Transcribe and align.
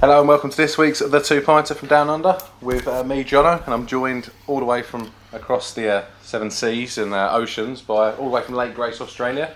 Hello 0.00 0.18
and 0.18 0.26
welcome 0.26 0.48
to 0.48 0.56
this 0.56 0.78
week's 0.78 1.00
The 1.00 1.20
Two 1.20 1.42
Pinter 1.42 1.74
from 1.74 1.88
Down 1.88 2.08
Under 2.08 2.38
with 2.62 2.88
uh, 2.88 3.04
me, 3.04 3.22
Jono, 3.22 3.62
and 3.62 3.74
I'm 3.74 3.84
joined 3.86 4.30
all 4.46 4.58
the 4.58 4.64
way 4.64 4.80
from 4.80 5.12
across 5.30 5.74
the 5.74 5.90
uh, 5.90 6.04
seven 6.22 6.50
seas 6.50 6.96
and 6.96 7.12
uh, 7.12 7.28
oceans 7.34 7.82
by 7.82 8.14
all 8.14 8.24
the 8.24 8.30
way 8.30 8.42
from 8.42 8.54
Lake 8.54 8.74
Grace, 8.74 9.02
Australia. 9.02 9.52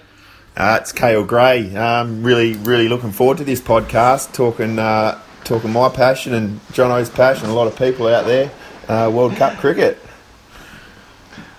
Uh, 0.55 0.77
it's 0.79 0.93
Kale 0.93 1.25
Gray. 1.25 1.75
Um, 1.75 2.23
really, 2.23 2.53
really 2.57 2.91
looking 2.91 3.11
forward 3.11 3.39
to 3.39 3.45
this 3.45 3.63
podcast, 3.63 4.35
talking 4.35 4.79
uh, 4.79 5.19
talking 5.45 5.73
my 5.73 5.89
passion 5.89 6.35
and 6.35 6.61
Jono's 6.73 7.09
passion. 7.09 7.49
A 7.49 7.55
lot 7.55 7.67
of 7.67 7.79
people 7.79 8.07
out 8.09 8.27
there, 8.27 8.51
uh, 8.87 9.11
World 9.11 9.37
Cup 9.37 9.57
cricket. 9.57 9.99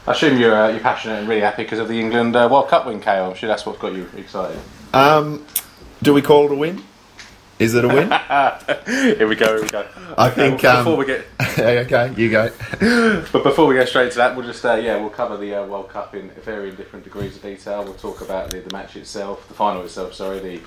I 0.06 0.12
assume 0.12 0.40
you're 0.40 0.56
uh, 0.56 0.68
you're 0.68 0.80
passionate 0.80 1.22
and 1.22 1.28
really 1.28 1.42
happy 1.42 1.64
because 1.64 1.80
of 1.80 1.88
the 1.88 2.00
England 2.00 2.36
uh, 2.36 2.48
World 2.52 2.68
Cup 2.68 2.86
win, 2.86 3.02
Kale. 3.02 3.32
I'm 3.32 3.36
sure 3.36 3.48
that's 3.48 3.66
what's 3.66 3.80
got 3.80 3.94
you 3.94 4.08
excited. 4.16 4.60
Um, 4.94 5.44
do 6.04 6.14
we 6.14 6.22
call 6.22 6.46
it 6.46 6.52
a 6.52 6.56
win? 6.56 6.84
Is 7.58 7.74
it 7.74 7.86
a 7.86 7.88
win? 7.88 8.10
here 9.18 9.28
we 9.28 9.36
go. 9.36 9.56
Here 9.56 9.62
we 9.62 9.70
go. 9.70 9.88
I 10.18 10.28
Okay, 10.30 10.36
think. 10.50 10.64
well, 10.64 10.78
Um, 10.78 10.84
before 10.84 10.98
we 10.98 11.06
get 11.06 11.26
okay, 11.60 12.14
you 12.18 12.30
go. 12.30 12.52
But 13.32 13.44
before 13.44 13.66
we 13.68 13.76
go 13.76 13.86
straight 13.86 14.12
to 14.12 14.18
that, 14.18 14.36
we'll 14.36 14.46
just 14.46 14.66
uh, 14.66 14.74
yeah 14.76 14.98
we'll 14.98 15.10
cover 15.10 15.38
the 15.38 15.56
uh, 15.56 15.66
World 15.66 15.90
Cup 15.90 16.14
in 16.16 16.30
varying 16.44 16.76
different 16.76 17.06
degrees 17.06 17.36
of 17.38 17.42
detail. 17.42 17.84
We'll 17.86 17.94
talk 17.94 18.20
about 18.22 18.52
the, 18.52 18.60
the 18.60 18.74
match 18.76 18.96
itself, 18.98 19.48
the 19.48 19.54
final 19.54 19.84
itself. 19.84 20.14
Sorry, 20.14 20.40
the 20.40 20.62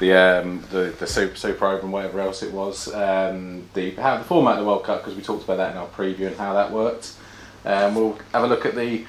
the 0.00 0.12
um, 0.12 0.62
the 0.70 0.94
the 0.98 1.06
super 1.06 1.36
super 1.36 1.66
over 1.66 1.80
and 1.80 1.92
whatever 1.92 2.20
else 2.20 2.42
it 2.42 2.52
was. 2.52 2.92
Um, 2.92 3.66
the 3.72 3.92
how 3.92 4.18
the 4.18 4.24
format 4.24 4.54
of 4.58 4.60
the 4.60 4.66
World 4.66 4.84
Cup 4.84 5.00
because 5.00 5.14
we 5.16 5.22
talked 5.22 5.44
about 5.44 5.56
that 5.56 5.72
in 5.72 5.78
our 5.78 5.88
preview 5.88 6.26
and 6.26 6.36
how 6.36 6.52
that 6.52 6.70
worked. 6.70 7.14
Um, 7.64 7.94
we'll 7.94 8.18
have 8.34 8.44
a 8.44 8.46
look 8.46 8.66
at 8.66 8.74
the 8.74 9.06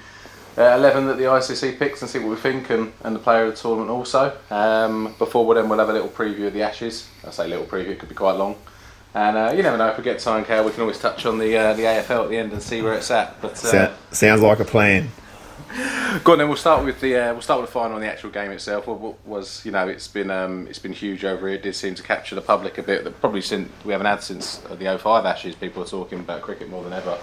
uh, 0.60 0.76
11 0.76 1.08
that 1.08 1.18
the 1.18 1.24
ICC 1.24 1.80
picks 1.80 2.02
and 2.02 2.12
see 2.12 2.20
what 2.20 2.30
we 2.30 2.36
think 2.36 2.70
and, 2.70 2.92
and 3.04 3.16
the 3.16 3.20
player 3.20 3.46
of 3.46 3.56
the 3.56 3.62
tournament 3.62 3.90
also. 3.90 4.38
Um, 4.52 5.16
before 5.18 5.46
we 5.46 5.56
then 5.56 5.70
we'll 5.70 5.80
have 5.80 5.90
a 5.90 5.94
little 5.94 6.10
preview 6.10 6.48
of 6.48 6.54
the 6.54 6.64
Ashes. 6.64 7.08
I 7.26 7.32
say 7.32 7.48
little 7.48 7.66
preview, 7.66 7.90
it 7.90 8.00
could 8.00 8.10
be 8.10 8.16
quite 8.16 8.34
long. 8.34 8.58
And 9.14 9.38
uh, 9.38 9.54
you 9.56 9.64
never 9.64 9.78
know 9.78 9.88
if 9.88 9.98
we 9.98 10.04
get 10.04 10.20
time, 10.20 10.44
Cal, 10.46 10.66
we 10.66 10.72
can 10.72 10.82
always 10.82 11.00
touch 11.00 11.26
on 11.26 11.40
the 11.40 11.58
uh, 11.58 11.74
the 11.74 11.84
AFL 11.84 12.26
at 12.26 12.30
the 12.30 12.38
end 12.38 12.52
and 12.52 12.62
see 12.62 12.82
where 12.82 12.94
it's 12.94 13.10
at. 13.10 13.42
But 13.42 13.54
uh, 13.54 13.56
So, 13.56 13.94
sounds 14.12 14.42
like 14.42 14.60
a 14.60 14.66
plan. 14.66 15.10
Go 16.24 16.34
on 16.34 16.40
then. 16.40 16.48
We'll 16.48 16.58
start 16.58 16.84
with 16.84 17.00
the 17.00 17.16
uh, 17.16 17.34
we'll 17.34 17.42
start 17.42 17.62
with 17.62 17.70
the 17.70 17.74
final 17.74 17.96
and 17.96 18.04
the 18.04 18.12
actual 18.12 18.30
game 18.30 18.52
itself. 18.52 18.86
What, 18.86 19.00
what 19.00 19.26
was 19.26 19.66
you 19.66 19.72
know 19.72 19.88
it's 19.88 20.08
been 20.08 20.30
um, 20.30 20.68
it's 20.68 20.80
been 20.80 20.94
huge 20.94 21.26
over 21.26 21.48
here. 21.48 21.58
It 21.58 21.64
did 21.64 21.76
seem 21.76 21.96
to 21.96 22.04
capture 22.04 22.36
the 22.36 22.42
public 22.42 22.78
a 22.78 22.84
bit. 22.84 23.04
That 23.04 23.20
probably 23.20 23.42
since 23.42 23.70
we 23.84 23.94
haven't 23.94 24.08
had 24.08 24.22
since 24.22 24.58
the 24.58 24.98
05 24.98 25.26
Ashes. 25.26 25.56
People 25.56 25.84
are 25.84 25.88
talking 25.88 26.20
about 26.20 26.42
cricket 26.42 26.70
more 26.70 26.84
than 26.84 26.94
ever. 26.94 27.18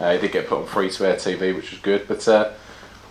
Uh, 0.00 0.06
it 0.06 0.20
did 0.20 0.32
get 0.32 0.48
put 0.48 0.58
on 0.58 0.66
free 0.66 0.90
to 0.90 1.06
air 1.06 1.16
TV, 1.16 1.54
which 1.54 1.70
was 1.70 1.80
good. 1.80 2.06
But 2.08 2.26
uh, 2.26 2.52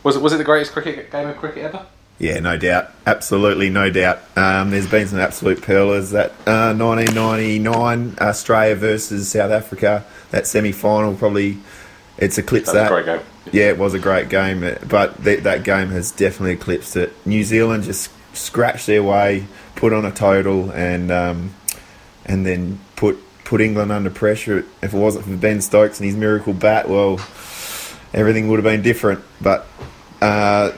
was 0.07 0.15
it 0.15 0.21
was 0.21 0.31
it 0.33 0.37
the 0.37 0.43
greatest 0.45 0.71
cricket 0.71 1.11
game 1.11 1.27
of 1.27 1.35
cricket 1.37 1.65
ever? 1.65 1.85
Yeah, 2.17 2.39
no 2.39 2.57
doubt. 2.57 2.91
Absolutely, 3.05 3.69
no 3.69 3.89
doubt. 3.91 4.19
Um, 4.35 4.71
there's 4.71 4.87
been 4.89 5.07
some 5.07 5.19
absolute 5.19 5.61
pearlers. 5.61 6.11
That 6.11 6.31
uh, 6.47 6.73
1999 6.73 8.15
Australia 8.19 8.75
versus 8.75 9.29
South 9.29 9.51
Africa, 9.51 10.03
that 10.31 10.47
semi-final 10.47 11.15
probably 11.15 11.57
it's 12.17 12.37
eclipsed 12.37 12.73
That 12.73 12.89
that. 12.89 12.91
a 12.91 13.03
great 13.03 13.05
game. 13.05 13.25
Yeah, 13.51 13.67
it 13.67 13.77
was 13.77 13.93
a 13.93 13.99
great 13.99 14.29
game, 14.29 14.63
uh, 14.63 14.75
but 14.87 15.23
th- 15.23 15.43
that 15.43 15.63
game 15.63 15.89
has 15.89 16.11
definitely 16.11 16.53
eclipsed 16.53 16.95
it. 16.95 17.13
New 17.25 17.43
Zealand 17.43 17.83
just 17.83 18.09
scratched 18.33 18.87
their 18.87 19.03
way, 19.03 19.45
put 19.75 19.93
on 19.93 20.05
a 20.05 20.11
total, 20.11 20.71
and 20.71 21.11
um, 21.11 21.53
and 22.25 22.45
then 22.45 22.79
put 22.95 23.19
put 23.43 23.59
England 23.61 23.91
under 23.91 24.09
pressure. 24.09 24.65
If 24.81 24.93
it 24.93 24.97
wasn't 24.97 25.25
for 25.25 25.35
Ben 25.35 25.59
Stokes 25.61 25.99
and 25.99 26.07
his 26.07 26.15
miracle 26.15 26.53
bat, 26.53 26.89
well, 26.89 27.19
everything 28.13 28.47
would 28.47 28.57
have 28.57 28.63
been 28.63 28.81
different. 28.81 29.23
But 29.39 29.67
uh, 30.21 30.71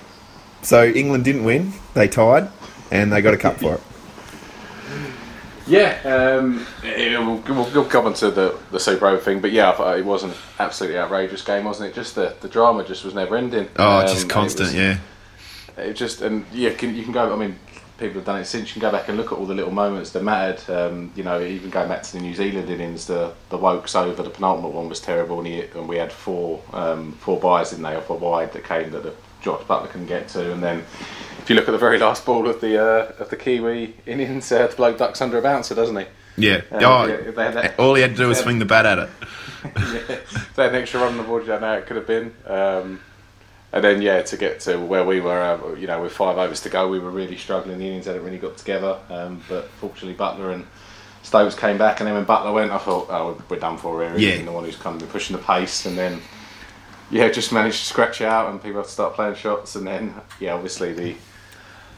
so 0.62 0.86
England 0.86 1.24
didn't 1.26 1.44
win; 1.44 1.74
they 1.94 2.08
tied, 2.08 2.50
and 2.92 3.12
they 3.12 3.22
got 3.22 3.34
a 3.34 3.38
cup 3.38 3.58
for 3.58 3.76
it. 3.76 3.82
Yeah, 5.68 6.00
um, 6.04 6.66
it- 6.84 7.20
we'll, 7.20 7.36
we'll, 7.48 7.72
we'll 7.72 7.86
come 7.86 8.08
on 8.08 8.16
to 8.16 8.32
the, 8.32 8.58
the 8.72 8.80
Super 8.80 9.06
Over 9.06 9.22
thing, 9.22 9.40
but 9.40 9.52
yeah, 9.52 9.94
it 9.94 10.04
was 10.04 10.24
an 10.24 10.32
absolutely 10.58 10.98
outrageous 10.98 11.44
game, 11.44 11.66
wasn't 11.66 11.92
it? 11.92 11.94
Just 11.94 12.16
the, 12.16 12.36
the 12.42 12.48
drama 12.48 12.84
just 12.84 13.06
was 13.06 13.14
never 13.14 13.38
ending. 13.38 13.70
Oh, 13.78 14.00
Um, 14.00 14.08
just 14.08 14.26
it 14.26 14.30
constant, 14.32 14.70
was- 14.70 14.76
yeah. 14.76 14.98
It 15.78 15.94
just 15.94 16.22
and 16.24 16.44
yeah, 16.52 16.72
can, 16.74 16.96
you 16.96 17.04
can 17.04 17.12
go. 17.12 17.32
I 17.32 17.36
mean, 17.38 17.56
people 18.00 18.16
have 18.16 18.26
done 18.26 18.40
it 18.42 18.46
since. 18.46 18.70
You 18.70 18.82
can 18.82 18.90
go 18.90 18.92
back 18.92 19.10
and 19.10 19.18
look 19.18 19.32
at 19.32 19.38
all 19.38 19.46
the 19.46 19.54
little 19.54 19.72
moments 19.72 20.10
that 20.14 20.24
mattered. 20.24 20.68
Um, 20.74 21.12
you 21.16 21.24
know, 21.24 21.40
even 21.40 21.70
going 21.70 21.88
back 21.88 22.02
to 22.02 22.12
the 22.14 22.20
New 22.20 22.34
Zealand 22.34 22.68
innings, 22.70 23.06
the 23.06 23.34
the 23.50 23.58
Woakes 23.58 23.96
over 23.96 24.24
the 24.24 24.30
penultimate 24.32 24.72
one 24.74 24.90
was 24.90 25.00
terrible, 25.00 25.38
and, 25.38 25.48
he, 25.48 25.62
and 25.62 25.88
we 25.88 25.98
had 25.98 26.12
four 26.12 26.62
um, 26.74 27.12
four 27.22 27.40
byes, 27.40 27.70
didn't 27.70 27.84
they, 27.84 27.96
off 27.96 28.10
a 28.10 28.14
wide 28.16 28.52
that 28.54 28.64
came 28.66 28.90
that 28.92 29.04
the 29.04 29.14
Josh 29.42 29.62
Buttler 29.64 29.90
couldn't 29.90 30.08
get 30.08 30.28
to, 30.30 30.52
and 30.52 30.62
then. 30.64 30.84
If 31.42 31.50
you 31.50 31.56
look 31.56 31.68
at 31.68 31.72
the 31.72 31.80
very 31.80 31.98
last 31.98 32.28
ball 32.28 32.48
of 32.48 32.62
the 32.62 32.80
uh, 32.80 33.12
of 33.18 33.32
the 33.32 33.36
Kiwi 33.36 33.96
innings, 34.06 34.52
uh, 34.52 34.68
the 34.68 34.76
bloke 34.76 35.00
ducks 35.00 35.20
under 35.20 35.40
a 35.40 35.42
bouncer, 35.42 35.74
doesn't 35.74 35.96
he? 35.96 36.06
Yeah. 36.38 36.62
Um, 36.72 36.84
oh, 36.84 37.06
yeah, 37.06 37.44
had 37.44 37.54
that- 37.54 37.80
all 37.80 37.96
he 37.96 38.02
had 38.02 38.12
to 38.12 38.18
do 38.18 38.28
was 38.28 38.40
swing 38.40 38.60
the 38.60 38.66
bat 38.66 38.86
at 38.86 39.00
it. 39.00 39.10
yeah, 39.66 40.20
they 40.56 40.64
had 40.64 40.76
an 40.76 40.82
extra 40.82 41.02
run 41.02 41.14
on 41.14 41.18
the 41.18 41.24
board. 41.24 41.48
Yeah, 41.48 41.60
no, 41.60 41.74
it 41.74 41.86
could 41.86 41.98
have 41.98 42.08
been. 42.08 42.34
Um, 42.46 43.00
and 43.72 43.84
then 43.84 44.02
yeah, 44.02 44.22
to 44.22 44.38
get 44.38 44.62
to 44.62 44.80
where 44.80 45.04
we 45.04 45.22
were, 45.22 45.42
uh, 45.42 45.74
you 45.76 45.88
know, 45.88 46.02
with 46.02 46.12
five 46.12 46.38
overs 46.38 46.62
to 46.62 46.70
go, 46.70 46.88
we 46.88 47.00
were 47.00 47.12
really 47.12 47.38
struggling. 47.38 47.78
The 47.78 47.88
innings 47.88 48.06
hadn't 48.06 48.24
really 48.24 48.38
got 48.38 48.58
together. 48.58 48.98
Um, 49.10 49.44
but 49.48 49.70
fortunately, 49.80 50.16
Buttler 50.16 50.54
and 50.54 50.66
Stokes 51.24 51.56
came 51.56 51.78
back, 51.78 52.00
and 52.00 52.08
then 52.08 52.16
when 52.16 52.26
Buttler 52.26 52.54
went, 52.54 52.72
I 52.72 52.78
thought, 52.78 53.08
oh, 53.10 53.42
we're 53.50 53.60
done 53.60 53.78
for 53.78 54.02
here. 54.02 54.18
Yeah. 54.18 54.44
The 54.44 54.52
one 54.52 54.64
who's 54.64 54.78
kind 54.78 55.02
of 55.02 55.10
pushing 55.10 55.36
the 55.36 55.42
pace, 55.44 55.86
and 55.86 55.98
then 55.98 56.22
yeah, 57.12 57.30
just 57.30 57.52
managed 57.52 57.80
to 57.80 57.86
scratch 57.86 58.22
it 58.22 58.26
out, 58.26 58.50
and 58.52 58.62
people 58.62 58.78
have 58.80 58.88
to 58.88 58.92
start 58.92 59.14
playing 59.16 59.36
shots, 59.36 59.76
and 59.76 59.86
then 59.88 60.14
yeah, 60.40 60.54
obviously 60.54 60.94
the. 60.94 61.16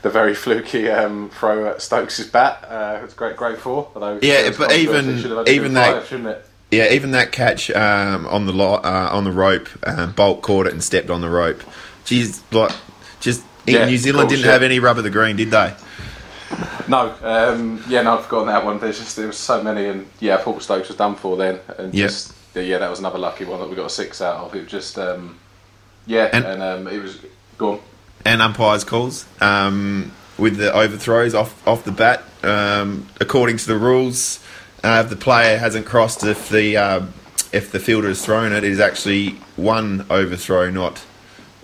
The 0.03 0.09
very 0.09 0.33
fluky 0.33 0.89
um, 0.89 1.29
throw 1.29 1.67
at 1.67 1.79
Stokes' 1.79 2.25
bat. 2.25 2.65
Uh, 2.67 2.97
it 2.99 3.03
was 3.03 3.13
great, 3.13 3.37
great 3.37 3.59
for. 3.59 3.87
Although 3.93 4.17
Yeah, 4.23 4.49
but 4.57 4.71
even- 4.71 5.07
It 5.09 5.21
should 5.21 5.29
have 5.29 5.37
only 5.37 5.53
even 5.53 5.75
that- 5.75 5.93
five, 5.93 6.07
shouldn't 6.07 6.27
it? 6.29 6.45
Yeah, 6.71 6.91
even 6.91 7.11
that 7.11 7.31
catch 7.31 7.69
um, 7.69 8.25
on 8.25 8.47
the 8.47 8.51
lo- 8.51 8.81
uh, 8.83 9.09
on 9.11 9.25
the 9.25 9.31
rope, 9.31 9.69
um, 9.85 10.11
Boult 10.15 10.41
caught 10.41 10.65
it 10.65 10.73
and 10.73 10.83
stepped 10.83 11.11
on 11.11 11.21
the 11.21 11.29
rope. 11.29 11.61
Geez, 12.03 12.41
like 12.51 12.71
just 13.19 13.43
Yeah, 13.67 13.85
New 13.85 13.95
Zealand 13.99 14.21
cool 14.23 14.29
didn't 14.29 14.45
shit. 14.45 14.51
have 14.51 14.63
any 14.63 14.79
rubber 14.79 15.03
the 15.03 15.11
green, 15.11 15.35
did 15.35 15.51
they? 15.51 15.71
No, 16.87 17.13
um, 17.21 17.83
yeah, 17.87 18.01
no, 18.01 18.17
I've 18.17 18.23
forgotten 18.25 18.47
that 18.47 18.65
one. 18.65 18.79
There's 18.79 18.97
just 18.97 19.15
there 19.17 19.27
was 19.27 19.37
so 19.37 19.61
many, 19.61 19.85
and 19.85 20.07
yeah, 20.19 20.37
I 20.37 20.41
thought 20.41 20.63
Stokes 20.63 20.87
was 20.87 20.97
done 20.97 21.13
for 21.13 21.37
then, 21.37 21.59
and 21.77 21.93
Yep. 21.93 22.09
just 22.09 22.33
yeah, 22.55 22.77
that 22.79 22.89
was 22.89 22.99
another 22.99 23.17
lucky 23.19 23.45
one 23.45 23.59
that 23.59 23.69
we 23.69 23.75
got 23.75 23.85
a 23.85 23.89
six 23.89 24.21
out 24.21 24.37
of. 24.37 24.55
It 24.55 24.63
was 24.63 24.71
just 24.71 24.97
um, 24.99 25.37
yeah, 26.05 26.29
And- 26.33 26.45
and, 26.45 26.61
um, 26.61 26.87
it 26.87 27.01
was 27.01 27.19
gone. 27.57 27.79
And 28.25 28.41
umpires 28.41 28.83
calls 28.83 29.25
um, 29.41 30.11
with 30.37 30.57
the 30.57 30.71
overthrows 30.73 31.33
off 31.33 31.65
off 31.67 31.83
the 31.83 31.91
bat. 31.91 32.23
Um, 32.43 33.07
according 33.19 33.57
to 33.57 33.67
the 33.67 33.77
rules, 33.77 34.39
uh, 34.83 35.01
if 35.03 35.09
the 35.09 35.15
player 35.15 35.57
hasn't 35.57 35.85
crossed, 35.87 36.23
if 36.23 36.49
the 36.49 36.77
uh, 36.77 37.05
if 37.51 37.71
the 37.71 37.79
fielder 37.79 38.07
has 38.09 38.23
thrown 38.23 38.51
it, 38.53 38.63
it 38.63 38.71
is 38.71 38.79
actually 38.79 39.31
one 39.55 40.05
overthrow, 40.09 40.69
not 40.69 41.03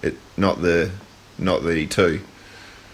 it, 0.02 0.18
not 0.36 0.62
the 0.62 0.90
not 1.38 1.64
the 1.64 1.86
two. 1.86 2.22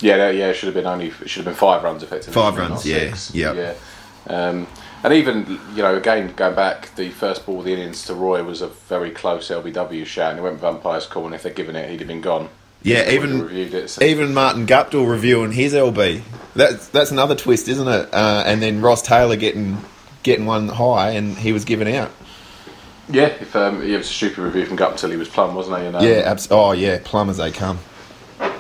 Yeah, 0.02 0.30
yeah, 0.30 0.48
it 0.50 0.56
should 0.56 0.68
have 0.68 0.76
been 0.76 0.86
only 0.86 1.08
it 1.08 1.30
should 1.30 1.46
have 1.46 1.54
been 1.54 1.60
five 1.60 1.84
runs 1.84 2.04
effectively. 2.04 2.34
Five 2.34 2.58
runs, 2.58 2.86
yeah, 2.86 3.14
six. 3.14 3.34
yep. 3.34 3.56
yeah. 3.56 3.74
Um, 4.28 4.68
and 5.04 5.14
even 5.14 5.60
you 5.76 5.82
know, 5.82 5.96
again 5.96 6.34
going 6.36 6.56
back, 6.56 6.96
the 6.96 7.10
first 7.10 7.46
ball 7.46 7.60
of 7.60 7.66
the 7.66 7.74
innings 7.74 8.06
to 8.06 8.14
Roy 8.14 8.44
was 8.44 8.62
a 8.62 8.68
very 8.68 9.12
close 9.12 9.50
LBW 9.50 10.06
shot, 10.06 10.32
and 10.32 10.40
he 10.40 10.44
went 10.44 10.56
with 10.56 10.64
umpire's 10.64 11.06
call, 11.06 11.26
and 11.26 11.36
if 11.36 11.44
they'd 11.44 11.56
given 11.56 11.76
it, 11.76 11.90
he'd 11.90 12.00
have 12.00 12.08
been 12.08 12.22
gone. 12.22 12.50
Yeah, 12.82 13.10
He 13.10 13.16
even 13.16 13.42
reviewed 13.44 13.74
it. 13.74 13.90
So. 13.90 14.04
Even 14.04 14.34
Martin 14.34 14.68
Guptill 14.68 15.10
reviewing 15.10 15.54
his 15.54 15.74
LB. 15.74 16.22
That's 16.56 16.90
that's 16.90 17.12
another 17.12 17.36
twist, 17.36 17.68
isn't 17.70 17.88
it? 17.88 18.14
Uh, 18.14 18.44
and 18.46 18.62
then 18.62 18.82
Ross 18.82 19.02
Taylor 19.02 19.36
getting 19.38 19.78
getting 20.24 20.46
one 20.46 20.68
high, 20.68 21.12
and 21.12 21.38
he 21.38 21.54
was 21.54 21.64
given 21.66 21.88
out. 21.88 22.12
Yeah, 23.10 23.26
if 23.26 23.56
um, 23.56 23.82
it 23.82 23.98
was 23.98 24.10
a 24.10 24.14
stupid 24.14 24.40
review 24.40 24.66
from 24.66 24.78
Guptill 24.78 25.12
he 25.12 25.18
was 25.18 25.28
plumb, 25.28 25.56
wasn't 25.56 25.80
he? 25.80 25.86
And, 25.88 25.96
um, 25.98 26.04
yeah, 26.04 26.22
abs- 26.26 26.48
oh 26.52 26.72
yeah, 26.72 27.00
plumb 27.04 27.30
as 27.30 27.38
they 27.38 27.52
come. 27.52 27.80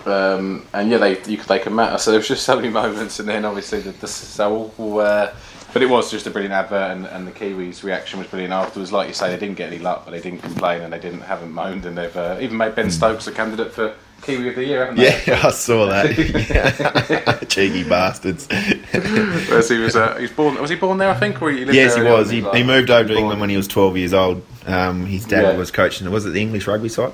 um, 0.05 0.65
and 0.73 0.89
yeah, 0.89 0.97
they 0.97 1.11
you 1.23 1.37
could 1.37 1.47
they 1.47 1.59
can 1.59 1.73
matter. 1.75 1.97
So 1.97 2.11
there 2.11 2.19
was 2.19 2.27
just 2.27 2.43
so 2.43 2.55
many 2.55 2.69
moments, 2.81 3.19
and 3.19 3.27
then 3.27 3.45
obviously 3.45 3.79
the, 3.81 3.91
the 3.91 4.07
so 4.07 4.71
all. 4.77 4.99
Uh, 4.99 5.33
but 5.73 5.81
it 5.81 5.89
was 5.89 6.09
just 6.11 6.27
a 6.27 6.29
brilliant 6.29 6.53
advert, 6.53 6.91
and, 6.91 7.05
and 7.05 7.27
the 7.27 7.31
Kiwis' 7.31 7.83
reaction 7.83 8.19
was 8.19 8.27
brilliant 8.27 8.53
afterwards. 8.53 8.91
Like 8.91 9.07
you 9.07 9.13
say, 9.13 9.29
they 9.29 9.37
didn't 9.39 9.57
get 9.57 9.67
any 9.71 9.79
luck, 9.79 10.05
but 10.05 10.11
they 10.11 10.21
didn't 10.21 10.41
complain, 10.41 10.81
and 10.81 10.93
they 10.93 10.99
didn't 10.99 11.21
haven't 11.21 11.51
moaned, 11.51 11.85
and 11.85 11.97
they've 11.97 12.15
uh, 12.15 12.37
even 12.39 12.57
made 12.57 12.75
Ben 12.75 12.91
Stokes 12.91 13.27
a 13.27 13.31
candidate 13.31 13.71
for 13.73 13.95
Kiwi 14.21 14.49
of 14.49 14.55
the 14.55 14.65
Year, 14.65 14.85
haven't 14.85 14.95
they? 14.97 15.23
Yeah, 15.27 15.41
I 15.47 15.51
saw 15.51 15.87
that. 15.87 17.45
Cheeky 17.49 17.83
bastards. 17.87 18.47
Whereas 18.91 19.69
he 19.69 19.77
was 19.79 19.95
uh, 19.95 20.15
he 20.15 20.23
was 20.23 20.31
born 20.31 20.61
was 20.61 20.69
he 20.69 20.75
born 20.75 20.97
there 20.97 21.09
I 21.09 21.15
think 21.15 21.41
or 21.41 21.51
he 21.51 21.65
lived 21.65 21.75
yes, 21.75 21.95
there 21.95 22.05
he 22.05 22.11
was. 22.11 22.29
He, 22.29 22.41
like- 22.41 22.55
he 22.55 22.63
moved 22.63 22.89
over 22.89 23.03
to 23.07 23.13
born- 23.13 23.19
England 23.19 23.41
when 23.41 23.49
he 23.49 23.57
was 23.57 23.67
12 23.67 23.97
years 23.97 24.13
old. 24.13 24.45
Um, 24.65 25.05
his 25.05 25.25
dad 25.25 25.41
Yeah. 25.41 25.57
was 25.57 25.71
coaching. 25.71 26.09
Was 26.09 26.25
it 26.25 26.29
the 26.31 26.41
English 26.41 26.67
rugby 26.67 26.89
side? 26.89 27.13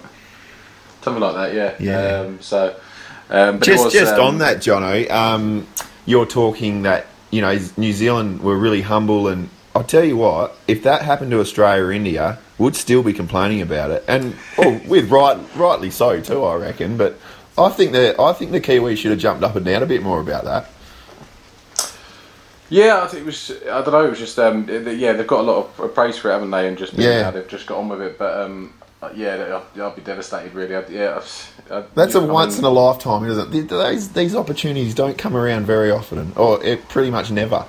something 1.02 1.22
like 1.24 1.34
that 1.34 1.54
yeah 1.54 1.76
Yeah. 1.80 2.20
um, 2.20 2.42
so 2.42 2.76
um, 3.30 3.60
but 3.60 3.66
just 3.66 3.86
was, 3.86 3.94
just 3.94 4.14
um, 4.16 4.22
on 4.22 4.38
that, 4.40 4.58
Jono, 4.58 5.10
um, 5.10 5.66
you're 6.06 6.26
talking 6.26 6.82
that 6.82 7.06
you 7.32 7.42
know 7.42 7.58
New 7.78 7.94
Zealand 7.94 8.42
were 8.42 8.58
really 8.58 8.82
humble, 8.82 9.28
and 9.28 9.50
I'll 9.76 9.84
tell 9.84 10.04
you 10.04 10.18
what, 10.18 10.58
if 10.68 10.84
that 10.84 11.02
happened 11.04 11.32
to 11.32 11.40
Australia 11.40 11.84
or 11.84 11.92
India, 11.92 12.40
would 12.58 12.76
still 12.76 13.04
be 13.04 13.14
complaining 13.14 13.62
about 13.62 13.92
it, 13.92 14.04
and 14.08 14.36
oh, 14.58 14.82
with 14.88 15.10
right 15.10 15.38
rightly 15.56 15.92
so 15.92 16.20
too, 16.22 16.44
I 16.44 16.56
reckon. 16.56 16.98
But 16.98 17.18
I 17.58 17.70
think 17.70 17.92
that 17.94 18.20
I 18.20 18.34
think 18.34 18.52
the 18.52 18.62
Kiwis 18.62 18.98
should 18.98 19.12
have 19.12 19.20
jumped 19.20 19.44
up 19.44 19.56
and 19.56 19.66
down 19.66 19.84
a 19.84 19.86
bit 19.86 20.02
more 20.02 20.20
about 20.20 20.46
that. 20.46 20.70
Yeah, 22.70 23.02
I 23.02 23.08
think 23.08 23.24
it 23.24 23.26
was. 23.26 23.52
I 23.64 23.82
don't 23.82 23.92
know. 23.92 24.06
It 24.06 24.12
was 24.12 24.20
just. 24.20 24.38
Um, 24.38 24.68
yeah, 24.70 25.14
they've 25.14 25.26
got 25.26 25.40
a 25.40 25.44
lot 25.44 25.72
of 25.80 25.94
praise 25.96 26.18
for 26.18 26.30
it, 26.30 26.34
haven't 26.34 26.52
they? 26.52 26.68
And 26.68 26.78
just 26.78 26.94
Yeah. 26.94 27.10
yeah, 27.10 27.32
they've 27.32 27.48
just 27.48 27.66
got 27.66 27.80
on 27.80 27.90
with 27.90 28.02
it. 28.02 28.20
But 28.20 28.42
um, 28.42 28.74
yeah, 29.16 29.62
I'd, 29.76 29.80
I'll 29.80 29.96
be 29.96 30.02
devastated. 30.02 30.54
Really. 30.54 30.76
I'd, 30.76 30.90
yeah. 30.90 31.22
I, 31.72 31.84
That's 31.96 32.16
a 32.16 32.20
I 32.20 32.22
mean, 32.22 32.32
once 32.34 32.58
in 32.60 32.66
a 32.66 32.70
lifetime, 32.70 33.26
isn't 33.26 33.54
it? 33.54 33.70
These, 33.70 34.10
these 34.14 34.36
opportunities 34.36 34.94
don't 34.94 35.18
come 35.18 35.36
around 35.36 35.66
very 35.66 35.92
often, 35.92 36.34
or 36.36 36.64
it 36.64 36.88
pretty 36.90 37.10
much 37.10 37.32
never. 37.32 37.66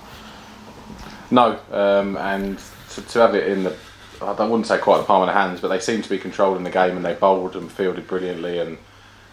No, 1.31 1.59
um, 1.71 2.17
and 2.17 2.59
to, 2.91 3.03
to 3.03 3.19
have 3.21 3.35
it 3.35 3.49
in 3.49 3.65
the. 3.65 3.77
I 4.23 4.35
don't- 4.35 4.51
wouldn't 4.51 4.67
say 4.67 4.77
quite 4.79 4.99
the 4.99 5.05
palm 5.05 5.23
of 5.23 5.29
the 5.29 5.33
hands, 5.33 5.61
but 5.61 5.69
they 5.69 5.81
seem 5.81 6.03
to 6.03 6.09
be 6.11 6.19
controlling 6.19 6.63
the 6.65 6.71
game 6.71 6.97
and 6.97 7.05
they 7.05 7.15
bowled 7.15 7.57
and 7.57 7.71
fielded 7.71 8.07
brilliantly 8.07 8.59
and 8.59 8.77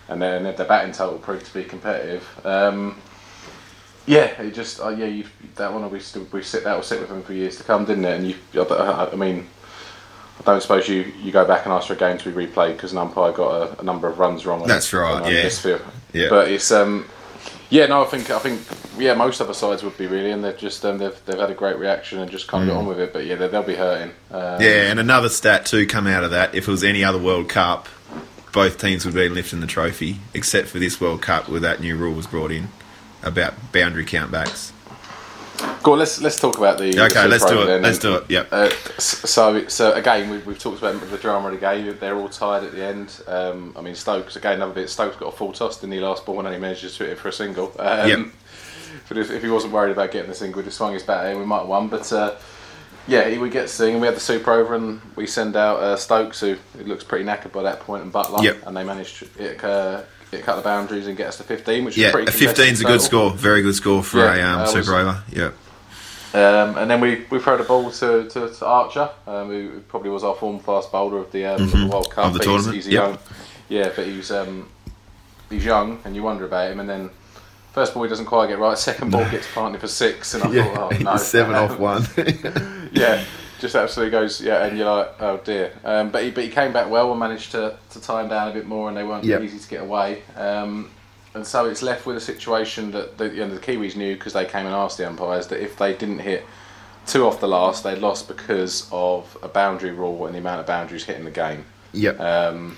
and 0.10 0.22
their, 0.22 0.40
their 0.54 0.66
batting 0.66 0.94
total 0.94 1.18
proved 1.20 1.46
to 1.46 1.54
be 1.54 1.66
competitive. 1.66 2.26
Um, 2.46 2.96
yeah, 4.06 4.42
it 4.42 4.54
just 4.54 4.80
uh, 4.80 4.88
yeah, 4.90 5.08
you, 5.08 5.26
that 5.56 5.74
one 5.74 5.82
will 5.82 5.90
be 5.90 6.00
we 6.32 6.42
sit 6.44 6.64
that 6.64 6.74
will 6.76 6.84
sit 6.84 7.02
with 7.02 7.10
them 7.10 7.24
for 7.24 7.34
years 7.34 7.58
to 7.58 7.64
come, 7.64 7.84
didn't 7.84 8.06
it? 8.06 8.18
And 8.18 8.28
you, 8.30 8.36
I- 8.62 9.10
I 9.12 9.16
mean, 9.16 9.48
I 10.40 10.44
don't 10.44 10.62
suppose 10.62 10.88
you, 10.88 11.12
you 11.22 11.32
go 11.32 11.46
back 11.46 11.66
and 11.66 11.74
ask 11.74 11.88
for 11.88 11.94
a 11.94 11.98
game 11.98 12.18
to 12.20 12.32
be 12.32 12.46
replayed 12.48 12.74
because 12.74 12.92
an 12.92 12.98
umpire 13.00 13.32
got 13.32 13.52
a, 13.78 13.80
a 13.82 13.84
number 13.84 14.08
of 14.08 14.20
runs 14.20 14.46
wrong. 14.46 14.62
on- 14.62 14.68
That's 14.68 14.94
right, 14.94 15.22
on 15.22 15.32
yeah. 15.32 15.42
this 15.44 15.60
field. 15.62 15.82
Yeah. 16.14 16.30
But 16.30 16.50
it's 16.50 16.72
um, 16.72 17.06
yeah, 17.70 17.86
no, 17.88 18.02
I 18.04 18.06
think 18.06 18.30
I 18.30 18.40
think 18.40 18.62
yeah, 18.98 19.14
most 19.14 19.42
other 19.42 19.54
sides 19.54 19.84
would 19.84 19.98
be 19.98 20.08
really, 20.08 20.32
and 20.32 20.44
they've 20.44 20.58
just 20.58 20.86
um, 20.86 20.98
they've 21.00 21.20
they've 21.26 21.40
had 21.40 21.52
a 21.52 21.54
great 21.54 21.78
reaction 21.78 22.20
and 22.20 22.32
just 22.32 22.48
kind 22.48 22.64
of 22.64 22.74
got 22.74 22.80
on 22.80 22.86
with 22.88 23.00
it. 23.00 23.12
But 23.14 23.26
yeah, 23.26 23.36
they, 23.36 23.48
they'll 23.50 23.64
be 23.64 23.76
hurting. 23.76 24.12
Um, 24.32 24.42
Mm. 24.42 24.62
Yeah, 24.62 24.90
and 24.92 25.00
another 25.00 25.30
stat 25.30 25.66
too 25.66 25.86
come 25.86 26.08
out 26.08 26.24
of 26.24 26.32
that. 26.32 26.56
If 26.56 26.68
it 26.68 26.72
was 26.72 26.84
any 26.84 27.04
other 27.04 27.18
World 27.20 27.50
Cup, 27.50 27.88
both 28.54 28.80
teams 28.80 29.06
would 29.06 29.14
be 29.16 29.28
lifting 29.30 29.60
the 29.60 29.68
trophy, 29.68 30.20
except 30.34 30.68
for 30.70 30.80
this 30.80 31.02
World 31.02 31.22
Cup 31.22 31.50
where 31.50 31.60
that 31.60 31.82
new 31.82 31.96
rule 31.98 32.14
was 32.14 32.26
brought 32.28 32.52
in 32.52 32.70
about 33.22 33.54
boundary 33.74 34.06
countbacks. 34.06 34.72
Go 35.88 35.94
on, 35.94 36.00
let's 36.00 36.20
let's 36.22 36.38
talk 36.38 36.58
about 36.58 36.78
the. 36.80 36.92
the 36.92 37.06
Okay, 37.06 37.14
Super 37.16 37.28
let's 37.30 37.46
do 37.46 37.62
it. 37.62 37.66
then. 37.68 37.82
Let's 37.82 37.98
do 37.98 38.16
it. 38.16 38.24
Yep. 38.30 38.48
Uh, 38.52 38.70
so, 39.00 39.68
so 39.70 39.94
again, 39.94 40.30
we've, 40.30 40.46
we've 40.46 40.60
talked 40.60 40.80
about 40.80 41.00
the 41.10 41.18
drama 41.18 41.48
of 41.48 41.54
the 41.54 41.60
game. 41.62 41.96
They're 41.98 42.18
all 42.18 42.28
tied 42.28 42.66
at 42.66 42.74
the 42.74 42.84
end. 42.84 43.22
Um, 43.26 43.74
I 43.78 43.80
mean, 43.80 43.96
Stokes 43.96 44.36
again, 44.36 44.56
another 44.56 44.74
bit. 44.74 44.90
Stokes 44.90 45.16
got 45.16 45.28
a 45.34 45.38
full 45.38 45.54
toss 45.54 45.82
in 45.82 45.90
the 45.90 46.02
last 46.02 46.26
ball 46.26 46.40
and 46.40 46.48
only 46.50 46.60
managed 46.60 46.82
to 46.82 47.04
hit 47.06 47.14
it 47.14 47.18
for 47.20 47.30
a 47.30 47.32
single. 47.32 47.74
Um, 47.80 48.10
Yep. 48.10 48.20
But 49.08 49.18
if, 49.18 49.32
if 49.32 49.42
he 49.44 49.50
wasn't 49.50 49.72
worried 49.72 49.92
about 49.92 50.12
getting 50.12 50.28
the 50.30 50.36
single, 50.36 50.60
he'd 50.62 50.66
have 50.66 50.74
swung 50.74 50.92
his 50.92 51.04
bat 51.04 51.28
in. 51.32 51.40
We 51.40 51.46
might 51.46 51.60
have 51.60 51.68
won. 51.70 51.88
But 51.88 52.12
uh, 52.12 52.36
yeah, 53.08 53.30
he 53.30 53.38
would 53.38 53.52
get 53.54 53.70
sing, 53.70 53.94
and 53.94 54.02
we 54.02 54.08
had 54.08 54.16
the 54.18 54.20
super 54.20 54.52
over, 54.52 54.76
and 54.76 55.00
we 55.16 55.26
send 55.28 55.56
out 55.56 55.80
uh, 55.80 55.96
Stokes, 55.96 56.42
who 56.42 56.58
looks 56.84 57.06
pretty 57.06 57.24
knackered 57.24 57.54
by 57.54 57.64
that 57.64 57.80
point, 57.80 58.04
and 58.04 58.12
Buttler, 58.12 58.44
Yep. 58.44 58.64
and 58.68 58.76
they 58.76 58.84
managed 58.84 59.20
to 59.20 59.28
it, 59.42 59.64
uh, 59.64 60.02
it 60.34 60.44
cut 60.44 60.58
the 60.58 60.62
boundaries 60.62 61.08
and 61.08 61.16
get 61.16 61.28
us 61.28 61.38
to 61.38 61.44
15, 61.44 61.86
which 61.86 61.96
Yeah, 61.98 62.08
is 62.08 62.12
pretty. 62.12 62.28
a 62.28 62.32
15 62.34 62.74
is 62.74 62.82
a 62.82 62.84
good 62.84 63.00
score. 63.02 63.32
Very 63.32 63.62
good 63.62 63.76
score 63.76 64.04
for 64.04 64.18
Yeah, 64.20 64.36
a 64.36 64.54
um, 64.56 64.62
was- 64.62 64.72
super 64.74 64.96
over. 64.96 65.24
Yep. 65.32 65.54
Um, 66.38 66.78
and 66.78 66.92
then 66.92 67.02
we, 67.02 67.26
we 67.32 67.40
throw 67.40 67.58
the 67.58 67.64
ball 67.64 67.90
to, 67.90 68.28
to, 68.30 68.50
to 68.50 68.66
Archer, 68.66 69.10
um, 69.26 69.48
who 69.48 69.80
probably 69.88 70.10
was 70.10 70.24
our 70.24 70.36
form 70.36 70.60
fast 70.60 70.92
bowler 70.92 71.18
of 71.20 71.32
the, 71.32 71.46
um, 71.46 71.62
of 71.62 71.72
the 71.72 71.88
World 71.88 72.12
Cup. 72.12 72.26
Mm-hmm. 72.26 72.34
Of 72.36 72.38
the 72.40 72.44
tournament, 72.44 72.76
He's, 72.76 72.86
he's 72.86 72.94
yep. 72.94 73.10
young, 73.10 73.18
yeah, 73.70 73.92
but 73.96 74.06
he's 74.06 74.32
um, 74.32 74.70
he's 75.50 75.66
young, 75.66 76.00
and 76.06 76.16
you 76.16 76.24
wonder 76.24 76.46
about 76.46 76.70
him. 76.72 76.80
And 76.80 76.88
then 76.90 77.10
first 77.74 77.94
ball 77.94 78.04
he 78.04 78.10
doesn't 78.10 78.26
quite 78.26 78.48
get 78.48 78.60
right. 78.60 78.78
Second 78.78 79.12
ball 79.12 79.30
gets 79.32 79.48
planted 79.52 79.82
for 79.82 79.88
six, 79.88 80.34
and 80.36 80.44
I 80.44 80.48
thought, 80.74 80.94
oh 80.94 80.98
no, 81.02 81.18
seven 81.18 81.56
Um, 81.56 81.72
off 81.72 81.80
one. 81.80 82.06
yeah, 82.92 83.24
just 83.60 83.76
absolutely 83.76 84.12
goes. 84.12 84.40
Yeah, 84.42 84.66
and 84.66 84.78
you're 84.78 84.94
like, 84.96 85.10
oh 85.20 85.38
dear. 85.44 85.72
Um, 85.84 86.12
but 86.12 86.24
he 86.24 86.32
but 86.32 86.44
he 86.44 86.50
came 86.50 86.72
back 86.74 86.90
well 86.90 87.10
and 87.12 87.20
managed 87.20 87.52
to, 87.54 87.78
to 87.92 88.02
tie 88.02 88.22
him 88.22 88.30
down 88.30 88.50
a 88.50 88.54
bit 88.54 88.68
more, 88.68 88.90
and 88.90 88.98
they 88.98 89.04
weren't 89.04 89.24
Yep. 89.24 89.42
easy 89.42 89.60
to 89.60 89.68
get 89.70 89.82
away. 89.82 90.22
Um, 90.36 90.92
and 91.34 91.46
so 91.46 91.66
it's 91.66 91.82
left 91.82 92.06
with 92.06 92.18
a 92.18 92.22
situation 92.22 92.92
that 92.92 93.18
the, 93.18 93.30
you 93.30 93.46
know, 93.46 93.50
the 93.50 93.60
Kiwis 93.60 93.96
knew 93.96 94.16
because 94.16 94.34
they 94.34 94.46
came 94.46 94.66
and 94.66 94.74
asked 94.74 94.98
the 94.98 95.08
umpires 95.08 95.48
that 95.48 95.62
if 95.62 95.78
they 95.78 95.94
didn't 95.94 96.20
hit 96.20 96.46
two 97.06 97.26
off 97.26 97.40
the 97.40 97.48
last, 97.48 97.84
they'd 97.84 98.00
lost 98.00 98.28
because 98.28 98.88
of 98.92 99.38
a 99.42 99.48
boundary 99.48 99.92
rule 99.92 100.26
and 100.26 100.36
the 100.36 100.40
amount 100.40 100.60
of 100.60 100.66
boundaries 100.66 101.06
hitting 101.06 101.26
the 101.26 101.32
game. 101.32 101.66
yep. 101.94 102.20
Um, 102.20 102.78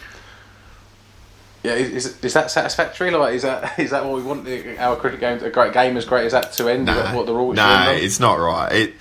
yeah, 1.63 1.73
is, 1.73 2.17
is, 2.23 2.33
that 2.33 2.51
satisfactory? 2.51 3.11
Like, 3.11 3.33
is 3.33 3.41
that 3.41 3.77
is 3.79 3.91
that 3.91 4.05
what 4.05 4.15
we 4.15 4.23
want 4.23 4.47
our 4.79 4.95
cricket 4.95 5.19
game, 5.19 5.43
a 5.43 5.49
great 5.49 5.73
game 5.73 5.97
as 5.97 6.05
great 6.05 6.25
as 6.25 6.31
that 6.31 6.53
to 6.53 6.69
end? 6.69 6.87
That 6.87 7.13
what 7.13 7.25
the 7.25 7.33
rule 7.33 7.49
end 7.49 7.57
it's 8.03 8.19
not 8.19 8.35
right. 8.39 8.71
It, 8.71 8.93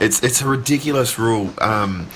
it's 0.00 0.22
it's 0.22 0.40
a 0.40 0.46
ridiculous 0.46 1.18
rule. 1.18 1.52
Um, 1.58 2.08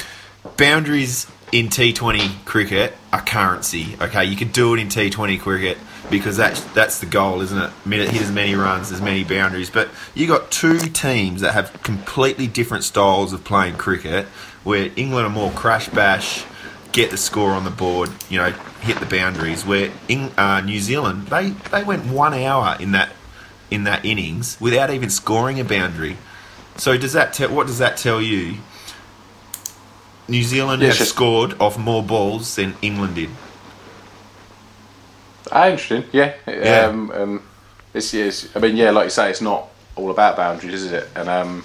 boundaries 0.56 1.26
in 1.50 1.67
T20 1.67 2.44
cricket 2.44 2.94
are 3.12 3.23
currency. 3.23 3.96
Okay, 4.00 4.25
you 4.25 4.37
can 4.37 4.52
do 4.52 4.75
it 4.75 4.81
in 4.81 4.87
T20 4.88 5.40
cricket 5.40 5.79
because 6.10 6.37
that's 6.37 6.60
that's 6.75 6.99
the 7.00 7.06
goal, 7.06 7.40
isn't 7.40 7.58
it? 7.58 7.70
Hit 8.10 8.22
as 8.22 8.32
many 8.32 8.55
runs, 8.55 8.90
as 8.93 9.00
many 9.00 9.25
boundaries. 9.25 9.70
But 9.70 9.88
you 10.14 10.26
got 10.26 10.50
two 10.50 10.78
teams 10.78 11.40
that 11.40 11.52
have 11.55 11.82
completely 11.82 12.46
different 12.46 12.84
styles 12.84 13.32
of 13.32 13.44
playing 13.44 13.76
cricket. 13.76 14.26
Where 14.64 14.90
England 14.96 15.26
are 15.26 15.31
more 15.31 15.50
crash 15.52 15.88
bash, 15.88 16.44
get 16.93 17.10
the 17.10 17.16
score 17.16 17.52
on 17.52 17.64
the 17.64 17.70
board, 17.70 18.10
you 18.28 18.38
know, 18.38 18.50
hit 18.81 18.99
the 19.00 19.06
boundaries. 19.06 19.64
Where 19.64 19.90
Eng, 20.08 20.32
uh, 20.37 20.60
New 20.60 20.81
Zealand 20.81 21.28
they 21.28 21.50
they 21.50 21.84
went 21.84 22.06
one 22.06 22.34
hour 22.34 22.76
in 22.81 22.93
that 22.93 23.11
in 23.70 23.84
that 23.84 24.04
innings 24.04 24.58
without 24.61 24.90
even 24.90 25.11
scoring 25.11 25.61
a 25.61 25.64
boundary. 25.64 26.16
So 26.76 26.96
does 26.96 27.12
that 27.12 27.32
tell? 27.32 27.50
What 27.50 27.66
does 27.66 27.78
that 27.78 27.96
tell 27.96 28.20
you? 28.20 28.56
New 30.28 30.43
Zealand 30.43 30.82
Yeah, 30.82 30.88
has 30.88 31.08
scored 31.08 31.58
off 31.58 31.78
more 31.78 32.02
balls 32.02 32.54
than 32.56 32.75
England 32.82 33.14
did. 33.14 33.31
Ah, 35.52 35.68
interesting. 35.68 36.04
Yeah. 36.12 36.34
Yeah. 36.46 36.86
Um, 36.86 37.10
um, 37.10 37.42
it's, 37.94 38.12
it's, 38.14 38.54
I 38.56 38.60
mean, 38.60 38.76
yeah, 38.76 38.90
like 38.90 39.04
you 39.04 39.10
say, 39.10 39.30
it's 39.30 39.40
not 39.40 39.68
all 39.96 40.10
about 40.10 40.36
boundaries, 40.36 40.82
is 40.84 40.92
it? 40.92 41.08
And 41.16 41.28
um, 41.28 41.64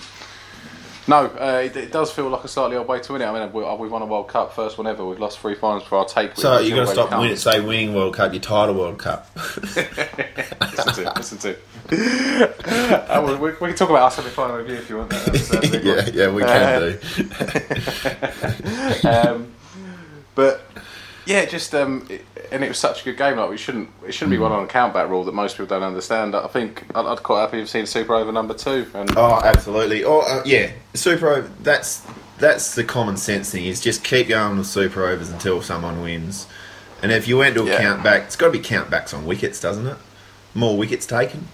no, 1.07 1.25
uh, 1.25 1.61
it, 1.65 1.75
it 1.75 1.91
does 1.91 2.11
feel 2.11 2.29
like 2.29 2.43
a 2.45 2.47
slightly 2.47 2.77
odd 2.77 2.87
way 2.87 2.99
to 3.01 3.13
win 3.13 3.21
it. 3.21 3.25
I 3.25 3.37
mean, 3.37 3.51
we, 3.51 3.61
we've 3.75 3.91
won 3.91 4.01
a 4.01 4.05
World 4.05 4.29
Cup, 4.29 4.53
first 4.53 4.77
one 4.77 4.87
ever. 4.87 5.05
We've 5.05 5.19
lost 5.19 5.39
three 5.39 5.55
finals 5.55 5.83
for 5.83 5.97
our 5.97 6.05
take. 6.05 6.35
So 6.37 6.57
which 6.57 6.69
you 6.69 6.75
got 6.75 6.85
to 6.85 6.91
stop 6.91 7.11
winning, 7.19 7.35
say 7.35 7.59
winning 7.59 7.93
World 7.93 8.15
Cup, 8.15 8.31
your 8.31 8.41
title 8.41 8.75
World 8.75 8.99
Cup. 8.99 9.29
listen 9.35 10.93
to, 10.93 11.13
listen 11.17 11.37
to. 11.39 11.57
Uh, 11.91 13.21
we, 13.27 13.35
we, 13.35 13.51
we 13.51 13.67
can 13.67 13.75
talk 13.75 13.89
about 13.89 14.03
our 14.03 14.11
semi-final 14.11 14.55
review 14.57 14.75
if 14.75 14.89
you 14.89 14.97
want. 14.97 15.09
That. 15.09 15.51
Uh, 15.53 15.61
big 15.71 15.83
yeah, 15.83 15.95
one. 15.95 16.13
yeah, 16.13 16.31
we 16.31 16.43
Uh, 16.43 16.93
can 19.01 19.01
do. 19.01 19.09
um, 19.09 19.51
but 20.35 20.61
yeah, 21.25 21.45
just 21.45 21.73
um, 21.75 22.05
it, 22.09 22.25
and 22.51 22.63
it 22.63 22.67
was 22.67 22.77
such 22.77 23.01
a 23.01 23.05
good 23.05 23.17
game. 23.17 23.37
Like 23.37 23.49
we 23.49 23.57
shouldn't, 23.57 23.89
it 24.05 24.13
shouldn't 24.13 24.31
be 24.31 24.37
one 24.37 24.51
on 24.51 24.63
a 24.63 24.67
countback 24.67 25.09
rule 25.09 25.23
that 25.25 25.33
most 25.33 25.53
people 25.53 25.65
don't 25.67 25.83
understand. 25.83 26.35
I 26.35 26.47
think 26.47 26.83
I'd, 26.95 27.05
I'd 27.05 27.23
quite 27.23 27.41
happy 27.41 27.57
to 27.57 27.59
have 27.59 27.69
seen 27.69 27.85
Super 27.85 28.13
Over 28.15 28.31
number 28.31 28.53
two. 28.53 28.87
And 28.93 29.11
Oh, 29.17 29.41
absolutely. 29.43 30.03
Oh, 30.03 30.19
uh, 30.19 30.43
yeah. 30.45 30.71
Super 30.93 31.29
over. 31.29 31.51
That's 31.61 32.05
that's 32.39 32.75
the 32.75 32.83
common 32.83 33.17
sense 33.17 33.51
thing. 33.51 33.65
Is 33.65 33.79
just 33.79 34.03
keep 34.03 34.27
going 34.27 34.57
with 34.57 34.67
super 34.67 35.05
overs 35.07 35.29
until 35.29 35.61
someone 35.61 36.01
wins. 36.01 36.47
And 37.01 37.11
if 37.11 37.27
you 37.27 37.37
went 37.37 37.55
to 37.55 37.63
a 37.63 37.65
Yeah. 37.65 37.79
count 37.81 38.03
back, 38.03 38.23
it's 38.23 38.35
got 38.35 38.47
to 38.47 38.51
be 38.51 38.59
count 38.59 38.89
backs 38.89 39.13
on 39.13 39.25
wickets, 39.25 39.59
doesn't 39.59 39.85
it? 39.87 39.97
More 40.53 40.77
wickets 40.77 41.05
taken. 41.05 41.47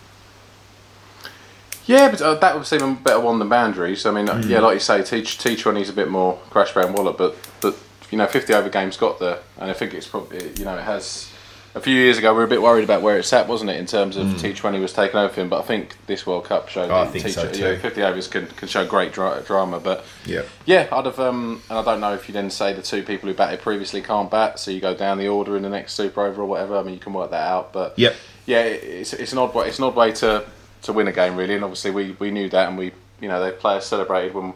yeah, 1.86 2.10
but 2.12 2.22
uh, 2.22 2.36
that 2.36 2.56
would 2.56 2.66
seem 2.68 2.82
a 2.84 2.94
better 2.94 3.20
one 3.20 3.40
than 3.40 3.50
boundaries. 3.50 4.06
I 4.06 4.12
mean, 4.12 4.30
uh, 4.30 4.36
Mm. 4.36 4.50
yeah, 4.50 4.60
like 4.60 4.76
you 4.76 4.80
say, 4.80 5.02
T 5.04 5.22
T 5.24 5.56
twenty's 5.56 5.90
a 5.90 5.94
bit 5.94 6.10
more 6.10 6.40
crash 6.52 6.74
brown 6.74 6.94
wallet, 6.94 7.18
but 7.18 7.36
but 7.62 7.76
you 8.12 8.18
know, 8.18 8.28
fifty 8.28 8.54
over 8.54 8.70
games 8.70 8.98
got 8.98 9.20
there, 9.20 9.40
and 9.60 9.70
I 9.70 9.74
think 9.74 9.94
it's 9.94 10.08
probably 10.08 10.52
you 10.58 10.66
know 10.66 10.78
it 10.78 10.84
has. 10.84 11.32
A 11.76 11.80
few 11.80 11.94
years 11.94 12.18
ago, 12.18 12.32
we 12.34 12.40
were 12.40 12.46
a 12.46 12.48
bit 12.48 12.64
worried 12.64 12.84
about 12.84 13.04
where 13.04 13.20
it 13.20 13.24
sat, 13.26 13.48
wasn't 13.48 13.70
it, 13.70 13.78
in 13.80 13.86
terms 13.86 14.18
of 14.18 14.26
T20 14.26 14.82
was 14.82 14.92
taking 14.92 15.18
over 15.20 15.40
him. 15.40 15.50
But 15.50 15.60
I 15.60 15.62
think 15.62 15.96
this 16.08 16.26
World 16.26 16.46
Cup 16.46 16.68
showed 16.68 16.90
Mm. 16.90 16.94
I 16.94 17.20
that 17.20 17.30
so 17.32 17.44
yeah, 17.44 17.52
too. 17.76 17.78
50 17.78 18.02
overs 18.02 18.28
can, 18.28 18.48
can 18.48 18.68
show 18.68 18.88
great 18.88 19.14
dra- 19.14 19.44
drama. 19.46 19.80
But 19.80 20.04
Yeah. 20.26 20.42
Yeah, 20.66 20.88
I'd 20.92 21.06
have, 21.06 21.20
um, 21.20 21.62
and 21.70 21.78
I 21.78 21.84
don't 21.84 22.02
know 22.02 22.16
if 22.16 22.28
you 22.28 22.34
then 22.34 22.50
say 22.50 22.74
the 22.74 22.82
two 22.82 23.04
people 23.04 23.30
who 23.30 23.36
batted 23.36 23.62
previously 23.62 24.02
can't 24.02 24.32
bat, 24.32 24.58
so 24.58 24.72
you 24.72 24.82
go 24.82 24.96
down 24.96 25.20
the 25.20 25.28
order 25.28 25.56
in 25.56 25.62
the 25.62 25.70
next 25.70 25.94
Super 25.94 26.26
Over 26.26 26.42
or 26.42 26.46
whatever. 26.46 26.76
I 26.76 26.82
mean, 26.82 26.96
you 26.96 27.00
can 27.00 27.14
work 27.14 27.30
that 27.30 27.48
out, 27.48 27.72
but 27.72 27.94
Yep. 28.00 28.16
yeah, 28.48 28.62
it's, 28.64 29.14
it's 29.14 29.32
an 29.32 29.38
odd 29.38 29.54
way. 29.54 29.68
It's 29.68 29.78
an 29.78 29.84
odd 29.86 29.96
way 29.96 30.12
to, 30.14 30.44
to 30.82 30.92
win 30.92 31.08
a 31.08 31.12
game, 31.14 31.36
really. 31.36 31.54
And 31.54 31.64
obviously, 31.64 31.92
we, 31.92 32.16
we 32.18 32.32
knew 32.32 32.50
that, 32.50 32.68
and 32.68 32.80
we, 32.80 32.94
you 33.22 33.28
know, 33.28 33.46
the 33.46 33.52
players 33.52 33.86
celebrated 33.86 34.34
when 34.34 34.54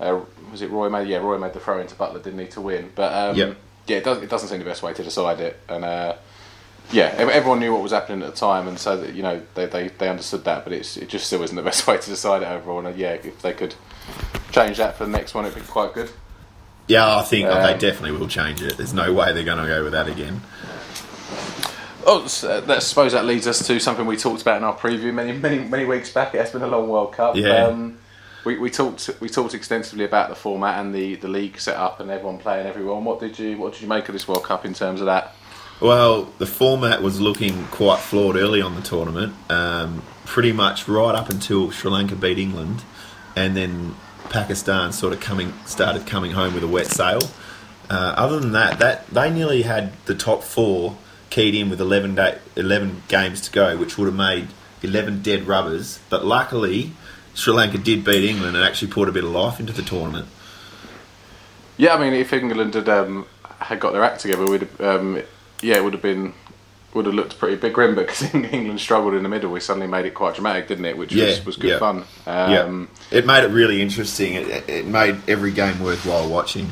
uh, 0.00 0.18
was 0.50 0.62
it 0.62 0.70
Roy 0.70 0.88
made? 0.88 1.08
Yeah, 1.08 1.18
Roy 1.18 1.38
made 1.38 1.52
the 1.52 1.60
throw 1.60 1.78
into 1.80 1.94
Buttler, 1.94 2.22
didn't 2.22 2.38
he, 2.40 2.46
to 2.48 2.60
win? 2.60 2.90
But 2.94 3.12
um, 3.12 3.36
Yep. 3.36 3.56
yeah, 3.86 3.96
it 3.98 4.04
does. 4.04 4.22
It 4.22 4.28
doesn't 4.30 4.48
seem 4.48 4.58
the 4.58 4.64
best 4.64 4.82
way 4.82 4.92
to 4.94 5.02
decide 5.02 5.40
it, 5.40 5.58
and. 5.68 5.84
Uh, 5.84 6.14
yeah, 6.92 7.04
everyone 7.16 7.60
knew 7.60 7.72
what 7.72 7.84
was 7.84 7.92
happening 7.92 8.20
at 8.26 8.34
the 8.34 8.36
time, 8.36 8.66
and 8.66 8.76
so 8.76 8.96
that 8.96 9.14
you 9.14 9.22
know 9.22 9.40
they, 9.54 9.66
they, 9.66 9.88
they 9.88 10.08
understood 10.08 10.42
that, 10.42 10.64
but 10.64 10.72
it's 10.72 10.96
it 10.96 11.08
just 11.08 11.24
still 11.28 11.40
isn't 11.44 11.54
the 11.54 11.62
best 11.70 11.86
way 11.86 11.96
to 11.96 12.10
decide 12.10 12.42
it 12.42 12.46
overall. 12.46 12.84
And 12.84 12.98
yeah, 12.98 13.12
if 13.12 13.40
they 13.42 13.52
could 13.52 13.76
change 14.50 14.78
that 14.78 14.96
for 14.96 15.04
the 15.04 15.10
next 15.12 15.32
one, 15.32 15.44
it'd 15.46 15.56
be 15.56 15.64
quite 15.64 15.92
good. 15.94 16.10
Yeah, 16.88 17.16
I 17.18 17.22
think 17.22 17.46
they 17.46 17.54
Um, 17.54 17.78
definitely 17.78 18.18
will 18.18 18.26
change 18.26 18.60
it. 18.60 18.76
There's 18.76 18.92
no 18.92 19.12
way 19.12 19.32
they're 19.32 19.44
going 19.44 19.62
to 19.62 19.68
go 19.68 19.84
with 19.84 19.92
that 19.92 20.08
again. 20.08 20.40
Oh, 22.04 22.22
s- 22.24 22.42
uh, 22.42 22.60
that, 22.62 22.76
I 22.78 22.80
suppose 22.80 23.12
that 23.12 23.24
leads 23.24 23.46
us 23.46 23.64
to 23.68 23.78
something 23.78 24.04
we 24.04 24.16
talked 24.16 24.42
about 24.42 24.56
in 24.56 24.64
our 24.64 24.76
preview 24.76 25.14
many 25.14 25.30
many 25.30 25.58
many 25.60 25.84
weeks 25.84 26.10
back. 26.10 26.34
It 26.34 26.38
has 26.38 26.50
been 26.50 26.62
a 26.62 26.66
long 26.66 26.88
World 26.88 27.12
Cup. 27.12 27.36
Yeah. 27.36 27.66
Um, 27.66 27.98
we, 28.44 28.58
we 28.58 28.70
talked 28.70 29.10
we 29.20 29.28
talked 29.28 29.54
extensively 29.54 30.04
about 30.04 30.28
the 30.28 30.34
format 30.34 30.80
and 30.80 30.94
the, 30.94 31.16
the 31.16 31.28
league 31.28 31.58
set 31.58 31.76
up 31.76 32.00
and 32.00 32.10
everyone 32.10 32.38
playing 32.38 32.66
everyone. 32.66 33.04
What 33.04 33.20
did 33.20 33.38
you 33.38 33.58
what 33.58 33.72
did 33.72 33.82
you 33.82 33.88
make 33.88 34.08
of 34.08 34.12
this 34.12 34.26
World 34.26 34.44
Cup 34.44 34.64
in 34.64 34.74
terms 34.74 35.00
of 35.00 35.06
that? 35.06 35.34
Well, 35.80 36.24
the 36.38 36.46
format 36.46 37.02
was 37.02 37.20
looking 37.20 37.64
quite 37.66 38.00
flawed 38.00 38.36
early 38.36 38.60
on 38.60 38.74
the 38.74 38.82
tournament. 38.82 39.34
Um, 39.50 40.02
pretty 40.26 40.52
much 40.52 40.86
right 40.86 41.14
up 41.14 41.30
until 41.30 41.70
Sri 41.70 41.90
Lanka 41.90 42.14
beat 42.14 42.38
England, 42.38 42.82
and 43.34 43.56
then 43.56 43.96
Pakistan 44.28 44.92
sort 44.92 45.12
of 45.12 45.20
coming 45.20 45.52
started 45.66 46.06
coming 46.06 46.32
home 46.32 46.54
with 46.54 46.62
a 46.62 46.68
wet 46.68 46.86
sail. 46.86 47.20
Uh, 47.88 48.14
other 48.16 48.38
than 48.38 48.52
that, 48.52 48.78
that 48.78 49.06
they 49.08 49.30
nearly 49.30 49.62
had 49.62 49.92
the 50.06 50.14
top 50.14 50.44
four 50.44 50.96
keyed 51.28 51.54
in 51.54 51.70
with 51.70 51.80
11, 51.80 52.14
day, 52.14 52.38
11 52.56 53.02
games 53.08 53.40
to 53.40 53.50
go, 53.50 53.76
which 53.76 53.98
would 53.98 54.06
have 54.06 54.14
made 54.14 54.48
11 54.82 55.22
dead 55.22 55.46
rubbers. 55.46 55.98
But 56.08 56.24
luckily, 56.24 56.92
Sri 57.34 57.52
Lanka 57.54 57.78
did 57.78 58.04
beat 58.04 58.28
England 58.28 58.56
and 58.56 58.64
actually 58.64 58.90
put 58.90 59.08
a 59.08 59.12
bit 59.12 59.24
of 59.24 59.30
life 59.30 59.60
into 59.60 59.72
the 59.72 59.82
tournament. 59.82 60.26
Yeah, 61.76 61.94
I 61.94 61.98
mean, 62.00 62.12
if 62.12 62.32
England 62.32 62.74
had 62.74 62.88
um, 62.88 63.26
had 63.58 63.80
got 63.80 63.92
their 63.92 64.04
act 64.04 64.20
together, 64.20 64.44
we'd 64.44 64.68
um, 64.80 65.22
yeah, 65.62 65.76
it 65.76 65.84
would 65.84 65.92
have 65.94 66.02
been 66.02 66.34
would 66.92 67.06
have 67.06 67.14
looked 67.14 67.38
pretty 67.38 67.56
big 67.56 67.72
grim. 67.72 67.94
But 67.94 68.06
because 68.08 68.34
England 68.34 68.80
struggled 68.80 69.14
in 69.14 69.22
the 69.22 69.28
middle, 69.28 69.50
we 69.50 69.60
suddenly 69.60 69.86
made 69.86 70.04
it 70.04 70.14
quite 70.14 70.34
dramatic, 70.34 70.68
didn't 70.68 70.84
it? 70.84 70.98
Which 70.98 71.12
Yeah, 71.12 71.26
was, 71.26 71.46
was 71.46 71.56
good 71.56 71.70
yeah. 71.70 71.78
fun. 71.78 72.04
Um, 72.26 72.88
yeah, 73.10 73.18
it 73.18 73.26
made 73.26 73.44
it 73.44 73.48
really 73.50 73.80
interesting. 73.80 74.34
It, 74.34 74.68
it 74.68 74.86
made 74.86 75.16
every 75.28 75.52
game 75.52 75.80
worthwhile 75.80 76.28
watching. 76.28 76.70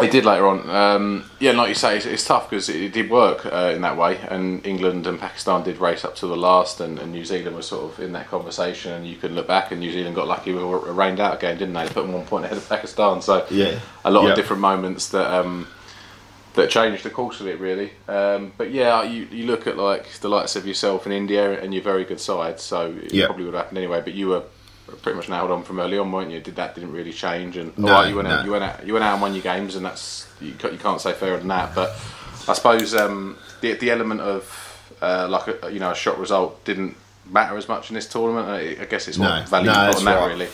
It 0.00 0.12
did 0.12 0.24
later 0.24 0.46
on. 0.46 0.70
Um, 0.70 1.24
yeah, 1.40 1.50
like 1.52 1.68
you 1.68 1.74
say, 1.74 1.96
it's, 1.96 2.06
it's 2.06 2.24
tough 2.24 2.48
because 2.48 2.68
it, 2.68 2.76
it 2.80 2.92
did 2.92 3.10
work 3.10 3.44
uh, 3.44 3.72
in 3.74 3.82
that 3.82 3.96
way, 3.96 4.18
and 4.18 4.64
England 4.64 5.06
and 5.06 5.18
Pakistan 5.18 5.64
did 5.64 5.78
race 5.78 6.04
up 6.04 6.14
to 6.16 6.26
the 6.28 6.36
last, 6.36 6.80
and, 6.80 6.98
and 6.98 7.10
New 7.10 7.24
Zealand 7.24 7.56
was 7.56 7.66
sort 7.66 7.92
of 7.92 8.00
in 8.00 8.12
that 8.12 8.28
conversation. 8.28 8.92
And 8.92 9.06
you 9.06 9.16
can 9.16 9.34
look 9.34 9.48
back, 9.48 9.72
and 9.72 9.80
New 9.80 9.90
Zealand 9.92 10.14
got 10.14 10.28
lucky; 10.28 10.52
we 10.52 10.62
were 10.62 10.92
rained 10.92 11.18
out 11.18 11.34
again, 11.34 11.58
didn't 11.58 11.74
they? 11.74 11.82
They 11.86 11.92
put 11.92 12.02
them 12.02 12.12
one 12.12 12.24
point 12.24 12.44
ahead 12.44 12.56
of 12.56 12.68
Pakistan. 12.68 13.20
So 13.20 13.44
Yeah. 13.50 13.80
a 14.04 14.10
lot 14.10 14.24
Yeah. 14.24 14.30
of 14.30 14.36
different 14.36 14.62
moments 14.62 15.08
that 15.08 15.26
um, 15.28 15.66
that 16.54 16.70
changed 16.70 17.02
the 17.04 17.10
course 17.10 17.40
of 17.40 17.48
it, 17.48 17.58
really. 17.58 17.92
Um, 18.08 18.52
but 18.56 18.70
yeah, 18.70 19.02
you, 19.02 19.26
you 19.32 19.46
look 19.46 19.66
at 19.66 19.76
like 19.76 20.08
the 20.20 20.28
likes 20.28 20.54
of 20.56 20.66
yourself 20.66 21.04
in 21.06 21.12
India, 21.12 21.60
and 21.60 21.74
you're 21.74 21.82
very 21.82 22.04
good 22.04 22.20
side, 22.20 22.60
so 22.60 22.92
it 23.02 23.12
Yeah. 23.12 23.26
probably 23.26 23.44
would 23.44 23.54
have 23.54 23.64
happened 23.64 23.78
anyway. 23.78 24.00
But 24.02 24.14
you 24.14 24.28
were 24.28 24.42
pretty 25.02 25.16
much 25.16 25.28
nailed 25.28 25.50
on 25.50 25.62
from 25.62 25.80
early 25.80 25.98
on, 25.98 26.10
weren't 26.12 26.30
you? 26.30 26.40
Did 26.40 26.56
that 26.56 26.74
didn't 26.74 26.92
really 26.92 27.12
change, 27.12 27.56
and 27.56 27.76
No, 27.78 27.88
alright, 27.88 28.08
you 28.10 28.16
went 28.16 28.28
out, 28.28 28.44
you 28.44 28.50
went 28.52 28.64
out, 28.64 28.86
you 28.86 28.92
went 28.92 29.04
out 29.04 29.12
and 29.14 29.22
won 29.22 29.34
your 29.34 29.42
games, 29.42 29.76
and 29.76 29.84
that's 29.84 30.28
you, 30.40 30.48
you 30.70 30.78
can't 30.78 31.00
say 31.00 31.12
fairer 31.12 31.38
than 31.38 31.48
that. 31.48 31.74
But 31.74 31.90
I 32.48 32.52
suppose 32.54 32.94
um, 32.94 33.36
the 33.60 33.72
the 33.74 33.90
element 33.90 34.20
of 34.20 34.96
uh, 35.02 35.26
like 35.28 35.48
a, 35.64 35.72
you 35.72 35.80
know 35.80 35.90
a 35.90 35.94
shot 35.94 36.18
result 36.18 36.64
didn't 36.64 36.96
matter 37.30 37.56
as 37.56 37.68
much 37.68 37.90
in 37.90 37.94
this 37.94 38.08
tournament. 38.08 38.48
I, 38.48 38.82
I 38.82 38.86
guess 38.86 39.06
it's 39.08 39.18
more 39.18 39.28
No, 39.28 39.44
value 39.46 39.66
no, 39.70 39.86
you 39.86 39.92
put 39.94 40.04
that 40.04 40.16
right. 40.20 40.26
really. 40.32 40.48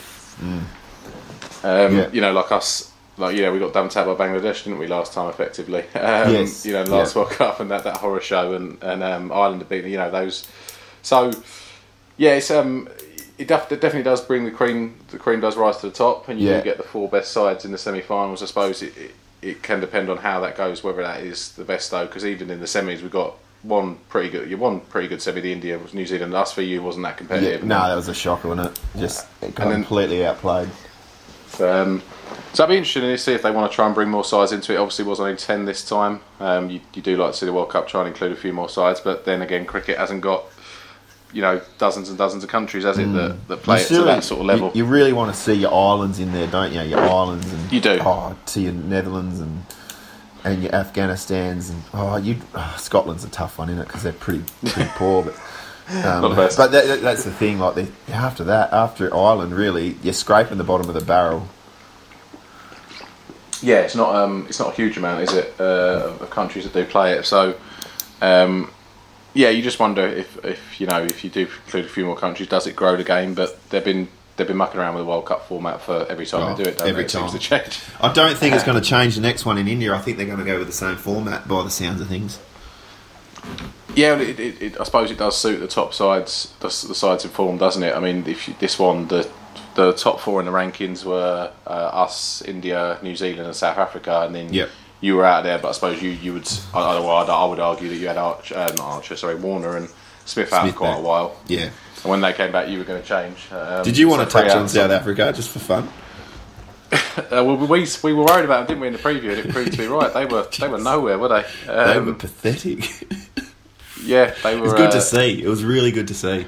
Um, 1.64 1.96
Yeah. 1.96 2.08
You 2.12 2.20
know, 2.20 2.32
like 2.32 2.52
us, 2.52 2.92
like 3.16 3.36
yeah, 3.36 3.50
we 3.50 3.58
got 3.58 3.72
dumped 3.72 3.96
out 3.96 4.06
by 4.18 4.26
Bangladesh, 4.26 4.64
didn't 4.64 4.78
we, 4.78 4.86
last 4.86 5.12
time? 5.12 5.28
Effectively, 5.30 5.80
um, 5.94 6.32
Yes. 6.32 6.66
You 6.66 6.72
know, 6.74 6.84
last 6.84 7.14
Yeah. 7.16 7.22
World 7.22 7.32
Cup 7.34 7.60
and 7.60 7.70
that, 7.70 7.84
that 7.84 7.96
horror 7.98 8.20
show, 8.20 8.52
and 8.54 8.82
and 8.82 9.02
um, 9.02 9.32
Ireland 9.32 9.66
been, 9.68 9.86
you 9.90 9.96
know, 9.96 10.10
those. 10.10 10.46
So, 11.02 11.32
yeah, 12.16 12.32
it's 12.34 12.50
um, 12.50 12.88
it, 13.38 13.48
def- 13.48 13.70
it 13.72 13.80
definitely 13.80 14.02
does 14.04 14.20
bring 14.20 14.44
the 14.44 14.50
cream. 14.50 14.96
The 15.08 15.18
cream 15.18 15.40
does 15.40 15.56
rise 15.56 15.76
to 15.78 15.88
the 15.88 15.94
top, 15.94 16.28
and 16.28 16.40
you 16.40 16.48
Yeah. 16.48 16.58
do 16.58 16.64
get 16.64 16.76
the 16.76 16.82
four 16.82 17.08
best 17.08 17.32
sides 17.32 17.64
in 17.64 17.72
the 17.72 17.78
semi-finals. 17.78 18.42
I 18.42 18.46
suppose 18.46 18.82
it, 18.82 18.96
it 18.96 19.10
it 19.42 19.62
can 19.62 19.80
depend 19.80 20.08
on 20.08 20.16
how 20.16 20.40
that 20.40 20.56
goes, 20.56 20.82
whether 20.82 21.02
that 21.02 21.20
is 21.20 21.52
the 21.52 21.64
best 21.64 21.90
though, 21.90 22.06
because 22.06 22.24
even 22.24 22.50
in 22.50 22.58
the 22.60 22.66
semis 22.66 23.02
we 23.02 23.08
got. 23.08 23.34
One 23.62 23.96
pretty 24.10 24.28
good, 24.30 24.48
you 24.48 24.56
one 24.58 24.78
pretty 24.80 25.08
good 25.08 25.20
semi. 25.20 25.40
The 25.40 25.52
India 25.52 25.76
was 25.78 25.92
New 25.92 26.06
Zealand. 26.06 26.32
Us 26.34 26.52
for 26.52 26.62
you 26.62 26.82
wasn't 26.82 27.02
that 27.04 27.10
Yeah, 27.12 27.16
competitive. 27.16 27.64
no, 27.64 27.88
that 27.88 27.94
was 27.96 28.06
a 28.06 28.14
shocker, 28.14 28.48
wasn't 28.48 28.68
it? 28.68 28.80
Just 29.00 29.26
then- 29.40 29.52
completely 29.52 30.24
outplayed. 30.24 30.68
Um, 31.58 32.02
so 32.52 32.62
that'd 32.62 32.72
be 32.74 32.76
interesting 32.78 33.02
to 33.02 33.16
see 33.18 33.32
if 33.32 33.42
they 33.42 33.50
want 33.50 33.70
to 33.70 33.74
try 33.74 33.86
and 33.86 33.94
bring 33.94 34.08
more 34.08 34.24
sides 34.24 34.52
into 34.52 34.72
it. 34.72 34.76
Obviously, 34.76 35.04
it 35.04 35.08
was 35.08 35.20
only 35.20 35.36
ten 35.36 35.64
this 35.64 35.84
time. 35.88 36.20
Um, 36.38 36.70
you, 36.70 36.80
you 36.94 37.02
do 37.02 37.16
like 37.16 37.32
to 37.32 37.38
see 37.38 37.46
the 37.46 37.52
World 37.52 37.70
Cup 37.70 37.88
try 37.88 38.00
and 38.02 38.08
include 38.08 38.32
a 38.32 38.36
few 38.36 38.52
more 38.52 38.68
sides, 38.68 39.00
but 39.00 39.24
then 39.24 39.42
again, 39.42 39.64
cricket 39.64 39.98
hasn't 39.98 40.20
got 40.20 40.44
you 41.32 41.42
know 41.42 41.60
dozens 41.78 42.08
and 42.08 42.16
dozens 42.16 42.44
of 42.44 42.50
countries, 42.50 42.84
has 42.84 42.98
it, 42.98 43.06
that, 43.12 43.48
that 43.48 43.62
play 43.62 43.78
You 43.80 43.84
it 43.84 43.88
to 43.88 44.04
that 44.04 44.24
sort 44.24 44.40
of 44.40 44.46
level. 44.46 44.68
You, 44.74 44.84
you 44.84 44.90
really 44.90 45.12
want 45.12 45.34
to 45.34 45.40
see 45.40 45.54
your 45.54 45.72
islands 45.74 46.18
in 46.18 46.32
there, 46.32 46.46
don't 46.46 46.72
you? 46.72 46.82
Your 46.82 47.00
islands 47.00 47.50
and 47.52 47.72
You 47.72 47.80
do. 47.80 47.98
Oh, 48.00 48.36
to 48.46 48.60
your 48.60 48.72
Netherlands 48.72 49.40
and 49.40 49.64
and 50.44 50.62
your 50.62 50.72
Afghanistan's 50.74 51.70
and 51.70 51.82
oh, 51.92 52.16
you 52.16 52.36
oh, 52.54 52.74
Scotland's 52.78 53.24
a 53.24 53.28
tough 53.28 53.58
one, 53.58 53.68
isn't 53.68 53.80
it? 53.82 53.86
Because 53.86 54.02
they're 54.04 54.12
pretty 54.12 54.44
pretty 54.64 54.90
poor, 54.96 55.24
but. 55.24 55.34
Um, 55.88 56.02
Not 56.22 56.28
the 56.30 56.34
best. 56.34 56.56
but 56.56 56.72
that, 56.72 56.84
that- 56.88 57.00
that's 57.02 57.22
the 57.22 57.30
thing. 57.30 57.60
Like 57.60 57.76
the, 57.76 57.88
after 58.12 58.42
that, 58.44 58.72
after 58.72 59.14
Ireland, 59.14 59.54
really, 59.54 59.96
you're 60.02 60.14
scraping 60.14 60.58
the 60.58 60.64
bottom 60.64 60.88
of 60.88 60.94
the 60.96 61.04
barrel. 61.04 61.46
yeah, 63.62 63.76
it's 63.82 63.94
not 63.94 64.14
um, 64.14 64.46
it's 64.48 64.58
not 64.58 64.72
a 64.72 64.76
huge 64.76 64.96
amount, 64.96 65.22
is 65.22 65.32
it, 65.32 65.54
uh, 65.60 66.12
of 66.20 66.28
countries 66.30 66.64
that 66.64 66.72
do 66.72 66.84
play 66.84 67.12
it. 67.12 67.24
So, 67.24 67.56
um, 68.20 68.70
yeah, 69.36 69.50
you 69.50 69.62
just 69.62 69.78
wonder 69.78 70.02
if, 70.06 70.42
if 70.44 70.80
you 70.80 70.86
know 70.86 71.02
if 71.02 71.22
you 71.22 71.30
do 71.30 71.40
include 71.42 71.84
a 71.84 71.88
few 71.88 72.06
more 72.06 72.16
countries, 72.16 72.48
does 72.48 72.66
it 72.66 72.74
grow 72.74 72.96
the 72.96 73.04
game? 73.04 73.34
But 73.34 73.58
they've 73.70 73.84
been 73.84 74.08
they've 74.36 74.46
been 74.46 74.56
mucking 74.56 74.80
around 74.80 74.94
with 74.94 75.04
the 75.04 75.08
World 75.08 75.26
Cup 75.26 75.46
format 75.46 75.80
for 75.82 76.06
every 76.08 76.24
time 76.26 76.42
Oh, 76.42 76.54
they 76.54 76.64
do 76.64 76.70
it. 76.70 76.78
Don't 76.78 76.88
every 76.88 77.02
they? 77.02 77.06
It 77.06 77.10
seems 77.10 77.30
time. 77.32 77.38
to 77.40 77.46
change. 77.46 77.80
I 78.00 78.12
don't 78.12 78.36
think 78.36 78.54
it's 78.54 78.64
going 78.68 78.80
to 78.82 78.88
change 78.88 79.14
the 79.14 79.20
next 79.20 79.44
one 79.44 79.58
in 79.58 79.68
India. 79.68 79.94
I 79.94 79.98
think 79.98 80.16
they're 80.16 80.26
going 80.26 80.38
to 80.38 80.44
go 80.44 80.58
with 80.58 80.66
the 80.66 80.72
same 80.72 80.96
format 80.96 81.46
by 81.46 81.62
the 81.62 81.70
sounds 81.70 82.00
of 82.00 82.08
things. 82.08 82.38
Yeah, 83.94 84.18
it, 84.18 84.38
it, 84.40 84.80
I 84.80 84.84
suppose 84.84 85.10
it 85.10 85.18
does 85.18 85.38
suit 85.38 85.58
the 85.60 85.68
top 85.68 85.94
sides, 85.94 86.52
the, 86.60 86.66
the 86.68 86.94
sides 86.94 87.24
in 87.24 87.30
form, 87.30 87.56
doesn't 87.56 87.82
it? 87.82 87.94
I 87.94 88.00
mean, 88.00 88.26
if 88.26 88.48
you, 88.48 88.54
this 88.58 88.78
one, 88.78 89.08
the 89.08 89.28
the 89.74 89.92
top 89.92 90.20
four 90.20 90.40
in 90.40 90.46
the 90.46 90.52
rankings 90.52 91.04
were 91.04 91.52
uh, 91.66 91.70
us, 91.70 92.40
India, 92.42 92.98
New 93.02 93.14
Zealand, 93.14 93.46
and 93.46 93.54
South 93.54 93.76
Africa, 93.78 94.22
and 94.22 94.34
then 94.34 94.52
Yep. 94.52 94.70
You 95.00 95.16
were 95.16 95.24
out 95.24 95.44
there. 95.44 95.58
But 95.58 95.68
I 95.68 95.72
suppose 95.72 96.02
you 96.02 96.10
you 96.10 96.32
would, 96.34 96.48
I, 96.74 96.80
I, 96.80 97.22
I'd- 97.22 97.60
argue 97.60 97.88
that 97.88 97.96
you 97.96 98.06
had 98.08 98.16
Arch, 98.18 98.52
uh, 98.52 98.66
not 98.76 98.80
Archer, 98.80 99.16
sorry, 99.16 99.34
Warner 99.36 99.76
and 99.76 99.88
Smith 100.24 100.52
out 100.52 100.62
Smith 100.62 100.72
for 100.74 100.78
quite 100.78 100.90
back. 100.92 100.98
a 100.98 101.02
while. 101.02 101.36
Yeah. 101.46 101.70
And 102.02 102.10
when 102.10 102.20
they 102.20 102.32
came 102.32 102.52
back, 102.52 102.68
you 102.68 102.78
were 102.78 102.84
going 102.84 103.00
to 103.02 103.06
change. 103.08 103.50
Um, 103.52 103.82
Did 103.84 103.96
you 103.98 104.08
want 104.08 104.20
so 104.30 104.38
to 104.40 104.44
touch 104.46 104.56
on. 104.56 104.68
South 104.68 104.90
Africa 104.90 105.32
just 105.34 105.50
for 105.50 105.58
fun? 105.58 105.88
Uh, 107.16 107.42
well, 107.42 107.56
we 107.56 107.86
we 108.04 108.12
were 108.12 108.24
worried 108.24 108.44
about 108.44 108.68
them, 108.68 108.78
didn't 108.78 108.80
we, 108.82 108.86
in 108.88 108.92
the 108.92 108.98
preview? 108.98 109.30
And 109.30 109.38
it 109.38 109.48
proved 109.50 109.72
to 109.72 109.78
be 109.78 109.86
right. 109.86 110.12
They 110.12 110.26
were 110.26 110.46
they 110.60 110.68
were 110.68 110.78
nowhere, 110.78 111.18
were 111.18 111.28
they? 111.28 111.44
They 111.66 111.72
Um, 111.72 112.06
were 112.06 112.12
pathetic. 112.14 113.06
yeah, 114.04 114.34
they 114.42 114.54
were. 114.54 114.60
It 114.60 114.62
was 114.64 114.72
good 114.74 114.88
uh, 114.90 114.92
to 114.92 115.00
see. 115.00 115.42
It 115.42 115.48
was 115.48 115.64
really 115.64 115.90
good 115.90 116.08
to 116.08 116.14
see. 116.14 116.46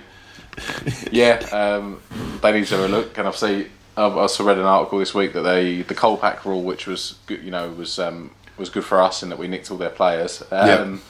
Yeah, 1.11 1.39
um, 1.53 2.01
they 2.43 2.53
need 2.53 2.67
to 2.67 2.77
have 2.77 2.85
a 2.85 2.89
look. 2.89 3.17
And 3.17 3.27
I've 3.27 3.37
seen, 3.37 3.71
I've 3.97 4.17
also 4.17 4.45
read 4.45 4.59
an 4.59 4.65
article 4.65 4.99
this 4.99 5.15
week 5.15 5.33
that 5.33 5.43
they 5.43 5.83
the 5.83 5.95
Kolpak 5.95 6.45
rule, 6.45 6.63
which 6.63 6.87
was 6.87 7.15
good, 7.27 7.43
you 7.43 7.51
know, 7.51 7.71
was 7.71 7.99
um, 7.99 8.31
was 8.59 8.69
good 8.71 8.85
for 8.85 9.01
us 9.01 9.23
in 9.23 9.29
that 9.29 9.39
we 9.39 9.49
nicked 9.49 9.71
all 9.71 9.79
their 9.79 9.91
players. 9.91 10.43
Um, 10.51 11.03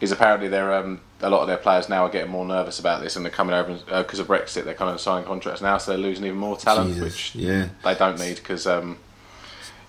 Is 0.00 0.12
apparently 0.12 0.46
they're 0.46 0.74
um, 0.74 1.00
a 1.20 1.28
lot 1.28 1.40
of 1.40 1.48
their 1.48 1.56
players 1.56 1.88
now 1.88 2.04
are 2.04 2.08
getting 2.08 2.30
more 2.30 2.46
nervous 2.46 2.78
about 2.78 3.02
this, 3.02 3.16
and 3.16 3.24
they're 3.24 3.32
coming 3.32 3.54
over 3.54 3.74
because 4.02 4.20
of 4.20 4.28
Brexit. 4.28 4.62
They're 4.64 4.74
kind 4.74 4.94
of 4.94 5.00
signing 5.00 5.26
contracts 5.26 5.60
now, 5.60 5.76
so 5.78 5.90
they're 5.90 5.98
losing 5.98 6.24
even 6.24 6.38
more 6.38 6.56
talent, 6.56 6.90
Jesus, 6.94 7.02
which 7.02 7.34
yeah. 7.34 7.68
they 7.84 7.94
don't 7.94 8.18
need 8.18 8.36
because. 8.36 8.66
Um, 8.66 8.98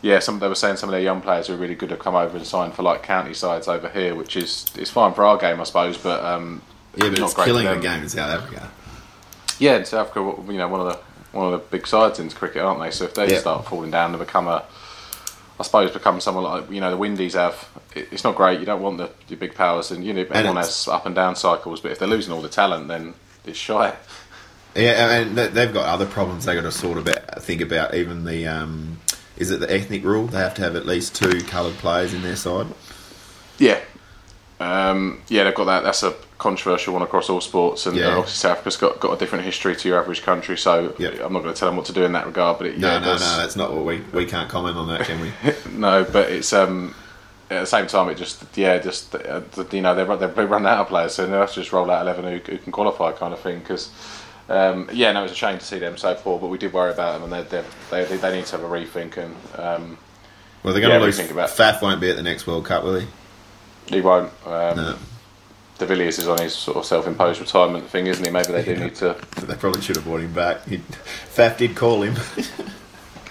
yeah, 0.01 0.19
some 0.19 0.39
they 0.39 0.47
were 0.47 0.55
saying 0.55 0.77
some 0.77 0.89
of 0.89 0.93
their 0.93 1.01
young 1.01 1.21
players 1.21 1.47
who 1.47 1.53
are 1.53 1.57
really 1.57 1.75
good 1.75 1.91
have 1.91 1.99
come 1.99 2.15
over 2.15 2.37
and 2.37 2.47
signed 2.47 2.73
for 2.73 2.83
like 2.83 3.03
county 3.03 3.33
sides 3.33 3.67
over 3.67 3.89
here, 3.89 4.15
which 4.15 4.35
is 4.37 4.65
is 4.77 4.89
fine 4.89 5.13
for 5.13 5.25
our 5.25 5.37
game, 5.37 5.59
I 5.59 5.63
suppose. 5.65 5.97
But 5.97 6.23
um, 6.23 6.61
Yeah, 6.95 7.09
but 7.09 7.19
not 7.19 7.31
it's 7.31 7.43
killing 7.43 7.65
the 7.65 7.75
game 7.75 8.03
in 8.03 8.09
South 8.09 8.31
Africa. 8.31 8.71
Yeah, 9.59 9.75
in 9.75 9.85
South 9.85 10.07
Africa, 10.07 10.41
you 10.51 10.57
know, 10.57 10.69
one 10.69 10.79
of 10.79 10.87
the 10.87 10.99
one 11.37 11.53
of 11.53 11.59
the 11.59 11.65
big 11.67 11.85
sides 11.85 12.17
in 12.19 12.29
cricket, 12.29 12.61
aren't 12.61 12.81
they? 12.81 12.91
So 12.91 13.03
if 13.05 13.13
they 13.13 13.29
Yeah. 13.31 13.39
start 13.39 13.65
falling 13.65 13.91
down 13.91 14.11
and 14.11 14.19
become 14.19 14.47
a, 14.47 14.63
I 15.59 15.63
suppose, 15.63 15.91
become 15.91 16.21
someone 16.21 16.45
like 16.45 16.71
you 16.71 16.79
know 16.79 16.89
the 16.91 16.97
Windies 16.97 17.33
have, 17.33 17.67
it's 17.93 18.23
not 18.23 18.35
great. 18.35 18.59
You 18.61 18.65
don't 18.65 18.81
want 18.81 18.97
the, 18.97 19.09
the 19.27 19.35
big 19.35 19.55
powers, 19.55 19.91
and 19.91 20.05
you 20.05 20.13
know 20.13 20.21
everyone 20.21 20.57
it's- 20.57 20.85
has 20.85 20.87
up 20.87 21.05
and 21.05 21.13
down 21.13 21.35
cycles. 21.35 21.81
But 21.81 21.91
if 21.91 21.99
they're 21.99 22.07
losing 22.07 22.33
all 22.33 22.41
the 22.41 22.47
talent, 22.49 22.87
then 22.87 23.13
it's 23.45 23.57
shy. 23.59 23.93
Yeah, 24.75 25.09
and 25.19 25.37
they- 25.37 25.47
they've 25.47 25.73
got 25.73 25.85
other 25.85 26.05
problems 26.05 26.45
they've 26.45 26.55
got 26.55 26.61
to 26.61 26.71
sort 26.71 26.97
of 26.97 27.07
about, 27.07 27.41
think 27.43 27.59
about. 27.61 27.93
Even 27.93 28.23
the 28.23 28.47
um, 28.47 28.99
is 29.37 29.51
it 29.51 29.59
the 29.59 29.69
ethnic 29.73 30.03
rule? 30.05 30.27
They 30.27 30.37
have 30.37 30.53
to 30.55 30.61
have 30.61 30.75
at 30.77 30.85
least 30.85 31.15
two 31.15 31.41
coloured 31.43 31.75
players 31.75 32.13
in 32.13 32.21
their 32.21 32.35
side. 32.37 32.67
Yeah, 33.57 33.79
um, 34.59 35.21
yeah, 35.27 35.43
they've 35.43 35.55
got 35.55 35.65
that. 35.65 35.83
That's 35.83 36.03
a 36.03 36.13
controversial 36.39 36.93
one 36.93 37.03
across 37.03 37.29
all 37.29 37.41
sports, 37.41 37.85
and 37.85 37.95
Yeah. 37.95 38.05
uh, 38.07 38.17
obviously 38.19 38.33
South 38.37 38.51
Africa's 38.53 38.77
got, 38.77 38.99
got 38.99 39.13
a 39.13 39.17
different 39.17 39.45
history 39.45 39.75
to 39.75 39.87
your 39.87 39.99
average 39.99 40.23
country. 40.23 40.57
So 40.57 40.93
Yep. 40.97 41.19
I'm 41.23 41.33
not 41.33 41.43
going 41.43 41.53
to 41.53 41.59
tell 41.59 41.67
them 41.69 41.75
what 41.77 41.85
to 41.87 41.93
do 41.93 42.03
in 42.03 42.13
that 42.13 42.25
regard. 42.25 42.57
But 42.57 42.67
it, 42.67 42.77
No, 42.79 42.87
yeah, 42.93 42.99
no, 42.99 43.13
no. 43.13 43.37
That's 43.37 43.55
not 43.55 43.71
what 43.73 43.85
we 43.85 44.01
we 44.13 44.25
can't 44.25 44.49
comment 44.49 44.75
on 44.77 44.87
that, 44.87 45.01
can 45.01 45.19
we? 45.21 45.31
No, 45.71 46.03
but 46.03 46.31
it's 46.31 46.51
um 46.53 46.95
at 47.51 47.61
the 47.61 47.65
same 47.65 47.87
time 47.87 48.07
it 48.09 48.15
just 48.15 48.43
yeah 48.55 48.77
just 48.77 49.15
uh, 49.15 49.41
you 49.71 49.81
know 49.81 49.95
they 49.95 50.03
run 50.03 50.19
they 50.19 50.45
run 50.45 50.65
out 50.67 50.81
of 50.81 50.87
players 50.87 51.13
so 51.15 51.25
they 51.25 51.31
have 51.35 51.49
to 51.49 51.55
just 51.61 51.71
roll 51.73 51.89
out 51.89 52.01
eleven 52.03 52.23
who, 52.23 52.37
who 52.51 52.57
can 52.59 52.71
qualify 52.71 53.11
kind 53.11 53.33
of 53.33 53.39
thing 53.39 53.57
because 53.57 53.89
um, 54.49 54.87
yeah 54.93 55.11
no 55.11 55.23
it's 55.23 55.33
a 55.33 55.35
shame 55.35 55.57
to 55.57 55.65
see 55.65 55.79
them 55.79 55.97
so 55.97 56.13
poor 56.13 56.37
but 56.37 56.47
we 56.47 56.59
did 56.59 56.71
worry 56.71 56.91
about 56.91 57.13
them 57.19 57.23
and 57.23 57.33
they 57.49 57.61
they 57.89 58.05
they, 58.05 58.17
they 58.17 58.35
need 58.37 58.45
to 58.45 58.51
have 58.55 58.63
a 58.63 58.67
rethink 58.69 59.17
and 59.17 59.35
um, 59.57 59.97
Well, 60.61 60.73
they're 60.73 60.81
going 60.81 60.93
Yeah, 60.93 60.99
to 60.99 61.05
lose. 61.05 61.17
think 61.17 61.31
about- 61.31 61.49
Faf 61.49 61.81
won't 61.81 61.99
be 61.99 62.09
at 62.11 62.17
the 62.17 62.23
next 62.23 62.45
World 62.45 62.65
Cup, 62.65 62.83
will 62.83 62.99
he? 62.99 63.07
he 63.87 64.01
won't 64.01 64.31
um, 64.45 64.75
No. 64.77 64.95
De 65.79 65.85
Villiers 65.85 66.19
is 66.19 66.27
on 66.27 66.37
his 66.39 66.53
sort 66.53 66.77
of 66.77 66.85
self-imposed 66.85 67.39
retirement 67.39 67.87
thing 67.89 68.05
isn't 68.07 68.23
he 68.25 68.29
maybe 68.31 68.51
they 68.51 68.63
do 68.63 68.75
need 68.75 68.95
to 68.95 69.15
They 69.41 69.55
probably 69.55 69.81
should 69.81 69.95
have 69.95 70.05
brought 70.05 70.19
him 70.21 70.33
back. 70.33 70.65
He, 70.67 70.77
Faf 70.77 71.57
did 71.57 71.75
call 71.75 72.03
him. 72.03 72.15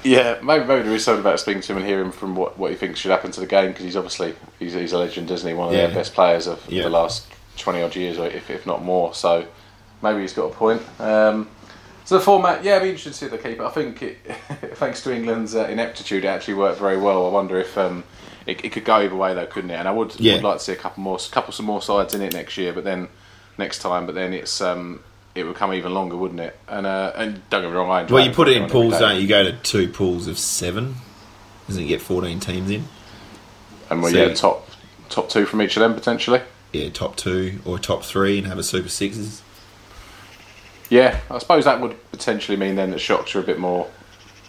Yeah, 0.04 0.38
maybe, 0.44 0.64
maybe 0.64 0.82
there 0.84 0.94
is 0.94 1.04
something 1.04 1.20
about 1.20 1.40
speaking 1.40 1.60
to 1.60 1.72
him 1.72 1.78
and 1.78 1.86
hearing 1.86 2.12
from 2.12 2.36
what, 2.36 2.56
what 2.56 2.70
he 2.70 2.76
thinks 2.76 3.00
should 3.00 3.10
happen 3.10 3.32
to 3.32 3.40
the 3.40 3.46
game 3.46 3.68
because 3.72 3.84
he's 3.84 3.96
obviously 3.96 4.32
he's, 4.58 4.72
he's 4.72 4.92
a 4.92 4.98
legend, 4.98 5.28
isn't 5.30 5.46
he? 5.46 5.54
One 5.54 5.68
of 5.68 5.74
Yeah. 5.74 5.88
the 5.88 5.94
best 5.94 6.14
players 6.14 6.46
of 6.46 6.64
Yeah. 6.68 6.84
the 6.84 6.88
last 6.90 7.26
twenty 7.56 7.82
odd 7.82 7.96
years, 7.96 8.16
or 8.16 8.26
if, 8.28 8.48
if 8.48 8.64
not 8.64 8.82
more. 8.84 9.12
So 9.12 9.44
maybe 10.00 10.20
he's 10.20 10.32
got 10.32 10.52
a 10.52 10.54
point. 10.54 10.82
Um, 11.00 11.48
so 12.04 12.16
the 12.16 12.24
format, 12.24 12.62
yeah, 12.62 12.76
I'd 12.76 12.82
be 12.82 12.90
interested 12.90 13.10
to 13.10 13.16
see 13.16 13.26
the 13.26 13.38
keeper. 13.38 13.64
I 13.64 13.70
think 13.70 14.00
it, 14.02 14.18
thanks 14.76 15.02
to 15.02 15.12
England's 15.14 15.56
uh, 15.56 15.64
ineptitude, 15.66 16.24
it 16.24 16.28
actually 16.28 16.54
worked 16.54 16.78
very 16.78 16.96
well. 16.96 17.26
I 17.26 17.30
wonder 17.30 17.58
if 17.58 17.76
um, 17.76 18.04
it, 18.48 18.64
it 18.64 18.72
could 18.72 18.84
go 18.84 18.96
either 18.96 19.14
way 19.14 19.34
though, 19.34 19.46
couldn't 19.46 19.70
it? 19.70 19.74
And 19.74 19.86
I 19.86 19.92
would, 19.92 20.18
Yeah. 20.18 20.34
would 20.34 20.42
like 20.44 20.58
to 20.58 20.64
see 20.64 20.72
a 20.72 20.76
couple 20.76 21.02
more, 21.02 21.18
couple 21.30 21.52
some 21.52 21.66
more 21.66 21.80
sides 21.80 22.14
in 22.14 22.22
it 22.22 22.32
next 22.32 22.56
year, 22.56 22.72
but 22.72 22.82
then 22.82 23.08
next 23.56 23.78
time, 23.78 24.06
but 24.06 24.14
then 24.16 24.32
it's. 24.32 24.60
Um, 24.60 25.00
it 25.34 25.44
would 25.46 25.54
come 25.54 25.72
even 25.72 25.94
longer, 25.94 26.16
wouldn't 26.16 26.40
it? 26.40 26.58
And 26.66 26.84
uh, 26.84 27.12
and 27.14 27.48
don't 27.48 27.62
get 27.62 27.70
me 27.70 27.76
wrong, 27.76 27.90
I 27.90 28.02
Well, 28.02 28.24
you 28.26 28.32
put 28.32 28.48
it 28.48 28.56
in 28.56 28.68
pools, 28.68 28.98
don't 28.98 29.14
you? 29.16 29.22
You 29.22 29.28
go 29.28 29.44
to 29.44 29.52
two 29.52 29.88
pools 29.88 30.26
of 30.26 30.36
seven. 30.36 30.96
Doesn't 31.68 31.84
it 31.84 31.86
get 31.86 32.00
14 32.02 32.40
teams 32.40 32.70
in? 32.70 32.84
And 33.90 34.02
well, 34.02 34.10
So 34.10 34.18
yeah, 34.26 34.34
top 34.34 34.68
top 35.10 35.28
two 35.28 35.46
from 35.46 35.62
each 35.62 35.76
of 35.76 35.80
them 35.80 35.94
potentially. 35.94 36.40
Yeah, 36.72 36.88
top 36.88 37.16
two 37.16 37.60
or 37.64 37.78
top 37.78 38.02
three 38.02 38.38
and 38.38 38.46
have 38.46 38.58
a 38.58 38.62
super 38.64 38.88
sixes. 38.88 39.42
Yeah, 40.90 41.20
I 41.30 41.38
suppose 41.38 41.66
that 41.66 41.80
would 41.80 41.96
potentially 42.10 42.56
mean 42.56 42.76
then 42.76 42.90
that 42.90 42.98
shocks 42.98 43.36
are 43.36 43.40
a 43.40 43.44
bit 43.44 43.58
more 43.58 43.88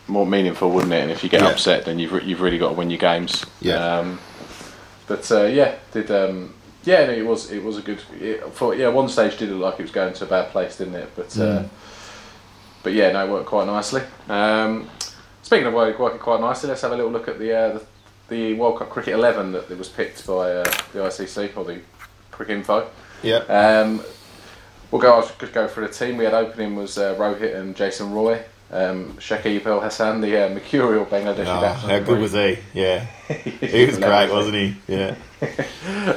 more 0.10 0.26
meaningful, 0.26 0.70
wouldn't 0.72 0.94
it? 0.94 1.02
And 1.04 1.12
if 1.12 1.24
you 1.24 1.30
get 1.30 1.42
Yeah. 1.42 1.50
upset, 1.50 1.86
then 1.86 2.00
you've 2.00 2.12
re- 2.12 2.24
you've 2.24 2.42
really 2.42 2.58
got 2.58 2.70
to 2.70 2.74
win 2.76 2.90
your 2.90 3.00
games. 3.00 3.46
Yeah. 3.62 3.76
Um, 4.00 4.20
but 5.08 5.30
uh, 5.32 5.44
yeah, 5.46 5.76
did 5.92 6.12
um, 6.12 6.54
yeah, 6.84 7.06
no, 7.06 7.14
it 7.14 7.26
was 7.26 7.52
it 7.52 7.64
was 7.64 7.78
a 7.78 7.82
good. 7.82 8.02
It, 8.20 8.44
for 8.54 8.76
yeah, 8.76 8.90
one 8.90 9.08
stage 9.10 9.38
did 9.38 9.50
look 9.50 9.62
like 9.62 9.80
it 9.80 9.84
was 9.84 9.92
going 9.92 10.14
to 10.14 10.24
a 10.26 10.28
bad 10.28 10.50
place, 10.52 10.78
didn't 10.78 10.96
it? 10.96 11.10
But 11.16 11.38
uh, 11.38 11.64
Mm. 11.64 11.70
but 12.84 12.94
yeah, 12.94 13.12
no, 13.12 13.26
it 13.26 13.30
worked 13.32 13.46
quite 13.48 13.68
nicely. 13.68 14.02
Um, 14.28 14.90
speaking 15.42 15.68
of 15.68 15.74
working 15.74 16.20
quite 16.20 16.42
nicely, 16.42 16.70
let's 16.70 16.82
have 16.82 16.92
a 16.92 16.96
little 16.96 17.12
look 17.12 17.28
at 17.28 17.40
the 17.40 17.54
uh, 17.56 17.70
the, 17.80 17.86
the 18.30 18.54
World 18.56 18.80
Cup 18.80 18.90
Cricket 18.90 19.14
Eleven 19.14 19.52
that, 19.54 19.70
was 19.78 19.90
picked 19.90 20.26
by 20.28 20.52
uh, 20.52 20.64
the 20.94 21.00
ICC 21.00 21.56
or 21.58 21.66
the 21.66 21.80
Cricket 22.32 22.58
Info. 22.58 22.88
Yeah. 23.24 23.38
Um, 23.40 24.02
we'll 24.92 25.02
go. 25.02 25.14
I'll 25.16 25.28
just 25.40 25.54
go 25.54 25.68
through 25.68 25.88
the 25.88 25.94
team. 25.94 26.18
We 26.18 26.24
had 26.26 26.34
opening 26.34 26.76
was 26.76 26.98
uh, 26.98 27.16
Rohit 27.16 27.56
and 27.56 27.76
Jason 27.76 28.12
Roy. 28.14 28.42
Um, 28.72 29.14
Shakib 29.14 29.66
Al 29.66 29.82
Hasan, 29.82 30.22
the 30.22 30.46
uh, 30.46 30.50
mercurial 30.54 31.06
Bangladeshi 31.06 31.48
Oh, 31.58 31.62
batsman. 31.62 31.90
how 31.90 32.00
good 32.06 32.20
was 32.20 32.34
he? 32.34 32.60
Yeah. 32.74 33.06
He 33.30 33.86
was 33.86 33.98
great, 33.98 34.32
wasn't 34.32 34.56
he? 34.56 34.76
Yeah. 34.88 35.16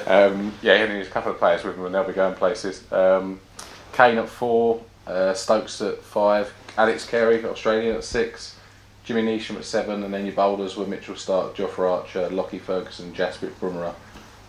Um, 0.07 0.53
yeah, 0.63 0.75
and 0.75 0.91
there's 0.93 1.07
a 1.07 1.11
couple 1.11 1.33
of 1.33 1.39
players 1.39 1.65
with 1.65 1.77
him, 1.77 1.87
and 1.87 1.95
they'll 1.95 2.05
be 2.05 2.13
going 2.13 2.35
places. 2.35 2.91
Um, 2.93 3.41
Kane 3.93 4.19
at 4.19 4.29
four, 4.29 4.83
uh, 5.07 5.33
Stokes 5.35 5.81
at 5.81 6.03
five, 6.03 6.53
Alex 6.77 7.07
Carey, 7.07 7.43
Australian 7.45 7.97
at 7.97 8.05
six, 8.05 8.57
Jimmy 9.05 9.23
Neesham 9.23 9.57
at 9.57 9.65
seven, 9.65 10.03
and 10.03 10.13
then 10.13 10.27
your 10.27 10.35
bowlers 10.35 10.77
were 10.77 10.87
Mitchell 10.87 11.15
Starc, 11.15 11.55
Jofra 11.55 11.91
Archer, 12.01 12.29
Lockie 12.31 12.59
Ferguson, 12.59 13.13
Jasprit 13.15 13.53
Bumrah. 13.61 13.95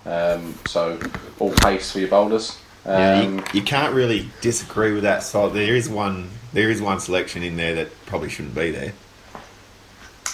Um, 0.05 0.53
so 0.67 0.99
all 1.39 1.51
pace 1.53 1.91
for 1.91 1.99
your 1.99 2.09
bowlers. 2.09 2.57
Um, 2.85 2.93
Yeah, 2.99 3.21
you, 3.21 3.43
you 3.53 3.61
can't 3.61 3.93
really 3.93 4.27
disagree 4.41 4.91
with 4.93 5.03
that 5.03 5.23
side. 5.23 5.53
There 5.53 5.75
is 5.75 5.87
one. 5.89 6.29
There 6.53 6.69
is 6.69 6.81
one 6.81 6.99
selection 6.99 7.43
in 7.43 7.57
there 7.57 7.73
that 7.75 8.05
probably 8.05 8.29
shouldn't 8.29 8.55
be 8.55 8.71
there. 8.71 8.93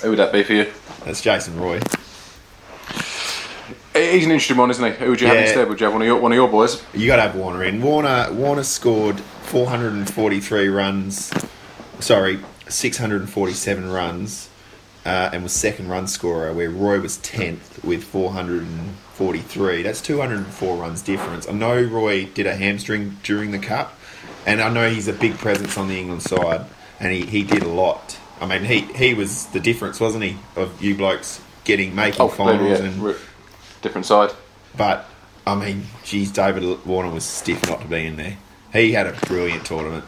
who 0.02 0.10
would 0.12 0.20
that 0.20 0.32
be 0.32 0.44
for 0.44 0.54
you? 0.54 0.72
That's 1.06 1.22
Jason 1.22 1.60
Roy. 1.60 1.80
He's 3.94 4.26
an 4.26 4.32
interesting 4.32 4.56
one, 4.58 4.70
isn't 4.72 4.84
he? 4.84 4.92
Who 4.98 5.10
would 5.12 5.20
you 5.22 5.28
have 5.28 5.36
Yeah. 5.36 5.42
instead? 5.44 5.68
Would 5.70 5.80
you 5.80 5.86
have 5.86 5.94
one 5.94 6.02
of 6.02 6.08
your 6.08 6.18
one 6.18 6.32
of 6.32 6.36
your 6.36 6.48
boys? 6.48 6.82
You 6.94 7.08
got 7.08 7.18
to 7.18 7.22
have 7.24 7.36
Warner 7.36 7.64
in. 7.64 7.82
Warner 7.82 8.32
Warner 8.32 8.64
scored 8.64 9.20
443 9.44 10.70
runs. 10.70 11.32
Sorry, 12.00 12.40
647 12.70 13.90
runs, 13.92 14.48
uh, 15.06 15.30
and 15.34 15.44
was 15.44 15.52
second 15.52 15.90
run 15.90 16.08
scorer. 16.08 16.54
Where 16.54 16.70
Roy 16.70 17.02
was 17.02 17.18
10th 17.18 17.84
with 17.84 18.04
443. 18.06 19.84
That's 19.84 20.00
204 20.00 20.78
runs 20.78 21.02
difference. 21.02 21.48
I 21.50 21.52
know 21.52 21.82
Roy 21.82 22.26
did 22.26 22.48
a 22.48 22.56
hamstring 22.56 23.18
during 23.24 23.52
the 23.52 23.60
cup, 23.60 23.99
and 24.46 24.62
I 24.62 24.70
know 24.70 24.90
he's 24.90 25.08
a 25.08 25.14
big 25.14 25.38
presence 25.38 25.78
on 25.78 25.88
the 25.88 25.98
England 26.00 26.24
side, 26.24 26.66
and 27.00 27.12
he, 27.14 27.26
he 27.26 27.44
did 27.44 27.64
a 27.64 27.68
lot. 27.70 28.18
I 28.42 28.46
mean, 28.46 28.64
he 28.64 28.82
he 28.94 29.14
was 29.14 29.48
the 29.48 29.60
difference, 29.60 30.00
wasn't 30.00 30.24
he, 30.24 30.38
of 30.56 30.82
you 30.82 30.96
blokes 30.96 31.42
getting 31.66 31.94
making 31.96 32.22
Oh, 32.22 32.28
finals 32.30 32.80
yeah. 32.80 32.86
and 32.86 33.16
different 33.82 34.06
side. 34.06 34.32
but 34.76 35.06
I 35.46 35.56
mean, 35.56 35.86
geez, 36.04 36.32
David 36.32 36.86
Warner 36.86 37.10
was 37.12 37.24
stiff 37.26 37.68
not 37.68 37.82
to 37.82 37.88
be 37.88 38.06
in 38.06 38.16
there. 38.18 38.38
He 38.72 38.92
had 38.92 39.08
a 39.08 39.14
brilliant 39.26 39.66
tournament. 39.66 40.06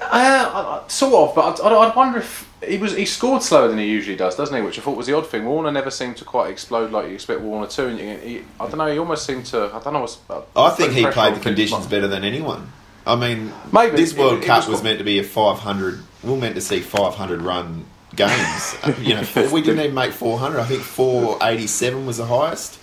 Uh, 0.00 0.04
I- 0.10 0.71
I- 0.71 0.71
sort 0.92 1.14
of, 1.30 1.34
but 1.34 1.60
I, 1.60 1.68
I, 1.68 1.88
I 1.88 1.94
wonder 1.94 2.18
if 2.18 2.48
he 2.66 2.78
was 2.78 2.94
he 2.96 3.04
scored 3.06 3.42
slower 3.42 3.68
than 3.68 3.78
he 3.78 3.86
usually 3.86 4.16
does, 4.16 4.36
doesn't 4.36 4.54
he? 4.54 4.62
Which 4.62 4.78
I 4.78 4.82
thought 4.82 4.96
was 4.96 5.06
the 5.06 5.16
odd 5.16 5.28
thing. 5.28 5.44
Warner 5.44 5.72
never 5.72 5.90
seemed 5.90 6.16
to 6.18 6.24
quite 6.24 6.50
explode 6.50 6.90
like 6.92 7.08
you 7.08 7.14
expect 7.14 7.40
Warner 7.40 7.66
to. 7.68 7.86
And 7.88 7.98
you- 7.98 8.16
he, 8.18 8.44
I 8.60 8.66
don't 8.68 8.78
know. 8.78 8.86
He 8.92 8.98
almost 8.98 9.26
seemed 9.26 9.46
to. 9.46 9.64
I 9.74 9.80
don't 9.80 9.92
know. 9.94 10.00
What's, 10.00 10.18
uh, 10.30 10.42
I 10.56 10.70
think 10.70 10.92
he 10.92 11.06
played 11.06 11.34
the 11.36 11.40
conditions 11.40 11.86
better 11.86 12.06
than 12.06 12.24
anyone. 12.24 12.70
I 13.06 13.16
mean, 13.16 13.52
Maybe. 13.72 13.96
this 13.96 14.14
World 14.16 14.42
it 14.42 14.46
Cup 14.46 14.58
was 14.58 14.68
was, 14.68 14.82
meant 14.84 14.98
to 14.98 15.04
be 15.04 15.18
a 15.18 15.24
500. 15.24 16.00
We 16.22 16.32
are 16.32 16.36
meant 16.36 16.54
to 16.54 16.60
see 16.60 16.78
500 16.80 17.42
run 17.42 17.84
games. 18.14 18.76
You 19.00 19.14
know, 19.14 19.50
we 19.52 19.60
didn't 19.62 19.80
even 19.80 19.94
make 19.94 20.12
400. 20.12 20.60
I 20.60 20.64
think 20.64 20.82
487 20.82 22.06
was 22.06 22.18
the 22.18 22.26
highest. 22.26 22.78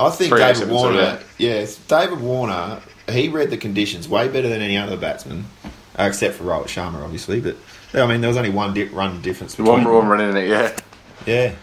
I 0.00 0.10
think 0.10 0.34
David 0.34 0.70
Warner. 0.70 1.20
Yes, 1.38 1.76
David 1.76 2.20
Warner. 2.20 2.80
He 3.08 3.28
read 3.28 3.50
the 3.50 3.56
conditions 3.56 4.08
way 4.08 4.28
better 4.28 4.48
than 4.48 4.60
any 4.60 4.76
other 4.76 4.96
batsman, 4.96 5.46
uh, 5.98 6.04
except 6.04 6.36
for 6.36 6.44
Rohit 6.44 6.66
Sharma, 6.66 7.02
obviously. 7.02 7.40
But 7.40 7.56
I 7.94 8.06
mean, 8.06 8.20
there 8.20 8.28
was 8.28 8.36
only 8.36 8.50
one 8.50 8.74
di- 8.74 8.84
run 8.84 9.20
difference 9.22 9.54
between. 9.54 9.84
One, 9.84 9.92
one 9.92 10.08
running 10.08 10.30
in 10.30 10.36
it, 10.36 10.48
yeah. 10.48 10.76
Yeah. 11.26 11.54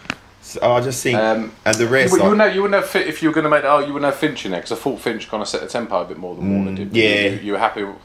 So 0.42 0.60
I 0.74 0.80
just 0.82 1.02
think, 1.02 1.18
Um, 1.18 1.52
and 1.66 1.76
the 1.76 1.88
rest, 1.88 2.12
you 2.14 2.20
like- 2.20 2.24
wouldn't 2.30 2.42
have, 2.48 2.56
you 2.56 2.62
wouldn't 2.62 2.80
have 2.82 2.90
fit 2.90 3.08
if 3.08 3.24
you 3.24 3.30
were 3.30 3.34
going 3.34 3.46
to 3.46 3.50
make. 3.50 3.64
Oh, 3.64 3.80
you 3.80 3.94
wouldn't 3.94 4.06
have 4.12 4.20
Finch 4.20 4.46
in 4.46 4.52
there 4.52 4.62
because 4.62 4.78
I 4.78 4.82
thought 4.82 5.00
Finch 5.02 5.28
kind 5.30 5.42
of 5.42 5.50
set 5.50 5.62
the 5.62 5.68
tempo 5.68 6.02
a 6.02 6.06
bit 6.06 6.18
more 6.18 6.36
than 6.36 6.54
Warner 6.64 6.76
did. 6.78 6.92
Mm, 6.92 6.96
yeah. 6.96 7.30
you, 7.30 7.40
you 7.40 7.52
were 7.54 7.58
happy. 7.58 7.84
with- 7.84 7.96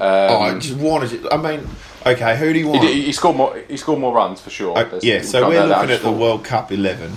oh, 0.00 0.42
Um, 0.42 0.56
I 0.56 0.58
just 0.58 0.76
wanted. 0.78 1.26
I 1.30 1.36
mean, 1.36 1.68
okay, 2.04 2.36
who 2.36 2.52
do 2.52 2.58
you 2.58 2.68
want? 2.68 2.80
did- 2.82 2.94
he 3.04 3.12
scored 3.12 3.36
more. 3.36 3.56
He 3.68 3.76
scored 3.76 4.00
more 4.00 4.12
runs 4.12 4.40
for 4.40 4.50
sure. 4.50 4.76
Uh, 4.76 4.98
yeah, 5.02 5.22
so 5.22 5.46
we're 5.48 5.54
know 5.60 5.68
that. 5.68 5.78
I 5.78 5.80
looking 5.82 5.94
at 5.96 6.02
the 6.02 6.10
World 6.10 6.42
Cup 6.44 6.72
11. 6.72 7.12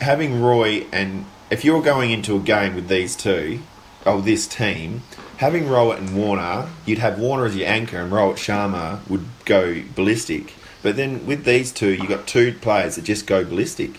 Having 0.00 0.40
Roy 0.40 0.86
and 0.92 1.26
if 1.50 1.64
you're 1.64 1.82
going 1.82 2.10
into 2.12 2.36
a 2.36 2.38
game 2.38 2.74
with 2.76 2.86
these 2.88 3.16
two, 3.16 3.60
oh, 4.06 4.20
this 4.20 4.46
team, 4.46 5.02
having 5.40 5.64
Rohit 5.64 5.96
and 5.96 6.14
Warner, 6.14 6.68
you'd 6.84 6.98
have 6.98 7.18
Warner 7.18 7.46
as 7.46 7.56
your 7.56 7.66
anchor 7.66 7.98
and 7.98 8.12
Rohit 8.12 8.34
Sharma 8.34 9.00
would 9.08 9.24
go 9.46 9.82
ballistic. 9.94 10.52
But 10.82 10.96
then 10.96 11.26
with 11.26 11.44
these 11.44 11.72
two, 11.72 11.94
you've 11.94 12.10
got 12.10 12.26
two 12.26 12.52
players 12.52 12.96
that 12.96 13.06
just 13.06 13.26
go 13.26 13.42
ballistic. 13.42 13.92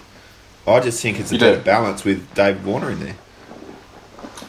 I 0.67 0.79
just 0.79 1.01
think 1.01 1.19
it's 1.19 1.31
a 1.31 1.39
better 1.39 1.59
balance 1.59 2.03
with 2.05 2.31
David 2.35 2.63
Warner 2.63 2.91
in 2.91 2.99
there. 2.99 3.15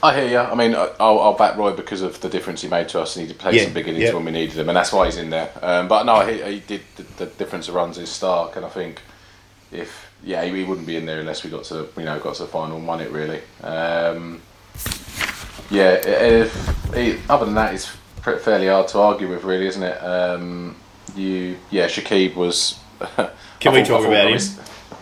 I 0.03 0.15
hear 0.15 0.29
you. 0.29 0.39
I 0.39 0.55
mean, 0.55 0.75
I'll, 0.75 0.95
I'll 1.19 1.33
back 1.37 1.57
Roy 1.57 1.73
because 1.73 2.03
of 2.03 2.21
the 2.21 2.29
difference 2.29 2.61
he 2.61 2.69
made 2.69 2.91
to 2.91 3.01
us, 3.01 3.17
and 3.17 3.27
he 3.27 3.33
played 3.33 3.55
Yeah, 3.55 3.65
some 3.65 3.73
big 3.73 3.89
innings 3.89 4.05
yeah. 4.05 4.13
when 4.13 4.27
we 4.27 4.31
needed 4.33 4.59
him, 4.59 4.69
and 4.69 4.77
that's 4.77 4.93
why 4.93 5.07
he's 5.07 5.17
in 5.17 5.31
there. 5.31 5.51
Um, 5.63 5.89
but 5.89 6.05
no, 6.05 6.27
he, 6.27 6.43
he 6.43 6.61
did 6.61 6.83
the, 6.97 7.05
the 7.25 7.27
difference 7.27 7.69
of 7.69 7.75
runs 7.75 7.97
is 7.97 8.11
stark, 8.11 8.57
and 8.57 8.67
I 8.67 8.69
think 8.69 9.01
if 9.71 10.13
yeah, 10.23 10.45
he, 10.45 10.55
he 10.55 10.65
wouldn't 10.65 10.87
be 10.87 10.97
in 10.97 11.07
there 11.07 11.21
unless 11.21 11.43
we 11.45 11.51
got 11.51 11.65
to 11.65 11.89
you 11.97 12.05
know 12.05 12.19
got 12.21 12.35
to 12.35 12.43
the 12.43 12.49
final 12.49 12.77
and 12.77 12.87
won 12.87 13.01
it 13.01 13.11
really. 13.11 13.41
Um, 13.63 14.43
yeah, 15.73 15.93
if, 16.05 16.95
he, 16.95 17.19
other 17.29 17.47
than 17.47 17.55
that, 17.55 17.75
it's 17.75 17.87
fairly 18.23 18.69
hard 18.69 18.89
to 18.89 18.99
argue 18.99 19.29
with, 19.29 19.43
really, 19.43 19.67
isn't 19.67 19.83
it? 19.83 19.99
Um, 19.99 20.77
you 21.17 21.57
yeah, 21.71 21.87
Shakib 21.87 22.35
was. 22.35 22.79
Can 23.61 23.73
we 23.73 23.83
talk 23.83 24.07
about 24.07 24.31
him? 24.31 24.41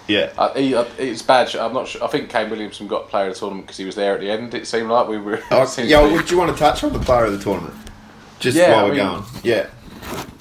Yeah. 0.06 0.33
uh, 0.37 0.52
he, 0.54 0.74
uh, 0.74 0.85
it's 0.98 1.22
bad. 1.22 1.54
I'm 1.54 1.72
not 1.72 1.87
sure. 1.88 2.02
I 2.02 2.09
think 2.09 2.30
Kane 2.30 2.50
Williamson 2.50 2.87
got 2.88 3.09
player 3.09 3.28
of 3.28 3.35
the 3.35 3.38
tournament 3.40 3.66
because 3.66 3.76
he 3.76 3.85
was 3.85 3.94
there 3.94 4.14
at 4.14 4.20
the 4.20 4.30
end. 4.30 4.54
It 4.54 4.66
seemed 4.66 4.88
like 4.88 5.06
we 5.09 5.18
were. 5.18 5.40
Oh, 5.50 5.72
yeah, 5.78 6.02
would 6.02 6.30
you 6.30 6.38
want 6.38 6.50
to 6.52 6.59
touch 6.59 6.83
on 6.83 6.92
the 6.92 6.98
player 6.98 7.26
of 7.26 7.33
the 7.33 7.38
tournament? 7.38 7.74
Just 8.38 8.56
Yeah, 8.56 8.74
while 8.74 8.85
we're 8.87 8.94
mean- 8.94 9.06
going. 9.06 9.24
Yeah. 9.44 9.66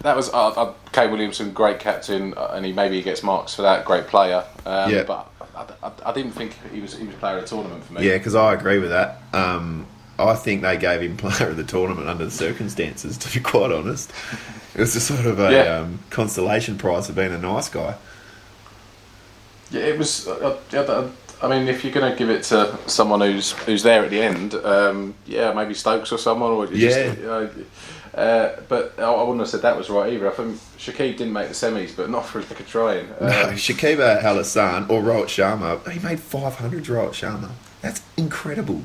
that 0.01 0.15
was 0.15 0.29
uh, 0.29 0.49
uh, 0.49 0.73
Kane 0.91 1.11
Williamson, 1.11 1.51
great 1.53 1.79
captain, 1.79 2.33
uh, 2.35 2.51
and 2.53 2.65
he 2.65 2.71
maybe 2.73 2.95
he 2.95 3.01
gets 3.03 3.21
marks 3.23 3.53
for 3.53 3.61
that. 3.63 3.85
Great 3.85 4.07
player. 4.07 4.43
Um, 4.65 4.91
Yeah. 4.91 5.03
But 5.03 5.31
I, 5.55 5.65
I, 5.83 5.91
I 6.05 6.13
didn't 6.13 6.31
think 6.31 6.55
he 6.71 6.81
was 6.81 6.95
he 6.95 7.05
was 7.05 7.15
player 7.15 7.37
of 7.37 7.43
the 7.43 7.47
tournament 7.49 7.83
for 7.83 7.93
me. 7.93 8.07
Yeah, 8.07 8.17
because 8.17 8.35
I 8.35 8.53
agree 8.53 8.79
with 8.79 8.89
that. 8.89 9.21
Um, 9.33 9.85
I 10.19 10.35
think 10.35 10.61
they 10.61 10.77
gave 10.77 11.01
him 11.01 11.17
player 11.17 11.49
of 11.49 11.57
the 11.57 11.63
tournament 11.63 12.07
under 12.09 12.25
the 12.25 12.31
circumstances, 12.31 13.17
to 13.17 13.33
be 13.33 13.39
quite 13.39 13.71
honest. 13.71 14.11
It 14.75 14.81
was 14.81 14.95
a 14.95 14.99
sort 15.01 15.25
of 15.25 15.39
a 15.39 15.51
Yeah. 15.51 15.77
um, 15.79 15.99
consolation 16.09 16.77
prize 16.77 17.07
for 17.07 17.13
being 17.13 17.33
a 17.33 17.37
nice 17.37 17.69
guy. 17.69 17.95
Yeah, 19.71 19.81
it 19.81 19.97
was. 19.97 20.27
Uh, 20.27 20.57
uh, 20.73 20.77
uh, 20.77 21.07
I 21.41 21.47
mean, 21.47 21.67
if 21.67 21.83
you're 21.83 21.93
going 21.93 22.11
to 22.11 22.17
give 22.17 22.29
it 22.29 22.43
to 22.45 22.77
someone 22.87 23.21
who's 23.21 23.51
who's 23.51 23.83
there 23.83 24.03
at 24.03 24.09
the 24.09 24.21
end, 24.21 24.55
um, 24.55 25.13
yeah, 25.25 25.53
maybe 25.53 25.73
Stokes 25.73 26.11
or 26.11 26.17
someone, 26.17 26.51
or 26.51 26.65
Yeah. 26.67 27.13
Just, 27.13 27.23
uh, 27.23 27.47
uh, 28.19 28.59
but 28.67 28.99
I 28.99 29.11
wouldn't 29.21 29.39
have 29.39 29.49
said 29.49 29.61
that 29.61 29.77
was 29.77 29.89
right 29.89 30.11
either. 30.11 30.29
I 30.29 30.33
think 30.33 30.57
Shakib 30.77 31.17
didn't 31.17 31.33
make 31.33 31.47
the 31.47 31.53
semis, 31.53 31.95
but 31.95 32.09
not 32.09 32.25
for 32.25 32.39
a 32.39 32.43
trying. 32.43 33.05
Um, 33.19 33.27
No, 33.27 33.45
Shakiba 33.53 34.23
Al 34.23 34.37
Hasan 34.37 34.85
or 34.89 35.01
Rohit 35.01 35.27
Sharma, 35.27 35.87
he 35.91 35.99
made 35.99 36.19
500 36.19 36.83
Rohit 36.85 37.11
Sharma. 37.11 37.51
That's 37.81 38.01
incredible. 38.17 38.81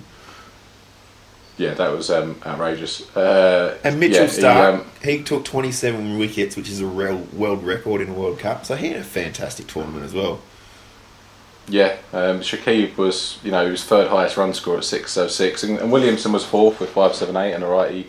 Yeah, 1.56 1.74
that 1.74 1.92
was 1.92 2.10
um, 2.10 2.40
outrageous. 2.44 3.14
Uh, 3.16 3.78
And 3.84 4.00
Mitchell 4.00 4.24
yeah, 4.24 4.28
Starc, 4.28 4.84
He, 5.02 5.12
he, 5.12 5.18
um, 5.18 5.24
took 5.24 5.44
27 5.44 6.18
wickets, 6.18 6.56
which 6.56 6.68
is 6.68 6.80
a 6.80 6.86
real 6.86 7.18
world 7.32 7.62
record 7.62 8.00
in 8.00 8.08
a 8.08 8.12
World 8.12 8.40
Cup. 8.40 8.66
So 8.66 8.74
he 8.74 8.88
had 8.88 8.96
a 9.00 9.04
fantastic 9.04 9.68
tournament 9.68 10.04
as 10.04 10.12
well. 10.14 10.40
yeah, 11.68 11.96
um, 12.12 12.40
Shakib 12.40 12.96
was, 12.96 13.38
you 13.44 13.50
know, 13.52 13.64
he 13.64 13.70
was 13.70 13.84
third 13.84 14.08
highest 14.08 14.36
run 14.36 14.52
scorer 14.52 14.78
at 14.78 14.84
six 14.84 15.16
oh 15.16 15.28
six, 15.28 15.62
and, 15.62 15.78
and 15.78 15.92
Williamson 15.92 16.32
was 16.32 16.44
fourth 16.44 16.80
with 16.80 16.90
five 16.90 17.14
seven 17.14 17.36
eight 17.36 17.52
and 17.52 17.62
a 17.62 17.66
righty. 17.68 18.08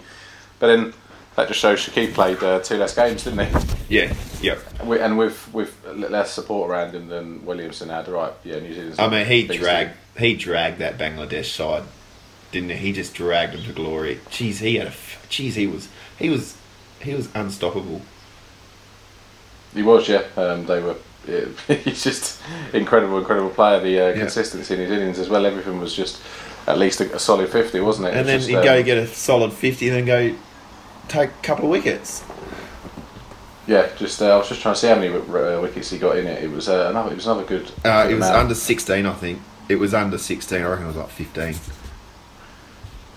But 0.59 0.67
then 0.67 0.93
that 1.35 1.47
just 1.47 1.59
shows 1.59 1.79
Shakib 1.85 2.13
played 2.13 2.41
uh, 2.43 2.59
two 2.59 2.77
less 2.77 2.95
games, 2.95 3.23
didn't 3.23 3.45
he? 3.45 3.99
Yeah, 3.99 4.13
yeah. 4.41 4.57
And 4.79 4.89
with, 4.89 5.01
and 5.01 5.17
with 5.17 5.53
with 5.53 5.85
less 5.85 6.31
support 6.33 6.69
around 6.69 6.95
him 6.95 7.07
than 7.07 7.45
Williamson 7.45 7.89
had, 7.89 8.07
right? 8.07 8.33
Yeah, 8.43 8.59
New 8.59 8.73
Zealand's. 8.73 8.99
I 8.99 9.07
mean, 9.09 9.25
he 9.25 9.45
dragged 9.45 9.91
he 10.17 10.33
dragged 10.35 10.79
that 10.79 10.97
Bangladesh 10.97 11.45
side, 11.53 11.83
didn't 12.55 12.69
he? 12.69 12.77
He 12.77 12.91
just 12.93 13.13
dragged 13.13 13.53
him 13.53 13.63
to 13.65 13.73
glory. 13.73 14.21
Jeez, 14.29 14.59
he 14.59 14.75
had 14.75 14.87
a 14.87 14.91
jeez. 15.29 15.53
He 15.53 15.67
was 15.67 15.89
he 16.17 16.29
was 16.29 16.55
he 17.01 17.13
was 17.13 17.27
unstoppable. 17.35 18.01
He 19.73 19.83
was, 19.83 20.07
yeah. 20.07 20.23
Um, 20.37 20.65
they 20.65 20.81
were. 20.81 20.95
Yeah, 21.27 21.45
he's 21.75 22.03
just 22.03 22.39
incredible, 22.71 23.17
incredible 23.17 23.49
player. 23.49 23.79
The 23.81 23.99
uh, 23.99 24.07
Yeah. 24.09 24.19
consistency 24.19 24.73
in 24.75 24.79
his 24.79 24.91
innings 24.91 25.19
as 25.19 25.27
well. 25.27 25.45
Everything 25.45 25.79
was 25.79 25.93
just 25.93 26.21
at 26.67 26.77
least 26.77 27.01
a, 27.01 27.13
a 27.15 27.19
solid 27.19 27.49
fifty, 27.49 27.79
wasn't 27.81 28.07
it? 28.07 28.13
It 28.13 28.17
And 28.17 28.19
was 28.19 28.27
then 28.27 28.39
just, 28.39 28.49
you 28.51 28.57
um, 28.59 28.63
go 28.63 28.83
get 28.83 28.97
a 28.97 29.07
solid 29.07 29.51
50, 29.51 29.89
and 29.89 29.97
then 29.97 30.05
go 30.05 30.35
take 31.09 31.29
a 31.31 31.41
couple 31.43 31.65
of 31.65 31.71
wickets. 31.71 32.23
Yeah, 33.67 33.89
just 33.97 34.21
uh, 34.21 34.33
I 34.33 34.37
was 34.37 34.47
just 34.47 34.61
trying 34.61 34.75
to 34.75 34.79
see 34.79 34.87
how 34.87 34.95
many 34.95 35.09
uh, 35.09 35.59
wickets 35.61 35.89
he 35.89 35.97
got 35.97 36.17
in 36.17 36.27
it. 36.27 36.43
It 36.43 36.51
was 36.51 36.69
uh, 36.69 36.87
another. 36.91 37.11
It 37.11 37.15
was 37.15 37.25
another 37.25 37.43
good. 37.43 37.69
Uh, 37.83 38.07
it 38.09 38.13
was 38.13 38.27
amount. 38.27 38.35
under 38.43 38.55
16, 38.55 39.05
I 39.05 39.13
think. 39.13 39.41
It 39.67 39.75
was 39.77 39.93
under 39.95 40.17
16. 40.19 40.61
I 40.61 40.65
reckon 40.67 40.85
it 40.85 40.87
was 40.87 40.95
like 40.95 41.09
15. 41.09 41.55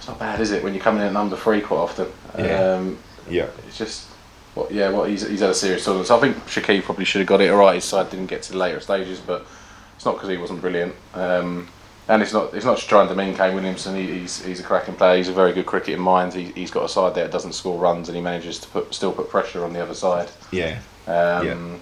Not 0.09 0.19
bad, 0.19 0.41
is 0.41 0.51
it? 0.53 0.65
When 0.65 0.75
you're 0.75 0.83
coming 0.83 1.03
in 1.03 1.09
at 1.09 1.13
number 1.13 1.37
three 1.37 1.61
quite 1.61 1.79
often. 1.79 2.09
Yeah. 2.39 2.73
Um, 2.75 2.99
Yeah. 3.29 3.47
it's 3.67 3.79
just. 3.79 4.07
What, 4.55 4.73
yeah, 4.73 4.89
well, 4.91 5.05
he's, 5.05 5.29
he's 5.29 5.41
had 5.41 5.51
a 5.51 5.55
serious 5.55 5.85
tournament. 5.85 6.09
So 6.09 6.17
I 6.17 6.21
think 6.21 6.37
Shakib 6.47 6.83
probably 6.83 7.05
should 7.05 7.21
have 7.21 7.29
got 7.29 7.41
it 7.41 7.51
alright. 7.51 7.77
His 7.77 7.85
side 7.85 8.11
didn't 8.11 8.27
get 8.27 8.43
to 8.45 8.53
the 8.53 8.59
later 8.59 8.81
stages, 8.81 9.21
but 9.21 9.47
it's 9.95 10.05
not 10.05 10.15
because 10.15 10.31
he 10.31 10.37
wasn't 10.37 10.61
brilliant. 10.63 10.95
Um, 11.15 11.69
and 12.09 12.23
it's 12.23 12.33
not 12.33 12.55
it's 12.55 12.65
not 12.65 12.79
just 12.79 12.89
trying 12.89 13.07
to 13.09 13.15
mean 13.15 13.37
Kane 13.37 13.55
Williamson. 13.55 13.95
He, 13.95 14.21
he's 14.21 14.43
he's 14.43 14.61
a 14.61 14.63
cracking 14.63 14.95
player. 14.95 15.19
He's 15.19 15.29
a 15.29 15.33
very 15.33 15.53
good 15.53 15.67
cricketing 15.67 16.01
mind. 16.01 16.33
He, 16.33 16.45
he's 16.53 16.71
got 16.71 16.85
a 16.85 16.89
side 16.89 17.15
there 17.15 17.25
that 17.25 17.33
doesn't 17.33 17.53
score 17.53 17.79
runs, 17.79 18.09
and 18.09 18.17
he 18.17 18.23
manages 18.23 18.59
to 18.61 18.69
put 18.69 18.95
still 18.95 19.13
put 19.13 19.29
pressure 19.29 19.63
on 19.63 19.75
the 19.75 19.83
other 19.83 19.95
side. 19.95 20.31
Yeah. 20.51 20.79
Um, 21.07 21.47
Yeah. 21.47 21.77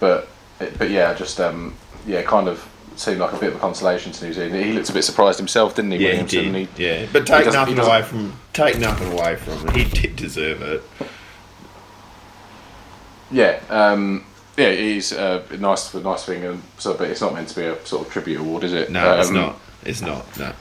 But 0.00 0.28
but 0.78 0.90
yeah, 0.90 1.12
just 1.14 1.38
um, 1.40 1.74
yeah, 2.06 2.22
kind 2.22 2.48
of 2.48 2.66
seemed 2.96 3.18
like 3.20 3.32
a 3.32 3.36
bit 3.38 3.50
of 3.50 3.56
a 3.56 3.58
consolation 3.58 4.12
to 4.12 4.24
New 4.26 4.32
Zealand. 4.32 4.64
He 4.64 4.72
looked 4.72 4.90
a 4.90 4.92
bit 4.92 5.02
surprised 5.04 5.38
himself, 5.38 5.74
didn't 5.74 5.92
he? 5.92 5.98
Yeah, 5.98 6.14
he 6.14 6.24
did. 6.26 6.54
He- 6.54 6.84
yeah, 6.84 7.06
but 7.12 7.26
take 7.26 7.46
nothing 7.52 7.78
away 7.78 8.02
from 8.02 8.36
take 8.52 8.78
nothing 8.78 9.12
away 9.12 9.36
from 9.36 9.68
it. 9.68 9.76
He 9.76 9.84
did 9.84 10.16
deserve 10.16 10.62
it. 10.62 10.82
Yeah, 13.30 13.60
um, 13.70 14.24
yeah, 14.56 14.70
he's 14.72 15.12
uh, 15.12 15.42
nice, 15.58 15.92
a 15.94 16.00
nice 16.00 16.24
thing, 16.24 16.44
and 16.44 16.62
so, 16.78 16.94
but 16.94 17.08
it's 17.08 17.20
not 17.20 17.32
meant 17.34 17.48
to 17.48 17.56
be 17.56 17.62
a 17.66 17.86
sort 17.86 18.06
of 18.06 18.12
tribute 18.12 18.40
award, 18.40 18.64
is 18.64 18.72
it? 18.74 18.90
No, 18.90 19.18
it's 19.18 19.28
Um, 19.28 19.34
not. 19.34 19.60
It's 19.84 20.02
not. 20.02 20.38
No. 20.38 20.52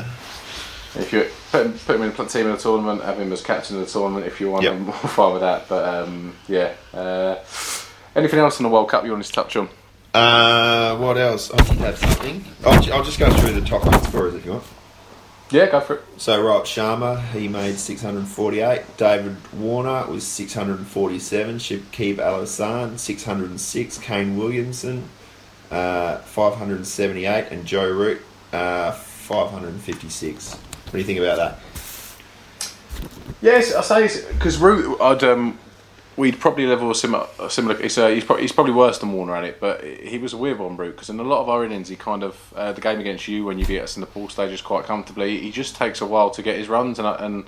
If 0.96 1.12
you 1.13 1.28
put 1.52 1.65
him, 1.65 1.74
put 1.74 1.96
him 1.98 2.02
in 2.04 2.10
a 2.12 2.26
team 2.28 2.48
in 2.48 2.52
a 2.54 2.58
tournament, 2.58 3.04
have 3.04 3.20
him 3.20 3.32
as 3.34 3.41
captain 3.41 3.78
of 3.80 3.86
the 3.86 3.91
tournament 3.91 4.26
if 4.26 4.39
you 4.41 4.52
want, 4.52 4.63
Yep. 4.63 4.74
I'm 4.74 4.88
all 4.89 4.94
fine 4.96 5.34
with 5.34 5.41
that. 5.41 5.67
But 5.70 5.86
um, 5.88 6.34
yeah, 6.48 6.74
uh, 6.94 7.36
anything 8.15 8.39
else 8.39 8.60
in 8.60 8.63
the 8.63 8.70
World 8.70 8.89
Cup 8.89 9.04
you 9.06 9.12
wanted 9.12 9.26
to 9.28 9.32
touch 9.34 9.56
on? 9.58 9.70
Uh, 10.13 10.97
what 10.97 11.17
else? 11.17 11.52
I 11.54 11.58
did 11.58 11.78
have 11.78 11.97
something. 11.97 12.43
I'll, 12.65 12.93
I'll 12.93 13.04
just 13.04 13.19
go 13.19 13.32
through 13.32 13.54
the 13.60 13.65
top 13.65 13.86
run 13.86 14.04
scorers 14.04 14.36
if 14.36 14.45
you 14.45 14.52
want. 14.52 14.63
Yeah, 15.52 15.69
go 15.69 15.82
for 15.82 15.95
it. 15.95 16.04
So 16.17 16.41
Rob 16.41 16.63
Sharma, 16.63 17.21
he 17.32 17.47
made 17.47 17.78
648. 17.78 18.97
David 18.97 19.36
Warner 19.54 20.08
was 20.08 20.26
647. 20.26 21.58
Shakib 21.58 22.19
Al 22.19 22.39
Hasan, 22.39 22.97
606. 22.97 23.97
Kane 23.97 24.38
Williamson, 24.38 25.10
uh, 25.69 26.17
578. 26.19 27.52
And 27.52 27.65
Joe 27.65 27.89
Root, 27.89 28.21
uh, 28.54 28.91
556. 28.91 30.54
What 30.54 30.91
do 30.91 30.97
you 30.97 31.04
think 31.04 31.19
about 31.19 31.38
that? 31.38 31.60
Yes, 33.41 33.74
I 33.74 34.08
say 34.08 34.34
because 34.34 34.58
Root, 34.58 35.02
I'd 35.02 35.24
um, 35.24 35.58
we'd 36.22 36.40
probably 36.40 36.68
level 36.68 36.92
a 36.92 36.96
similar. 36.96 37.28
A 37.40 37.50
similar 37.50 37.76
it's, 37.82 37.98
uh, 37.98 38.08
he's, 38.08 38.24
pro- 38.24 38.38
he's 38.38 38.52
probably 38.52 38.74
worse 38.74 39.00
than 39.00 39.12
Warner 39.12 39.36
at 39.36 39.44
it, 39.44 39.60
but 39.60 39.84
he 39.84 40.18
was 40.20 40.32
a 40.34 40.38
weird 40.38 40.60
one, 40.60 40.78
Root, 40.78 40.92
because 40.96 41.10
in 41.10 41.20
a 41.20 41.24
lot 41.24 41.42
of 41.42 41.50
our 41.50 41.66
innings, 41.66 41.90
he 41.90 41.96
kind 41.96 42.24
of 42.24 42.54
uh, 42.56 42.72
the 42.72 42.80
game 42.82 43.00
against 43.00 43.28
you 43.28 43.44
when 43.44 43.58
you 43.60 43.66
beat 43.66 43.80
us 43.82 43.98
in 43.98 44.02
the 44.02 44.08
pool 44.08 44.30
stages 44.30 44.62
quite 44.62 44.86
comfortably. 44.86 45.40
He 45.40 45.52
just 45.52 45.76
takes 45.76 46.00
a 46.00 46.06
while 46.06 46.30
to 46.30 46.42
get 46.42 46.58
his 46.58 46.70
runs, 46.70 47.00
and 47.00 47.08
and 47.08 47.44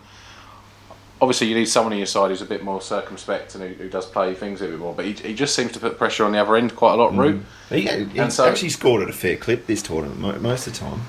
obviously 1.22 1.48
you 1.48 1.56
need 1.56 1.66
someone 1.70 1.94
on 1.94 2.00
your 2.00 2.08
side 2.08 2.30
who's 2.30 2.42
a 2.42 2.46
bit 2.46 2.64
more 2.64 2.82
circumspect 2.82 3.56
and 3.56 3.64
who, 3.64 3.84
who 3.84 3.90
does 3.90 4.06
play 4.06 4.34
things 4.34 4.62
a 4.62 4.68
bit 4.68 4.80
more. 4.80 4.94
But 4.94 5.06
he, 5.06 5.14
he 5.14 5.34
just 5.34 5.56
seems 5.56 5.72
to 5.74 5.80
put 5.80 5.98
pressure 5.98 6.26
on 6.26 6.32
the 6.34 6.40
other 6.40 6.56
end 6.58 6.76
quite 6.76 6.94
a 6.94 6.98
lot, 6.98 7.16
Root. 7.16 7.44
He, 7.70 7.82
he 7.82 8.20
And 8.20 8.34
so- 8.34 8.46
actually 8.46 8.70
scored 8.70 9.04
at 9.04 9.10
a 9.10 9.14
fair 9.14 9.38
clip 9.38 9.68
this 9.68 9.82
tournament 9.82 10.42
most 10.42 10.68
of 10.68 10.74
the 10.74 10.80
time. 10.80 11.02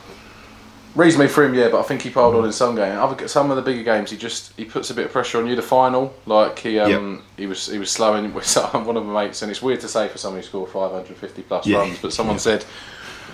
Reasonably 0.95 1.27
for 1.27 1.43
him, 1.45 1.55
yeah, 1.55 1.69
but 1.71 1.81
I 1.81 1.83
think 1.83 2.03
he 2.03 2.11
piled 2.11 2.37
on 2.37 2.45
in 2.45 2.53
some 2.53 2.77
games. 2.77 2.97
Other 2.97 3.27
some 3.27 3.51
of 3.51 3.57
the 3.57 3.63
bigger 3.63 3.83
games, 3.83 4.13
he 4.13 4.17
just 4.17 4.53
he 4.57 4.65
puts 4.65 4.91
a 4.91 4.95
bit 4.95 5.07
of 5.07 5.13
pressure 5.13 5.39
on 5.39 5.47
you. 5.49 5.57
The 5.57 5.63
final, 5.63 6.15
like 6.25 6.59
he 6.61 6.79
um, 6.79 7.25
he 7.37 7.47
was 7.47 7.67
he 7.67 7.79
was 7.79 7.91
slowing 7.91 8.33
with 8.35 8.47
some- 8.47 8.85
one 8.87 8.97
of 8.97 9.05
my 9.05 9.25
mates, 9.27 9.43
and 9.43 9.51
it's 9.51 9.61
weird 9.61 9.81
to 9.81 9.89
say 9.89 10.07
for 10.07 10.19
someone 10.19 10.41
who 10.41 10.47
scored 10.47 10.71
550 10.71 11.43
plus 11.43 11.67
Yeah. 11.67 11.79
runs, 11.79 11.99
but 11.99 12.13
someone 12.13 12.39
said, 12.39 12.65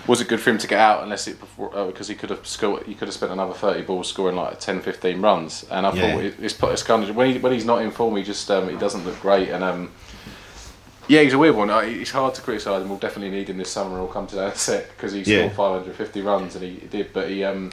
was 0.07 0.21
it 0.21 0.27
good 0.27 0.39
for 0.41 0.49
him 0.49 0.57
to 0.57 0.65
get 0.67 0.79
out 0.79 1.03
unless 1.03 1.27
it 1.27 1.37
uh, 1.59 1.85
because 1.85 2.07
he 2.07 2.15
could 2.15 2.31
have 2.31 2.47
scored 2.47 2.83
he 2.87 2.95
could 2.95 3.07
have 3.07 3.13
spent 3.13 3.31
another 3.31 3.53
30 3.53 3.83
balls 3.83 4.07
scoring 4.07 4.35
like 4.35 4.59
10, 4.59 4.81
15 4.81 5.21
runs, 5.21 5.63
and 5.69 5.85
I 5.85 5.93
Yeah. 5.93 6.13
thought 6.15 6.23
it, 6.23 6.35
it's, 6.41 6.57
it's 6.63 6.81
kind 6.83 7.03
of 7.03 7.15
when 7.15 7.33
he, 7.33 7.37
when 7.37 7.53
he's 7.53 7.65
not 7.65 7.83
in 7.83 7.91
form, 7.91 8.15
he 8.15 8.23
just 8.23 8.49
um, 8.49 8.69
he 8.69 8.75
doesn't 8.77 9.05
look 9.05 9.19
great, 9.21 9.49
and 9.49 9.63
um, 9.63 9.91
yeah, 11.11 11.21
he's 11.23 11.33
a 11.33 11.37
weird 11.37 11.55
one. 11.55 11.69
Uh, 11.69 11.79
It's 11.79 12.11
hard 12.11 12.33
to 12.35 12.41
criticise 12.41 12.81
him. 12.81 12.89
We'll 12.89 12.97
definitely 12.97 13.35
need 13.37 13.49
him 13.49 13.57
this 13.57 13.69
summer. 13.69 13.97
He'll 13.97 14.07
come 14.07 14.27
to 14.27 14.35
that 14.37 14.57
set 14.67 14.89
because 14.95 15.11
he 15.11 15.19
Yeah. 15.21 15.49
scored 15.49 15.53
550 15.53 16.21
runs 16.21 16.55
and 16.55 16.63
he 16.63 16.87
did, 16.87 17.11
but 17.13 17.29
he 17.29 17.43
um 17.43 17.71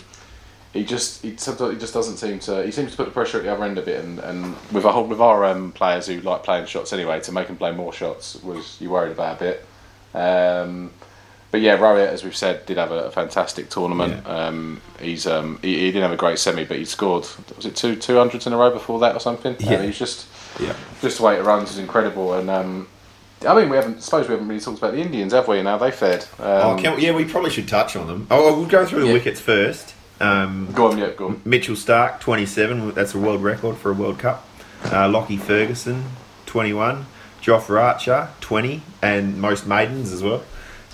he 0.73 0.85
just 0.85 1.23
he 1.23 1.37
sometimes 1.37 1.73
he 1.75 1.79
just 1.79 1.95
doesn't 1.95 2.17
seem 2.19 2.39
to 2.41 2.65
he 2.65 2.71
seems 2.73 2.91
to 2.91 2.97
put 2.97 3.07
the 3.07 3.13
pressure 3.13 3.39
at 3.39 3.45
the 3.45 3.53
other 3.53 3.65
end 3.65 3.79
a 3.79 3.83
bit 3.83 4.05
and, 4.05 4.19
and 4.19 4.55
with 4.73 4.85
our 4.85 5.03
with 5.03 5.21
our 5.21 5.45
um, 5.45 5.71
players 5.73 6.07
who 6.09 6.21
like 6.21 6.43
playing 6.43 6.67
shots 6.67 6.93
anyway 6.93 7.21
to 7.21 7.33
make 7.33 7.47
them 7.47 7.57
play 7.57 7.71
more 7.73 7.93
shots 7.93 8.43
was 8.43 8.77
you 8.81 8.91
worried 8.91 9.13
about 9.13 9.37
a 9.37 9.39
bit. 9.39 9.67
Um, 10.15 10.91
but 11.51 11.61
yeah, 11.63 11.79
Rohit, 11.79 12.09
as 12.09 12.25
we've 12.25 12.37
said, 12.37 12.67
did 12.67 12.77
have 12.77 12.91
a, 12.93 13.05
a 13.05 13.11
fantastic 13.11 13.71
tournament. 13.71 14.27
Um, 14.27 14.83
he's 15.01 15.27
um, 15.27 15.59
he, 15.63 15.79
he 15.79 15.87
didn't 15.87 16.03
have 16.03 16.13
a 16.13 16.17
great 16.17 16.39
semi, 16.39 16.65
but 16.65 16.77
he 16.77 16.85
scored 16.85 17.27
was 17.57 17.65
it 17.65 17.75
two 17.77 17.95
two 17.97 18.17
hundreds 18.19 18.47
in 18.47 18.53
a 18.53 18.57
row 18.57 18.71
before 18.71 18.99
that 19.01 19.15
or 19.15 19.21
something? 19.21 19.57
Yeah. 19.61 19.77
Uh, 19.79 19.83
he's 19.83 19.99
just 19.99 20.27
Yeah. 20.61 20.75
just 21.01 21.19
the 21.19 21.23
way 21.25 21.37
it 21.39 21.45
runs 21.45 21.71
is 21.71 21.79
incredible 21.79 22.35
and. 22.35 22.51
Um, 22.51 22.89
I 23.47 23.55
mean, 23.55 23.69
we 23.69 23.77
haven't. 23.77 24.03
Suppose 24.03 24.27
we 24.29 24.33
haven't 24.33 24.49
really 24.49 24.61
talked 24.61 24.79
about 24.79 24.93
the 24.95 25.01
Indians, 25.01 25.33
have 25.33 25.47
we? 25.47 25.59
And 25.59 25.69
how 25.69 25.79
they 25.79 25.91
fared. 25.93 26.25
Um, 26.41 26.47
oh, 26.47 26.77
can 26.81 26.99
yeah, 27.01 27.13
we 27.15 27.25
probably 27.25 27.51
should 27.51 27.69
touch 27.69 27.95
on 27.95 28.07
them. 28.09 28.27
Oh, 28.31 28.57
we'll 28.59 28.67
go 28.69 28.85
through 28.85 29.01
the 29.01 29.07
Yeah. 29.09 29.13
wickets 29.13 29.41
first. 29.41 29.95
Um, 30.21 30.69
Go 30.75 30.91
on, 30.91 30.99
yeah, 30.99 31.11
go 31.11 31.27
on. 31.29 31.41
Mitchell 31.45 31.77
Starc, 31.77 32.19
27. 32.19 32.93
That's 32.95 33.15
a 33.15 33.19
world 33.19 33.41
record 33.43 33.77
for 33.77 33.91
a 33.91 33.95
World 33.95 34.19
Cup. 34.19 34.45
Uh, 34.91 35.09
Lockie 35.09 35.37
Ferguson, 35.37 36.07
21. 36.47 37.07
Joff 37.41 37.71
Archer, 37.71 38.29
20. 38.41 38.83
And 39.01 39.41
most 39.41 39.65
maidens 39.69 40.13
as 40.13 40.25
well. 40.25 40.43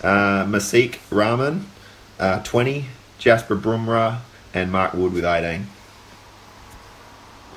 Uh, 0.02 0.44
Masik 0.44 0.98
Rahman, 1.10 1.66
uh, 2.20 2.40
20. 2.42 2.86
Jasper 3.18 3.56
Bumrah 3.56 4.18
and 4.52 4.70
Mark 4.70 4.92
Wood 4.92 5.14
with 5.14 5.24
18. 5.24 5.68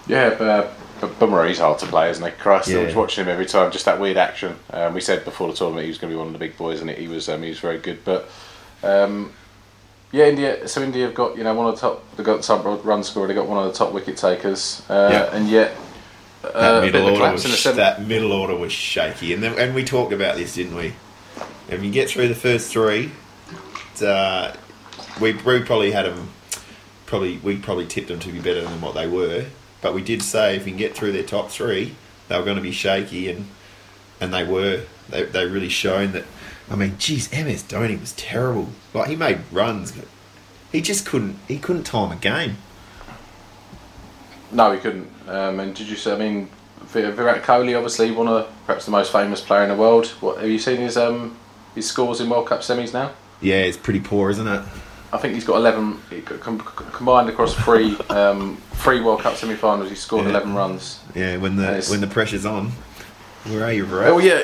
Yeah, 0.08 0.30
but, 0.38 0.48
uh, 0.48 0.68
but 1.00 1.20
Bumrah, 1.20 1.48
he's 1.48 1.60
hard 1.60 1.80
to 1.80 1.86
play, 1.86 2.10
isn't 2.10 2.24
he? 2.24 2.32
Christ, 2.32 2.70
I 2.72 2.84
was 2.84 2.96
watching 2.96 3.24
him 3.26 3.30
every 3.30 3.46
time. 3.46 3.72
Just 3.72 3.86
that 3.86 4.00
weird 4.00 4.18
action. 4.18 4.56
Um, 4.72 4.94
we 4.94 5.02
said 5.02 5.24
before 5.26 5.48
the 5.50 5.54
tournament 5.56 5.84
he 5.84 5.90
was 5.90 5.98
going 5.98 6.12
to 6.12 6.16
be 6.16 6.18
one 6.18 6.28
of 6.28 6.34
the 6.34 6.40
big 6.40 6.58
boys, 6.58 6.82
and 6.82 6.90
he 6.90 7.08
was 7.08 7.30
um, 7.30 7.44
he 7.44 7.50
was 7.50 7.60
very 7.60 7.78
good. 7.78 8.04
But 8.04 8.30
um, 8.84 9.32
yeah, 10.12 10.26
India. 10.26 10.68
So 10.68 10.82
India 10.82 11.06
have 11.06 11.16
got 11.16 11.38
you 11.38 11.44
know 11.44 11.54
one 11.54 11.68
of 11.68 11.76
the 11.76 11.82
top. 11.82 12.04
They 12.18 12.24
got 12.24 12.38
the 12.38 12.44
top 12.44 12.86
run 12.86 13.04
scorer. 13.04 13.28
They 13.28 13.34
got 13.34 13.48
one 13.48 13.58
of 13.66 13.72
the 13.72 13.78
top 13.78 13.94
wicket 13.94 14.18
takers, 14.18 14.82
uh, 14.90 15.10
Yeah. 15.12 15.38
and 15.38 15.48
yet 15.50 15.76
That, 16.42 16.56
uh, 16.56 16.80
a 16.80 16.82
middle 16.82 17.04
order 17.04 17.16
collapse 17.18 17.46
in 17.46 17.52
the 17.52 17.70
was, 17.70 17.76
that 17.76 18.06
middle 18.08 18.32
order 18.32 18.56
was 18.56 18.72
shaky. 18.72 19.34
And, 19.34 19.44
then, 19.44 19.58
and 19.60 19.76
we 19.76 19.84
talked 19.84 20.14
about 20.14 20.36
this, 20.38 20.56
didn't 20.56 20.76
we? 20.76 20.94
If 21.70 21.84
you 21.84 21.92
get 21.92 22.10
through 22.10 22.30
the 22.30 22.36
first 22.36 22.72
three, 22.72 23.12
uh, 24.02 24.54
we, 25.20 25.34
we 25.34 25.62
probably 25.64 25.92
had 25.92 26.06
them. 26.06 26.30
Probably 27.06 27.38
we 27.38 27.56
probably 27.58 27.86
tipped 27.88 28.10
them 28.10 28.20
to 28.20 28.32
be 28.32 28.40
better 28.40 28.62
than 28.62 28.82
what 28.82 28.94
they 28.94 29.08
were, 29.08 29.46
but 29.82 29.94
we 29.94 30.02
did 30.02 30.22
say 30.22 30.56
if 30.56 30.66
you 30.66 30.72
can 30.72 30.78
get 30.78 30.96
through 30.96 31.12
their 31.12 31.24
top 31.24 31.50
three, 31.50 31.96
they 32.28 32.38
were 32.38 32.46
going 32.46 32.58
to 32.58 32.62
be 32.62 32.72
shaky, 32.72 33.30
and 33.30 33.48
and 34.20 34.34
they 34.34 34.44
were. 34.44 34.84
They 35.10 35.24
they 35.24 35.46
really 35.46 35.70
shown 35.70 36.12
that. 36.14 36.26
I 36.70 36.76
mean, 36.76 36.98
geez, 36.98 37.32
MS 37.32 37.64
Dhoni 37.64 38.00
was 38.00 38.14
terrible. 38.14 38.70
Like 38.94 39.10
he 39.10 39.16
made 39.16 39.40
runs, 39.52 39.94
but 39.94 40.08
he 40.72 40.82
just 40.82 41.06
couldn't. 41.06 41.38
He 41.48 41.58
couldn't 41.58 41.84
time 41.84 42.12
a 42.12 42.16
game. 42.16 42.58
No, 44.52 44.72
he 44.72 44.80
couldn't. 44.80 45.10
Um, 45.28 45.60
and 45.60 45.76
did 45.76 45.88
you 45.88 45.96
say? 45.96 46.14
I 46.14 46.18
mean, 46.18 46.50
Virat 46.82 47.44
Kohli, 47.44 47.76
obviously 47.76 48.12
one 48.12 48.28
of 48.28 48.50
perhaps 48.66 48.86
the 48.86 48.92
most 48.92 49.12
famous 49.12 49.42
player 49.42 49.64
in 49.64 49.70
the 49.70 49.76
world. 49.76 50.08
What 50.22 50.40
have 50.40 50.50
you 50.50 50.60
seen 50.60 50.78
his 50.78 50.98
um 50.98 51.38
his 51.76 51.88
scores 51.88 52.20
in 52.20 52.30
World 52.30 52.48
Cup 52.48 52.62
semis 52.62 52.94
now? 52.94 53.12
Yeah, 53.42 53.58
it's 53.58 53.78
pretty 53.78 54.00
poor, 54.00 54.30
isn't 54.30 54.48
it? 54.48 54.64
I 55.14 55.18
think 55.18 55.34
he's 55.36 55.46
got 55.46 55.56
11 55.56 56.00
com- 56.42 56.60
combined 56.60 57.30
across 57.30 57.54
three 57.56 57.96
um, 58.10 58.58
three 58.74 59.00
World 59.02 59.22
Cup 59.22 59.36
semi-finals. 59.36 59.90
He 59.90 59.96
scored 59.96 60.26
Yeah. 60.26 60.32
11 60.32 60.54
runs. 60.54 61.00
Yeah, 61.16 61.38
when 61.38 61.56
the 61.56 61.86
when 61.90 62.02
the 62.02 62.08
pressure's 62.08 62.46
on, 62.46 62.72
where 63.46 63.64
are 63.64 63.72
you, 63.74 63.86
bro? 63.86 64.06
Oh 64.16 64.18
yeah, 64.20 64.44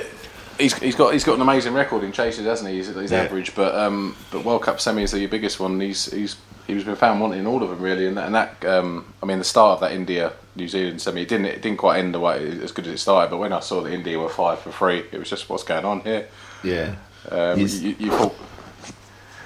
he's, 0.58 0.74
he's 0.76 0.96
got 0.96 1.12
he's 1.14 1.24
got 1.26 1.36
an 1.36 1.42
amazing 1.42 1.74
record 1.74 2.04
in 2.04 2.12
chases, 2.12 2.46
hasn't 2.46 2.70
he? 2.70 2.78
He's, 2.78 2.88
he's 2.94 3.12
Yeah. 3.12 3.24
average, 3.24 3.54
but 3.56 3.76
um, 3.76 4.16
but 4.32 4.46
World 4.46 4.62
Cup 4.64 4.78
semis 4.78 5.14
are 5.14 5.18
your 5.18 5.30
biggest 5.30 5.60
one. 5.60 5.80
He's 5.80 6.06
he's 6.12 6.38
he's 6.66 6.86
been 6.86 6.96
found 6.96 7.20
wanting 7.20 7.40
in 7.42 7.46
all 7.48 7.62
of 7.62 7.70
them 7.70 7.82
really, 7.82 8.08
and 8.08 8.16
that, 8.16 8.26
and 8.28 8.36
that 8.36 8.66
um, 8.66 9.06
I 9.22 9.26
mean 9.26 9.40
the 9.40 9.44
start 9.44 9.74
of 9.76 9.80
that 9.82 9.92
India 9.92 10.32
New 10.56 10.70
Zealand 10.70 11.02
semi 11.02 11.24
it 11.24 11.28
didn't 11.28 11.48
it 11.48 11.62
didn't 11.62 11.78
quite 11.78 12.00
end 12.00 12.14
the 12.16 12.20
way 12.22 12.48
as 12.62 12.72
good 12.72 12.88
as 12.88 12.94
it 12.94 12.98
started. 13.00 13.30
But 13.32 13.38
when 13.40 13.52
I 13.52 13.60
saw 13.60 13.82
that 13.82 13.92
India 13.92 14.18
were 14.18 14.30
five 14.30 14.60
for 14.60 14.72
three, 14.72 15.04
it 15.12 15.20
was 15.20 15.30
just 15.30 15.50
what's 15.50 15.64
going 15.64 15.84
on 15.84 16.00
here. 16.02 16.30
Yeah. 16.64 16.96
Um, 17.30 17.58
He's- 17.60 17.80
you, 17.82 17.96
you 18.00 18.10
thought 18.12 18.36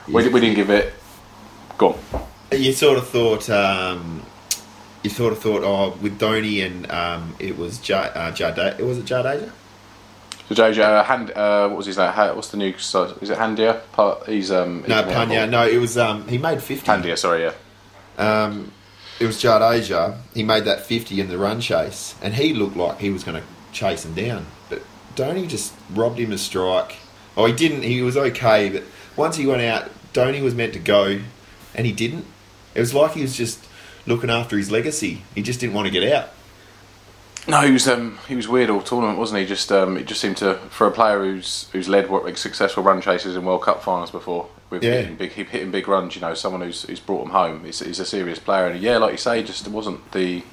we, 0.08 0.28
we 0.30 0.40
didn't 0.40 0.56
give 0.56 0.70
it. 0.70 0.94
Go 1.78 1.94
on. 1.94 2.28
You 2.52 2.74
sort 2.74 2.98
of 2.98 3.08
thought, 3.08 3.50
um, 3.50 4.24
you 5.04 5.10
sort 5.10 5.34
of 5.34 5.40
thought, 5.40 5.64
oh, 5.64 5.98
with 6.02 6.20
Dhoni 6.20 6.66
and 6.66 6.90
um, 6.92 7.36
it 7.40 7.58
was 7.58 7.78
J- 7.80 7.94
uh, 7.94 8.32
Jade, 8.32 8.80
was 8.80 8.98
it 8.98 9.06
Jadeja? 9.06 9.52
So 10.48 10.56
Jojo, 10.56 10.80
uh, 10.80 11.04
Hand, 11.04 11.32
uh, 11.32 11.68
what 11.68 11.78
was 11.78 11.88
his 11.88 11.98
name? 11.98 12.14
What's 12.14 12.48
the 12.50 12.58
new? 12.58 12.78
So, 12.78 13.18
is 13.20 13.30
it 13.30 13.38
Handia? 13.38 13.82
He's 14.26 14.50
um. 14.50 14.86
No, 14.88 15.04
he's 15.04 15.14
Pandya. 15.14 15.50
No, 15.50 15.68
it 15.68 15.78
was. 15.78 15.98
Um, 15.98 16.26
he 16.30 16.38
made 16.38 16.64
fifty. 16.64 16.88
Handia, 16.88 17.18
sorry, 17.18 17.44
yeah. 17.44 17.54
Um, 18.18 18.72
it 19.20 19.26
was 19.26 19.44
Jadeja. 19.44 20.20
He 20.34 20.44
made 20.44 20.64
that 20.64 20.86
fifty 20.86 21.20
in 21.20 21.28
the 21.28 21.38
run 21.38 21.60
chase, 21.60 22.16
and 22.22 22.34
he 22.34 22.54
looked 22.54 22.78
like 22.78 23.00
he 23.00 23.10
was 23.10 23.26
going 23.26 23.42
to 23.42 23.48
chase 23.74 24.06
him 24.06 24.14
down. 24.14 24.46
But 24.70 24.84
Dhoni 25.18 25.50
just 25.50 25.74
robbed 25.90 26.18
him 26.18 26.32
a 26.32 26.38
strike. 26.38 26.96
Oh, 27.36 27.46
he 27.46 27.52
didn't. 27.52 27.82
He 27.82 28.02
was 28.02 28.16
okay, 28.16 28.70
but 28.70 28.84
once 29.18 29.36
he 29.36 29.46
went 29.46 29.64
out, 29.64 29.90
Dhoni 30.14 30.42
was 30.42 30.56
meant 30.56 30.72
to 30.74 30.80
go, 30.80 31.20
and 31.78 31.86
he 31.86 31.94
didn't. 31.94 32.26
It 32.76 32.80
was 32.82 32.94
like 32.94 33.12
he 33.14 33.22
was 33.22 33.36
just 33.38 33.64
looking 34.06 34.30
after 34.30 34.58
his 34.58 34.70
legacy. 34.72 35.22
He 35.36 35.42
just 35.42 35.60
didn't 35.60 35.74
want 35.76 35.86
to 35.88 35.92
get 35.92 36.12
out. 36.12 36.30
No, 37.48 37.62
he 37.62 37.72
was 37.72 37.88
um, 37.88 38.20
he 38.28 38.36
was 38.36 38.48
weird 38.50 38.70
all 38.70 38.82
tournament, 38.82 39.18
wasn't 39.18 39.40
he? 39.40 39.46
Just 39.46 39.72
um, 39.72 39.96
it 39.96 40.06
just 40.06 40.20
seemed 40.20 40.36
to 40.38 40.56
for 40.70 40.86
a 40.86 40.92
player 40.92 41.20
who's 41.20 41.70
who's 41.72 41.88
led 41.88 42.10
what 42.10 42.26
like, 42.26 42.38
successful 42.38 42.84
run 42.84 43.00
chases 43.02 43.38
in 43.38 43.46
World 43.46 43.62
Cup 43.62 43.82
finals 43.82 44.12
before 44.12 44.50
with 44.70 44.84
Yeah. 44.84 44.96
hitting 45.02 45.16
big 45.16 45.32
hitting 45.32 45.72
big 45.72 45.88
runs. 45.88 46.14
You 46.16 46.22
know, 46.22 46.34
someone 46.34 46.62
who's 46.62 46.82
who's 46.84 47.00
brought 47.00 47.22
them 47.24 47.32
home. 47.32 47.64
He's, 47.64 47.80
he's 47.80 48.00
a 48.02 48.06
serious 48.06 48.38
player, 48.40 48.68
and 48.68 48.82
yeah, 48.82 48.98
like 48.98 49.14
you 49.14 49.18
say, 49.18 49.42
just 49.44 49.66
wasn't 49.70 50.12
the, 50.12 50.44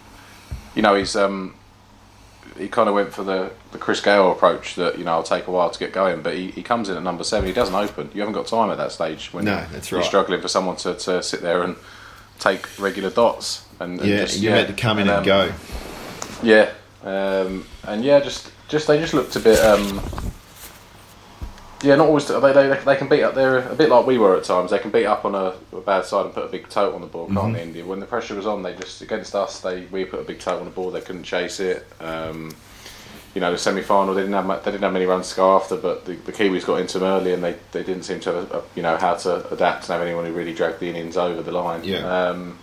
you 0.77 0.83
know, 0.83 0.95
he's 0.95 1.17
um, 1.17 1.55
he 2.59 2.69
kind 2.69 2.89
of 2.89 2.95
went 2.95 3.13
for 3.13 3.25
the, 3.25 3.51
the 3.73 3.79
Chris 3.79 4.01
Gayle 4.01 4.31
approach 4.33 4.75
that 4.77 4.99
you 4.99 5.05
know 5.05 5.13
I'll 5.13 5.23
take 5.23 5.47
a 5.47 5.51
while 5.51 5.71
to 5.71 5.79
get 5.79 5.93
going, 5.93 6.23
but 6.23 6.35
he, 6.35 6.51
he 6.51 6.63
comes 6.63 6.89
in 6.89 6.97
at 6.97 7.03
number 7.03 7.25
seven. 7.25 7.47
He 7.47 7.53
doesn't 7.55 7.75
open. 7.75 8.11
You 8.15 8.21
haven't 8.21 8.35
got 8.35 8.47
time 8.47 8.71
at 8.71 8.77
that 8.79 8.93
stage 8.93 9.33
when 9.33 9.45
No, 9.45 9.65
that's 9.73 9.91
you're 9.91 10.03
struggling 10.03 10.41
for 10.41 10.49
someone 10.49 10.77
to, 10.77 10.95
to 10.95 11.23
sit 11.23 11.43
there 11.43 11.63
and 11.63 11.77
take 12.39 12.79
regular 12.79 13.11
dots 13.11 13.67
and, 13.81 14.01
and 14.01 14.09
Yeah, 14.09 14.17
just, 14.25 14.41
you 14.41 14.51
had 14.51 14.67
to 14.69 14.73
come 14.73 14.99
in 14.99 15.09
and, 15.09 15.19
um, 15.19 15.25
go. 15.25 15.53
yeah, 16.43 16.71
um, 17.03 17.65
and 17.85 18.05
yeah, 18.05 18.21
just 18.21 18.51
just 18.69 18.87
they 18.87 18.99
just 18.99 19.15
looked 19.15 19.37
a 19.37 19.41
bit. 19.41 19.59
Um, 19.61 20.01
yeah, 21.85 21.97
not 21.97 22.07
always. 22.09 22.27
They, 22.27 22.53
they, 22.53 22.81
they 22.85 22.97
can 22.97 23.09
beat 23.09 23.23
up. 23.23 23.35
They're 23.35 23.59
a 23.69 23.75
bit 23.75 23.89
like 23.91 24.07
we 24.07 24.19
were 24.19 24.37
at 24.37 24.45
times. 24.45 24.71
They 24.71 24.79
can 24.79 24.91
beat 24.91 25.07
up 25.07 25.25
on 25.25 25.35
a, 25.35 25.55
a 25.77 25.81
bad 25.81 26.05
side 26.05 26.27
and 26.27 26.35
put 26.35 26.45
a 26.45 26.49
big 26.49 26.69
tote 26.69 26.95
on 26.95 27.01
the 27.01 27.07
board, 27.07 27.31
Mm-hmm. 27.31 27.39
can't 27.41 27.55
they? 27.55 27.63
India. 27.63 27.85
When 27.85 28.01
the 28.01 28.07
pressure 28.07 28.35
was 28.35 28.47
on, 28.47 28.63
they 28.63 28.75
just 28.75 29.01
against 29.03 29.35
us. 29.35 29.61
They 29.61 29.87
we 29.87 30.05
put 30.05 30.21
a 30.21 30.25
big 30.25 30.39
tote 30.41 30.59
on 30.59 30.65
the 30.65 30.71
board. 30.71 30.95
They 30.95 31.01
couldn't 31.01 31.25
chase 31.25 31.61
it. 31.61 31.87
Um, 32.01 32.55
you 33.35 33.41
know, 33.41 33.51
the 33.51 33.59
semi-final. 33.59 34.15
They 34.15 34.23
didn't 34.23 34.35
have 34.35 34.65
they 34.65 34.71
didn't 34.71 34.85
have 34.85 34.93
many 34.93 35.07
runs 35.07 35.31
to 35.31 35.37
go 35.37 35.57
after, 35.57 35.77
but 35.77 36.05
the, 36.05 36.15
the 36.15 36.33
Kiwis 36.33 36.65
got 36.65 36.77
into 36.81 36.99
them 37.01 37.09
early, 37.09 37.33
and 37.33 37.43
they, 37.43 37.57
they 37.73 37.83
didn't 37.83 38.05
seem 38.05 38.21
to 38.21 38.33
have 38.33 38.65
you 38.77 38.83
know 38.83 38.97
how 38.97 39.15
to 39.15 39.49
adapt 39.53 39.85
and 39.85 39.93
have 39.99 40.03
anyone 40.03 40.25
who 40.25 40.33
really 40.33 40.55
dragged 40.55 40.79
the 40.81 40.89
innings 40.89 41.17
over 41.17 41.43
the 41.43 41.51
line. 41.53 41.83
Yeah. 41.85 42.07
Um, 42.29 42.59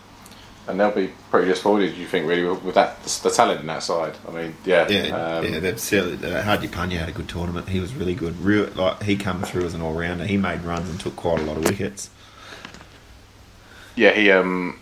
and 0.67 0.79
they'll 0.79 0.91
be 0.91 1.11
pretty 1.29 1.47
disappointed, 1.47 1.95
you 1.95 2.05
think, 2.05 2.27
really, 2.27 2.43
with 2.43 2.75
that 2.75 3.01
the 3.03 3.29
talent 3.29 3.61
in 3.61 3.67
that 3.67 3.83
side. 3.83 4.15
I 4.27 4.31
mean, 4.31 4.55
yeah, 4.65 4.87
Yeah, 4.87 5.37
um, 5.37 5.45
yeah. 5.45 5.59
Uh, 5.59 6.43
Hardy 6.43 6.67
Pandya 6.67 6.97
had 6.97 7.09
a 7.09 7.11
good 7.11 7.27
tournament. 7.27 7.69
He 7.69 7.79
was 7.79 7.93
really 7.95 8.15
good. 8.15 8.39
Real, 8.41 8.69
like 8.75 9.03
he 9.03 9.15
come 9.15 9.41
through 9.43 9.65
as 9.65 9.73
an 9.73 9.81
all 9.81 9.93
rounder. 9.93 10.25
He 10.25 10.37
made 10.37 10.61
runs 10.61 10.89
and 10.89 10.99
took 10.99 11.15
quite 11.15 11.39
a 11.39 11.43
lot 11.43 11.57
of 11.57 11.63
wickets. 11.65 12.09
yeah, 13.95 14.11
he 14.11 14.31
um, 14.31 14.79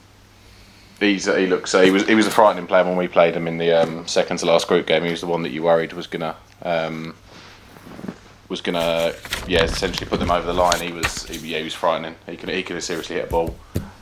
he's 1.00 1.26
he 1.26 1.48
looks 1.48 1.74
uh, 1.74 1.82
he 1.82 1.92
was 1.92 2.06
he 2.08 2.15
was 2.15 2.28
a 2.28 2.32
frightening 2.32 2.68
player 2.68 2.84
when 2.84 2.98
we 2.98 3.08
played 3.08 3.36
him 3.36 3.48
in 3.48 3.58
the 3.58 3.72
um, 3.72 4.06
second 4.08 4.38
to 4.38 4.46
last 4.46 4.68
group 4.68 4.86
game. 4.86 5.04
He 5.04 5.12
was 5.12 5.22
the 5.22 5.28
one 5.28 5.44
that 5.44 5.52
you 5.52 5.63
worried 5.63 5.94
was 5.94 6.08
gonna 6.08 6.36
um, 6.63 7.15
was 8.50 8.62
gonna 8.62 9.13
yeah 9.48 9.63
essentially 9.63 10.10
put 10.10 10.20
them 10.20 10.32
over 10.32 10.46
the 10.46 10.54
line. 10.54 10.82
He 10.82 10.92
was 10.92 11.24
he, 11.24 11.38
yeah 11.52 11.60
he 11.60 11.63
was 11.63 11.74
frightening. 11.74 12.15
He 12.26 12.36
could 12.38 12.50
he 12.50 12.63
could 12.63 12.76
have 12.76 12.84
seriously 12.84 13.15
hit 13.15 13.26
a 13.26 13.30
ball. 13.30 13.56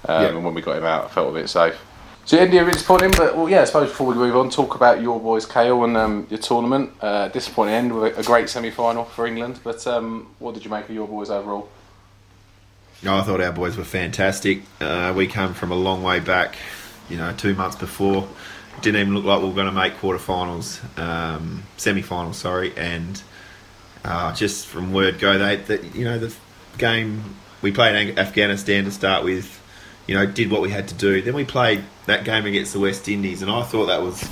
Um, 0.08 0.22
Yeah. 0.22 0.30
And 0.30 0.46
when 0.46 0.54
we 0.54 0.62
got 0.62 0.78
him 0.78 0.86
out, 0.86 1.06
I 1.06 1.08
felt 1.10 1.30
a 1.30 1.34
bit 1.34 1.50
safe. 1.50 1.78
So 2.28 2.38
India 2.38 2.60
really 2.60 2.74
disappointing, 2.74 3.12
but 3.12 3.38
well, 3.38 3.48
yeah. 3.48 3.62
I 3.62 3.64
suppose 3.64 3.88
before 3.88 4.08
we 4.08 4.16
move 4.16 4.36
on, 4.36 4.50
talk 4.50 4.76
about 4.76 5.02
your 5.02 5.18
boys, 5.18 5.46
Kale, 5.46 5.86
and 5.86 5.96
um, 5.96 6.28
your 6.30 6.40
tournament. 6.40 6.92
Uh, 7.00 7.30
disappointing 7.30 7.74
end 7.74 7.96
with 7.98 8.20
a, 8.20 8.24
great 8.24 8.50
semi-final 8.50 9.06
for 9.06 9.26
England. 9.26 9.62
But 9.64 9.88
um, 9.88 10.28
what 10.40 10.54
did 10.54 10.66
you 10.66 10.70
make 10.70 10.90
of 10.90 10.94
your 10.94 11.08
boys 11.08 11.30
overall? 11.30 11.70
I 13.18 13.22
thought 13.22 13.40
our 13.40 13.54
boys 13.54 13.78
were 13.78 13.86
fantastic. 13.86 14.64
Uh, 14.82 15.14
we 15.16 15.28
come 15.28 15.54
from 15.54 15.72
a 15.72 15.76
long 15.76 16.04
way 16.04 16.20
back. 16.20 16.58
You 17.10 17.16
know, 17.16 17.32
two 17.32 17.54
months 17.54 17.78
before, 17.78 18.28
didn't 18.82 19.00
even 19.00 19.16
look 19.16 19.24
like 19.24 19.42
we 19.42 19.48
were 19.48 19.56
going 19.56 19.68
to 19.68 19.72
make 19.72 19.94
quarterfinals, 19.94 20.82
um, 21.00 21.64
semi-finals. 21.78 22.36
Sorry, 22.36 22.76
and 22.76 23.24
uh, 24.04 24.34
just 24.36 24.68
from 24.68 24.92
word 24.92 25.20
go, 25.20 25.38
they, 25.38 25.56
that 25.56 25.96
you 25.96 26.04
know, 26.04 26.20
the 26.20 26.36
game 26.78 27.24
we 27.62 27.72
played 27.72 28.20
Afghanistan 28.20 28.84
to 28.84 28.92
start 28.92 29.24
with. 29.24 29.64
You 30.08 30.16
know, 30.16 30.26
did 30.26 30.50
what 30.50 30.62
we 30.62 30.70
had 30.70 30.88
to 30.88 30.94
do. 30.96 31.22
Then 31.22 31.34
we 31.34 31.44
played 31.44 31.84
that 32.06 32.24
game 32.24 32.46
against 32.46 32.74
the 32.74 32.80
West 32.80 33.08
Indies, 33.10 33.42
and 33.42 33.52
I 33.52 33.64
thought 33.64 33.88
that 33.88 34.02
was 34.02 34.28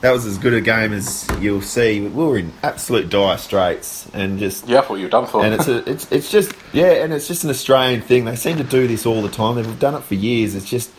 that 0.00 0.12
was 0.12 0.24
as 0.26 0.38
good 0.38 0.54
a 0.54 0.60
game 0.60 0.92
as 0.92 1.26
you'll 1.40 1.60
see. 1.60 2.00
We 2.00 2.08
were 2.24 2.38
in 2.38 2.52
absolute 2.62 3.10
dire 3.10 3.36
straits, 3.36 4.08
and 4.14 4.38
just 4.38 4.68
Yeah, 4.68 4.78
I 4.78 4.82
thought 4.82 4.94
you 4.96 5.04
were 5.04 5.10
done 5.10 5.26
for. 5.26 5.44
and 5.44 5.54
it's 5.54 5.66
a, 5.66 5.90
it's 5.90 6.12
it's 6.12 6.30
just 6.30 6.52
yeah, 6.72 7.02
and 7.02 7.12
it's 7.12 7.26
just 7.26 7.42
an 7.42 7.50
Australian 7.50 8.00
thing. 8.00 8.24
They 8.26 8.36
seem 8.36 8.58
to 8.58 8.64
do 8.64 8.86
this 8.86 9.06
all 9.06 9.20
the 9.22 9.28
time. 9.28 9.56
They've 9.56 9.78
done 9.80 9.94
it 9.96 10.02
for 10.04 10.14
years. 10.14 10.54
It's 10.54 10.70
just 10.70 10.90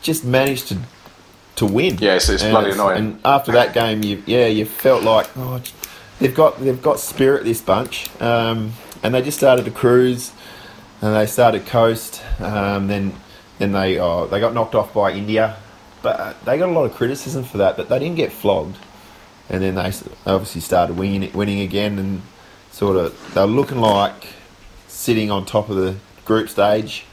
just 0.00 0.24
managed 0.24 0.68
to 0.68 0.78
to 1.56 1.66
win. 1.66 1.98
Yeah, 1.98 2.14
it's- 2.16 2.28
it's 2.30 2.42
And 2.42 2.52
bloody 2.52 2.70
annoying. 2.70 2.96
And 2.98 3.20
after 3.24 3.52
that 3.52 3.74
game, 3.74 4.02
you 4.02 4.22
yeah, 4.24 4.46
you 4.46 4.64
felt 4.64 5.02
like 5.02 5.28
oh, 5.36 5.60
they've 6.20 6.34
got 6.34 6.58
they've 6.58 6.80
got 6.82 7.00
spirit 7.00 7.44
this 7.44 7.60
bunch, 7.60 8.08
um, 8.22 8.72
and 9.02 9.14
they 9.14 9.20
just 9.20 9.36
started 9.36 9.66
to 9.66 9.70
cruise, 9.70 10.32
and 11.02 11.14
they 11.14 11.26
started 11.26 11.66
coast. 11.66 12.22
Um, 12.40 12.86
then 12.86 13.12
then 13.58 13.72
they 13.72 13.98
oh, 13.98 14.26
they 14.26 14.40
got 14.40 14.54
knocked 14.54 14.74
off 14.74 14.94
by 14.94 15.12
India, 15.12 15.56
but 16.02 16.20
uh, 16.20 16.34
they 16.44 16.58
got 16.58 16.68
a 16.68 16.72
lot 16.72 16.84
of 16.84 16.94
criticism 16.94 17.44
for 17.44 17.58
that. 17.58 17.76
But 17.76 17.88
they 17.88 17.98
didn't 17.98 18.16
get 18.16 18.32
flogged, 18.32 18.76
and 19.48 19.62
then 19.62 19.74
they 19.74 19.92
obviously 20.26 20.60
started 20.60 20.96
winning 20.96 21.32
winning 21.32 21.60
again, 21.60 21.98
and 21.98 22.22
sort 22.70 22.96
of 22.96 23.34
they're 23.34 23.46
looking 23.46 23.78
like 23.78 24.28
sitting 24.86 25.30
on 25.30 25.44
top 25.44 25.68
of 25.68 25.76
the 25.76 25.96
group 26.24 26.48
stage, 26.48 27.04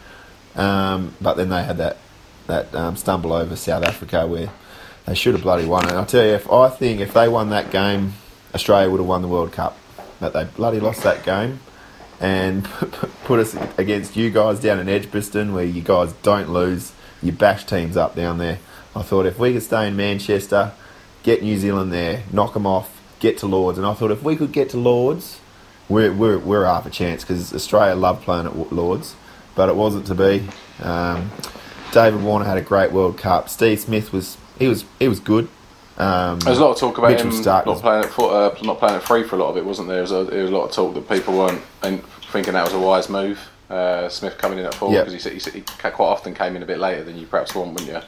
um, 0.56 1.16
but 1.20 1.36
then 1.36 1.50
they 1.50 1.64
had 1.64 1.78
that 1.78 1.98
that 2.48 2.74
um, 2.76 2.96
stumble 2.96 3.34
over 3.34 3.56
South 3.56 3.84
Africa 3.84 4.28
where 4.28 4.52
they 5.06 5.16
should 5.16 5.34
have 5.34 5.44
bloody 5.44 5.66
won 5.66 5.86
it. 5.86 5.92
And 5.92 6.00
I 6.00 6.06
tell 6.06 6.24
you, 6.24 6.34
if 6.34 6.52
I 6.52 6.70
think 6.70 7.00
if 7.02 7.14
they 7.14 7.28
won 7.28 7.50
that 7.50 7.72
game, 7.72 8.14
Australia 8.54 8.90
would 8.90 9.00
have 9.00 9.08
won 9.08 9.22
the 9.24 9.28
World 9.28 9.52
Cup, 9.52 9.78
but 10.20 10.34
they 10.34 10.44
bloody 10.44 10.80
lost 10.80 11.02
that 11.04 11.24
game 11.24 11.60
and 12.26 12.64
put 13.26 13.40
us 13.40 13.56
against 13.78 14.16
you 14.16 14.32
guys 14.32 14.60
down 14.60 14.80
in 14.80 14.90
Edgbaston 14.90 15.54
where 15.54 15.64
you 15.64 15.82
guys 15.82 16.12
don't 16.24 16.50
lose. 16.50 16.92
You 17.22 17.32
bash 17.32 17.66
teams 17.66 17.96
up 17.96 18.16
down 18.16 18.40
there. 18.40 18.58
I 18.96 19.02
thought 19.04 19.26
if 19.26 19.38
we 19.38 19.54
could 19.54 19.62
stay 19.64 19.88
in 19.88 19.96
Manchester, 19.96 20.72
get 21.24 21.44
New 21.44 21.58
Zealand 21.58 21.92
there, 21.94 22.24
knock 22.32 22.54
them 22.54 22.66
off, 22.66 23.00
get 23.20 23.38
to 23.40 23.46
Lords, 23.46 23.78
and 23.78 23.86
I 23.86 23.94
thought 23.94 24.12
if 24.12 24.24
we 24.24 24.36
could 24.36 24.52
get 24.52 24.70
to 24.72 24.78
Lords, 24.78 25.40
we're 25.88 26.12
we're, 26.12 26.40
we're 26.40 26.66
half 26.66 26.86
a 26.86 26.90
chance 26.90 27.24
because 27.24 27.54
Australia 27.54 27.96
loved 27.96 28.24
playing 28.24 28.48
at 28.48 28.74
Lords, 28.74 29.16
but 29.56 29.70
it 29.70 29.76
wasn't 29.76 30.08
to 30.08 30.16
be. 30.16 30.48
Um, 30.82 31.30
David 31.92 32.24
Warner 32.24 32.46
had 32.46 32.58
a 32.58 32.62
great 32.62 32.92
World 32.92 33.18
Cup. 33.18 33.50
Steve 33.50 33.80
Smith 33.80 34.12
was 34.12 34.38
he 34.58 34.68
was 34.68 34.86
he 35.00 35.08
was 35.08 35.20
good. 35.20 35.48
Um, 35.98 36.40
There's 36.40 36.58
a 36.58 36.62
lot 36.62 36.72
of 36.72 36.78
talk 36.78 36.98
about 36.98 37.12
Mitchell 37.12 37.28
him 37.32 37.42
Starc 37.42 37.66
not 37.66 37.68
was- 37.68 37.82
playing 37.82 38.04
at 38.04 38.10
foot, 38.12 38.30
uh, 38.30 38.56
not 38.64 38.80
playing 38.80 38.96
at 38.96 39.04
free 39.04 39.24
for 39.24 39.36
a 39.38 39.40
lot 39.40 39.50
of 39.52 39.58
it, 39.58 39.64
wasn't 39.66 39.88
there? 39.88 40.06
There 40.06 40.18
was, 40.20 40.28
a, 40.28 40.32
there 40.32 40.42
was 40.42 40.52
a 40.52 40.56
lot 40.56 40.66
of 40.66 40.72
talk 40.74 40.94
that 40.96 41.08
people 41.08 41.38
weren't 41.38 41.62
thinking 42.36 42.54
that 42.54 42.66
was 42.66 42.74
a 42.74 42.80
wise 42.80 43.08
move. 43.08 43.40
Uh, 43.70 44.10
Smith 44.10 44.38
coming 44.38 44.60
in 44.60 44.66
at 44.66 44.76
four 44.76 44.92
because 44.92 45.24
he, 45.24 45.30
he, 45.30 45.40
he 45.40 45.62
quite 45.62 46.00
often 46.00 46.34
came 46.34 46.56
in 46.58 46.62
a 46.64 46.66
bit 46.66 46.80
later 46.80 47.02
than 47.04 47.18
you 47.18 47.26
perhaps 47.26 47.56
want, 47.56 47.72
wouldn't 47.72 47.90
you? 47.90 48.02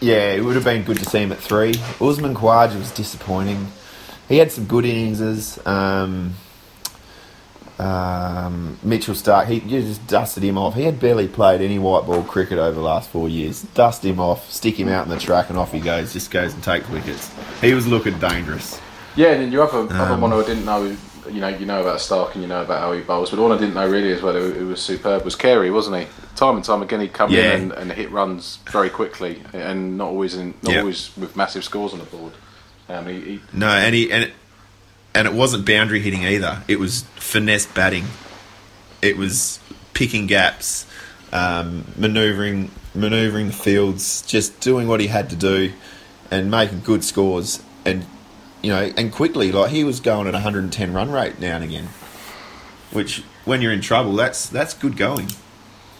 Yeah, 0.00 0.30
it 0.32 0.44
would 0.44 0.54
have 0.54 0.64
been 0.64 0.84
good 0.84 0.98
to 0.98 1.04
see 1.04 1.18
him 1.18 1.32
at 1.32 1.38
three. 1.38 1.74
Usman 2.00 2.34
Khawaja 2.36 2.78
was 2.78 2.92
disappointing. 2.92 3.66
He 4.28 4.38
had 4.38 4.52
some 4.52 4.66
good 4.66 4.84
innings. 4.84 5.58
Um, 5.66 6.34
um, 7.80 8.78
Mitchell 8.84 9.14
Starc, 9.14 9.46
he 9.46 9.56
you 9.56 9.82
just 9.82 10.06
dusted 10.06 10.44
him 10.44 10.56
off. 10.56 10.74
He 10.74 10.84
had 10.84 11.00
barely 11.00 11.26
played 11.26 11.60
any 11.60 11.80
white 11.80 12.06
ball 12.06 12.22
cricket 12.22 12.58
over 12.58 12.74
the 12.74 12.80
last 12.80 13.10
four 13.10 13.28
years. 13.28 13.62
Dust 13.74 14.04
him 14.04 14.20
off, 14.20 14.48
stick 14.50 14.78
him 14.78 14.88
out 14.88 15.04
in 15.04 15.10
the 15.10 15.18
track, 15.18 15.50
and 15.50 15.58
off 15.58 15.72
he 15.72 15.80
goes. 15.80 16.12
Just 16.12 16.30
goes 16.30 16.54
and 16.54 16.62
takes 16.62 16.88
wickets. 16.88 17.34
He 17.60 17.74
was 17.74 17.88
looking 17.88 18.18
dangerous. 18.20 18.80
Yeah, 19.16 19.32
and 19.32 19.42
then 19.42 19.52
your 19.52 19.64
other, 19.64 19.92
other 19.92 20.14
Um, 20.14 20.20
one 20.20 20.30
who 20.30 20.40
I 20.40 20.46
didn't 20.46 20.64
know 20.64 20.96
you 21.26 21.40
know, 21.40 21.48
you 21.48 21.66
know 21.66 21.80
about 21.80 21.98
Starc 21.98 22.32
and 22.34 22.42
you 22.42 22.48
know 22.48 22.62
about 22.62 22.80
how 22.80 22.92
he 22.92 23.00
bowls, 23.00 23.30
but 23.30 23.38
one 23.38 23.52
I 23.52 23.58
didn't 23.58 23.74
know 23.74 23.88
really 23.88 24.12
as 24.12 24.22
well, 24.22 24.34
who, 24.34 24.50
who 24.52 24.66
was 24.68 24.80
superb, 24.80 25.24
was 25.24 25.34
Carey, 25.36 25.70
wasn't 25.70 25.96
he? 26.00 26.06
Time 26.36 26.56
and 26.56 26.64
time 26.64 26.82
again, 26.82 27.00
he'd 27.00 27.12
come 27.12 27.30
Yeah. 27.30 27.54
in 27.54 27.62
and, 27.62 27.72
and 27.72 27.92
hit 27.92 28.10
runs 28.10 28.58
very 28.70 28.90
quickly, 28.90 29.42
and 29.52 29.98
not 29.98 30.08
always 30.08 30.34
in, 30.34 30.54
not 30.62 30.72
Yeah. 30.72 30.80
always 30.80 31.10
with 31.16 31.36
massive 31.36 31.64
scores 31.64 31.92
on 31.92 31.98
the 31.98 32.04
board. 32.04 32.32
Um, 32.88 33.06
he, 33.06 33.20
he, 33.20 33.40
No, 33.52 33.68
and 33.68 33.94
he 33.94 34.10
and 34.12 34.24
it, 34.24 34.32
and 35.14 35.26
it 35.26 35.34
wasn't 35.34 35.66
boundary 35.66 36.00
hitting 36.00 36.24
either. 36.24 36.62
It 36.68 36.78
was 36.78 37.02
finesse 37.16 37.66
batting. 37.66 38.04
It 39.02 39.16
was 39.16 39.58
picking 39.94 40.26
gaps, 40.26 40.86
um, 41.32 41.84
maneuvering, 41.96 42.70
maneuvering 42.94 43.48
the 43.48 43.52
fields, 43.52 44.22
just 44.22 44.60
doing 44.60 44.88
what 44.88 45.00
he 45.00 45.08
had 45.08 45.28
to 45.30 45.36
do, 45.36 45.72
and 46.30 46.50
making 46.50 46.80
good 46.80 47.04
scores. 47.04 47.62
And 47.84 48.06
you 48.62 48.70
know, 48.70 48.92
and 48.96 49.12
quickly, 49.12 49.52
like 49.52 49.70
he 49.70 49.84
was 49.84 50.00
going 50.00 50.26
at 50.26 50.34
110 50.34 50.92
run 50.92 51.10
rate 51.10 51.38
now 51.38 51.56
and 51.56 51.64
again, 51.64 51.88
which 52.92 53.22
when 53.44 53.60
you're 53.62 53.72
in 53.72 53.80
trouble, 53.80 54.14
that's 54.14 54.48
that's 54.48 54.74
good 54.74 54.96
going. 54.96 55.28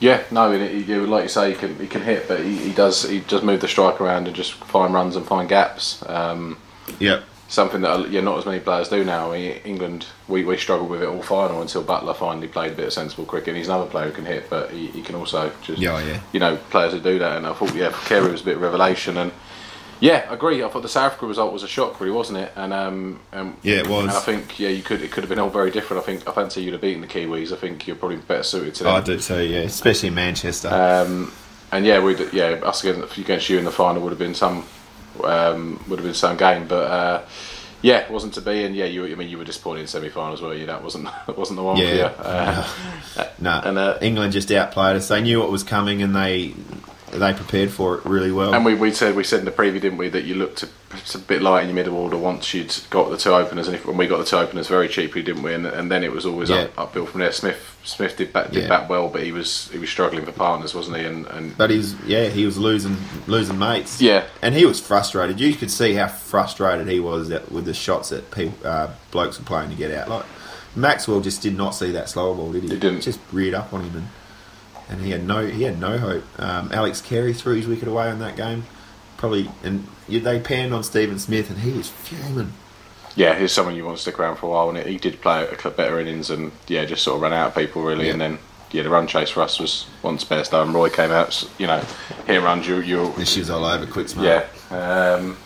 yeah, 0.00 0.22
no, 0.30 0.50
he, 0.52 0.82
he- 0.82 0.94
like 0.96 1.24
you 1.24 1.28
say, 1.28 1.50
he 1.52 1.56
can 1.56 1.78
he 1.78 1.86
can 1.86 2.02
hit, 2.02 2.28
but 2.28 2.40
he, 2.40 2.56
he 2.56 2.72
does 2.72 3.02
he 3.08 3.20
does 3.20 3.42
move 3.42 3.60
the 3.60 3.68
strike 3.68 4.00
around 4.00 4.26
and 4.26 4.34
just 4.36 4.52
find 4.54 4.92
runs 4.94 5.16
and 5.16 5.26
find 5.26 5.48
gaps. 5.48 6.02
Um, 6.08 6.58
Yep. 7.00 7.22
something 7.48 7.82
that 7.82 8.10
yeah, 8.10 8.22
not 8.22 8.38
as 8.38 8.46
many 8.46 8.60
players 8.60 8.88
do 8.88 9.04
now. 9.04 9.30
I 9.32 9.38
mean, 9.38 9.52
England, 9.64 10.06
we, 10.26 10.42
we 10.44 10.56
struggled 10.56 10.88
with 10.88 11.02
it 11.02 11.06
all 11.08 11.22
final 11.22 11.60
until 11.60 11.84
Buttler 11.84 12.16
finally 12.16 12.48
played 12.48 12.72
a 12.72 12.74
bit 12.74 12.86
of 12.86 12.92
sensible 12.94 13.26
cricket. 13.26 13.54
He's 13.56 13.68
another 13.68 13.90
player 13.90 14.06
who 14.06 14.12
can 14.12 14.24
hit, 14.24 14.48
but 14.48 14.70
he, 14.70 14.86
he 14.88 15.02
can 15.02 15.14
also 15.14 15.52
just 15.62 15.78
Yeah, 15.80 15.98
yeah. 16.02 16.20
you 16.32 16.40
know 16.40 16.56
players 16.70 16.92
who 16.94 17.00
do 17.00 17.18
that. 17.18 17.36
And 17.36 17.46
I 17.46 17.52
thought 17.52 17.74
yeah, 17.74 17.92
Carey 18.06 18.30
was 18.32 18.40
a 18.40 18.44
bit 18.44 18.56
of 18.56 18.62
revelation. 18.62 19.18
And 19.18 19.32
yeah, 20.00 20.26
I 20.30 20.34
agree. 20.34 20.62
I 20.62 20.68
thought 20.68 20.82
the 20.82 20.88
South 20.88 21.12
Africa 21.12 21.26
result 21.26 21.52
was 21.52 21.62
a 21.62 21.68
shock, 21.68 22.00
really, 22.00 22.12
wasn't 22.12 22.38
it? 22.38 22.52
And 22.56 22.72
um, 22.72 23.20
and 23.32 23.56
Yeah, 23.62 23.76
it 23.76 23.88
was. 23.88 24.02
And 24.02 24.10
I 24.10 24.20
think 24.20 24.58
yeah, 24.58 24.68
you 24.68 24.82
could 24.82 25.02
it 25.02 25.10
could 25.10 25.24
have 25.24 25.28
been 25.28 25.38
all 25.38 25.50
very 25.50 25.70
different. 25.70 26.02
I 26.02 26.06
think 26.06 26.28
I 26.28 26.32
fancy 26.32 26.62
you'd 26.62 26.72
have 26.72 26.80
beaten 26.80 27.00
the 27.00 27.06
Kiwis. 27.06 27.52
I 27.52 27.56
think 27.56 27.86
you're 27.86 27.96
probably 27.96 28.18
better 28.18 28.42
suited 28.42 28.74
to 28.76 28.84
them. 28.84 28.94
I 28.94 29.00
do 29.00 29.18
too. 29.18 29.42
Yeah, 29.42 29.60
especially 29.60 30.08
in 30.08 30.14
Manchester. 30.14 30.68
Um, 30.68 31.32
and 31.72 31.84
yeah, 31.84 32.02
we 32.02 32.16
yeah 32.32 32.60
us 32.62 32.84
against, 32.84 33.16
against 33.18 33.48
you 33.48 33.58
in 33.58 33.64
the 33.64 33.70
final 33.70 34.02
would 34.02 34.10
have 34.10 34.18
been 34.18 34.34
some 34.34 34.64
um, 35.24 35.82
would 35.88 35.98
have 35.98 36.06
been 36.06 36.14
some 36.14 36.36
game, 36.36 36.66
but 36.66 36.90
uh, 36.90 37.22
yeah, 37.82 37.98
it 37.98 38.10
wasn't 38.10 38.34
to 38.34 38.40
be. 38.40 38.64
And 38.64 38.74
yeah, 38.74 38.86
you 38.86 39.04
I 39.06 39.14
mean 39.14 39.28
you 39.28 39.38
were 39.38 39.44
disappointed 39.44 39.82
in 39.82 39.86
semi-finals, 39.86 40.40
were 40.40 40.54
you? 40.54 40.66
That 40.66 40.82
wasn't 40.82 41.04
that 41.26 41.36
wasn't 41.36 41.56
the 41.56 41.62
one 41.62 41.76
for 41.76 41.82
you. 41.82 41.88
Yeah. 41.88 42.14
Uh, 42.18 42.68
no, 43.38 43.60
and, 43.64 43.78
uh, 43.78 43.98
England 44.00 44.32
just 44.32 44.50
outplayed 44.50 44.96
us. 44.96 45.08
They 45.08 45.20
knew 45.20 45.40
what 45.40 45.50
was 45.50 45.62
coming, 45.62 46.02
and 46.02 46.14
they 46.14 46.54
they 47.12 47.32
prepared 47.32 47.70
for 47.70 47.96
it 47.96 48.04
really 48.04 48.32
well. 48.32 48.54
and 48.54 48.64
we, 48.64 48.74
we 48.74 48.92
said 48.92 49.14
we 49.16 49.24
said 49.24 49.40
in 49.40 49.44
the 49.44 49.50
preview, 49.50 49.80
didn't 49.80 49.98
we, 49.98 50.08
that 50.08 50.24
you 50.24 50.34
looked 50.34 50.62
a, 50.62 50.68
a 51.14 51.18
bit 51.18 51.42
light 51.42 51.62
in 51.62 51.68
your 51.68 51.74
middle 51.74 51.96
order 51.96 52.16
once 52.16 52.52
you'd 52.54 52.74
got 52.90 53.10
the 53.10 53.16
two 53.16 53.32
openers, 53.32 53.66
and 53.68 53.76
if, 53.76 53.84
when 53.86 53.96
we 53.96 54.06
got 54.06 54.18
the 54.18 54.24
two 54.24 54.36
openers 54.36 54.68
very 54.68 54.88
cheaply, 54.88 55.22
didn't 55.22 55.42
we? 55.42 55.52
And, 55.54 55.66
and 55.66 55.90
then 55.90 56.02
it 56.04 56.12
was 56.12 56.24
always 56.26 56.50
Yeah. 56.50 56.62
up, 56.62 56.78
uphill 56.78 57.06
from 57.06 57.20
there. 57.20 57.32
Smith 57.32 57.76
Smith 57.84 58.16
did 58.16 58.32
bat, 58.32 58.52
did 58.52 58.64
Yeah. 58.68 58.86
well, 58.88 59.08
but 59.08 59.22
he 59.22 59.32
was 59.32 59.68
he 59.70 59.78
was 59.78 59.88
struggling 59.90 60.24
for 60.24 60.32
partners, 60.32 60.74
wasn't 60.74 60.96
he? 60.98 61.04
And, 61.04 61.26
and 61.26 61.56
But 61.56 61.70
he's 61.70 61.94
yeah, 62.06 62.26
he 62.28 62.44
was 62.44 62.58
losing 62.58 62.96
losing 63.26 63.58
mates. 63.58 64.00
Yeah. 64.00 64.24
and 64.42 64.54
he 64.54 64.64
was 64.66 64.80
frustrated. 64.80 65.40
You 65.40 65.54
could 65.54 65.70
see 65.70 65.94
how 65.94 66.08
frustrated 66.08 66.88
he 66.88 67.00
was 67.00 67.28
that, 67.28 67.50
with 67.52 67.64
the 67.64 67.74
shots 67.74 68.10
that 68.10 68.30
people, 68.30 68.54
uh, 68.66 68.88
blokes 69.10 69.38
were 69.38 69.44
playing 69.44 69.70
to 69.70 69.76
get 69.76 69.90
out. 69.92 70.08
Like 70.08 70.24
Maxwell 70.76 71.20
just 71.20 71.42
did 71.42 71.56
not 71.56 71.70
see 71.70 71.90
that 71.92 72.08
slower 72.08 72.34
ball, 72.34 72.52
did 72.52 72.62
he? 72.64 72.68
He 72.68 72.76
didn't. 72.78 73.00
Just 73.00 73.18
reared 73.32 73.54
up 73.54 73.72
on 73.72 73.82
him, 73.82 73.96
and, 73.96 74.08
and 74.88 75.00
he 75.02 75.10
had 75.10 75.24
no 75.26 75.46
he 75.46 75.62
had 75.64 75.78
no 75.80 75.98
hope. 75.98 76.24
Um, 76.38 76.70
Alex 76.72 77.00
Carey 77.00 77.32
threw 77.32 77.56
his 77.56 77.66
wicket 77.66 77.88
away 77.88 78.08
on 78.08 78.18
that 78.20 78.36
game, 78.36 78.64
probably, 79.16 79.50
and 79.62 79.86
they 80.08 80.40
panned 80.40 80.72
on 80.74 80.82
Stephen 80.82 81.18
Smith, 81.18 81.50
and 81.50 81.60
he 81.60 81.72
was 81.72 81.88
fuming. 81.88 82.52
yeah, 83.16 83.38
he's 83.38 83.52
someone 83.52 83.74
you 83.74 83.84
want 83.84 83.96
to 83.96 84.02
stick 84.02 84.18
around 84.18 84.36
for 84.36 84.46
a 84.46 84.50
while, 84.50 84.70
and 84.70 84.78
he 84.86 84.96
did 84.96 85.20
play 85.20 85.42
a 85.42 85.56
couple 85.56 85.72
better 85.72 85.98
innings, 86.00 86.30
and 86.30 86.52
yeah, 86.68 86.84
just 86.84 87.02
sort 87.02 87.16
of 87.16 87.22
ran 87.22 87.32
out 87.32 87.48
of 87.48 87.54
people 87.54 87.82
really, 87.82 88.06
Yeah. 88.06 88.12
and 88.12 88.20
then 88.20 88.38
yeah, 88.70 88.82
the 88.82 88.90
run 88.90 89.06
chase 89.06 89.30
for 89.30 89.42
us 89.42 89.58
was 89.58 89.86
once 90.02 90.24
best. 90.24 90.52
And 90.52 90.74
Roy 90.74 90.90
came 90.90 91.10
out, 91.10 91.48
you 91.58 91.66
know, 91.66 91.82
here 92.26 92.42
runs. 92.42 92.68
You, 92.68 92.80
you, 92.80 92.98
was 93.16 93.48
all 93.50 93.64
over 93.64 93.86
quick 93.86 94.08
smart. 94.10 94.46
yeah. 94.70 95.14
Um, 95.14 95.38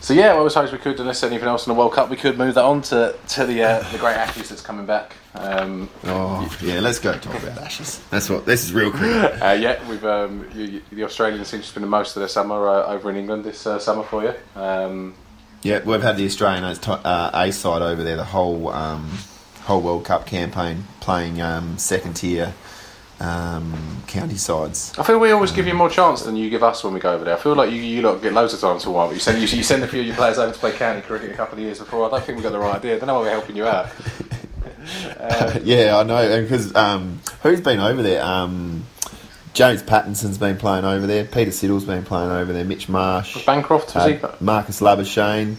so 0.00 0.14
yeah, 0.14 0.34
well, 0.34 0.44
I 0.44 0.48
suppose 0.48 0.72
we 0.72 0.78
could, 0.78 0.98
unless 1.00 1.22
anything 1.22 1.48
else 1.48 1.66
in 1.66 1.72
the 1.72 1.78
World 1.78 1.92
Cup, 1.92 2.08
we 2.10 2.16
could 2.16 2.38
move 2.38 2.54
that 2.54 2.64
on 2.64 2.82
to 2.82 3.14
to 3.28 3.46
the 3.46 3.62
uh, 3.62 3.90
the 3.90 3.98
great 3.98 4.16
Ashes 4.16 4.48
that's 4.48 4.62
coming 4.62 4.86
back. 4.86 5.16
Um, 5.34 5.88
Oh 6.04 6.56
yeah, 6.62 6.80
let's 6.80 6.98
go 7.00 7.12
talk 7.18 7.34
about 7.42 7.58
Ashes. 7.58 8.00
That's 8.10 8.30
what 8.30 8.46
this 8.46 8.62
is 8.64 8.72
real 8.72 8.90
cricket. 8.90 9.42
uh, 9.42 9.52
yeah, 9.52 9.86
we've 9.88 10.04
um, 10.04 10.46
you, 10.54 10.64
you- 10.64 10.82
the 10.92 11.04
Australians 11.04 11.48
seem 11.48 11.60
to 11.60 11.66
spend 11.66 11.88
most 11.88 12.14
of 12.16 12.20
their 12.20 12.28
summer 12.28 12.68
uh, 12.68 12.86
over 12.86 13.10
in 13.10 13.16
England 13.16 13.44
this 13.44 13.66
uh, 13.66 13.78
summer 13.78 14.04
for 14.04 14.22
you. 14.22 14.34
Um, 14.60 15.14
Yeah, 15.62 15.80
we've 15.84 16.02
had 16.02 16.16
the 16.16 16.26
Australian 16.26 16.64
A- 16.64 16.90
uh, 16.90 17.30
A 17.34 17.50
side 17.52 17.82
over 17.82 18.02
there 18.04 18.16
the 18.16 18.24
whole 18.24 18.68
um, 18.68 19.10
whole 19.62 19.80
World 19.80 20.04
Cup 20.04 20.26
campaign, 20.26 20.84
playing 21.00 21.40
um, 21.42 21.78
second 21.78 22.14
tier 22.14 22.52
um, 23.20 24.02
county 24.06 24.36
sides. 24.36 24.92
I 24.98 25.02
feel 25.02 25.18
we 25.18 25.30
always 25.32 25.50
give 25.52 25.66
you 25.66 25.74
more 25.74 25.88
chance 25.90 26.22
than 26.22 26.36
you 26.36 26.50
give 26.50 26.62
us 26.62 26.84
when 26.84 26.92
we 26.94 27.00
go 27.00 27.12
over 27.12 27.24
there. 27.24 27.36
I 27.36 27.40
feel 27.40 27.54
like 27.54 27.70
you, 27.70 27.76
you 27.80 28.02
lot 28.02 28.20
get 28.22 28.32
loads 28.34 28.52
of 28.54 28.60
time 28.60 28.78
to 28.80 28.90
while, 28.90 29.06
but 29.08 29.14
you 29.14 29.20
send 29.20 29.38
you, 29.40 29.48
you 29.56 29.62
send 29.64 29.82
a 29.82 29.88
few 29.88 30.00
of 30.00 30.06
your 30.06 30.16
players 30.16 30.38
over 30.38 30.52
to 30.52 30.58
play 30.58 30.72
county 30.72 31.00
cricket 31.00 31.30
a 31.30 31.34
couple 31.34 31.54
of 31.58 31.64
years 31.64 31.78
before. 31.78 32.06
I 32.06 32.10
don't 32.10 32.24
think 32.24 32.36
we 32.36 32.42
got 32.42 32.52
the 32.52 32.58
right 32.58 32.76
idea. 32.76 32.96
I 32.96 32.98
don't 32.98 33.06
know 33.08 33.14
why 33.14 33.20
we're 33.22 33.30
helping 33.30 33.56
you 33.56 33.66
out. 33.66 33.88
yeah, 35.64 35.96
I 35.96 36.02
know, 36.02 36.42
because 36.42 36.74
um, 36.74 37.20
who's 37.42 37.60
been 37.60 37.80
over 37.80 38.02
there? 38.02 38.22
Um, 38.22 38.84
James 39.52 39.82
Pattinson's 39.82 40.36
been 40.38 40.56
playing 40.56 40.84
over 40.84 41.06
there. 41.06 41.24
Peter 41.24 41.52
Siddle's 41.52 41.84
been 41.84 42.02
playing 42.04 42.30
over 42.32 42.52
there. 42.52 42.64
Mitch 42.64 42.88
Marsh, 42.88 43.44
Bancroft 43.46 43.94
was 43.94 44.04
uh, 44.04 44.08
he? 44.08 44.44
Marcus 44.44 44.80
Labuschagne. 44.80 45.56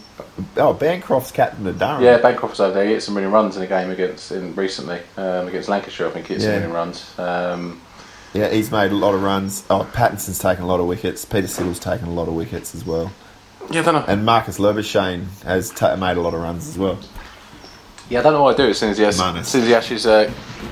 Oh, 0.58 0.74
Bancroft's 0.74 1.32
captain 1.32 1.66
of 1.66 1.80
Durham. 1.80 2.04
Yeah, 2.04 2.18
Bancroft 2.18 2.52
was 2.54 2.60
over 2.60 2.74
there. 2.74 2.86
He 2.86 2.92
hit 2.92 3.04
some 3.04 3.16
winning 3.16 3.32
runs 3.32 3.56
in 3.56 3.64
a 3.64 3.68
game 3.68 3.90
against 3.90 4.34
in 4.34 4.54
recently 4.54 5.00
um, 5.16 5.48
against 5.48 5.70
Lancashire. 5.70 6.08
I 6.08 6.12
think 6.12 6.28
he 6.28 6.34
hit 6.34 6.42
some 6.42 6.52
Yeah. 6.52 6.58
winning 6.58 6.74
runs. 6.74 7.18
Um, 7.18 7.82
yeah, 8.34 8.50
he's 8.50 8.70
made 8.70 8.92
a 8.92 8.96
lot 8.96 9.16
of 9.16 9.24
runs. 9.24 9.64
Oh, 9.70 9.90
Pattinson's 9.94 10.40
taken 10.40 10.66
a 10.66 10.68
lot 10.68 10.82
of 10.82 10.88
wickets. 10.88 11.24
Peter 11.24 11.48
Siddle's 11.48 11.80
taken 11.80 12.10
a 12.10 12.14
lot 12.14 12.28
of 12.28 12.34
wickets 12.34 12.76
as 12.76 12.84
well. 12.86 13.14
yeah, 13.72 13.80
I 13.80 13.84
don't 13.86 13.94
know. 13.96 14.06
And 14.10 14.26
Marcus 14.26 14.58
Labuschagne 14.58 15.26
has 15.44 15.70
ta- 15.70 15.96
made 15.96 16.18
a 16.18 16.22
lot 16.22 16.34
of 16.34 16.42
runs 16.42 16.68
as 16.68 16.78
well. 16.78 17.00
Yeah, 18.10 18.20
I 18.20 18.24
don't 18.24 18.34
know 18.34 18.44
what 18.44 18.54
I 18.60 18.64
do 18.64 18.70
as 18.70 18.78
soon 18.78 18.92
as 18.92 18.98
the, 18.98 19.06
as 19.08 19.18
soon 19.18 19.62
as 19.62 19.68
the 19.68 19.76
Ashes 19.76 20.06
uh, 20.06 20.30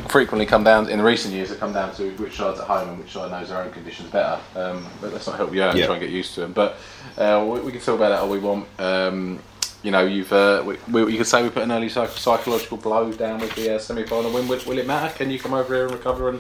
frequently 0.08 0.46
come 0.46 0.64
down 0.64 0.88
in 0.90 1.02
recent 1.02 1.34
years. 1.34 1.50
They 1.50 1.56
come 1.56 1.74
down 1.74 1.94
to 1.96 2.12
which 2.18 2.36
side's 2.36 2.60
at 2.60 2.68
home 2.68 2.90
and 2.90 3.00
which 3.00 3.12
side 3.12 3.32
knows 3.32 3.50
their 3.50 3.64
own 3.64 3.72
conditions 3.72 4.10
better. 4.12 4.40
Um, 4.56 4.86
but 5.02 5.12
let's 5.14 5.26
not 5.26 5.38
help 5.38 5.52
you 5.54 5.64
out 5.64 5.72
and 5.72 5.80
Yeah. 5.80 5.88
try 5.88 5.96
and 5.96 6.04
get 6.04 6.12
used 6.12 6.36
to 6.36 6.42
them. 6.42 6.54
But 6.54 6.78
uh, 7.18 7.44
we, 7.50 7.60
we 7.62 7.72
can 7.72 7.82
talk 7.82 7.96
about 7.96 8.10
that 8.10 8.20
all 8.20 8.30
we 8.30 8.38
want. 8.40 8.68
Um, 8.80 9.40
you 9.82 9.90
know, 9.92 10.06
you've 10.06 10.32
uh, 10.32 10.64
we, 10.66 10.78
we, 10.92 11.12
you 11.12 11.18
could 11.18 11.26
say 11.28 11.42
we 11.42 11.50
put 11.50 11.64
an 11.64 11.72
early 11.72 11.90
psych- 11.90 12.12
psychological 12.12 12.78
blow 12.78 13.12
down 13.12 13.40
with 13.40 13.54
the 13.56 13.76
uh, 13.76 13.80
semi-final 13.80 14.32
win. 14.32 14.48
Will, 14.48 14.60
will 14.68 14.78
it 14.78 14.86
matter? 14.88 15.14
Can 15.16 15.32
you 15.32 15.40
come 15.40 15.54
over 15.56 15.74
here 15.74 15.86
and 15.86 15.94
recover 15.94 16.30
and 16.30 16.40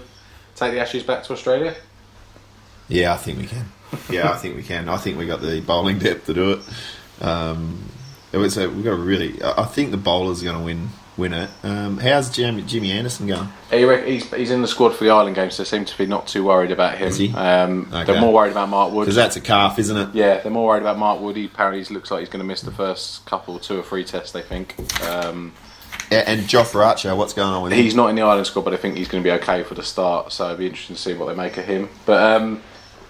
take 0.55 0.73
the 0.73 0.79
Ashes 0.79 1.01
back 1.03 1.23
to 1.23 1.33
Australia? 1.33 1.75
Yeah, 2.87 3.13
I 3.13 3.17
think 3.17 3.39
we 3.39 3.47
can. 3.47 3.65
Yeah, 4.09 4.31
I 4.31 4.37
think 4.37 4.55
we 4.55 4.63
can. 4.63 4.87
I 4.89 4.97
think 4.97 5.17
we 5.17 5.25
got 5.25 5.41
the 5.41 5.59
bowling 5.61 5.97
depth 5.99 6.27
to 6.27 6.33
do 6.33 6.51
it. 6.51 6.59
Um, 7.23 7.83
a, 8.33 8.67
we've 8.69 8.83
got 8.83 8.91
a 8.91 8.95
really. 8.95 9.41
I 9.43 9.65
think 9.65 9.91
the 9.91 9.97
bowlers 9.97 10.41
are 10.41 10.45
going 10.45 10.57
to 10.57 10.63
win 10.63 10.89
win 11.17 11.33
it. 11.33 11.49
Um, 11.63 11.97
how's 11.97 12.29
Jimmy, 12.29 12.63
Jimmy 12.63 12.91
Anderson 12.91 13.27
going? 13.27 13.47
He's, 13.69 14.31
he's 14.33 14.51
in 14.51 14.61
the 14.61 14.67
squad 14.67 14.95
for 14.95 15.03
the 15.03 15.11
Ireland 15.11 15.35
games, 15.35 15.55
so 15.55 15.63
they 15.63 15.69
seem 15.69 15.85
to 15.85 15.97
be 15.97 16.05
not 16.05 16.27
too 16.27 16.43
worried 16.43 16.71
about 16.71 16.97
him. 16.97 17.07
Is 17.07 17.17
he? 17.17 17.31
Um, 17.33 17.87
Okay. 17.93 18.11
They're 18.11 18.21
more 18.21 18.33
worried 18.33 18.51
about 18.51 18.69
Mark 18.69 18.91
Wood. 18.91 19.03
Because 19.03 19.15
that's 19.15 19.35
a 19.35 19.41
calf, 19.41 19.77
isn't 19.79 19.95
it? 19.95 20.15
Yeah, 20.15 20.39
they're 20.39 20.51
more 20.51 20.67
worried 20.67 20.81
about 20.81 20.97
Mark 20.97 21.21
Wood. 21.21 21.35
He 21.35 21.45
apparently 21.45 21.83
looks 21.93 22.09
like 22.09 22.21
he's 22.21 22.29
going 22.29 22.41
to 22.41 22.47
miss 22.47 22.61
the 22.61 22.71
first 22.71 23.25
couple, 23.25 23.59
two 23.59 23.79
or 23.79 23.83
three 23.83 24.03
tests. 24.03 24.31
They 24.31 24.41
think 24.41 24.75
um, 25.03 25.53
And 26.11 26.41
Jofra 26.41 26.85
Archer, 26.85 27.15
what's 27.15 27.33
going 27.33 27.53
on 27.53 27.63
with 27.63 27.73
him? 27.73 27.79
he's 27.79 27.95
not 27.95 28.09
in 28.09 28.15
the 28.15 28.23
Ireland 28.23 28.47
squad, 28.47 28.65
but 28.65 28.73
I 28.73 28.77
think 28.77 28.97
he's 28.97 29.07
going 29.07 29.23
to 29.23 29.27
be 29.27 29.31
okay 29.43 29.63
for 29.63 29.75
the 29.75 29.83
start. 29.83 30.31
So 30.31 30.45
it'll 30.45 30.57
be 30.57 30.65
interesting 30.67 30.95
to 30.95 31.01
see 31.01 31.13
what 31.13 31.27
they 31.27 31.35
make 31.35 31.57
of 31.57 31.65
him. 31.65 31.89
But 32.05 32.41
um, 32.41 32.63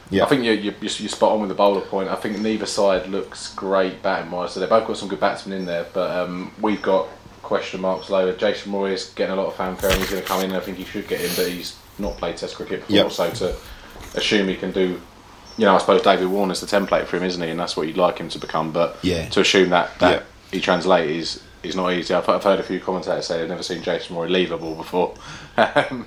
Yeah. 0.10 0.24
I 0.26 0.28
think 0.28 0.44
you're, 0.44 0.54
you're, 0.54 0.74
you're 0.82 0.90
spot 1.10 1.32
on 1.32 1.40
with 1.40 1.50
the 1.50 1.56
bowler 1.56 1.82
point. 1.82 2.10
I 2.10 2.16
think 2.16 2.38
neither 2.40 2.66
side 2.66 3.08
looks 3.08 3.54
great 3.56 4.02
batting 4.04 4.30
wise. 4.32 4.52
So 4.54 4.60
they've 4.60 4.70
both 4.70 4.88
got 4.88 4.98
some 4.98 5.08
good 5.10 5.20
batsmen 5.20 5.58
in 5.60 5.66
there, 5.66 5.86
but 5.94 6.12
um, 6.12 6.52
we've 6.62 6.82
got 6.82 7.08
question 7.42 7.82
marks 7.82 8.10
lower. 8.10 8.34
Jason 8.34 8.72
Roy 8.72 8.92
is 8.92 9.10
getting 9.16 9.34
a 9.34 9.36
lot 9.36 9.48
of 9.48 9.56
fanfare, 9.56 9.90
and 9.92 10.00
he's 10.00 10.10
going 10.10 10.22
to 10.22 10.28
come 10.28 10.42
in. 10.44 10.54
I 10.54 10.60
think 10.60 10.78
he 10.78 10.84
should 10.86 11.08
get 11.08 11.22
in, 11.22 11.32
but 11.36 11.48
he's 11.48 11.76
not 12.00 12.18
played 12.18 12.38
Test 12.38 12.56
cricket 12.56 12.82
before, 12.82 12.96
Yep. 12.96 13.12
so 13.12 13.30
to 13.32 13.56
assume 14.18 14.48
he 14.48 14.56
can 14.56 14.72
do. 14.72 15.02
You 15.58 15.66
know, 15.66 15.76
I 15.76 15.78
suppose 15.80 16.02
David 16.02 16.28
Warner's 16.28 16.62
the 16.62 16.68
template 16.68 17.06
for 17.06 17.18
him, 17.18 17.24
isn't 17.24 17.42
he? 17.42 17.50
And 17.50 17.60
that's 17.60 17.78
what 17.78 17.88
you'd 17.88 17.98
like 17.98 18.18
him 18.18 18.30
to 18.30 18.40
become. 18.40 18.72
But 18.72 18.98
Yeah. 19.04 19.28
to 19.30 19.42
assume 19.42 19.70
that 19.70 19.98
that 20.00 20.12
Yep. 20.12 20.26
he 20.52 20.62
translates 20.62 21.12
is 21.38 21.44
is 21.64 21.76
not 21.78 21.94
easy. 21.94 22.14
I've, 22.14 22.28
I've 22.28 22.44
heard 22.44 22.60
a 22.60 22.64
few 22.64 22.80
commentators 22.80 23.28
say 23.28 23.38
they've 23.40 23.48
never 23.48 23.64
seen 23.64 23.82
Jason 23.84 24.16
Roy 24.18 24.28
leave 24.28 24.52
a 24.52 24.58
ball 24.58 24.76
before. 24.76 25.14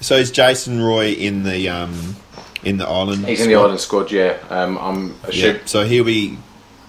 So 0.00 0.14
is 0.14 0.30
Jason 0.30 0.80
Roy 0.80 1.08
in 1.10 1.42
the 1.42 1.68
um, 1.68 2.14
in 2.62 2.78
the 2.78 2.86
Ireland? 2.86 3.26
he's 3.26 3.40
in 3.40 3.48
the 3.48 3.54
squad? 3.54 3.60
Ireland 3.62 3.80
squad, 3.80 4.10
yeah. 4.12 4.38
Um, 4.50 4.78
I'm 4.78 5.14
Yeah. 5.32 5.58
So 5.64 5.84
he'll 5.84 6.04
be 6.04 6.38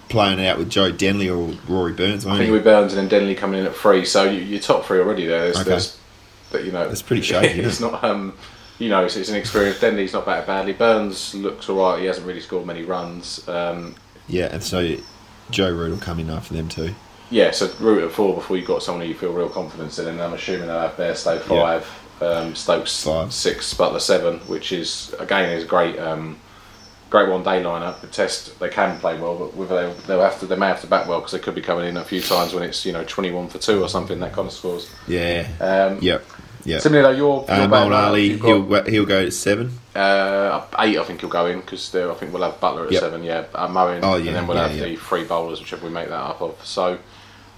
playing 0.09 0.43
out 0.45 0.57
with 0.57 0.69
Joe 0.69 0.91
Denley 0.91 1.29
or 1.29 1.53
Rory 1.67 1.93
Burns, 1.93 2.25
I 2.25 2.37
think 2.37 2.51
with 2.51 2.63
Burns 2.63 2.93
and 2.93 3.01
then 3.01 3.07
Denley 3.19 3.35
coming 3.35 3.59
in 3.59 3.65
at 3.67 3.75
three, 3.75 4.05
so 4.05 4.23
you, 4.23 4.41
you're 4.41 4.59
top 4.59 4.85
three 4.85 4.99
already 4.99 5.25
there. 5.25 5.41
There's, 5.43 5.57
Okay. 5.57 5.69
there's 5.69 5.97
but 6.51 6.65
you 6.65 6.71
know, 6.71 6.81
It's 6.89 7.03
pretty 7.03 7.21
shaky, 7.21 7.59
it's 7.61 7.79
not, 7.79 8.03
um, 8.03 8.33
you 8.79 8.89
know, 8.89 9.03
it's, 9.05 9.15
it's 9.15 9.29
an 9.29 9.35
experience. 9.35 9.79
Denley's 9.79 10.13
not 10.13 10.25
batted 10.25 10.47
badly. 10.47 10.73
Burns 10.73 11.35
looks 11.35 11.69
all 11.69 11.77
right. 11.77 11.99
He 11.99 12.05
hasn't 12.05 12.25
really 12.25 12.39
scored 12.39 12.65
many 12.65 12.83
runs. 12.83 13.47
Um, 13.47 13.95
Yeah, 14.27 14.45
and 14.51 14.63
so 14.63 14.95
Joe 15.51 15.71
Root 15.71 15.91
will 15.91 15.97
come 15.97 16.19
in 16.19 16.29
after 16.29 16.53
them 16.53 16.69
too. 16.69 16.95
Yeah, 17.31 17.51
so 17.51 17.71
root 17.79 18.03
at 18.03 18.11
four 18.11 18.33
before 18.35 18.57
you've 18.57 18.67
got 18.67 18.81
someone 18.81 19.03
who 19.03 19.09
you 19.09 19.13
feel 19.17 19.31
real 19.33 19.49
confidence 19.49 19.99
in, 19.99 20.07
and 20.07 20.21
I'm 20.21 20.33
assuming 20.33 20.67
they'll 20.67 20.79
have 20.81 20.97
Bairstow 20.97 21.39
five, 21.41 21.87
um, 22.21 22.55
Stokes 22.55 23.03
Five. 23.03 23.31
six, 23.31 23.73
Buttler 23.73 24.01
seven, 24.01 24.39
which 24.41 24.71
is 24.71 25.13
again 25.19 25.49
is 25.51 25.63
a 25.63 25.67
great, 25.67 25.99
um, 25.99 26.37
great 27.11 27.29
one 27.29 27.43
day 27.43 27.61
lineup. 27.61 28.01
The 28.01 28.07
test 28.07 28.59
they 28.59 28.69
can 28.69 28.99
play 28.99 29.19
well, 29.19 29.35
but 29.37 29.55
whether 29.55 29.75
they'll, 29.75 29.93
they'll 30.07 30.21
have 30.21 30.39
to, 30.39 30.47
they 30.47 30.55
may 30.55 30.67
have 30.67 30.81
to 30.81 30.87
back 30.87 31.07
well 31.07 31.19
because 31.19 31.33
they 31.33 31.39
could 31.39 31.53
be 31.55 31.61
coming 31.61 31.87
in 31.87 31.97
a 31.97 32.03
few 32.03 32.21
times 32.21 32.53
when 32.53 32.63
it's 32.63 32.83
you 32.85 32.93
know 32.93 33.03
21 33.03 33.49
for 33.49 33.59
two 33.59 33.81
or 33.83 33.87
something 33.89 34.19
that 34.21 34.33
kind 34.33 34.47
of 34.47 34.53
scores. 34.53 34.89
Yeah. 35.07 35.47
Um, 35.59 35.99
Yep. 36.01 36.25
Yep. 36.65 36.81
Similarly, 36.81 37.13
though, 37.13 37.17
your, 37.17 37.35
your 37.47 37.65
Uh, 37.65 37.67
batting 37.69 37.91
lineup, 37.91 37.93
Moeen 37.93 38.07
Ali, 38.07 38.37
he'll 38.37 38.63
go- 38.63 38.83
he'll 38.83 39.05
go 39.05 39.23
to 39.25 39.31
seven. 39.31 39.79
uh, 39.95 40.61
eight. 40.79 40.97
I 40.99 41.03
think 41.05 41.21
he'll 41.21 41.29
go 41.29 41.45
in 41.45 41.61
because 41.61 41.95
I 41.95 42.13
think 42.15 42.33
we'll 42.33 42.43
have 42.43 42.59
Buttler 42.59 42.85
at 42.87 42.91
Yep. 42.91 42.99
seven. 43.01 43.23
Yeah, 43.23 43.45
uh, 43.55 43.67
Moeen, 43.69 43.99
Oh, 44.03 44.15
and 44.15 44.27
then 44.27 44.45
we'll 44.45 44.57
yeah, 44.57 44.67
have 44.67 44.75
yeah. 44.77 44.83
the 44.85 44.95
three 44.97 45.23
bowlers, 45.23 45.59
whichever 45.61 45.85
we 45.87 45.93
make 45.93 46.09
that 46.09 46.15
up 46.19 46.41
of. 46.41 46.55
So. 46.65 46.97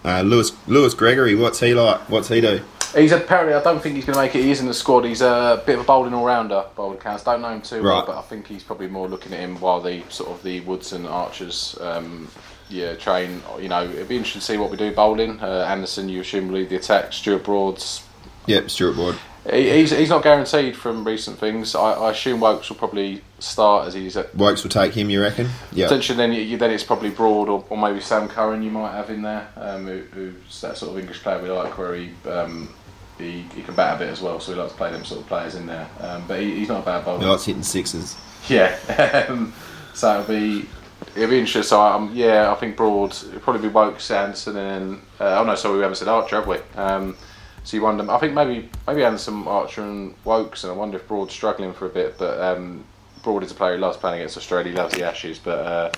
Uh, 0.04 0.22
Lewis 0.22 0.52
Lewis 0.68 0.94
Gregory, 0.94 1.36
what's 1.36 1.60
he 1.60 1.74
like? 1.74 2.00
What's 2.10 2.28
he 2.28 2.42
do? 2.42 2.62
He's 2.96 3.12
apparently. 3.14 3.54
I 3.54 3.64
don't 3.64 3.82
think 3.82 3.96
he's 3.96 4.04
going 4.06 4.16
to 4.16 4.22
make 4.22 4.36
it. 4.36 4.44
He 4.44 4.52
is 4.52 4.60
in 4.60 4.68
the 4.68 4.74
squad. 4.74 5.06
He's 5.06 5.22
a 5.22 5.64
bit 5.66 5.76
of 5.76 5.82
a 5.82 5.84
bowling 5.86 6.14
all 6.14 6.26
rounder. 6.26 6.66
Bowling 6.76 6.98
counts. 6.98 7.24
Don't 7.24 7.42
know 7.42 7.50
him 7.50 7.62
too 7.62 7.82
well, 7.82 8.00
Right. 8.00 8.06
but 8.08 8.18
I 8.18 8.22
think 8.22 8.48
he's 8.48 8.64
probably 8.64 8.88
more 8.88 9.08
looking 9.08 9.32
at 9.34 9.40
him 9.40 9.60
while 9.62 9.80
the 9.80 10.04
sort 10.10 10.30
of 10.30 10.44
the 10.44 10.60
Woods 10.62 10.92
and 10.92 11.08
Archers, 11.08 11.78
um, 11.80 12.28
yeah, 12.70 12.96
train. 12.96 13.42
You 13.62 13.70
know, 13.70 13.84
it'd 13.86 14.10
be 14.10 14.18
interesting 14.18 14.42
to 14.42 14.46
see 14.46 14.58
what 14.58 14.72
we 14.72 14.76
do 14.78 14.92
bowling. 14.92 15.40
Uh, 15.40 15.66
Anderson, 15.70 16.10
you 16.10 16.20
assume 16.20 16.48
will 16.50 16.56
lead 16.56 16.70
the 16.70 16.76
attack. 16.76 17.14
Stuart 17.14 17.44
Broads. 17.46 18.04
Yep, 18.48 18.70
Stuart 18.70 18.98
Ward. 18.98 19.16
He, 19.50 19.70
he's, 19.72 19.92
he's 19.92 20.10
not 20.10 20.24
guaranteed 20.24 20.76
from 20.76 21.04
recent 21.06 21.40
things. 21.40 21.74
I, 21.74 21.94
I 21.94 22.12
assume 22.12 22.40
Woakes 22.40 22.70
will 22.70 22.76
probably 22.76 23.24
start 23.40 23.88
as 23.88 23.96
he's 23.96 24.16
at 24.16 24.36
Woakes 24.36 24.64
will 24.64 24.70
take 24.70 24.94
him, 24.94 25.10
you 25.10 25.22
reckon? 25.22 25.50
Yeah. 25.72 25.88
Potentially, 25.88 26.18
then 26.18 26.34
you, 26.34 26.58
then 26.58 26.70
it's 26.70 26.84
probably 26.84 27.10
Broad 27.10 27.50
or, 27.50 27.66
or 27.70 27.78
maybe 27.78 28.00
Sam 28.02 28.28
Curran 28.28 28.62
you 28.62 28.70
might 28.70 28.92
have 28.92 29.10
in 29.10 29.24
there, 29.24 29.50
um, 29.56 29.88
who, 29.88 30.02
who's 30.14 30.62
that 30.62 30.78
sort 30.78 30.92
of 30.92 31.00
English 31.00 31.24
player 31.24 31.42
we 31.42 31.50
like, 31.50 31.76
where 31.78 31.96
he, 31.96 32.12
um, 32.30 32.72
he 33.18 33.42
he 33.56 33.64
can 33.64 33.76
bat 33.76 33.96
a 33.96 34.00
bit 34.00 34.10
as 34.10 34.22
well, 34.22 34.40
so 34.40 34.52
we 34.52 34.60
like 34.60 34.70
to 34.70 34.76
play 34.76 34.92
them 34.92 35.06
sort 35.06 35.22
of 35.22 35.28
players 35.28 35.56
in 35.56 35.66
there. 35.66 35.88
Um, 36.00 36.24
but 36.28 36.40
he, 36.40 36.56
he's 36.56 36.68
not 36.68 36.82
a 36.82 36.86
bad 36.86 37.06
bowler. 37.06 37.20
He 37.20 37.26
likes 37.26 37.46
hitting 37.46 37.64
sixes. 37.64 38.16
Yeah, 38.48 39.26
um, 39.30 39.54
so 39.94 40.22
it'll 40.22 40.34
be 40.34 40.68
it'll 41.16 41.30
be 41.30 41.40
interesting. 41.40 41.64
So 41.64 41.82
um, 41.82 42.12
yeah, 42.14 42.52
I 42.52 42.56
think 42.56 42.76
Broad 42.76 43.12
it'll 43.12 43.40
probably 43.40 43.68
be 43.68 43.74
Woakes, 43.74 44.10
Anderson, 44.12 44.58
and 44.58 44.92
then 44.92 45.02
uh, 45.20 45.40
oh 45.40 45.44
no, 45.46 45.56
sorry, 45.56 45.78
we 45.78 45.82
haven't 45.82 45.98
said 45.98 46.08
Archer, 46.08 46.38
have 46.38 46.48
we? 46.48 46.58
Um, 46.76 47.18
so 47.64 47.78
you 47.78 47.84
wonder. 47.84 48.10
I 48.12 48.18
think 48.20 48.34
maybe 48.34 48.70
maybe 48.88 49.04
Anderson, 49.04 49.48
Archer, 49.48 49.82
and 49.84 50.16
Woakes, 50.26 50.64
and 50.64 50.72
I 50.72 50.76
wonder 50.76 50.98
if 50.98 51.08
Broad's 51.08 51.34
struggling 51.34 51.74
for 51.74 51.86
a 51.86 51.90
bit, 51.90 52.18
but. 52.18 52.40
Um, 52.40 52.86
Broad 53.24 53.44
is 53.44 53.52
a 53.52 53.54
player 53.54 53.76
who 53.76 53.82
loves 53.82 53.98
playing 53.98 54.16
against 54.20 54.36
Australia. 54.36 54.72
He 54.72 54.76
loves 54.76 54.96
the 54.96 55.04
Ashes, 55.04 55.38
but 55.38 55.60
uh, 55.60 55.92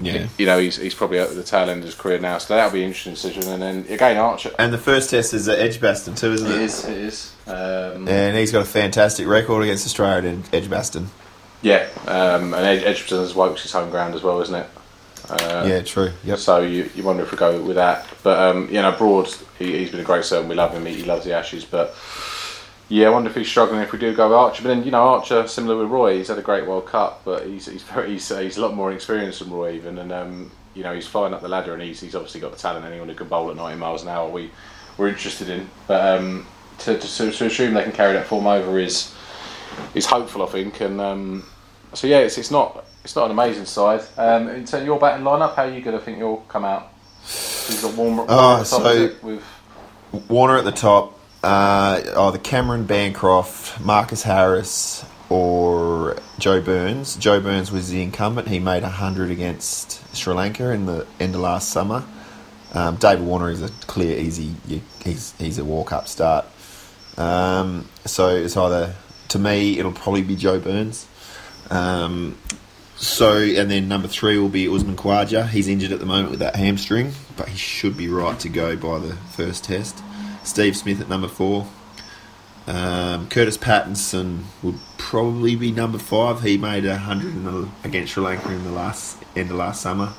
Yeah. 0.00 0.26
you 0.38 0.44
know 0.44 0.58
he's, 0.58 0.74
he's 0.76 0.92
probably 0.92 1.20
at 1.20 1.32
the 1.32 1.44
tail 1.44 1.70
end 1.70 1.78
of 1.78 1.84
his 1.84 1.94
career 1.94 2.18
now. 2.18 2.38
So 2.38 2.56
that'll 2.56 2.72
be 2.72 2.80
an 2.82 2.88
interesting 2.88 3.12
decision. 3.14 3.44
And 3.52 3.62
then 3.62 3.86
again, 3.88 4.16
Archer. 4.16 4.50
And 4.58 4.72
the 4.72 4.78
first 4.78 5.10
test 5.10 5.34
is 5.34 5.48
at 5.48 5.60
Edgbaston 5.60 6.16
too, 6.16 6.32
isn't 6.32 6.50
It 6.50 6.54
it? 6.56 6.60
is. 6.62 6.84
It 6.84 6.96
is. 6.96 7.32
Um, 7.46 8.08
And 8.08 8.36
he's 8.36 8.50
got 8.50 8.62
a 8.62 8.64
fantastic 8.64 9.28
record 9.28 9.62
against 9.62 9.86
Australia 9.86 10.30
at 10.32 10.52
Edgbaston. 10.52 11.10
yeah, 11.62 11.86
um, 12.08 12.52
and 12.54 12.66
Ed- 12.66 12.82
Edgbaston's 12.82 13.36
Woakes 13.36 13.62
his 13.62 13.70
home 13.70 13.90
ground 13.90 14.16
as 14.16 14.24
well, 14.24 14.40
isn't 14.40 14.56
it? 14.56 14.66
Uh, 15.30 15.64
yeah, 15.64 15.82
true. 15.82 16.10
Yep. 16.24 16.38
So 16.38 16.58
you, 16.62 16.90
you 16.96 17.04
wonder 17.04 17.22
if 17.22 17.30
we 17.30 17.38
go 17.38 17.62
with 17.62 17.76
that. 17.76 18.04
But 18.24 18.36
um, 18.40 18.66
you 18.66 18.82
know, 18.82 18.90
Broad, 18.90 19.32
he, 19.58 19.78
he's 19.78 19.90
been 19.90 20.00
a 20.00 20.04
great 20.04 20.24
servant. 20.24 20.48
We 20.48 20.54
love 20.54 20.72
him. 20.72 20.86
He, 20.86 21.02
loves 21.04 21.24
the 21.24 21.34
Ashes. 21.34 21.64
But 21.64 21.94
yeah, 22.88 23.08
I 23.08 23.10
wonder 23.10 23.30
if 23.30 23.36
he's 23.36 23.48
struggling 23.48 23.80
if 23.80 23.92
we 23.92 23.98
do 23.98 24.14
go 24.14 24.28
with 24.28 24.36
Archer. 24.36 24.62
But 24.62 24.68
then 24.68 24.84
you 24.84 24.90
know, 24.90 25.02
Archer, 25.02 25.46
similar 25.46 25.76
with 25.76 25.90
Roy, 25.90 26.18
he's 26.18 26.28
had 26.28 26.38
a 26.38 26.42
great 26.42 26.66
World 26.66 26.86
Cup, 26.86 27.22
but 27.24 27.46
he's 27.46 27.66
he's 27.66 27.82
very 27.82 28.10
he's, 28.12 28.28
he's 28.28 28.56
a 28.56 28.62
lot 28.62 28.74
more 28.74 28.92
experienced 28.92 29.40
than 29.40 29.50
Roy 29.50 29.72
even, 29.72 29.98
and 29.98 30.12
um, 30.12 30.50
you 30.74 30.82
know, 30.82 30.94
he's 30.94 31.06
flying 31.06 31.34
up 31.34 31.42
the 31.42 31.48
ladder, 31.48 31.74
and 31.74 31.82
he's 31.82 32.00
he's 32.00 32.14
obviously 32.14 32.40
got 32.40 32.52
the 32.52 32.58
talent. 32.58 32.84
Anyone 32.84 33.08
who 33.08 33.14
can 33.14 33.28
bowl 33.28 33.50
at 33.50 33.56
90 33.56 33.78
miles 33.78 34.02
an 34.02 34.08
hour, 34.08 34.28
we 34.28 34.50
we're 34.96 35.08
interested 35.08 35.48
in. 35.48 35.68
But 35.86 36.18
um, 36.18 36.46
to, 36.78 36.98
to 36.98 37.30
to 37.30 37.46
assume 37.46 37.74
they 37.74 37.82
can 37.82 37.92
carry 37.92 38.12
that 38.14 38.26
form 38.26 38.46
over 38.46 38.78
is 38.78 39.14
is 39.94 40.06
hopeful, 40.06 40.42
I 40.42 40.46
think. 40.46 40.80
And 40.80 41.00
um, 41.00 41.44
so 41.94 42.06
yeah, 42.06 42.18
it's 42.18 42.38
it's 42.38 42.50
not 42.50 42.84
it's 43.04 43.16
not 43.16 43.26
an 43.26 43.32
amazing 43.32 43.64
side. 43.64 44.02
Um, 44.16 44.48
in 44.48 44.64
terms 44.64 44.74
of 44.74 44.86
your 44.86 44.98
batting 44.98 45.24
lineup, 45.24 45.56
how 45.56 45.64
are 45.64 45.70
you 45.70 45.80
going 45.80 45.98
to 45.98 46.04
think 46.04 46.18
you'll 46.18 46.44
come 46.48 46.64
out? 46.64 46.92
Got 47.82 47.94
Warner 47.94 48.24
Oh, 48.28 48.36
Warner 48.36 48.60
at 48.60 48.64
the 48.64 48.70
top, 48.70 48.82
so- 48.82 48.88
is 48.90 49.00
it, 49.10 49.22
with 49.22 49.42
Warner 50.28 50.56
at 50.58 50.64
the 50.64 50.72
top. 50.72 51.14
Uh, 51.42 52.00
either 52.16 52.38
Cameron 52.38 52.84
Bancroft, 52.84 53.80
Marcus 53.80 54.22
Harris, 54.24 55.04
or 55.30 56.16
Joe 56.38 56.60
Burns. 56.60 57.14
Joe 57.16 57.40
Burns 57.40 57.70
was 57.70 57.90
the 57.90 58.02
incumbent. 58.02 58.48
He 58.48 58.58
made 58.58 58.82
100 58.82 59.30
against 59.30 60.16
Sri 60.16 60.34
Lanka 60.34 60.70
in 60.70 60.86
the 60.86 61.06
end 61.20 61.34
of 61.34 61.40
last 61.42 61.70
summer. 61.70 62.02
Um, 62.72 62.96
David 62.96 63.24
Warner 63.24 63.50
is 63.50 63.62
a 63.62 63.68
clear, 63.86 64.18
easy. 64.18 64.54
He's 65.04 65.32
he's 65.38 65.58
a 65.58 65.64
walk 65.64 65.92
up 65.92 66.08
start. 66.08 66.44
Um, 67.16 67.88
so 68.04 68.28
it's 68.34 68.56
either 68.56 68.94
to 69.28 69.38
me 69.38 69.78
it'll 69.78 69.92
probably 69.92 70.22
be 70.22 70.34
Joe 70.36 70.58
Burns. 70.58 71.06
Um, 71.70 72.36
so 72.98 73.38
and 73.38 73.70
then 73.70 73.86
number 73.86 74.08
three 74.08 74.38
will 74.38 74.48
be 74.48 74.68
Usman 74.68 74.96
Khawaja. 74.96 75.48
He's 75.48 75.68
injured 75.68 75.92
at 75.92 76.00
the 76.00 76.06
moment 76.06 76.30
with 76.30 76.40
that 76.40 76.56
hamstring, 76.56 77.12
but 77.36 77.48
he 77.48 77.56
should 77.56 77.96
be 77.96 78.08
right 78.08 78.38
to 78.40 78.48
go 78.48 78.76
by 78.76 78.98
the 78.98 79.14
first 79.14 79.64
test. 79.64 80.02
Steve 80.42 80.76
Smith 80.76 81.00
at 81.00 81.08
number 81.08 81.28
four. 81.28 81.68
Um, 82.66 83.28
Kurtis 83.28 83.58
Patterson 83.58 84.44
would 84.62 84.78
probably 84.98 85.56
be 85.56 85.70
number 85.70 85.96
five. 85.96 86.42
He 86.42 86.58
made 86.58 86.84
a 86.84 86.98
hundred 86.98 87.34
in 87.34 87.70
against 87.82 88.12
Sri 88.12 88.22
Lanka 88.22 88.50
in 88.52 88.64
the 88.64 88.72
last 88.72 89.16
end 89.36 89.50
of 89.50 89.56
last 89.56 89.80
summer. 89.80 90.12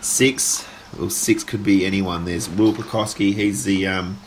Six, 0.00 0.64
well, 0.96 1.10
six 1.10 1.42
could 1.42 1.64
be 1.64 1.84
anyone. 1.84 2.24
There's 2.24 2.48
Will 2.48 2.72
Pucovski. 2.72 3.34
He's 3.34 3.64
the 3.64 3.88
um, 3.88 4.18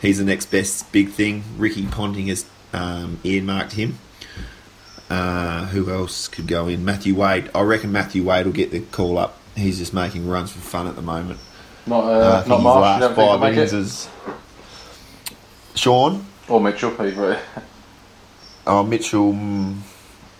he's 0.00 0.18
the 0.18 0.24
next 0.24 0.46
best 0.46 0.90
big 0.90 1.10
thing. 1.10 1.44
Ricky 1.56 1.86
Ponting 1.86 2.26
has 2.26 2.44
um, 2.72 3.20
earmarked 3.22 3.74
him. 3.74 3.98
Uh, 5.12 5.66
who 5.66 5.90
else 5.90 6.26
could 6.26 6.46
go 6.46 6.68
in? 6.68 6.86
Matthew 6.86 7.14
Wade. 7.14 7.50
I 7.54 7.60
reckon 7.60 7.92
Matthew 7.92 8.24
Wade 8.24 8.46
will 8.46 8.52
get 8.54 8.70
the 8.70 8.80
call 8.80 9.18
up. 9.18 9.36
He's 9.54 9.76
just 9.76 9.92
making 9.92 10.26
runs 10.26 10.50
for 10.50 10.60
fun 10.60 10.86
at 10.86 10.96
the 10.96 11.02
moment. 11.02 11.38
not 11.86 12.04
Uh, 12.04 12.08
uh, 12.08 12.44
not 12.48 12.62
Marsh. 12.62 12.82
Last 12.82 13.00
don't 13.00 13.14
think 13.14 13.28
he'll 13.28 13.38
five 13.38 13.52
innings 13.52 13.72
is 13.74 14.08
Shaun. 15.74 16.24
Or 16.48 16.62
Mitchell, 16.62 16.92
either. 17.02 17.38
Oh, 18.66 18.82
Mitchell. 18.84 19.34
mm, 19.34 19.76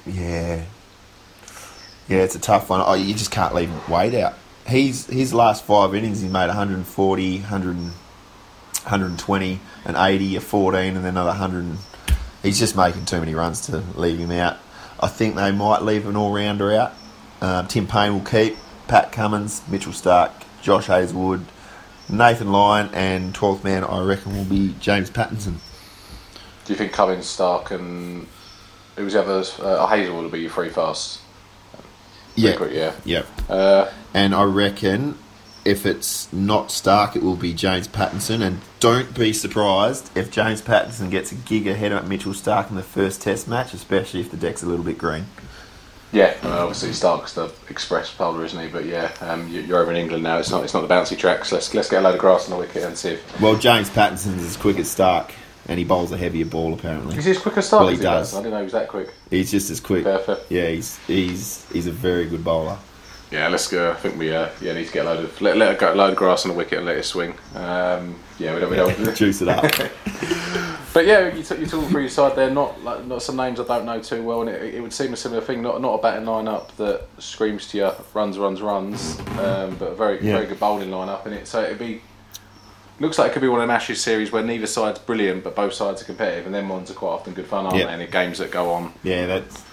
Yeah, 0.06 0.64
yeah, 2.08 2.18
it's 2.18 2.34
a 2.34 2.40
tough 2.40 2.70
one. 2.70 2.80
Oh, 2.82 2.94
you 2.94 3.12
just 3.12 3.30
can't 3.30 3.54
leave 3.54 3.70
Wade 3.90 4.14
out. 4.14 4.38
He's 4.66 5.06
his 5.06 5.34
last 5.34 5.64
five 5.66 5.94
innings. 5.94 6.22
He 6.22 6.28
made 6.28 6.46
140, 6.46 7.40
100, 7.40 7.76
120, 7.76 9.60
an 9.84 9.96
80, 9.96 10.36
a 10.36 10.40
14, 10.40 10.96
and 10.96 11.04
then 11.04 11.04
another 11.04 11.28
100. 11.28 11.76
He's 12.42 12.58
just 12.58 12.74
making 12.74 13.04
too 13.04 13.20
many 13.20 13.34
runs 13.34 13.66
to 13.66 13.82
leave 13.96 14.18
him 14.18 14.30
out. 14.30 14.58
I 15.02 15.08
think 15.08 15.34
they 15.34 15.50
might 15.50 15.82
leave 15.82 16.06
an 16.06 16.16
all 16.16 16.32
rounder 16.32 16.72
out. 16.72 16.92
Um, 17.40 17.66
Tim 17.66 17.86
Paine 17.86 18.12
will 18.14 18.24
keep. 18.24 18.56
Pat 18.88 19.10
Cummins, 19.12 19.62
Mitchell 19.68 19.92
Starc, 19.92 20.30
Josh 20.60 20.86
Hazlewood, 20.86 21.46
Nathan 22.08 22.52
Lyon, 22.52 22.90
and 22.92 23.32
12th 23.34 23.64
man, 23.64 23.84
I 23.84 24.02
reckon, 24.02 24.36
will 24.36 24.44
be 24.44 24.74
James 24.80 25.10
Pattinson. 25.10 25.54
Do 26.64 26.72
you 26.72 26.76
think 26.76 26.92
Cummins, 26.92 27.24
Starc, 27.24 27.70
and 27.70 28.26
who 28.96 29.04
was 29.04 29.14
the 29.14 29.20
others? 29.22 29.58
Uh, 29.58 29.86
Hazel 29.86 30.16
will 30.16 30.28
be 30.28 30.40
your 30.40 30.50
free 30.50 30.68
fast. 30.68 31.20
Yeah, 32.34 32.56
Quick, 32.56 32.72
yeah. 32.72 32.92
yeah. 33.04 33.22
Uh, 33.48 33.90
And 34.14 34.34
I 34.34 34.44
reckon 34.44 35.18
if 35.64 35.86
it's 35.86 36.32
not 36.32 36.68
Starc, 36.68 37.14
it 37.16 37.22
will 37.22 37.36
be 37.36 37.52
James 37.54 37.86
Pattinson. 37.88 38.40
And 38.42 38.60
don't 38.80 39.14
be 39.16 39.32
surprised 39.32 40.10
if 40.16 40.30
James 40.30 40.60
Pattinson 40.62 41.10
gets 41.10 41.32
a 41.32 41.36
gig 41.36 41.66
ahead 41.66 41.92
of 41.92 42.08
Mitchell 42.08 42.32
Starc 42.32 42.68
in 42.70 42.76
the 42.76 42.82
first 42.82 43.22
Test 43.22 43.46
match, 43.48 43.72
especially 43.74 44.20
if 44.20 44.30
the 44.30 44.36
deck's 44.36 44.62
a 44.62 44.66
little 44.66 44.84
bit 44.84 44.98
green. 44.98 45.26
yeah, 46.12 46.34
uh, 46.44 46.62
obviously 46.64 46.90
Starc's 46.90 47.32
the 47.34 47.50
express 47.70 48.12
bowler, 48.14 48.44
isn't 48.44 48.60
he? 48.60 48.68
But 48.68 48.84
yeah, 48.84 49.10
um, 49.20 49.48
you- 49.48 49.60
you're 49.62 49.78
over 49.80 49.90
in 49.90 49.96
England 49.96 50.22
now. 50.24 50.38
It's 50.38 50.50
not 50.50 50.64
it's 50.64 50.74
not 50.74 50.86
the 50.86 50.92
bouncy 50.94 51.16
tracks. 51.16 51.52
Let's 51.52 51.72
let's 51.74 51.88
get 51.88 52.00
a 52.00 52.02
load 52.04 52.14
of 52.14 52.20
grass 52.20 52.44
on 52.44 52.50
the 52.50 52.56
wicket 52.58 52.82
and 52.84 52.96
see 52.98 53.10
if 53.10 53.40
Well, 53.40 53.56
James 53.56 53.88
Pattinson's 53.88 54.42
as 54.44 54.56
quick 54.56 54.78
as 54.78 54.88
Starc, 54.94 55.30
and 55.68 55.78
he 55.78 55.84
bowls 55.84 56.12
a 56.12 56.16
heavier 56.18 56.44
ball 56.44 56.74
apparently. 56.74 57.16
is 57.16 57.24
he 57.24 57.30
as 57.30 57.38
quick 57.38 57.56
as 57.56 57.70
Starc. 57.70 57.80
Well, 57.80 57.88
he 57.88 57.96
does. 57.96 58.34
I 58.34 58.38
didn't 58.38 58.50
know 58.52 58.58
he 58.58 58.64
was 58.64 58.72
that 58.72 58.88
quick. 58.88 59.08
He's 59.30 59.50
just 59.50 59.70
as 59.70 59.80
quick. 59.80 60.04
Perfect. 60.04 60.50
Yeah, 60.50 60.68
he's 60.68 60.98
he's 61.06 61.64
he's 61.72 61.86
a 61.86 61.92
very 61.92 62.26
good 62.26 62.42
bowler. 62.44 62.76
Yeah, 63.32 63.48
let's 63.48 63.66
go. 63.66 63.90
I 63.90 63.94
think 63.94 64.18
we 64.18 64.32
uh, 64.34 64.50
yeah 64.60 64.74
need 64.74 64.86
to 64.86 64.92
get 64.92 65.06
a 65.06 65.08
load 65.08 65.24
of 65.24 65.40
let, 65.40 65.56
let 65.56 65.82
a 65.82 65.94
load 65.94 66.10
of 66.10 66.16
grass 66.16 66.44
on 66.44 66.50
the 66.50 66.56
wicket 66.56 66.78
and 66.78 66.86
let 66.86 66.96
it 66.98 67.04
swing. 67.04 67.32
Um, 67.54 68.16
yeah, 68.38 68.52
we 68.54 68.60
don't 68.60 68.70
we 68.70 68.76
don't. 68.76 69.14
Juice 69.16 69.42
it 69.42 69.48
up. 69.48 69.64
But 70.94 71.06
yeah, 71.06 71.34
you, 71.34 71.42
t- 71.42 71.56
you 71.56 71.64
talk 71.64 71.88
through 71.88 72.02
your 72.02 72.10
side 72.10 72.36
there. 72.36 72.50
Not 72.50 72.84
like 72.84 73.06
not 73.06 73.22
some 73.22 73.34
names 73.36 73.58
I 73.58 73.64
don't 73.64 73.86
know 73.86 73.98
too 74.02 74.22
well, 74.22 74.42
and 74.42 74.50
it, 74.50 74.74
it 74.74 74.80
would 74.82 74.92
seem 74.92 75.14
a 75.14 75.16
similar 75.16 75.40
thing. 75.40 75.62
Not 75.62 75.80
not 75.80 75.94
a 75.98 76.02
batting 76.02 76.26
lineup 76.26 76.68
that 76.76 77.06
screams 77.16 77.66
to 77.68 77.78
you 77.78 77.90
runs, 78.12 78.36
runs, 78.38 78.60
runs, 78.60 79.18
um, 79.38 79.74
but 79.76 79.92
a 79.92 79.94
very 79.94 80.16
Yeah. 80.22 80.34
very 80.34 80.46
good 80.46 80.60
bowling 80.60 80.90
lineup 80.90 81.24
in 81.26 81.32
it. 81.32 81.48
So 81.48 81.62
it'd 81.62 81.78
be 81.78 82.02
looks 83.00 83.18
like 83.18 83.30
it 83.30 83.32
could 83.32 83.40
be 83.40 83.48
one 83.48 83.60
of 83.60 83.66
them 83.66 83.74
Ashes 83.74 84.02
series 84.02 84.32
where 84.32 84.42
neither 84.42 84.66
side's 84.66 84.98
brilliant, 84.98 85.44
but 85.44 85.56
both 85.56 85.72
sides 85.72 86.02
are 86.02 86.04
competitive, 86.04 86.44
and 86.44 86.54
then 86.54 86.68
ones 86.68 86.90
are 86.90 86.94
quite 86.94 87.12
often 87.12 87.32
good 87.32 87.46
fun, 87.46 87.64
aren't 87.64 87.78
Yeah. 87.78 87.86
they? 87.86 87.92
And 87.94 88.02
the 88.02 88.06
games 88.06 88.36
that 88.36 88.50
go 88.50 88.70
on, 88.70 88.92
yeah, 89.02 89.24
that's 89.24 89.64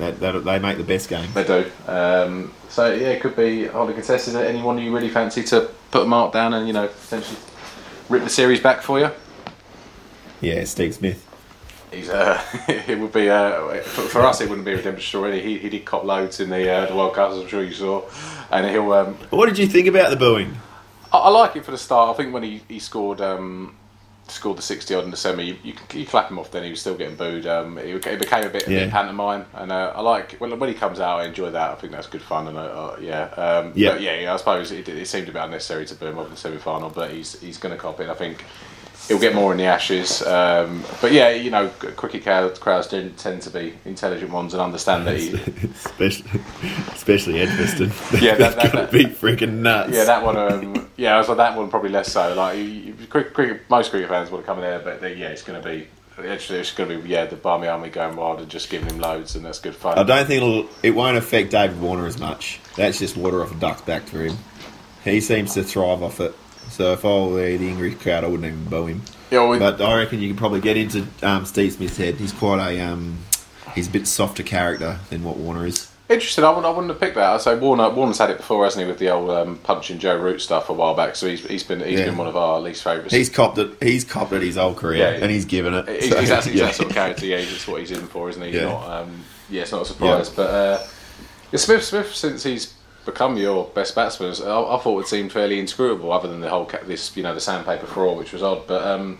that, 0.00 0.20
that 0.20 0.44
they 0.44 0.58
make 0.58 0.76
the 0.78 0.84
best 0.84 1.08
game. 1.08 1.28
they 1.34 1.44
do. 1.44 1.70
Um, 1.86 2.52
so 2.68 2.92
yeah, 2.92 3.08
it 3.08 3.20
could 3.20 3.36
be 3.36 3.66
hardly 3.66 3.94
contested. 3.94 4.34
Anyone 4.36 4.78
you 4.78 4.94
really 4.94 5.08
fancy 5.08 5.42
to 5.44 5.70
put 5.90 6.02
a 6.02 6.06
mark 6.06 6.32
down 6.32 6.54
and 6.54 6.66
you 6.66 6.72
know 6.72 6.88
potentially 6.88 7.38
rip 8.08 8.24
the 8.24 8.30
series 8.30 8.60
back 8.60 8.82
for 8.82 8.98
you. 8.98 9.10
Yeah, 10.40 10.64
Steve 10.64 10.94
Smith. 10.94 11.26
He's 11.92 12.08
uh, 12.08 12.40
it 12.68 12.98
would 12.98 13.12
be 13.12 13.28
uh, 13.28 13.80
for, 13.82 14.02
for 14.02 14.20
us. 14.22 14.40
It 14.40 14.48
wouldn't 14.48 14.64
be 14.64 14.72
a 14.72 14.76
redemption 14.76 15.06
story. 15.06 15.42
He, 15.42 15.58
he 15.58 15.68
did 15.68 15.84
cop 15.84 16.04
loads 16.04 16.40
in 16.40 16.50
the 16.50 16.70
uh, 16.70 16.86
the 16.86 16.94
World 16.94 17.14
Cup, 17.14 17.32
as 17.32 17.38
I'm 17.38 17.48
sure 17.48 17.62
you 17.64 17.72
saw, 17.72 18.08
and 18.50 18.68
he'll. 18.70 18.92
Um, 18.92 19.14
What 19.30 19.46
did 19.46 19.58
you 19.58 19.66
think 19.66 19.88
about 19.88 20.10
the 20.10 20.16
booing? 20.16 20.56
I, 21.12 21.18
I 21.18 21.28
like 21.30 21.56
it 21.56 21.64
for 21.64 21.72
the 21.72 21.78
start. 21.78 22.14
I 22.14 22.16
think 22.22 22.32
when 22.32 22.44
he, 22.44 22.62
he 22.68 22.78
scored 22.78 23.20
um, 23.20 23.74
scored 24.30 24.58
the 24.58 24.62
sixty 24.62 24.94
odd 24.94 25.04
in 25.04 25.10
the 25.10 25.16
semi, 25.16 25.44
you, 25.44 25.56
you, 25.62 25.74
you 25.92 26.06
clap 26.06 26.30
him 26.30 26.38
off. 26.38 26.50
Then 26.50 26.62
he 26.64 26.70
was 26.70 26.80
still 26.80 26.96
getting 26.96 27.16
booed. 27.16 27.46
Um, 27.46 27.78
it, 27.78 28.04
it 28.06 28.18
became 28.18 28.44
a 28.44 28.48
bit, 28.50 28.66
a 28.66 28.72
Yeah. 28.72 28.80
bit 28.84 28.90
pantomime, 28.90 29.46
and 29.54 29.70
uh, 29.72 29.92
I 29.94 30.00
like 30.00 30.32
when 30.34 30.58
when 30.58 30.68
he 30.68 30.74
comes 30.74 31.00
out. 31.00 31.20
I 31.20 31.24
enjoy 31.26 31.50
that. 31.50 31.70
I 31.70 31.74
think 31.74 31.92
that's 31.92 32.06
good 32.06 32.22
fun. 32.22 32.48
And 32.48 32.56
uh, 32.56 32.60
uh, 32.62 32.96
yeah, 33.00 33.22
um, 33.36 33.72
Yeah. 33.74 33.92
but 33.92 34.00
yeah, 34.00 34.20
yeah. 34.20 34.34
I 34.34 34.36
suppose 34.36 34.72
it, 34.72 34.88
it 34.88 35.06
seemed 35.08 35.28
a 35.28 35.32
bit 35.32 35.42
unnecessary 35.42 35.86
to 35.86 35.94
boo 35.94 36.06
him 36.06 36.18
off 36.18 36.26
in 36.26 36.30
the 36.32 36.36
semi 36.36 36.58
final, 36.58 36.90
but 36.90 37.10
he's 37.10 37.40
he's 37.40 37.58
going 37.58 37.74
to 37.74 37.80
cop 37.80 38.00
it. 38.00 38.08
I 38.08 38.14
think. 38.14 38.44
He'll 39.08 39.18
get 39.18 39.34
more 39.34 39.50
in 39.50 39.58
the 39.58 39.64
ashes, 39.64 40.22
um, 40.24 40.84
but 41.00 41.10
yeah, 41.10 41.30
you 41.30 41.50
know, 41.50 41.68
cricket 41.68 42.22
crowds, 42.22 42.86
do 42.86 43.10
tend 43.16 43.42
to 43.42 43.50
be 43.50 43.72
intelligent 43.84 44.30
ones 44.30 44.52
and 44.54 44.62
understand 44.62 45.04
that 45.06 45.16
he, 45.16 45.32
especially, 45.84 46.40
especially 46.92 47.40
Edgbaston. 47.40 47.90
Yeah, 48.20 48.36
that- 48.36 48.56
that- 48.62 48.72
that- 48.72 48.90
be 48.92 49.06
freaking 49.06 49.54
nuts. 49.62 49.94
Yeah, 49.94 50.04
that 50.04 50.22
one. 50.24 50.36
Um, 50.36 50.79
yeah, 51.00 51.14
I 51.14 51.18
was 51.18 51.28
like 51.28 51.38
that 51.38 51.56
one 51.56 51.70
probably 51.70 51.88
less 51.88 52.12
so. 52.12 52.34
Like 52.34 52.58
you, 52.58 52.64
you, 52.64 52.94
cricket, 53.08 53.62
most 53.70 53.90
cricket 53.90 54.10
fans 54.10 54.30
want 54.30 54.44
to 54.44 54.46
come 54.46 54.58
in 54.58 54.64
there, 54.64 54.80
but 54.80 55.00
they, 55.00 55.14
yeah, 55.14 55.28
it's 55.28 55.42
going 55.42 55.60
to 55.60 55.66
be. 55.66 55.88
Actually, 56.22 56.58
it's 56.58 56.72
going 56.72 56.90
to 56.90 56.98
be 56.98 57.08
yeah 57.08 57.24
the 57.24 57.36
Barmy 57.36 57.66
Army 57.66 57.88
going 57.88 58.14
wild 58.14 58.40
and 58.40 58.50
just 58.50 58.68
giving 58.68 58.90
him 58.90 58.98
loads, 59.00 59.34
and 59.34 59.42
that's 59.42 59.60
good 59.60 59.74
fun. 59.74 59.98
I 59.98 60.02
don't 60.02 60.26
think 60.26 60.42
it'll, 60.42 60.68
it 60.82 60.90
won't 60.90 61.16
affect 61.16 61.52
David 61.52 61.80
Warner 61.80 62.06
as 62.06 62.18
much. 62.18 62.60
That's 62.76 62.98
just 62.98 63.16
water 63.16 63.42
off 63.42 63.50
a 63.50 63.54
duck's 63.54 63.80
back 63.80 64.02
for 64.02 64.18
him. 64.18 64.36
He 65.02 65.22
seems 65.22 65.54
to 65.54 65.64
thrive 65.64 66.02
off 66.02 66.20
it. 66.20 66.34
So 66.68 66.92
if 66.92 67.04
I 67.06 67.08
were 67.08 67.56
the 67.56 67.68
English 67.68 67.94
crowd, 67.94 68.22
I 68.22 68.26
wouldn't 68.26 68.46
even 68.46 68.64
boo 68.66 68.86
him. 68.86 69.02
yeah, 69.30 69.48
well, 69.48 69.58
But 69.58 69.80
I 69.80 69.96
reckon 69.96 70.20
you 70.20 70.28
can 70.28 70.36
probably 70.36 70.60
get 70.60 70.76
into 70.76 71.06
um, 71.22 71.46
Steve 71.46 71.72
Smith's 71.72 71.96
head. 71.96 72.16
He's 72.16 72.32
quite 72.32 72.60
a 72.60 72.78
um, 72.82 73.16
he's 73.74 73.88
a 73.88 73.90
bit 73.90 74.06
softer 74.06 74.42
character 74.42 74.98
than 75.08 75.24
what 75.24 75.38
Warner 75.38 75.64
is. 75.66 75.89
Interesting. 76.10 76.44
I 76.44 76.48
wouldn't, 76.48 76.66
I 76.66 76.70
wouldn't 76.70 76.90
have 76.90 77.00
picked 77.00 77.14
that. 77.14 77.30
I'd 77.34 77.40
say 77.40 77.56
Warner. 77.58 77.88
Warner's 77.90 78.18
had 78.18 78.30
it 78.30 78.36
before, 78.36 78.64
hasn't 78.64 78.84
he, 78.84 78.88
with 78.90 78.98
the 78.98 79.10
old 79.10 79.30
um, 79.30 79.56
punching 79.58 79.98
Joe 79.98 80.16
Root 80.18 80.40
stuff 80.42 80.68
a 80.68 80.72
while 80.72 80.94
back. 80.94 81.16
So 81.16 81.26
he's, 81.28 81.46
he's 81.46 81.62
been 81.64 81.80
he's 81.80 82.00
Yeah. 82.00 82.06
been 82.06 82.16
one 82.18 82.26
of 82.26 82.36
our 82.36 82.60
least 82.60 82.82
favourites. 82.82 83.14
He's 83.14 83.30
copped 83.30 83.56
it. 83.58 83.82
He's 83.82 84.04
copped 84.04 84.32
it 84.32 84.42
his 84.42 84.56
whole 84.56 84.74
career, 84.74 84.98
Yeah. 85.14 85.22
and 85.22 85.30
he's 85.30 85.44
given 85.46 85.72
it. 85.74 85.88
He's, 85.88 86.10
So, 86.10 86.20
he's 86.20 86.30
actually 86.30 86.52
yeah. 86.58 86.66
that 86.66 86.74
sort 86.74 86.88
of 86.90 86.94
character. 86.94 87.24
Yeah, 87.26 87.38
that's 87.38 87.66
what 87.66 87.80
he's 87.80 87.90
in 87.92 88.06
for, 88.08 88.28
isn't 88.28 88.42
he? 88.42 88.50
Yeah. 88.50 88.64
not. 88.64 88.90
Um, 89.02 89.24
yeah, 89.48 89.62
it's 89.62 89.72
not 89.72 89.82
a 89.82 89.86
surprise. 89.86 90.28
But 90.28 90.50
uh, 90.50 91.56
Smith, 91.56 91.82
Smith, 91.84 92.14
since 92.14 92.42
he's 92.42 92.74
become 93.06 93.36
your 93.36 93.64
best 93.74 93.94
batsman, 93.94 94.34
I, 94.46 94.74
I 94.76 94.78
thought 94.78 95.00
it 95.00 95.08
seem 95.08 95.28
fairly 95.28 95.58
inscrutable. 95.58 96.12
Other 96.12 96.28
than 96.28 96.40
the 96.40 96.48
whole 96.50 96.66
ca- 96.66 96.84
this, 96.84 97.16
you 97.16 97.22
know, 97.22 97.34
the 97.34 97.40
sandpaper 97.40 97.86
fraud, 97.86 98.18
which 98.18 98.32
was 98.32 98.42
odd. 98.42 98.66
But 98.66 98.86
um, 98.86 99.18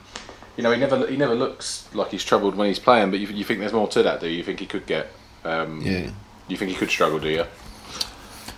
you 0.56 0.62
know, 0.62 0.70
he 0.72 0.78
never 0.78 1.06
he 1.06 1.16
never 1.16 1.34
looks 1.34 1.88
like 1.94 2.10
he's 2.10 2.24
troubled 2.24 2.54
when 2.56 2.68
he's 2.68 2.78
playing. 2.78 3.10
But 3.10 3.20
you, 3.20 3.28
you 3.28 3.44
think 3.44 3.60
there's 3.60 3.72
more 3.72 3.88
to 3.88 4.02
that? 4.02 4.20
Do 4.20 4.28
you? 4.28 4.38
you 4.38 4.42
think 4.44 4.60
he 4.60 4.66
could 4.66 4.86
get? 4.86 5.08
Um, 5.44 5.80
Yeah. 5.80 6.10
You 6.50 6.56
think 6.56 6.70
he 6.70 6.76
could 6.76 6.90
struggle? 6.90 7.18
Do 7.18 7.28
you? 7.28 7.44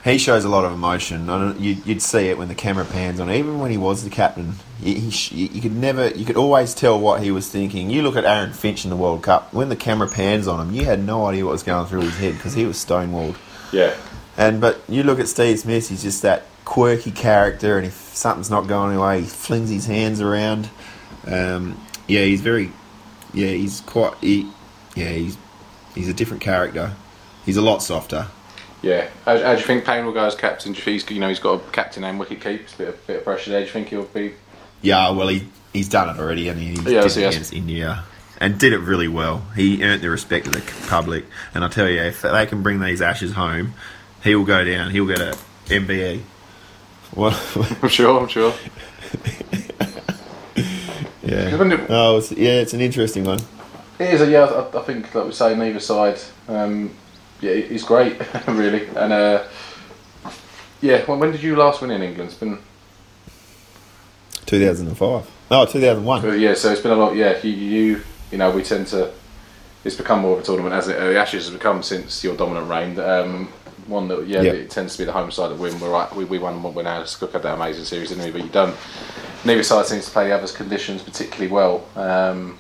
He 0.04 0.18
shows 0.18 0.44
a 0.44 0.48
lot 0.48 0.64
of 0.64 0.72
emotion. 0.72 1.30
I 1.30 1.38
don't, 1.38 1.60
you, 1.60 1.76
you'd 1.84 2.02
see 2.02 2.28
it 2.28 2.36
when 2.36 2.48
the 2.48 2.56
camera 2.56 2.84
pans 2.84 3.20
on. 3.20 3.30
Even 3.30 3.60
when 3.60 3.70
he 3.70 3.76
was 3.76 4.02
the 4.02 4.10
captain, 4.10 4.54
he, 4.80 4.94
he, 4.94 5.46
you 5.46 5.60
could 5.60 5.76
never, 5.76 6.08
you 6.08 6.24
could 6.24 6.36
always 6.36 6.74
tell 6.74 6.98
what 6.98 7.22
he 7.22 7.30
was 7.30 7.48
thinking. 7.48 7.88
You 7.88 8.02
look 8.02 8.16
at 8.16 8.24
Aaron 8.24 8.52
Finch 8.52 8.82
in 8.82 8.90
the 8.90 8.96
World 8.96 9.22
Cup. 9.22 9.54
When 9.54 9.68
the 9.68 9.76
camera 9.76 10.08
pans 10.08 10.48
on 10.48 10.66
him, 10.66 10.74
you 10.74 10.86
had 10.86 11.04
no 11.04 11.26
idea 11.26 11.44
what 11.44 11.52
was 11.52 11.62
going 11.62 11.86
through 11.86 12.00
his 12.00 12.18
head 12.18 12.34
because 12.34 12.54
he 12.54 12.66
was 12.66 12.84
stonewalled. 12.84 13.36
Yeah. 13.72 13.94
And 14.36 14.60
but 14.60 14.80
you 14.88 15.04
look 15.04 15.20
at 15.20 15.28
Steve 15.28 15.60
Smith, 15.60 15.88
he's 15.88 16.02
just 16.02 16.22
that 16.22 16.44
quirky 16.64 17.12
character, 17.12 17.76
and 17.76 17.86
if 17.86 17.92
something's 17.92 18.50
not 18.50 18.66
going 18.66 18.96
away, 18.96 19.20
he 19.20 19.26
flings 19.26 19.70
his 19.70 19.86
hands 19.86 20.20
around. 20.20 20.68
Um, 21.26 21.80
yeah, 22.08 22.24
he's 22.24 22.40
very, 22.40 22.72
yeah, 23.32 23.50
he's 23.50 23.82
quite, 23.82 24.14
he, 24.20 24.50
yeah, 24.96 25.10
he's 25.10 25.36
he's 25.94 26.08
a 26.08 26.14
different 26.14 26.42
character. 26.42 26.96
He's 27.44 27.56
a 27.56 27.62
lot 27.62 27.82
softer. 27.82 28.28
Yeah. 28.82 29.08
How, 29.24 29.38
how 29.38 29.52
do 29.52 29.60
you 29.60 29.66
think 29.66 29.84
Paine 29.84 30.04
will 30.04 30.12
go 30.12 30.24
as 30.24 30.34
captain? 30.34 30.72
Do 30.72 30.78
you 30.78 30.84
think 30.84 31.02
he's, 31.02 31.10
you 31.10 31.20
know 31.20 31.28
he's 31.28 31.40
got 31.40 31.60
a 31.60 31.70
captain 31.70 32.04
and 32.04 32.18
wicket 32.18 32.40
keeps, 32.40 32.74
bit 32.74 32.88
of, 32.88 33.06
bit 33.06 33.18
of 33.18 33.24
pressure 33.24 33.50
there. 33.50 33.60
Do 33.60 33.66
you 33.66 33.72
think 33.72 33.88
he'll 33.88 34.04
be? 34.04 34.34
Yeah, 34.80 35.10
well, 35.10 35.28
he 35.28 35.48
he's 35.72 35.88
done 35.88 36.14
it 36.14 36.20
already, 36.20 36.48
and 36.48 36.60
he 36.60 36.72
Yeah, 36.72 37.02
did 37.02 37.16
it 37.16 37.28
against 37.28 37.52
India 37.52 38.04
and 38.42 38.58
did 38.58 38.72
it 38.72 38.78
really 38.78 39.06
well. 39.06 39.46
He 39.54 39.84
earned 39.84 40.02
the 40.02 40.10
respect 40.10 40.48
of 40.48 40.52
the 40.52 40.62
public, 40.88 41.24
and 41.54 41.64
I 41.64 41.68
tell 41.68 41.88
you, 41.88 42.00
if 42.02 42.22
they 42.22 42.44
can 42.46 42.60
bring 42.60 42.80
these 42.80 43.00
ashes 43.00 43.32
home, 43.32 43.74
he 44.24 44.34
will 44.34 44.44
go 44.44 44.64
down. 44.64 44.90
He'll 44.90 45.06
get 45.06 45.20
a 45.20 45.38
MBE. 45.66 46.22
Well, 47.14 47.40
I'm 47.82 47.88
sure. 47.88 48.20
I'm 48.20 48.26
sure. 48.26 48.52
yeah. 51.22 51.86
Oh, 51.88 52.18
it's, 52.18 52.32
yeah, 52.32 52.60
it's 52.60 52.74
an 52.74 52.80
interesting 52.80 53.22
one. 53.22 53.38
It 54.00 54.14
is, 54.14 54.22
a, 54.22 54.28
yeah. 54.28 54.44
I, 54.44 54.76
I 54.76 54.82
think, 54.82 55.14
like 55.14 55.26
we 55.26 55.32
say, 55.32 55.54
neither 55.54 55.78
side. 55.78 56.18
Um, 56.48 56.90
yeah, 57.42 57.54
he's 57.54 57.84
great, 57.84 58.16
really. 58.46 58.86
And 58.88 59.12
uh, 59.12 59.44
yeah, 60.80 61.04
when, 61.04 61.18
when 61.18 61.32
did 61.32 61.42
you 61.42 61.56
last 61.56 61.82
win 61.82 61.90
in 61.90 62.02
England? 62.02 62.30
It's 62.30 62.38
been 62.38 62.58
2005. 64.46 65.30
Oh, 65.50 65.66
2001. 65.66 66.24
uh, 66.24 66.32
yeah, 66.32 66.54
so 66.54 66.72
it's 66.72 66.80
been 66.80 66.92
a 66.92 66.96
lot. 66.96 67.14
Yeah, 67.14 67.38
you, 67.42 67.50
you, 67.50 68.02
you 68.30 68.38
know, 68.38 68.50
we 68.50 68.62
tend 68.62 68.86
to. 68.88 69.12
It's 69.84 69.96
become 69.96 70.20
more 70.20 70.34
of 70.36 70.42
a 70.42 70.42
tournament 70.44 70.74
as 70.74 70.86
it 70.86 70.96
uh, 70.96 71.08
the 71.08 71.18
Ashes 71.18 71.46
has 71.46 71.52
become 71.52 71.82
since 71.82 72.22
your 72.22 72.36
dominant 72.36 72.70
reign. 72.70 72.98
Um, 73.00 73.48
one 73.86 74.06
that 74.08 74.28
yeah, 74.28 74.42
it 74.42 74.70
tends 74.70 74.92
to 74.92 74.98
be 74.98 75.04
the 75.04 75.12
home 75.12 75.30
side 75.30 75.50
that 75.50 75.58
win. 75.58 75.78
We're 75.80 75.90
right, 75.90 76.14
we, 76.14 76.24
we 76.24 76.38
won 76.38 76.62
when 76.62 76.86
Alice 76.86 77.16
Cook 77.16 77.32
had 77.32 77.42
that 77.42 77.54
amazing 77.54 77.84
series, 77.84 78.10
didn't 78.10 78.24
we? 78.24 78.30
But 78.30 78.44
you 78.44 78.50
don't. 78.50 78.76
Neither 79.44 79.64
side 79.64 79.86
seems 79.86 80.04
to 80.04 80.10
play 80.12 80.28
the 80.28 80.34
other's 80.34 80.52
conditions 80.52 81.02
particularly 81.02 81.50
well. 81.50 81.84
Um, 81.96 82.58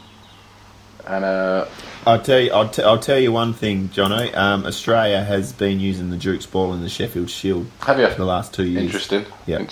and 1.06 1.24
uh, 1.24 1.66
I'll 2.06 2.20
tell 2.22 2.40
you. 2.40 2.52
I'll, 2.52 2.68
t- 2.68 2.82
I'll 2.82 2.98
tell 2.98 3.18
you 3.18 3.32
one 3.32 3.52
thing, 3.52 3.88
Jono. 3.88 4.34
Um, 4.36 4.66
Australia 4.66 5.22
has 5.22 5.52
been 5.52 5.80
using 5.80 6.10
the 6.10 6.16
Duke's 6.16 6.46
ball 6.46 6.72
in 6.74 6.82
the 6.82 6.88
Sheffield 6.88 7.30
Shield 7.30 7.66
have 7.80 7.98
you? 7.98 8.08
for 8.08 8.14
the 8.16 8.24
last 8.24 8.52
two 8.54 8.64
years. 8.64 8.84
Interesting. 8.84 9.24
Yeah. 9.46 9.66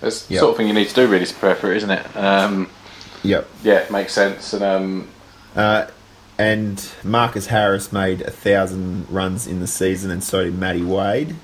That's 0.00 0.26
the 0.26 0.34
Yeah. 0.34 0.40
sort 0.40 0.50
of 0.52 0.56
thing 0.58 0.68
you 0.68 0.74
need 0.74 0.88
to 0.88 0.94
do 0.94 1.06
really 1.06 1.24
to 1.26 1.32
prepare 1.32 1.54
for 1.54 1.70
it, 1.72 1.78
isn't 1.78 1.90
it? 1.90 2.16
Um, 2.16 2.68
Yep. 3.22 3.48
yeah, 3.62 3.86
makes 3.90 4.12
sense. 4.12 4.52
And 4.52 4.62
um, 4.62 5.08
Uh, 5.56 5.86
and 6.36 6.84
Marcus 7.04 7.46
Harris 7.46 7.92
made 7.92 8.20
a 8.22 8.30
thousand 8.30 9.06
runs 9.08 9.46
in 9.46 9.60
the 9.60 9.66
season, 9.66 10.10
and 10.10 10.22
so 10.22 10.44
did 10.44 10.58
Matty 10.58 10.82
Wade. 10.82 11.36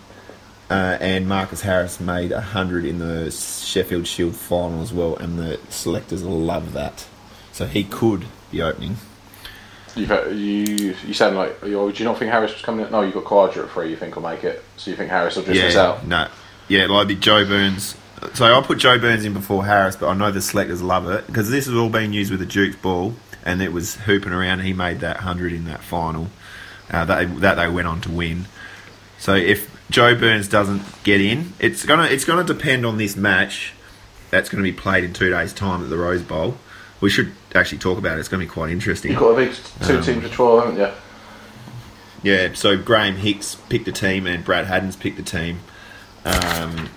Uh, 0.68 0.96
and 1.00 1.26
Marcus 1.28 1.62
Harris 1.62 1.98
made 2.00 2.30
a 2.32 2.40
hundred 2.40 2.84
in 2.84 2.98
the 3.00 3.30
Sheffield 3.30 4.06
Shield 4.06 4.36
final 4.36 4.82
as 4.82 4.92
well, 4.92 5.16
and 5.16 5.38
the 5.38 5.58
selectors 5.68 6.22
love 6.22 6.72
that. 6.74 7.06
So 7.52 7.66
he 7.66 7.82
could 7.84 8.26
be 8.52 8.62
opening. 8.62 8.96
You've, 9.96 10.10
you 10.32 10.94
you 11.06 11.14
sound 11.14 11.36
like 11.36 11.56
you 11.62 11.92
do 11.92 11.98
you 11.98 12.04
not 12.04 12.18
think 12.18 12.30
Harris 12.30 12.52
was 12.52 12.62
coming? 12.62 12.86
in? 12.86 12.92
No, 12.92 13.00
you 13.00 13.12
have 13.12 13.24
got 13.24 13.24
Khawaja 13.24 13.64
at 13.64 13.70
three. 13.70 13.90
You 13.90 13.96
think 13.96 14.14
will 14.14 14.22
make 14.22 14.44
it? 14.44 14.64
So 14.76 14.90
you 14.90 14.96
think 14.96 15.10
Harris 15.10 15.36
will 15.36 15.44
just 15.44 15.60
miss 15.60 15.76
out? 15.76 16.06
no, 16.06 16.28
yeah, 16.68 16.86
like 16.86 17.08
be 17.08 17.16
Joe 17.16 17.44
Burns. 17.44 17.96
So 18.34 18.44
I'll 18.44 18.62
put 18.62 18.78
Joe 18.78 18.98
Burns 18.98 19.24
in 19.24 19.32
before 19.32 19.64
Harris, 19.64 19.96
but 19.96 20.08
I 20.08 20.14
know 20.14 20.30
the 20.30 20.42
selectors 20.42 20.82
love 20.82 21.08
it 21.08 21.26
because 21.26 21.50
this 21.50 21.66
has 21.66 21.74
all 21.74 21.88
been 21.88 22.12
used 22.12 22.30
with 22.30 22.40
the 22.40 22.46
Duke's 22.46 22.76
ball, 22.76 23.14
and 23.44 23.62
it 23.62 23.72
was 23.72 23.96
hooping 23.96 24.32
around. 24.32 24.60
He 24.60 24.72
made 24.72 25.00
that 25.00 25.18
hundred 25.18 25.52
in 25.52 25.64
that 25.64 25.82
final 25.82 26.28
uh, 26.90 27.04
that 27.04 27.18
they, 27.18 27.34
that 27.40 27.54
they 27.54 27.68
went 27.68 27.88
on 27.88 28.00
to 28.02 28.10
win. 28.10 28.46
So 29.18 29.34
if 29.34 29.70
Joe 29.90 30.14
Burns 30.14 30.48
doesn't 30.48 30.82
get 31.02 31.20
in, 31.20 31.54
it's 31.58 31.84
gonna 31.84 32.04
it's 32.04 32.24
gonna 32.24 32.44
depend 32.44 32.84
on 32.84 32.98
this 32.98 33.16
match 33.16 33.72
that's 34.30 34.48
going 34.48 34.62
to 34.62 34.70
be 34.70 34.76
played 34.76 35.04
in 35.04 35.12
two 35.12 35.30
days' 35.30 35.52
time 35.52 35.82
at 35.82 35.90
the 35.90 35.96
Rose 35.98 36.22
Bowl. 36.22 36.56
We 37.00 37.10
should 37.10 37.32
actually 37.54 37.78
talk 37.78 37.98
about 37.98 38.16
it. 38.16 38.20
It's 38.20 38.28
going 38.28 38.40
to 38.40 38.46
be 38.46 38.52
quite 38.52 38.70
interesting. 38.70 39.10
You've 39.12 39.20
got 39.20 39.30
a 39.30 39.36
big 39.36 39.54
two 39.82 39.96
Um, 39.98 40.02
teams 40.02 40.24
of 40.24 40.32
twelve, 40.32 40.64
haven't 40.64 40.80
you? 40.80 40.90
Yeah, 42.22 42.52
so 42.52 42.76
Graeme 42.76 43.16
Hick's 43.16 43.54
picked 43.68 43.88
a 43.88 43.92
team 43.92 44.26
and 44.26 44.44
Brad 44.44 44.66
Haddin's 44.66 44.96
picked 44.96 45.18
a 45.18 45.22
team. 45.22 45.60
Um, 46.24 46.90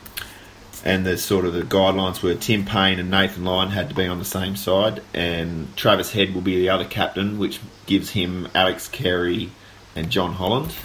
and 0.84 1.06
the 1.06 1.18
sort 1.18 1.46
of 1.46 1.54
the 1.54 1.62
guidelines 1.62 2.22
were 2.22 2.36
Tim 2.36 2.66
Paine 2.66 3.00
and 3.00 3.10
Nathan 3.10 3.46
Lyon 3.46 3.70
had 3.70 3.88
to 3.88 3.96
be 3.96 4.06
on 4.06 4.20
the 4.20 4.26
same 4.26 4.58
side, 4.58 5.02
and 5.14 5.74
Travis 5.78 6.12
Head 6.12 6.34
will 6.34 6.42
be 6.42 6.58
the 6.60 6.70
other 6.70 6.84
captain, 6.84 7.40
which 7.40 7.62
gives 7.86 8.10
him 8.10 8.50
Alex 8.54 8.90
Carey 8.90 9.52
and 9.96 10.10
Jon 10.10 10.34
Holland. 10.34 10.76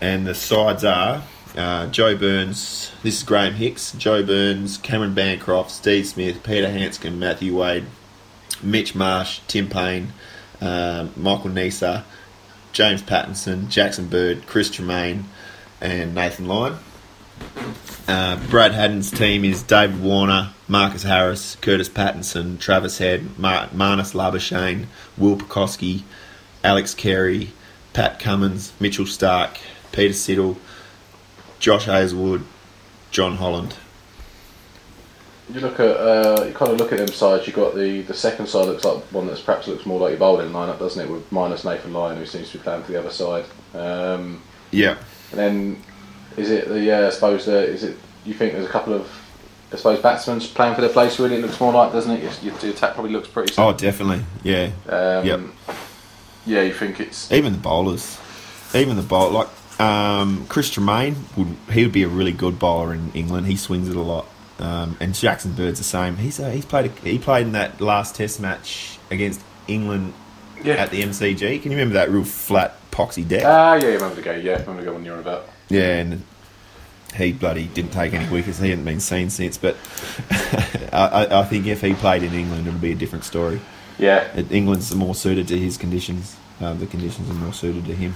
And 0.00 0.26
the 0.26 0.34
sides 0.34 0.84
are 0.84 1.22
uh, 1.56 1.86
Joe 1.86 2.16
Burns, 2.16 2.90
this 3.04 3.18
is 3.18 3.22
Graeme 3.22 3.54
Hick's, 3.54 3.92
Joe 3.92 4.24
Burns, 4.24 4.76
Cameron 4.78 5.14
Bancroft, 5.14 5.70
Steve 5.70 6.08
Smith, 6.08 6.42
Peter 6.42 6.68
Handscomb, 6.68 7.20
Matthew 7.20 7.56
Wade, 7.56 7.86
Mitch 8.62 8.94
Marsh, 8.94 9.40
Tim 9.48 9.68
Paine, 9.68 10.12
um, 10.60 11.12
Michael 11.16 11.50
Neser, 11.50 12.04
James 12.72 13.02
Pattinson, 13.02 13.68
Jackson 13.68 14.08
Bird, 14.08 14.46
Chris 14.46 14.70
Tremain, 14.70 15.24
and 15.80 16.14
Nathan 16.14 16.46
Lyon. 16.46 16.78
Uh, 18.08 18.36
Brad 18.48 18.72
Haddin's 18.72 19.10
team 19.10 19.44
is 19.44 19.62
David 19.62 20.00
Warner, 20.02 20.50
Marcus 20.68 21.02
Harris, 21.02 21.56
Kurtis 21.60 21.92
Patterson, 21.92 22.58
Travis 22.58 22.98
Head, 22.98 23.38
Mar- 23.38 23.68
Marnus 23.68 24.14
Labuschagne, 24.14 24.86
Will 25.16 25.36
Pucovski, 25.36 26.02
Alex 26.64 26.94
Carey, 26.94 27.52
Pat 27.92 28.18
Cummins, 28.18 28.72
Mitchell 28.80 29.04
Starc, 29.04 29.58
Peter 29.92 30.14
Siddle, 30.14 30.56
Josh 31.58 31.84
Hazlewood, 31.84 32.44
Jon 33.10 33.36
Holland. 33.36 33.76
You 35.52 35.60
look 35.60 35.80
at 35.80 35.96
uh, 35.96 36.44
you 36.46 36.54
kind 36.54 36.70
of 36.72 36.78
look 36.78 36.92
at 36.92 36.98
them 36.98 37.08
sides. 37.08 37.46
You 37.46 37.52
got 37.52 37.74
the 37.74 38.02
the 38.02 38.14
second 38.14 38.46
side 38.48 38.66
looks 38.66 38.84
like 38.84 39.02
one 39.12 39.26
that's 39.26 39.40
perhaps 39.40 39.68
looks 39.68 39.84
more 39.86 40.00
like 40.00 40.10
your 40.10 40.18
bowling 40.18 40.50
lineup, 40.50 40.78
doesn't 40.78 41.04
it? 41.04 41.10
With 41.12 41.30
minus 41.30 41.64
Nathan 41.64 41.92
Lyon, 41.92 42.16
who 42.18 42.26
seems 42.26 42.50
to 42.52 42.58
be 42.58 42.62
playing 42.64 42.82
for 42.84 42.92
the 42.92 42.98
other 42.98 43.10
side. 43.10 43.44
Um, 43.74 44.42
Yeah. 44.70 44.96
and 45.30 45.38
then 45.38 45.82
is 46.36 46.50
it 46.50 46.68
the 46.68 46.80
yeah? 46.80 47.06
I 47.06 47.10
suppose 47.10 47.46
uh, 47.48 47.52
is 47.52 47.84
it? 47.84 47.96
You 48.24 48.34
think 48.34 48.52
there's 48.54 48.66
a 48.66 48.70
couple 48.70 48.94
of 48.94 49.10
I 49.72 49.76
suppose 49.76 50.00
batsmen 50.00 50.40
playing 50.40 50.74
for 50.74 50.80
their 50.80 50.90
place. 50.90 51.18
Really, 51.18 51.36
it 51.36 51.42
looks 51.42 51.60
more 51.60 51.72
like, 51.72 51.92
doesn't 51.92 52.10
it? 52.12 52.42
Your, 52.42 52.54
your 52.60 52.70
attack 52.72 52.94
probably 52.94 53.12
looks 53.12 53.28
pretty. 53.28 53.54
Oh, 53.58 53.72
definitely. 53.72 54.24
Yeah. 54.42 54.70
Um, 54.88 55.26
Yep. 55.26 55.40
Yeah, 56.44 56.62
you 56.62 56.72
think 56.74 56.98
it's 57.00 57.30
Even 57.30 57.52
the 57.52 57.58
bowlers, 57.58 58.18
even 58.74 58.96
the 58.96 59.02
bowl 59.02 59.30
like 59.30 59.48
um, 59.80 60.44
Chris 60.48 60.70
Tremain 60.70 61.14
would 61.36 61.56
he 61.72 61.82
would 61.84 61.92
be 61.92 62.02
a 62.02 62.08
really 62.08 62.32
good 62.32 62.58
bowler 62.58 62.92
in 62.94 63.12
England. 63.12 63.46
He 63.46 63.56
swings 63.56 63.88
it 63.88 63.96
a 63.96 64.00
lot, 64.00 64.26
um, 64.62 64.96
and 65.00 65.14
Jackson 65.14 65.52
Bird's 65.52 65.78
the 65.78 65.84
same. 65.84 66.16
He's 66.16 66.38
uh, 66.40 66.50
he's 66.50 66.64
played 66.64 66.86
a, 66.86 66.94
he 67.00 67.18
played 67.18 67.46
in 67.46 67.52
that 67.52 67.80
last 67.80 68.14
Test 68.14 68.40
match 68.40 68.98
against 69.10 69.40
England 69.68 70.14
yeah. 70.64 70.74
at 70.74 70.90
the 70.90 71.02
MCG. 71.02 71.60
Can 71.62 71.70
you 71.72 71.76
remember 71.78 71.94
that 71.94 72.10
real 72.10 72.24
flat 72.24 72.74
poxy 72.90 73.26
deck? 73.26 73.42
Ah, 73.44 73.74
yeah, 73.74 73.86
remember 73.88 74.14
the 74.16 74.22
game. 74.22 74.44
Yeah, 74.44 74.60
remember 74.60 74.82
the 74.82 74.86
go 74.86 74.94
when 74.94 75.04
you're 75.04 75.14
on 75.14 75.20
about. 75.20 75.48
yeah, 75.68 75.98
and 75.98 76.22
he 77.14 77.32
bloody 77.32 77.66
didn't 77.66 77.92
take 77.92 78.14
any 78.14 78.30
wickets. 78.32 78.58
He 78.58 78.70
hadn't 78.70 78.84
been 78.86 79.00
seen 79.00 79.28
since. 79.30 79.58
But 79.58 79.76
I, 80.92 81.26
I- 81.26 81.40
I 81.40 81.44
think 81.44 81.66
if 81.66 81.80
he 81.82 81.92
played 81.94 82.22
in 82.22 82.32
England, 82.32 82.66
it 82.66 82.70
would 82.70 82.80
be 82.80 82.92
a 82.92 82.96
different 82.96 83.24
story. 83.24 83.60
Yeah, 83.98 84.26
Uh, 84.36 84.42
England's 84.50 84.94
more 84.94 85.14
suited 85.14 85.46
to 85.48 85.58
his 85.58 85.76
conditions. 85.76 86.36
Uh, 86.60 86.72
the 86.74 86.86
conditions 86.86 87.28
are 87.28 87.34
more 87.34 87.52
suited 87.52 87.84
to 87.86 87.94
him. 87.94 88.14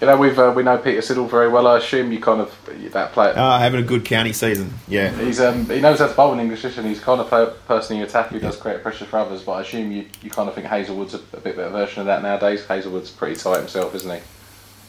You 0.00 0.08
know 0.08 0.16
we've 0.16 0.38
uh, 0.38 0.52
we 0.54 0.62
know 0.62 0.76
Peter 0.76 1.00
Siddle 1.00 1.30
very 1.30 1.48
well. 1.48 1.66
I 1.66 1.78
assume 1.78 2.12
you 2.12 2.20
kind 2.20 2.40
of 2.40 2.52
that 2.92 3.12
player. 3.12 3.32
Ah, 3.36 3.58
having 3.58 3.80
a 3.80 3.86
good 3.86 4.04
county 4.04 4.32
season. 4.32 4.74
Yeah. 4.88 5.10
He's 5.10 5.40
um, 5.40 5.66
he 5.66 5.80
knows 5.80 6.00
how 6.00 6.08
to 6.08 6.14
bowl 6.14 6.32
in 6.34 6.40
English 6.40 6.64
and 6.64 6.86
he's 6.86 7.00
kind 7.00 7.20
of 7.20 7.32
a 7.32 7.46
person 7.66 7.96
in 7.96 8.02
attack 8.02 8.28
who 8.28 8.38
does 8.40 8.56
create 8.56 8.82
pressure 8.82 9.04
for 9.04 9.18
others. 9.18 9.42
But 9.42 9.52
I 9.52 9.60
assume 9.62 9.92
you, 9.92 10.06
you 10.20 10.30
kind 10.30 10.48
of 10.48 10.54
think 10.54 10.66
Hazlewood's 10.66 11.14
a, 11.14 11.18
a 11.32 11.40
bit 11.40 11.56
better 11.56 11.70
version 11.70 12.00
of 12.00 12.06
that 12.06 12.22
nowadays. 12.22 12.66
Hazlewood's 12.66 13.10
pretty 13.10 13.36
tight 13.36 13.58
himself, 13.58 13.94
isn't 13.94 14.10
he? 14.10 14.20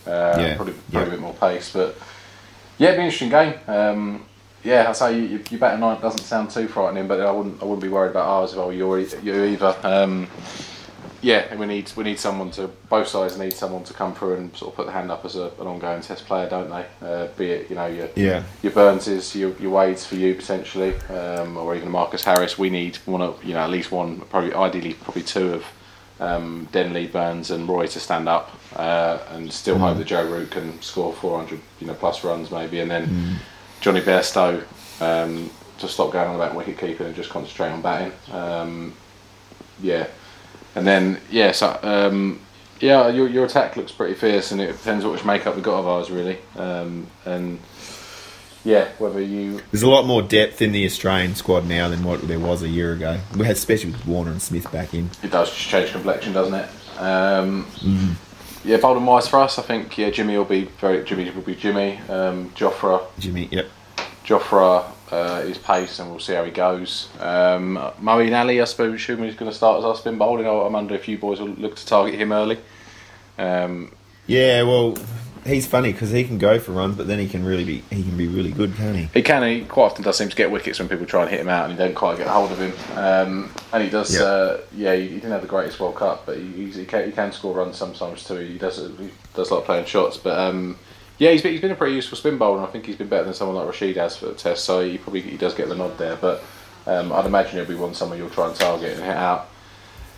Uh, 0.10 0.38
Yeah, 0.40 0.56
Probably, 0.56 0.74
yeah. 0.74 0.80
probably 0.92 1.08
a 1.08 1.12
bit 1.12 1.20
more 1.20 1.34
pace, 1.34 1.72
but 1.72 1.96
yeah, 2.78 2.90
it'd 2.90 2.98
be 2.98 3.02
an 3.02 3.06
interesting 3.06 3.30
game. 3.30 3.54
Um, 3.68 4.26
yeah, 4.64 4.90
I 4.90 4.92
say 4.94 5.18
you, 5.18 5.26
you, 5.28 5.44
you 5.52 5.58
bat 5.60 5.76
a 5.76 5.78
nine 5.78 6.02
doesn't 6.02 6.22
sound 6.24 6.50
too 6.50 6.68
frightening, 6.68 7.08
but 7.08 7.22
I 7.22 7.32
wouldn't 7.32 7.62
I 7.62 7.66
wouldn't 7.66 7.84
be 7.84 7.90
worried 7.90 8.10
about 8.12 8.26
ours 8.28 8.54
if 8.54 8.60
I 8.60 8.66
were 8.66 8.74
you, 8.74 8.96
you 8.96 9.44
either. 9.46 9.76
Um, 9.84 10.28
yeah, 11.26 11.48
and 11.50 11.60
we 11.60 11.66
need 11.66 11.92
we 11.96 12.04
need 12.04 12.20
someone 12.20 12.52
to 12.52 12.68
both 12.88 13.08
sides 13.08 13.36
need 13.36 13.54
someone 13.54 13.84
to 13.86 13.94
come 13.94 14.14
through 14.14 14.36
and 14.36 14.56
sort 14.56 14.72
of 14.72 14.76
put 14.76 14.86
the 14.86 14.92
hand 14.92 15.10
up 15.10 15.26
as 15.26 15.36
a, 15.36 15.46
an 15.60 15.66
ongoing 15.66 16.02
test 16.02 16.28
player, 16.28 16.48
don't 16.48 16.70
they? 16.70 16.86
Uh, 17.02 17.28
be 17.36 17.50
it 17.50 17.68
you 17.68 17.76
know 17.76 17.88
your 17.88 18.10
Yeah. 18.16 18.44
your 18.62 18.72
Burnses, 18.72 19.36
your, 19.36 19.52
your 19.58 19.72
Wades 19.72 20.06
for 20.06 20.18
you 20.18 20.36
potentially, 20.36 20.94
um, 21.10 21.58
or 21.58 21.76
even 21.76 21.90
Marcus 21.90 22.24
Harris. 22.24 22.60
We 22.60 22.70
need 22.70 22.98
one 23.08 23.24
of 23.24 23.44
you 23.44 23.54
know 23.56 23.62
at 23.62 23.72
least 23.72 23.92
one, 23.92 24.20
probably 24.22 24.54
ideally 24.54 24.94
probably 24.94 25.24
two 25.24 25.54
of 25.56 25.66
um, 26.20 26.68
Denley, 26.72 27.08
Burns, 27.08 27.50
and 27.50 27.68
Roy 27.68 27.88
to 27.88 28.00
stand 28.00 28.30
up, 28.30 28.52
uh, 28.76 29.18
and 29.32 29.52
still 29.52 29.80
hope 29.80 29.98
that 29.98 30.06
Joe 30.06 30.26
Root 30.28 30.52
can 30.52 30.80
score 30.84 31.12
400 31.12 31.60
you 31.80 31.88
know 31.88 31.96
plus 31.96 32.24
runs 32.24 32.52
maybe, 32.52 32.82
and 32.82 32.92
then 32.92 33.40
Johnny 33.82 34.02
Bairstow 34.02 34.64
um, 35.02 35.50
to 35.80 35.88
stop 35.88 36.12
going 36.14 36.30
on 36.30 36.36
about 36.36 36.54
wicket 36.54 36.78
keeping 36.78 37.08
and 37.08 37.16
just 37.16 37.32
concentrate 37.32 37.70
on 37.70 37.82
batting. 37.82 38.12
Um, 38.32 38.94
yeah, 39.82 40.06
and 40.76 40.86
then 40.86 41.20
yeah, 41.30 41.52
so 41.52 41.80
um, 41.82 42.40
yeah, 42.80 43.08
your, 43.08 43.28
your 43.28 43.46
attack 43.46 43.76
looks 43.78 43.92
pretty 43.92 44.14
fierce, 44.14 44.52
and 44.52 44.62
it 44.62 44.68
depends 44.74 45.04
what 45.04 45.14
which 45.14 45.26
makeup 45.26 45.56
we 45.56 45.62
got 45.62 45.80
of 45.80 45.88
ours 45.88 46.12
really, 46.12 46.38
um, 46.58 47.08
and 47.26 47.60
yeah, 48.64 48.90
whether 48.98 49.22
you 49.22 49.62
There's 49.72 49.84
a 49.84 49.90
lot 49.90 50.06
more 50.06 50.22
depth 50.22 50.62
in 50.62 50.72
the 50.72 50.86
Australian 50.86 51.36
squad 51.36 51.66
now 51.66 51.88
than 51.90 52.04
what 52.04 52.28
there 52.28 52.40
was 52.40 52.64
a 52.64 52.70
year 52.70 52.94
ago. 52.94 53.20
We 53.38 53.46
had, 53.46 53.56
especially 53.56 53.92
with 53.92 54.06
Warner 54.06 54.32
and 54.32 54.42
Smith 54.42 54.72
back 54.72 54.94
in. 54.94 55.10
it 55.24 55.32
does 55.32 55.50
just 55.50 55.68
change 55.68 55.92
complexion, 55.92 56.34
doesn't 56.34 56.54
it? 56.54 56.70
Um, 57.00 57.68
Yeah, 58.66 58.78
bowling 58.78 59.06
wise 59.06 59.28
for 59.28 59.40
us, 59.42 59.60
I 59.60 59.62
think 59.62 59.96
yeah, 59.96 60.10
Jimmy 60.10 60.36
will 60.38 60.44
be 60.44 60.64
very 60.82 61.04
Jimmy 61.06 61.30
will 61.30 61.44
be 61.44 61.56
Jimmy, 61.56 62.00
um, 62.10 62.50
Jofra 62.56 63.04
Jimmy, 63.20 63.48
yep. 63.52 63.68
Jofra 64.26 64.92
uh, 65.12 65.44
is 65.46 65.58
pace, 65.58 66.00
and 66.00 66.10
we'll 66.10 66.20
see 66.20 66.34
how 66.34 66.44
he 66.44 66.52
goes. 66.52 67.10
Um, 67.20 67.78
Moeen 68.02 68.38
Ali, 68.38 68.62
I 68.62 68.66
suppose, 68.66 68.96
assuming 68.96 69.26
he's 69.26 69.36
going 69.38 69.52
to 69.52 69.56
start 69.56 69.80
as 69.80 69.86
our 69.86 69.96
spin 69.96 70.18
bowling. 70.18 70.48
I'm 70.48 70.76
under 70.76 70.96
if 70.96 71.08
you 71.08 71.18
boys 71.18 71.40
will 71.40 71.50
look 71.50 71.76
to 71.76 71.86
target 71.86 72.16
him 72.20 72.32
early. 72.32 72.58
Um, 73.38 73.92
Yeah, 74.28 74.64
well, 74.64 74.96
he's 75.46 75.68
funny 75.68 75.92
because 75.92 76.10
he 76.10 76.24
can 76.24 76.38
go 76.40 76.58
for 76.60 76.72
runs, 76.72 76.96
but 76.96 77.06
then 77.08 77.20
he 77.20 77.28
can 77.28 77.46
really 77.46 77.64
be 77.64 77.84
he 77.92 78.02
can 78.02 78.18
be 78.18 78.28
really 78.28 78.52
good, 78.52 78.76
can't 78.76 78.96
he? 78.98 79.10
he 79.14 79.22
can, 79.22 79.44
he 79.44 79.64
quite 79.66 79.86
often 79.86 80.04
does 80.04 80.18
seem 80.18 80.30
to 80.30 80.36
get 80.36 80.50
wickets 80.50 80.80
when 80.80 80.90
people 80.90 81.06
try 81.06 81.22
and 81.22 81.30
hit 81.30 81.40
him 81.42 81.50
out, 81.50 81.70
and 81.70 81.74
he 81.74 81.78
don't 81.78 81.94
quite 81.96 82.18
get 82.18 82.28
a 82.28 82.32
hold 82.32 82.52
of 82.52 82.58
him. 82.60 82.74
Um, 82.98 83.52
and 83.72 83.84
he 83.84 83.90
does, 83.90 84.16
Yeah. 84.16 84.24
uh, 84.24 84.62
yeah, 84.76 84.96
he, 84.96 85.04
he 85.10 85.16
didn't 85.16 85.32
have 85.32 85.42
the 85.42 85.48
greatest 85.48 85.80
World 85.80 85.96
Cup, 85.96 86.26
but 86.26 86.38
he, 86.38 86.72
he, 86.72 86.86
can, 86.86 87.06
he 87.06 87.12
can 87.12 87.32
score 87.32 87.54
runs 87.54 87.78
sometimes 87.78 88.24
too. 88.24 88.38
He 88.38 88.58
does 88.58 88.78
he 88.78 89.12
does 89.36 89.52
like 89.52 89.66
playing 89.66 89.86
shots, 89.86 90.18
but 90.18 90.38
um, 90.40 90.78
yeah, 91.18 91.32
he's 91.32 91.42
been, 91.42 91.52
he's 91.52 91.62
been 91.62 91.72
a 91.72 91.76
pretty 91.76 91.96
useful 91.96 92.18
spin 92.18 92.38
bowler, 92.38 92.60
and 92.60 92.68
I 92.68 92.72
think 92.72 92.86
he's 92.86 92.96
been 92.96 93.08
better 93.08 93.26
than 93.26 93.34
someone 93.34 93.56
like 93.58 93.68
Rashid 93.68 93.98
has 93.98 94.18
for 94.18 94.28
the 94.28 94.34
test. 94.34 94.66
So 94.66 94.88
he 94.88 94.98
probably 94.98 95.22
he 95.22 95.38
does 95.38 95.54
get 95.54 95.70
the 95.70 95.76
nod 95.76 95.98
there, 95.98 96.16
but 96.16 96.44
um, 96.88 97.12
I'd 97.14 97.26
imagine 97.26 97.58
he'll 97.58 97.66
be 97.66 97.76
one 97.76 97.94
someone 97.94 98.18
you'll 98.18 98.30
try 98.30 98.48
and 98.48 98.56
target 98.56 98.94
and 98.94 99.04
hit 99.04 99.16
out. 99.16 99.50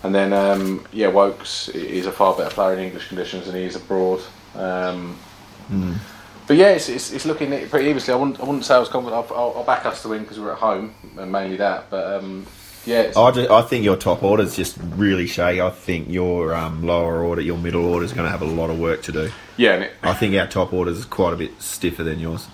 And 0.03 0.13
then 0.13 0.33
um, 0.33 0.85
yeah, 0.91 1.07
Woakes 1.07 1.69
is 1.69 2.05
a 2.05 2.11
far 2.11 2.35
better 2.35 2.53
player 2.53 2.73
in 2.73 2.79
English 2.79 3.07
conditions 3.07 3.45
than 3.45 3.55
he 3.55 3.63
is 3.63 3.75
abroad. 3.75 4.21
Um, 4.55 5.17
But 6.47 6.55
yeah, 6.55 6.69
it's, 6.69 6.87
it's, 6.87 7.11
it's 7.11 7.25
looking 7.25 7.49
pretty 7.67 7.89
evenly. 7.89 8.13
I 8.13 8.15
wouldn't, 8.15 8.39
I 8.39 8.45
wouldn't 8.45 8.63
say 8.63 8.75
I 8.75 8.79
was 8.79 8.87
confident. 8.87 9.29
I'll, 9.29 9.37
I'll, 9.37 9.53
I'll 9.57 9.63
back 9.65 9.85
us 9.85 10.01
to 10.03 10.07
win 10.07 10.21
because 10.21 10.39
we're 10.39 10.53
at 10.53 10.59
home, 10.59 10.95
and 11.17 11.29
mainly 11.29 11.57
that. 11.57 11.89
But 11.89 12.23
um, 12.23 12.47
yeah, 12.87 13.11
I, 13.15 13.31
ju- 13.31 13.47
I 13.51 13.61
think 13.61 13.83
your 13.83 13.97
top 13.97 14.23
order 14.23 14.41
is 14.43 14.55
just 14.55 14.77
really 14.95 15.27
shaky. 15.27 15.61
I 15.61 15.69
think 15.69 16.07
your 16.09 16.55
um, 16.55 16.83
lower 16.85 17.21
order, 17.23 17.41
your 17.41 17.57
middle 17.57 17.85
order 17.85 18.05
is 18.05 18.13
going 18.13 18.25
to 18.25 18.31
have 18.31 18.41
a 18.41 18.45
lot 18.45 18.69
of 18.69 18.79
work 18.79 19.03
to 19.03 19.11
do. 19.11 19.29
yeah. 19.57 19.73
And 19.73 19.83
it, 19.83 19.93
I 20.01 20.13
think 20.13 20.33
our 20.35 20.47
top 20.47 20.73
order 20.73 20.91
is 20.91 21.05
quite 21.05 21.33
a 21.33 21.37
bit 21.37 21.61
stiffer 21.61 22.03
than 22.03 22.19
yours. 22.19 22.47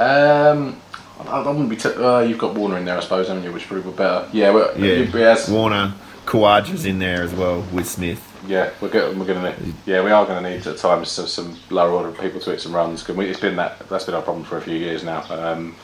um, 0.00 0.80
I, 1.20 1.40
I 1.42 1.46
wouldn't 1.48 1.68
be. 1.70 1.76
T- 1.76 1.88
uh, 1.90 2.20
you've 2.20 2.38
got 2.38 2.54
Warner 2.54 2.78
in 2.78 2.84
there, 2.84 2.96
I 2.96 3.00
suppose, 3.00 3.28
haven't 3.28 3.44
you? 3.44 3.52
Which 3.52 3.66
probably 3.68 3.92
better. 3.92 4.28
Yeah, 4.32 4.50
well, 4.50 4.76
Yeah, 4.78 5.02
yes, 5.16 5.48
Warner, 5.48 5.94
Khawaja's 6.26 6.84
in 6.86 6.98
there 6.98 7.22
as 7.22 7.32
well 7.34 7.60
with 7.72 7.86
Smith. 7.88 8.20
yeah. 8.48 8.70
We're 8.80 8.88
going. 8.88 9.18
We're 9.18 9.26
going 9.26 9.54
to. 9.54 9.62
need 9.64 9.74
Yeah, 9.86 10.02
we 10.02 10.10
are 10.10 10.26
going 10.26 10.42
to 10.42 10.50
need 10.50 10.66
at 10.66 10.78
times 10.78 11.10
some, 11.10 11.26
some 11.26 11.56
lower 11.70 11.90
order 11.92 12.10
people 12.12 12.40
to 12.40 12.50
hit 12.50 12.60
some 12.60 12.74
runs. 12.74 13.06
We, 13.06 13.26
it's 13.28 13.38
been 13.40 13.56
that. 13.56 13.88
That's 13.88 14.04
been 14.04 14.14
our 14.14 14.22
problem 14.22 14.44
for 14.44 14.56
a 14.56 14.60
few 14.62 14.74
years 14.76 15.04
now. 15.04 15.22
Um, 15.30 15.76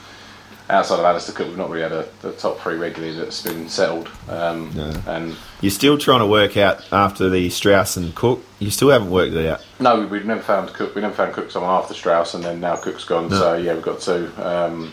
outside 0.71 0.99
of 0.99 1.05
Alistair 1.05 1.35
Cook, 1.35 1.49
we've 1.49 1.57
not 1.57 1.71
really 1.71 1.83
had 1.83 1.93
a, 1.93 2.09
the 2.23 2.33
top 2.33 2.59
three 2.61 2.77
regularly 2.77 3.17
that's 3.17 3.43
been 3.43 3.69
settled. 3.69 4.11
Um, 4.29 4.71
No. 4.75 4.93
And 5.07 5.37
You're 5.61 5.71
still 5.71 5.97
trying 5.99 6.21
to 6.21 6.27
work 6.27 6.57
out 6.57 6.85
after 6.93 7.29
the 7.31 7.49
Strauss 7.51 7.97
and 7.97 8.15
Cook. 8.15 8.45
You 8.59 8.71
still 8.71 8.91
haven't 8.91 9.11
worked 9.11 9.35
it 9.35 9.47
out. 9.47 9.65
No, 9.81 10.05
we've 10.07 10.25
never 10.25 10.43
found 10.43 10.69
Cook. 10.75 10.95
We 10.95 11.01
never 11.01 11.15
found 11.15 11.33
Cook 11.33 11.51
someone 11.51 11.71
after 11.73 11.95
Strauss, 11.95 12.35
and 12.35 12.45
then 12.45 12.61
now 12.61 12.77
Cook's 12.77 13.05
gone. 13.05 13.29
No. 13.31 13.39
So 13.39 13.55
yeah, 13.57 13.75
we've 13.75 13.83
got 13.83 14.01
two. 14.01 14.31
Um, 14.39 14.93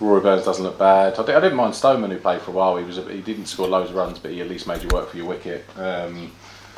Rory 0.00 0.20
Burns 0.20 0.44
doesn't 0.44 0.64
look 0.64 0.78
bad. 0.78 1.16
I, 1.18 1.24
di- 1.24 1.34
I 1.34 1.40
didn't 1.40 1.56
mind 1.56 1.74
Stoneman 1.76 2.10
who 2.10 2.18
played 2.18 2.40
for 2.42 2.50
a 2.50 2.54
while. 2.54 2.76
He 2.76 2.84
was 2.84 2.98
a, 2.98 3.02
he 3.02 3.20
didn't 3.20 3.46
score 3.46 3.68
loads 3.68 3.90
of 3.90 3.96
runs, 3.96 4.18
but 4.18 4.32
he 4.32 4.40
at 4.40 4.48
least 4.48 4.66
made 4.66 4.82
you 4.82 4.88
work 4.88 5.08
for 5.10 5.16
your 5.16 5.26
wicket. 5.26 5.64
Um, 5.78 6.32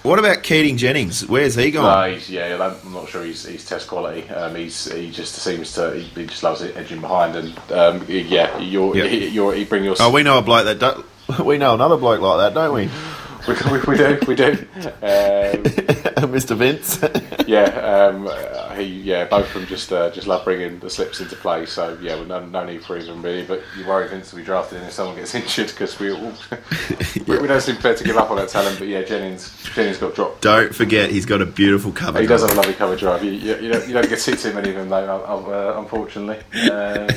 What 0.05 0.19
about 0.19 0.43
Keaton 0.43 0.77
Jennings? 0.77 1.27
Where's 1.27 1.55
he 1.55 1.71
no, 1.71 1.81
gone? 1.81 2.13
he's, 2.13 2.29
yeah, 2.29 2.77
I'm 2.85 2.93
not 2.93 3.09
sure 3.09 3.25
he's, 3.25 3.47
he's 3.47 3.65
test 3.65 3.89
quality. 3.89 4.29
Um, 4.29 4.55
he's 4.55 4.93
he 4.93 5.11
just 5.11 5.35
seems 5.37 5.73
to 5.77 5.95
he, 5.95 6.03
he 6.03 6.27
just 6.27 6.43
loves 6.43 6.61
it 6.61 6.77
edging 6.77 7.01
behind, 7.01 7.35
and 7.37 7.59
um, 7.73 8.05
yeah, 8.07 8.59
you're, 8.59 8.95
he, 8.95 9.29
you're 9.29 9.55
he 9.55 9.65
bring 9.65 9.83
your 9.83 9.97
Oh, 9.99 10.11
we 10.11 10.23
know 10.23 10.37
a 10.37 10.43
bloke 10.43 10.67
that 10.67 10.79
don't. 10.79 11.07
We 11.43 11.57
know 11.57 11.73
another 11.73 11.97
bloke 11.97 12.21
like 12.21 12.37
that, 12.37 12.53
don't 12.53 12.75
we? 12.75 12.91
we, 13.49 13.55
we, 13.71 13.79
we 13.87 13.97
do 13.97 14.19
we 14.27 14.35
do. 14.35 14.51
Um, 14.51 15.65
Mr. 16.33 16.57
Vince. 16.57 16.99
yeah, 17.47 17.65
um, 17.65 18.27
uh, 18.27 18.75
he 18.75 18.85
yeah, 18.85 19.25
both 19.27 19.47
of 19.49 19.55
them 19.55 19.67
just 19.67 19.93
uh, 19.93 20.11
just 20.11 20.27
love 20.27 20.45
bringing 20.45 20.79
the 20.79 20.89
slips 20.89 21.21
into 21.21 21.37
play. 21.37 21.67
So 21.67 21.99
yeah, 22.01 22.15
well, 22.15 22.25
no, 22.25 22.47
no 22.47 22.65
need 22.65 22.83
for 22.83 22.97
even 22.97 23.21
really. 23.21 23.45
But 23.45 23.63
you 23.77 23.87
worry 23.87 24.09
Vince 24.09 24.31
to 24.31 24.37
be 24.37 24.43
drafted 24.43 24.79
in 24.81 24.85
if 24.85 24.93
someone 24.93 25.17
gets 25.17 25.35
injured 25.35 25.69
because 25.69 25.99
we 25.99 26.13
all 26.13 26.33
we, 27.27 27.39
we 27.39 27.47
don't 27.47 27.61
seem 27.61 27.75
prepared 27.75 27.99
to 27.99 28.05
give 28.05 28.17
up 28.17 28.31
on 28.31 28.37
that 28.37 28.49
talent. 28.49 28.79
But 28.79 28.89
yeah, 28.89 29.03
Jennings 29.03 29.63
Jennings 29.75 29.99
got 29.99 30.15
dropped. 30.15 30.41
don't 30.41 30.75
forget, 30.75 31.11
he's 31.11 31.27
got 31.27 31.43
a 31.43 31.47
beautiful 31.47 31.93
cover. 31.93 32.21
He 32.21 32.27
does 32.27 32.43
have 32.43 32.53
a 32.53 32.55
lovely 32.55 32.75
cover 32.75 32.97
drive. 32.97 33.23
You, 33.23 33.33
you, 33.33 33.57
you, 33.57 33.73
don't, 33.73 33.87
you 33.87 33.93
don't 33.93 34.09
get 34.09 34.17
to 34.17 34.17
see 34.17 34.37
too 34.37 34.55
many 34.55 34.71
of 34.71 34.77
them 34.77 34.89
though, 34.89 35.25
uh, 35.25 35.79
unfortunately. 35.79 36.39
Uh, 36.71 37.13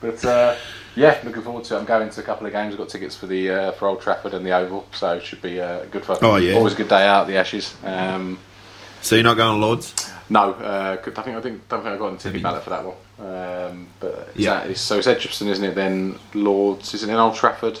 but 0.00 0.24
uh, 0.24 0.56
yeah, 0.96 1.20
looking 1.24 1.42
forward 1.42 1.62
to 1.64 1.76
it. 1.76 1.78
I'm 1.78 1.84
going 1.84 2.10
to 2.10 2.20
a 2.20 2.24
couple 2.24 2.46
of 2.46 2.52
games. 2.52 2.72
I've 2.74 2.78
got 2.78 2.88
tickets 2.88 3.14
for 3.16 3.26
the 3.26 3.50
uh, 3.50 3.72
for 3.72 3.86
Old 3.88 4.00
Trafford 4.00 4.34
and 4.34 4.44
the 4.44 4.50
Oval, 4.52 4.86
so 4.92 5.12
it 5.14 5.22
should 5.22 5.40
be 5.42 5.60
uh, 5.60 5.84
good 5.84 6.04
fun. 6.04 6.18
Oh, 6.22 6.36
yeah. 6.36 6.54
always 6.54 6.72
a 6.74 6.76
good 6.76 6.88
day 6.88 7.06
out. 7.06 7.26
The 7.28 7.36
Ashes. 7.36 7.74
Um, 7.84 8.38
So 9.02 9.14
you're 9.14 9.22
not 9.24 9.36
going 9.36 9.60
Lords? 9.60 9.94
no, 10.28 10.52
uh, 10.54 10.96
I 11.00 11.04
think 11.04 11.18
I 11.18 11.22
think 11.40 11.68
don't 11.68 11.82
think 11.84 11.94
I 11.94 11.96
got 11.96 12.14
a 12.14 12.16
ticket 12.16 12.42
ballot 12.42 12.64
for 12.64 12.70
that 12.70 12.84
one. 12.84 12.96
Um, 13.18 13.86
but 14.00 14.30
Yeah. 14.34 14.64
that- 14.66 14.76
so 14.76 14.98
it's 14.98 15.06
Edgbaston, 15.06 15.48
isn't 15.48 15.64
it? 15.64 15.74
Then 15.74 16.18
Lords, 16.34 16.92
isn't 16.94 17.08
it 17.08 17.12
in 17.12 17.18
Old 17.18 17.34
Trafford? 17.36 17.78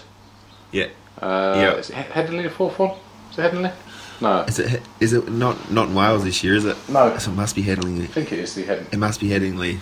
Yeah. 0.70 0.86
Uh, 1.20 1.54
Yeah. 1.56 1.72
Is 1.74 1.90
it 1.90 1.96
He- 1.96 2.02
Headingley 2.12 2.42
the 2.44 2.50
fourth 2.50 2.78
one? 2.78 2.92
Is 3.32 3.38
it 3.38 3.42
Headingley? 3.52 3.72
No, 4.20 4.42
Is 4.48 4.58
it? 4.58 4.82
Is 5.00 5.12
it 5.12 5.28
not 5.30 5.70
not 5.70 5.88
in 5.88 5.94
Wales 5.94 6.24
this 6.24 6.42
year? 6.44 6.54
Is 6.54 6.64
it? 6.64 6.76
no. 6.88 7.16
So 7.18 7.30
it 7.30 7.34
must 7.34 7.54
be 7.54 7.62
Headingley. 7.62 8.04
I 8.04 8.06
think 8.06 8.32
it 8.32 8.38
is 8.38 8.54
the 8.54 8.62
Head. 8.62 8.86
It 8.92 8.98
must 8.98 9.20
be 9.20 9.28
Headingley. 9.28 9.78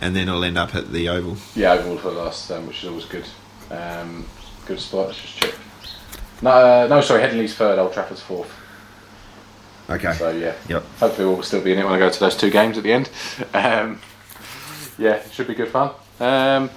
And 0.00 0.16
then 0.16 0.28
it'll 0.28 0.42
end 0.44 0.58
up 0.58 0.74
at 0.74 0.92
the 0.92 1.08
Oval. 1.08 1.36
Yeah, 1.54 1.72
Oval 1.74 1.98
for 1.98 2.10
the 2.10 2.18
last, 2.18 2.50
um, 2.50 2.66
which 2.66 2.82
is 2.82 2.88
always 2.88 3.04
good. 3.04 3.24
Um, 3.70 4.26
good 4.66 4.80
spot. 4.80 5.08
Let's 5.08 5.20
just 5.20 5.36
check. 5.38 5.54
No, 6.42 6.50
uh, 6.50 6.86
no, 6.88 7.00
sorry. 7.02 7.22
Headingley's 7.22 7.54
third. 7.54 7.78
Old 7.78 7.92
Trafford's 7.92 8.22
fourth. 8.22 8.50
Okay. 9.88 10.12
So 10.14 10.30
yeah, 10.30 10.54
Yep. 10.68 10.84
hopefully 11.00 11.26
we'll 11.28 11.42
still 11.42 11.60
be 11.62 11.72
in 11.72 11.78
it 11.78 11.84
when 11.84 11.92
I 11.94 11.98
go 11.98 12.08
to 12.10 12.20
those 12.20 12.36
two 12.36 12.50
games 12.50 12.78
at 12.78 12.84
the 12.84 12.92
end. 12.92 13.10
Um, 13.52 14.00
yeah, 14.98 15.14
it 15.14 15.32
should 15.32 15.48
be 15.48 15.54
good 15.54 15.68
fun. 15.68 15.90
Um, 16.20 16.70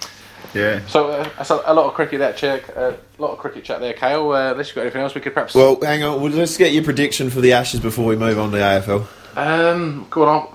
Yeah. 0.54 0.82
so 0.88 1.10
uh, 1.10 1.30
that's 1.38 1.50
a, 1.52 1.62
a 1.66 1.74
lot 1.74 1.86
of 1.86 1.94
cricket 1.94 2.20
that 2.20 2.38
check. 2.38 2.68
A 2.70 2.98
lot 3.20 3.32
of 3.32 3.38
cricket 3.38 3.64
chat 3.64 3.80
there, 3.82 3.94
Kale. 3.94 4.32
Uh, 4.32 4.52
unless 4.52 4.68
you've 4.68 4.76
got 4.76 4.82
anything 4.82 5.02
else, 5.02 5.14
we 5.16 5.22
could 5.22 5.34
perhaps. 5.34 5.54
Well, 5.56 5.80
hang 5.82 6.04
on. 6.04 6.22
Well, 6.22 6.32
let's 6.32 6.58
get 6.58 6.74
your 6.74 6.84
prediction 6.84 7.30
for 7.30 7.40
the 7.40 7.54
Ashes 7.54 7.80
before 7.80 8.06
we 8.06 8.16
move 8.16 8.38
on 8.40 8.50
to 8.52 8.58
the 8.58 8.64
AFL. 8.64 9.06
Um, 9.38 10.08
go 10.10 10.24
on. 10.26 10.48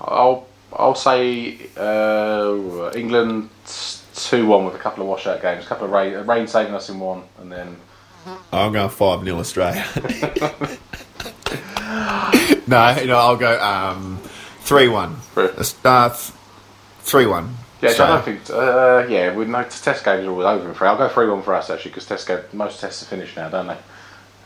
I'll 0.00 0.14
I'll, 0.14 0.46
I'll 0.72 0.94
say 0.94 1.58
uh, 1.76 2.90
England 2.94 3.50
two 4.14 4.46
one 4.46 4.64
with 4.64 4.74
a 4.74 4.78
couple 4.78 5.02
of 5.02 5.08
washout 5.08 5.42
games, 5.42 5.64
a 5.64 5.66
couple 5.66 5.86
of 5.86 5.92
rain, 5.92 6.14
rain 6.26 6.46
saving 6.46 6.74
us 6.74 6.88
in 6.88 7.00
one, 7.00 7.22
and 7.38 7.50
then 7.50 7.76
I'm 8.52 8.72
going 8.72 8.90
five 8.90 9.24
0 9.24 9.38
Australia. 9.38 9.84
no, 12.66 13.04
no, 13.04 13.18
I'll 13.18 13.36
go 13.36 13.60
um, 13.62 14.18
three 14.60 14.88
one. 14.88 15.16
Three. 15.34 15.48
Uh, 15.84 16.08
three 17.00 17.26
one. 17.26 17.56
yeah, 17.80 17.90
I 17.90 17.94
don't 17.94 18.24
think 18.24 18.50
uh, 18.50 19.06
yeah, 19.08 19.34
we 19.34 19.46
know 19.46 19.62
test 19.64 20.04
games 20.04 20.26
are 20.26 20.30
always 20.30 20.46
over 20.46 20.68
in 20.68 20.74
three. 20.74 20.88
I'll 20.88 20.98
go 20.98 21.08
three 21.08 21.28
one 21.28 21.42
for 21.42 21.54
us 21.54 21.70
actually 21.70 21.90
because 21.92 22.06
test 22.06 22.28
game 22.28 22.40
most 22.52 22.80
tests 22.80 23.02
are 23.02 23.06
finished 23.06 23.36
now, 23.36 23.48
don't 23.48 23.68
they? 23.68 23.78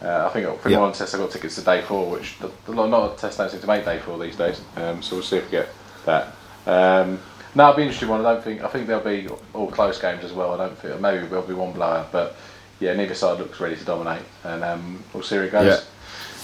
Uh, 0.02 0.26
I 0.26 0.32
think 0.32 0.46
I 0.46 0.50
think 0.52 0.64
Yep. 0.72 0.80
one 0.80 0.92
test 0.92 1.14
I've 1.14 1.20
got 1.20 1.30
tickets 1.30 1.54
to 1.56 1.62
day 1.62 1.82
four, 1.82 2.10
which 2.10 2.38
the, 2.38 2.50
the, 2.66 2.72
lot 2.72 2.90
lot 2.90 3.10
of 3.10 3.18
tests 3.18 3.38
don't 3.38 3.50
seem 3.50 3.60
to 3.60 3.66
make 3.66 3.84
day 3.84 3.98
four 3.98 4.18
these 4.18 4.36
days. 4.36 4.60
Um, 4.76 5.02
so 5.02 5.16
we'll 5.16 5.24
see 5.24 5.36
if 5.36 5.44
we 5.46 5.50
get 5.50 5.68
that. 6.06 6.28
Um, 6.66 7.18
no, 7.54 7.68
it'll 7.68 7.76
be 7.76 7.82
an 7.82 7.88
interesting 7.88 8.08
one. 8.08 8.24
I 8.24 8.32
don't 8.34 8.42
think 8.42 8.62
I 8.62 8.68
think 8.68 8.86
there'll 8.86 9.04
be 9.04 9.28
all 9.52 9.70
close 9.70 10.00
games 10.00 10.24
as 10.24 10.32
well. 10.32 10.54
I 10.54 10.56
don't 10.66 10.76
think 10.78 11.00
maybe 11.00 11.26
there'll 11.26 11.46
be 11.46 11.54
one 11.54 11.72
blowout, 11.72 12.10
but 12.12 12.36
yeah, 12.80 12.94
neither 12.94 13.14
side 13.14 13.38
looks 13.38 13.60
ready 13.60 13.76
to 13.76 13.84
dominate, 13.84 14.22
and 14.42 14.64
um, 14.64 15.02
we'll 15.12 15.22
see 15.22 15.36
how 15.36 15.42
it 15.42 15.52
goes. 15.52 15.86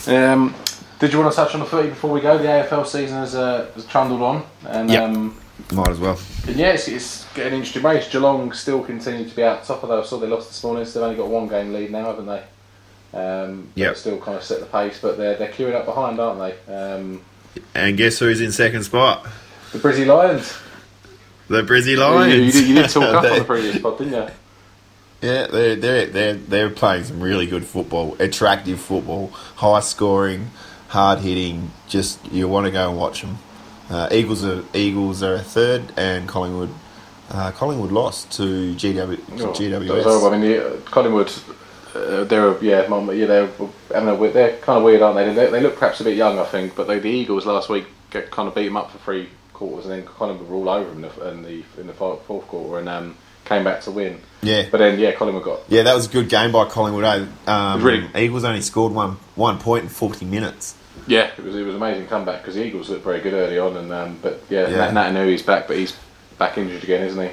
Um, 0.09 0.55
did 0.99 1.13
you 1.13 1.19
want 1.19 1.33
to 1.33 1.37
touch 1.37 1.55
on 1.55 1.61
the 1.61 1.67
footy 1.67 1.89
before 1.89 2.11
we 2.13 2.21
go? 2.21 2.39
The 2.39 2.45
AFL 2.45 2.87
season 2.87 3.17
has, 3.19 3.35
uh, 3.35 3.71
has 3.75 3.85
trundled 3.87 4.23
on, 4.23 4.45
and 4.67 4.91
Yep. 4.91 5.03
um, 5.03 5.41
Might 5.73 5.89
as 5.89 5.99
well. 5.99 6.19
and 6.47 6.57
yeah, 6.57 6.73
it's, 6.73 6.89
it's 6.89 7.25
getting 7.35 7.55
an 7.55 7.59
interesting 7.59 7.83
race. 7.83 8.09
Geelong 8.11 8.53
still 8.53 8.83
continue 8.83 9.29
to 9.29 9.35
be 9.37 9.43
out 9.43 9.65
top 9.65 9.83
of 9.83 9.89
those. 9.89 10.07
I 10.07 10.09
saw 10.11 10.19
they 10.19 10.27
lost 10.27 10.49
this 10.49 10.63
morning, 10.63 10.85
so 10.85 11.01
they've 11.01 11.05
only 11.09 11.17
got 11.17 11.29
one 11.29 11.49
game 11.49 11.73
lead 11.73 11.91
now, 11.91 12.05
haven't 12.07 12.27
they? 12.27 13.19
Um, 13.19 13.69
Yep. 13.75 13.97
Still 13.97 14.19
kind 14.19 14.37
of 14.37 14.45
set 14.45 14.61
the 14.61 14.67
pace, 14.67 14.99
but 15.03 15.17
they're 15.19 15.35
they're 15.37 15.51
queuing 15.51 15.75
up 15.75 15.85
behind, 15.87 16.21
aren't 16.21 16.39
they? 16.67 16.73
Um, 16.75 17.21
And 17.75 17.97
guess 17.97 18.19
who's 18.21 18.41
in 18.41 18.53
second 18.53 18.85
spot? 18.85 19.27
The 19.73 19.79
Brizzy 19.79 20.07
Lions. 20.07 20.57
The 21.49 21.63
Brizzy 21.63 21.97
Lions. 21.97 22.55
you, 22.61 22.67
you 22.67 22.75
did 22.75 22.91
talk 22.91 23.03
up 23.15 23.25
on 23.25 23.39
the 23.39 23.45
previous 23.45 23.79
pod, 23.81 23.99
didn't 23.99 24.13
you? 24.15 24.35
Yeah, 25.23 25.47
they're, 25.49 25.77
they're, 25.77 26.07
they're, 26.07 26.35
they're 26.35 26.71
playing 26.71 27.05
some 27.05 27.21
really 27.21 27.47
good 27.47 27.65
football, 27.65 28.17
attractive 28.21 28.81
football, 28.81 29.29
high 29.57 29.81
scoring, 29.81 30.51
hard 30.89 31.19
hitting. 31.19 31.71
Just 31.89 32.25
you 32.33 32.49
want 32.49 32.67
to 32.67 32.71
go 32.73 32.89
and 32.89 32.99
watch 32.99 33.21
them. 33.21 33.39
Uh, 33.91 34.09
Eagles 34.13 34.45
are 34.45 34.65
Eagles 34.73 35.23
are 35.23 35.35
a 35.35 35.41
third, 35.41 35.93
and 35.97 36.27
Collingwood 36.29 36.71
uh, 37.31 37.51
Collingwood 37.53 37.93
lost 37.93 38.33
to 38.33 38.75
GW, 38.75 39.19
Oh, 39.41 39.53
GWS. 39.53 39.87
that 39.89 40.03
horrible. 40.05 40.29
I 40.29 40.31
mean, 40.39 40.41
the, 40.41 40.67
uh, 40.67 40.81
Collingwood, 40.83 41.33
uh, 41.95 42.25
they're 42.25 42.57
yeah, 42.63 42.87
mum- 42.89 43.13
yeah, 43.15 43.27
they're 43.27 43.47
having 43.93 44.09
a 44.09 44.15
weird, 44.15 44.33
they're 44.35 44.57
kind 44.59 44.79
of 44.79 44.85
weird, 44.85 45.03
aren't 45.03 45.17
they? 45.17 45.33
they? 45.35 45.51
They 45.51 45.61
look 45.61 45.77
perhaps 45.77 46.01
a 46.01 46.05
bit 46.05 46.17
young, 46.17 46.39
I 46.39 46.45
think, 46.45 46.75
but 46.75 46.87
they, 46.87 46.99
the 46.99 47.09
Eagles 47.11 47.47
last 47.47 47.69
week 47.69 47.87
get, 48.11 48.31
kind 48.31 48.49
of 48.49 48.55
beat 48.55 48.67
them 48.67 48.77
up 48.77 48.91
for 48.91 48.99
three 48.99 49.29
quarters, 49.61 49.85
and 49.87 49.95
then 49.95 50.05
Collingwood 50.07 50.49
were 50.49 50.57
all 50.57 50.69
over 50.71 50.89
them 50.91 51.05
in 51.05 51.11
the 51.11 51.29
in 51.31 51.43
the, 51.43 51.81
in 51.83 51.87
the 51.87 51.93
fourth, 51.93 52.27
quarter, 52.27 52.79
and 52.79 52.89
um, 52.89 53.17
came 53.45 53.63
back 53.63 53.83
to 53.83 53.91
win. 53.91 54.19
yeah, 54.43 54.67
But 54.71 54.79
then 54.79 54.99
yeah, 54.99 55.13
Collingwood 55.13 55.45
got 55.45 55.61
yeah, 55.69 55.83
that 55.83 55.95
was 55.95 56.07
a 56.07 56.11
good 56.11 56.29
game 56.31 56.51
by 56.51 56.65
Collingwood. 56.65 57.05
Eh? 57.05 57.27
Um, 57.51 57.83
Really- 57.83 58.09
Eagles 58.17 58.45
only 58.45 58.63
scored 58.63 58.93
one 58.95 59.19
one 59.37 59.59
point 59.59 59.85
in 59.85 59.91
forty 59.91 60.25
minutes. 60.25 60.75
yeah, 61.07 61.31
it 61.37 61.45
was 61.45 61.55
it 61.55 61.63
was 61.63 61.75
an 61.75 61.83
amazing 61.83 62.07
comeback 62.07 62.41
because 62.41 62.55
the 62.55 62.65
Eagles 62.65 62.89
looked 62.89 63.05
very 63.05 63.21
good 63.21 63.35
early 63.35 63.59
on, 63.59 63.77
and 63.77 63.93
um, 63.93 64.19
but 64.23 64.43
yeah, 64.49 64.67
Yeah. 64.69 64.91
Nat, 64.91 65.11
Nat 65.13 65.27
he's 65.27 65.43
back, 65.43 65.69
but 65.69 65.77
he's 65.77 65.95
back 66.39 66.57
injured 66.59 66.83
again, 66.83 67.03
isn't 67.07 67.23
he? 67.23 67.31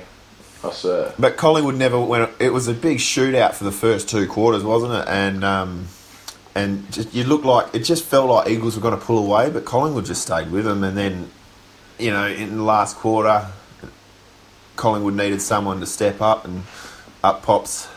That's 0.62 0.84
uh, 0.86 1.14
But 1.18 1.38
Collingwood 1.38 1.76
never 1.76 2.00
went. 2.00 2.30
It 2.40 2.52
was 2.52 2.68
a 2.68 2.74
big 2.74 2.98
shootout 2.98 3.54
for 3.54 3.64
the 3.64 3.72
first 3.72 4.10
two 4.10 4.28
quarters, 4.28 4.64
wasn't 4.64 4.94
it? 4.94 5.08
And 5.08 5.44
um, 5.46 5.88
and 6.56 6.92
just, 6.92 7.14
you 7.14 7.24
looked 7.24 7.46
like 7.46 7.74
it 7.76 7.84
just 7.86 8.04
felt 8.04 8.28
like 8.30 8.50
Eagles 8.50 8.76
were 8.76 8.82
going 8.82 9.00
to 9.00 9.06
pull 9.06 9.20
away, 9.20 9.50
but 9.52 9.64
Collingwood 9.66 10.06
just 10.06 10.24
stayed 10.24 10.52
with 10.52 10.66
them. 10.66 10.84
And 10.84 10.98
then, 10.98 11.30
you 12.00 12.12
know, 12.12 12.28
in 12.28 12.58
the 12.58 12.64
last 12.64 12.98
quarter, 12.98 13.48
Collingwood 14.76 15.16
needed 15.16 15.42
someone 15.42 15.80
to 15.80 15.86
step 15.86 16.22
up, 16.22 16.46
and 16.46 16.64
up 17.24 17.44
pops 17.44 17.90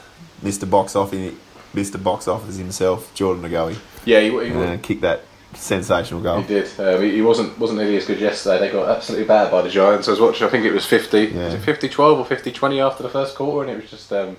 Mister 0.43 0.67
Box 0.67 0.97
Office, 0.97 1.35
Mister 1.75 1.99
Box 1.99 2.29
Office 2.29 2.57
himself, 2.57 3.13
Jordan 3.15 3.43
De 3.43 3.49
Goey, 3.49 3.77
yeah, 4.05 4.21
he, 4.21 4.31
he, 4.31 4.53
uh, 4.53 4.79
kicked 4.79 5.03
that 5.03 5.23
sensational 5.55 6.21
goal. 6.21 6.43
He 6.43 6.47
did. 6.47 6.81
Um, 6.81 7.03
he, 7.03 7.23
wasn't 7.23 7.59
wasn't 7.59 7.81
nearly 7.81 7.97
as 7.97 8.07
good 8.07 8.21
yesterday. 8.21 8.61
They 8.61 8.73
got 8.73 8.89
absolutely 8.89 9.27
bad 9.27 9.51
by 9.51 9.63
the 9.63 9.71
Giants. 9.71 10.09
I 10.09 10.13
was 10.13 10.21
watching. 10.21 10.47
I 10.47 10.51
think 10.51 10.65
it 10.65 10.73
was 10.73 10.87
fifty. 10.87 11.25
Yeah. 11.25 11.47
Was 11.47 11.55
it 11.55 11.63
50-12 11.63 11.99
or 12.19 12.25
50-20 12.25 12.85
after 12.85 13.03
the 13.03 13.09
first 13.09 13.37
quarter, 13.37 13.69
and 13.69 13.79
it 13.79 13.83
was 13.83 13.91
just. 13.91 14.13
Um, 14.13 14.37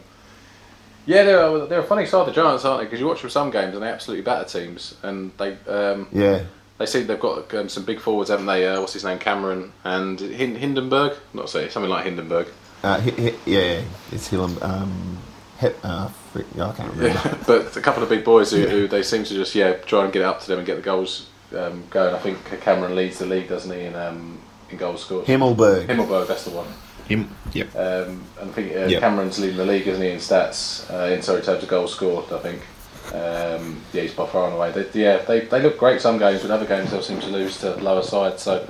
yeah, 1.05 1.23
they're 1.23 1.65
they're 1.65 1.79
a 1.79 1.83
funny 1.83 2.05
side, 2.05 2.27
the 2.27 2.31
Giants, 2.31 2.63
aren't 2.63 2.81
they? 2.81 2.85
Because 2.85 2.99
you 2.99 3.07
watch 3.07 3.21
them 3.21 3.31
some 3.31 3.49
games 3.49 3.73
and 3.73 3.81
they 3.81 3.89
absolutely 3.89 4.23
batter 4.23 4.47
teams, 4.47 4.95
and 5.01 5.31
they 5.37 5.57
um, 5.67 6.07
Yeah, 6.11 6.43
they 6.81 6.87
seem 6.87 7.05
they've 7.07 7.19
got 7.19 7.53
um, 7.53 7.69
some 7.69 7.85
big 7.85 7.99
forwards, 7.99 8.29
haven't 8.29 8.47
they? 8.47 8.67
Uh, 8.67 8.79
what's 8.81 8.93
his 8.93 9.03
name, 9.03 9.19
Cameron 9.19 9.71
and 9.83 10.19
Hin- 10.19 10.55
Hindenburg? 10.55 11.15
Not 11.33 11.49
say 11.49 11.69
something 11.69 11.89
like 11.89 12.05
Hindenburg. 12.05 12.47
uh, 12.83 12.99
hi- 12.99 13.13
hi- 13.17 13.35
yeah, 13.45 13.81
it's 14.11 14.29
Hillam. 14.29 14.61
Um, 14.63 15.17
Hep, 15.57 15.77
uh, 15.83 16.07
frick, 16.33 16.47
I 16.55 16.71
can't 16.73 16.91
remember. 16.95 17.07
Yeah, 17.09 17.37
but 17.47 17.77
a 17.77 17.81
couple 17.81 18.01
of 18.01 18.09
big 18.09 18.23
boys 18.23 18.49
who, 18.51 18.65
who 18.67 18.87
they 18.87 19.03
seem 19.03 19.23
to 19.25 19.33
just 19.35 19.53
yeah 19.53 19.73
try 19.73 20.03
and 20.03 20.11
get 20.11 20.23
up 20.23 20.41
to 20.41 20.47
them 20.47 20.57
and 20.57 20.65
get 20.65 20.75
the 20.77 20.81
goals 20.81 21.27
um, 21.55 21.83
going. 21.91 22.15
I 22.15 22.17
think 22.17 22.39
Cameron 22.61 22.95
leads 22.95 23.19
the 23.19 23.27
league, 23.27 23.47
doesn't 23.47 23.71
he? 23.71 23.85
In 23.85 23.95
um, 23.95 24.39
in 24.71 24.77
goals 24.77 25.03
scored. 25.05 25.25
Himmelberg. 25.27 25.85
Himmelberg, 25.85 26.27
that's 26.27 26.45
the 26.45 26.49
one. 26.51 26.65
Him. 27.07 27.29
Yep. 27.53 27.75
Um, 27.75 28.23
and 28.39 28.49
I 28.49 28.53
think 28.53 28.71
uh, 28.75 28.85
Yep. 28.85 29.01
Cameron's 29.01 29.37
leading 29.37 29.57
the 29.57 29.65
league, 29.65 29.85
isn't 29.85 30.01
he, 30.01 30.09
in 30.09 30.17
stats, 30.17 30.89
uh, 30.91 31.13
in 31.13 31.21
sorry, 31.21 31.41
terms 31.43 31.61
of 31.61 31.69
goals 31.69 31.93
scored, 31.93 32.31
I 32.31 32.39
think. 32.39 32.61
Um, 33.07 33.81
yeah, 33.93 34.03
he's 34.03 34.13
by 34.13 34.25
far 34.27 34.45
and 34.47 34.55
away. 34.55 34.71
They, 34.71 35.01
yeah, 35.01 35.17
they, 35.17 35.41
they 35.41 35.61
look 35.61 35.77
great 35.77 36.01
some 36.01 36.17
games, 36.17 36.41
but 36.41 36.51
other 36.51 36.65
games 36.65 36.91
they'll 36.91 37.01
seem 37.01 37.19
to 37.21 37.27
lose 37.27 37.57
to 37.59 37.75
lower 37.75 38.03
sides. 38.03 38.41
So 38.43 38.67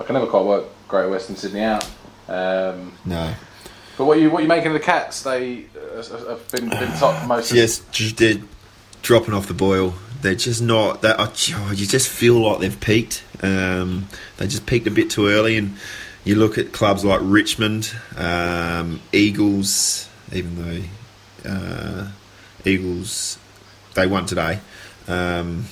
I 0.00 0.04
can 0.04 0.14
never 0.14 0.26
quite 0.26 0.44
work 0.44 0.64
Great 0.88 1.10
Western 1.10 1.36
Sydney 1.36 1.60
out. 1.62 1.84
Um, 2.28 2.92
No. 3.04 3.34
but 3.96 4.04
what 4.04 4.18
you 4.20 4.30
what 4.30 4.42
you 4.42 4.48
making 4.48 4.68
of 4.68 4.72
the 4.74 4.80
Cats? 4.80 5.22
They 5.22 5.66
uh, 5.76 6.02
have 6.28 6.50
been, 6.50 6.68
been 6.68 6.92
top 6.98 7.26
most. 7.28 7.52
Yes, 7.52 7.80
Just, 7.92 8.16
they're 8.16 8.38
dropping 9.02 9.34
off 9.34 9.46
the 9.46 9.54
boil. 9.54 9.94
They're 10.20 10.34
just 10.34 10.60
not 10.60 11.02
that. 11.02 11.16
Oh, 11.20 11.70
you 11.72 11.86
just 11.86 12.08
feel 12.08 12.34
like 12.40 12.58
they've 12.60 12.80
peaked. 12.80 13.22
Um, 13.42 14.08
they 14.38 14.48
just 14.48 14.66
peaked 14.66 14.86
a 14.88 14.90
bit 14.90 15.10
too 15.10 15.28
early, 15.28 15.56
and 15.56 15.76
you 16.24 16.34
look 16.34 16.58
at 16.58 16.72
clubs 16.72 17.04
like 17.04 17.20
Richmond, 17.22 17.92
um, 18.16 19.00
Eagles. 19.12 20.08
Even 20.32 20.56
though 21.44 21.50
uh, 21.50 22.08
Eagles, 22.64 23.37
they 23.98 24.06
won 24.06 24.26
today. 24.26 24.60
Um, 25.06 25.64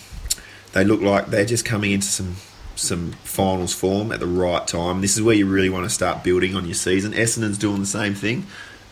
they 0.72 0.84
look 0.84 1.00
like 1.00 1.28
they're 1.28 1.44
just 1.44 1.64
coming 1.64 1.92
into 1.92 2.06
some 2.06 2.36
some 2.74 3.12
finals 3.24 3.72
form 3.72 4.12
at 4.12 4.20
the 4.20 4.26
right 4.26 4.66
time. 4.66 5.00
This 5.00 5.16
is 5.16 5.22
where 5.22 5.34
you 5.34 5.46
really 5.46 5.70
want 5.70 5.84
to 5.84 5.90
start 5.90 6.22
building 6.22 6.54
on 6.54 6.66
your 6.66 6.74
season. 6.74 7.12
Essendon's 7.12 7.56
doing 7.56 7.80
the 7.80 7.86
same 7.86 8.14
thing. 8.14 8.46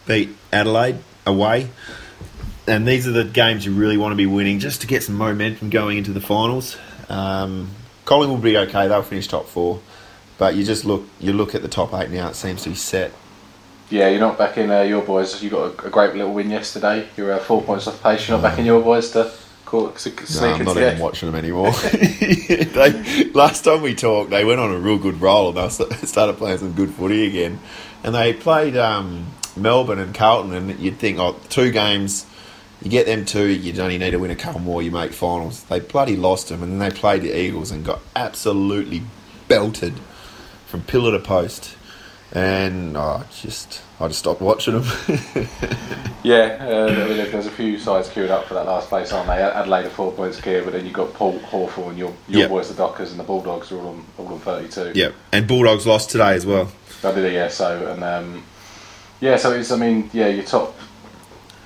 Beat 0.06 0.30
Adelaide 0.50 0.98
away. 1.26 1.68
And 2.66 2.88
these 2.88 3.06
are 3.06 3.12
the 3.12 3.24
games 3.24 3.66
you 3.66 3.74
really 3.74 3.98
want 3.98 4.12
to 4.12 4.16
be 4.16 4.24
winning 4.24 4.58
just 4.58 4.80
to 4.80 4.86
get 4.86 5.02
some 5.02 5.16
momentum 5.16 5.68
going 5.68 5.98
into 5.98 6.12
the 6.12 6.20
finals. 6.20 6.78
Um, 7.10 7.68
Collingwood 8.06 8.38
will 8.38 8.42
be 8.42 8.56
okay; 8.56 8.88
they'll 8.88 9.02
finish 9.02 9.26
top 9.26 9.46
four. 9.46 9.82
But 10.38 10.56
you 10.56 10.64
just 10.64 10.86
look, 10.86 11.04
you 11.20 11.34
look 11.34 11.54
at 11.54 11.60
the 11.60 11.68
top 11.68 11.92
eight 11.92 12.10
now; 12.10 12.28
it 12.28 12.36
seems 12.36 12.62
to 12.62 12.70
be 12.70 12.74
set. 12.74 13.12
Yeah, 13.90 14.08
you're 14.08 14.20
not 14.20 14.38
back 14.38 14.56
in 14.56 14.70
uh, 14.70 14.80
your 14.82 15.02
boys. 15.02 15.42
You 15.42 15.50
got 15.50 15.84
a, 15.84 15.86
a 15.86 15.90
great 15.90 16.14
little 16.14 16.32
win 16.32 16.50
yesterday. 16.50 17.08
You're 17.16 17.32
uh, 17.32 17.38
four 17.38 17.62
points 17.62 17.86
off 17.86 18.02
pace. 18.02 18.26
You're 18.26 18.38
not 18.38 18.42
back 18.42 18.58
in 18.58 18.64
your 18.64 18.82
boys 18.82 19.10
to 19.12 19.30
call, 19.64 19.90
to 19.90 19.98
sneak 19.98 20.40
No, 20.40 20.54
I'm 20.54 20.64
not 20.64 20.76
even 20.76 20.98
watching 20.98 21.30
them 21.30 21.36
anymore. 21.36 21.72
they, 21.92 23.30
last 23.34 23.64
time 23.64 23.82
we 23.82 23.94
talked, 23.94 24.30
they 24.30 24.44
went 24.44 24.60
on 24.60 24.70
a 24.70 24.78
real 24.78 24.98
good 24.98 25.20
roll 25.20 25.56
and 25.56 25.70
they 25.70 26.06
started 26.06 26.36
playing 26.36 26.58
some 26.58 26.72
good 26.72 26.90
footy 26.90 27.26
again. 27.26 27.60
And 28.02 28.14
they 28.14 28.32
played 28.32 28.76
um, 28.76 29.26
Melbourne 29.56 29.98
and 29.98 30.14
Carlton, 30.14 30.52
and 30.52 30.78
you'd 30.78 30.98
think, 30.98 31.18
oh, 31.18 31.38
two 31.48 31.70
games, 31.70 32.26
you 32.82 32.90
get 32.90 33.06
them 33.06 33.24
two, 33.24 33.46
you 33.46 33.80
only 33.80 33.98
need 33.98 34.10
to 34.10 34.18
win 34.18 34.30
a 34.30 34.36
couple 34.36 34.60
more, 34.60 34.82
you 34.82 34.90
make 34.90 35.12
finals. 35.12 35.64
They 35.64 35.80
bloody 35.80 36.16
lost 36.16 36.48
them, 36.48 36.62
and 36.62 36.72
then 36.72 36.78
they 36.78 36.94
played 36.94 37.22
the 37.22 37.36
Eagles 37.36 37.70
and 37.70 37.84
got 37.84 38.00
absolutely 38.14 39.02
belted 39.48 39.94
from 40.66 40.82
pillar 40.82 41.12
to 41.12 41.24
post. 41.24 41.76
And 42.34 42.96
oh, 42.96 43.24
just, 43.40 43.80
I 44.00 44.08
just 44.08 44.18
stopped 44.20 44.40
watching 44.40 44.80
them. 44.80 45.48
Yeah, 46.24 46.56
uh, 46.58 46.86
I 46.90 47.06
mean, 47.06 47.18
there's 47.18 47.44
a 47.44 47.50
few 47.50 47.78
sides 47.78 48.08
queued 48.08 48.30
up 48.30 48.46
for 48.46 48.54
that 48.54 48.64
last 48.64 48.88
place, 48.88 49.12
aren't 49.12 49.26
they? 49.26 49.34
Adelaide 49.42 49.84
are 49.84 49.90
four 49.90 50.10
points 50.10 50.40
clear, 50.40 50.62
but 50.64 50.72
then 50.72 50.86
you've 50.86 50.94
got 50.94 51.12
Port, 51.12 51.38
Hawthorn, 51.42 51.98
your, 51.98 52.14
your 52.28 52.40
Yep. 52.40 52.48
boys, 52.48 52.68
the 52.70 52.74
Dockers, 52.74 53.10
and 53.10 53.20
the 53.20 53.24
Bulldogs 53.24 53.70
are 53.70 53.76
all 53.78 53.88
on, 53.88 54.06
all 54.16 54.28
on 54.28 54.38
32. 54.40 54.92
Yep. 54.98 55.14
And 55.32 55.46
Bulldogs 55.46 55.86
lost 55.86 56.08
today 56.08 56.32
as 56.32 56.46
well. 56.46 56.72
I 57.04 57.12
did 57.12 57.30
yeah. 57.30 57.48
So 57.48 57.92
and 57.92 58.02
um, 58.02 58.42
yeah, 59.20 59.36
so 59.36 59.52
it's. 59.52 59.70
I 59.70 59.76
mean, 59.76 60.08
yeah, 60.14 60.28
your 60.28 60.44
top, 60.44 60.74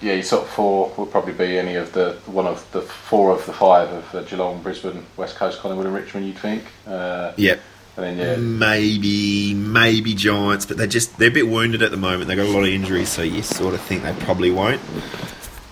yeah, 0.03 0.15
your 0.15 0.25
top 0.25 0.47
four 0.49 0.93
will 0.97 1.07
probably 1.07 1.35
be 1.35 1.57
any 1.57 1.77
of 1.77 1.93
the 1.93 2.15
one 2.27 2.49
of 2.49 2.69
the 2.73 2.81
four 2.83 3.31
of 3.31 3.47
the 3.47 3.53
five 3.53 3.89
of 3.93 4.13
uh, 4.13 4.23
Geelong, 4.23 4.61
Brisbane, 4.61 5.07
West 5.17 5.37
Coast, 5.37 5.61
Collingwood, 5.61 5.87
and 5.87 5.95
Richmond. 5.95 6.27
You'd 6.27 6.39
think, 6.39 6.65
uh, 6.89 7.33
Yep. 7.37 7.61
And 7.99 8.19
then 8.19 8.19
yeah, 8.19 8.37
Maybe, 8.37 9.55
maybe 9.55 10.15
Giants, 10.15 10.67
but 10.67 10.77
they're 10.77 10.87
just 10.87 11.19
they're 11.19 11.29
a 11.29 11.33
bit 11.33 11.49
wounded 11.49 11.83
at 11.83 11.91
the 11.91 11.97
moment. 11.97 12.29
They've 12.29 12.37
got 12.37 12.47
a 12.47 12.51
lot 12.51 12.63
of 12.63 12.69
injuries, 12.71 13.09
so 13.09 13.23
you 13.23 13.43
sort 13.43 13.75
of 13.75 13.81
think 13.81 14.03
they 14.03 14.13
probably 14.21 14.51
won't. 14.51 14.81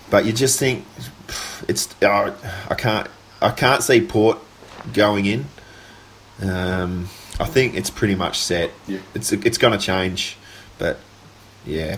But 0.09 0.25
you 0.25 0.33
just 0.33 0.59
think 0.59 0.85
it's 1.67 1.89
uh, 2.01 2.33
I 2.69 2.75
can't 2.75 3.07
I 3.41 3.51
can't 3.51 3.83
see 3.83 4.01
Port 4.01 4.39
going 4.93 5.25
in. 5.25 5.45
Um, 6.41 7.09
I 7.39 7.45
think 7.45 7.75
it's 7.75 7.89
pretty 7.89 8.15
much 8.15 8.39
set. 8.39 8.71
Yeah. 8.87 8.99
It's 9.15 9.31
it's 9.31 9.57
going 9.57 9.77
to 9.77 9.83
change, 9.83 10.37
but 10.77 10.99
yeah, 11.65 11.97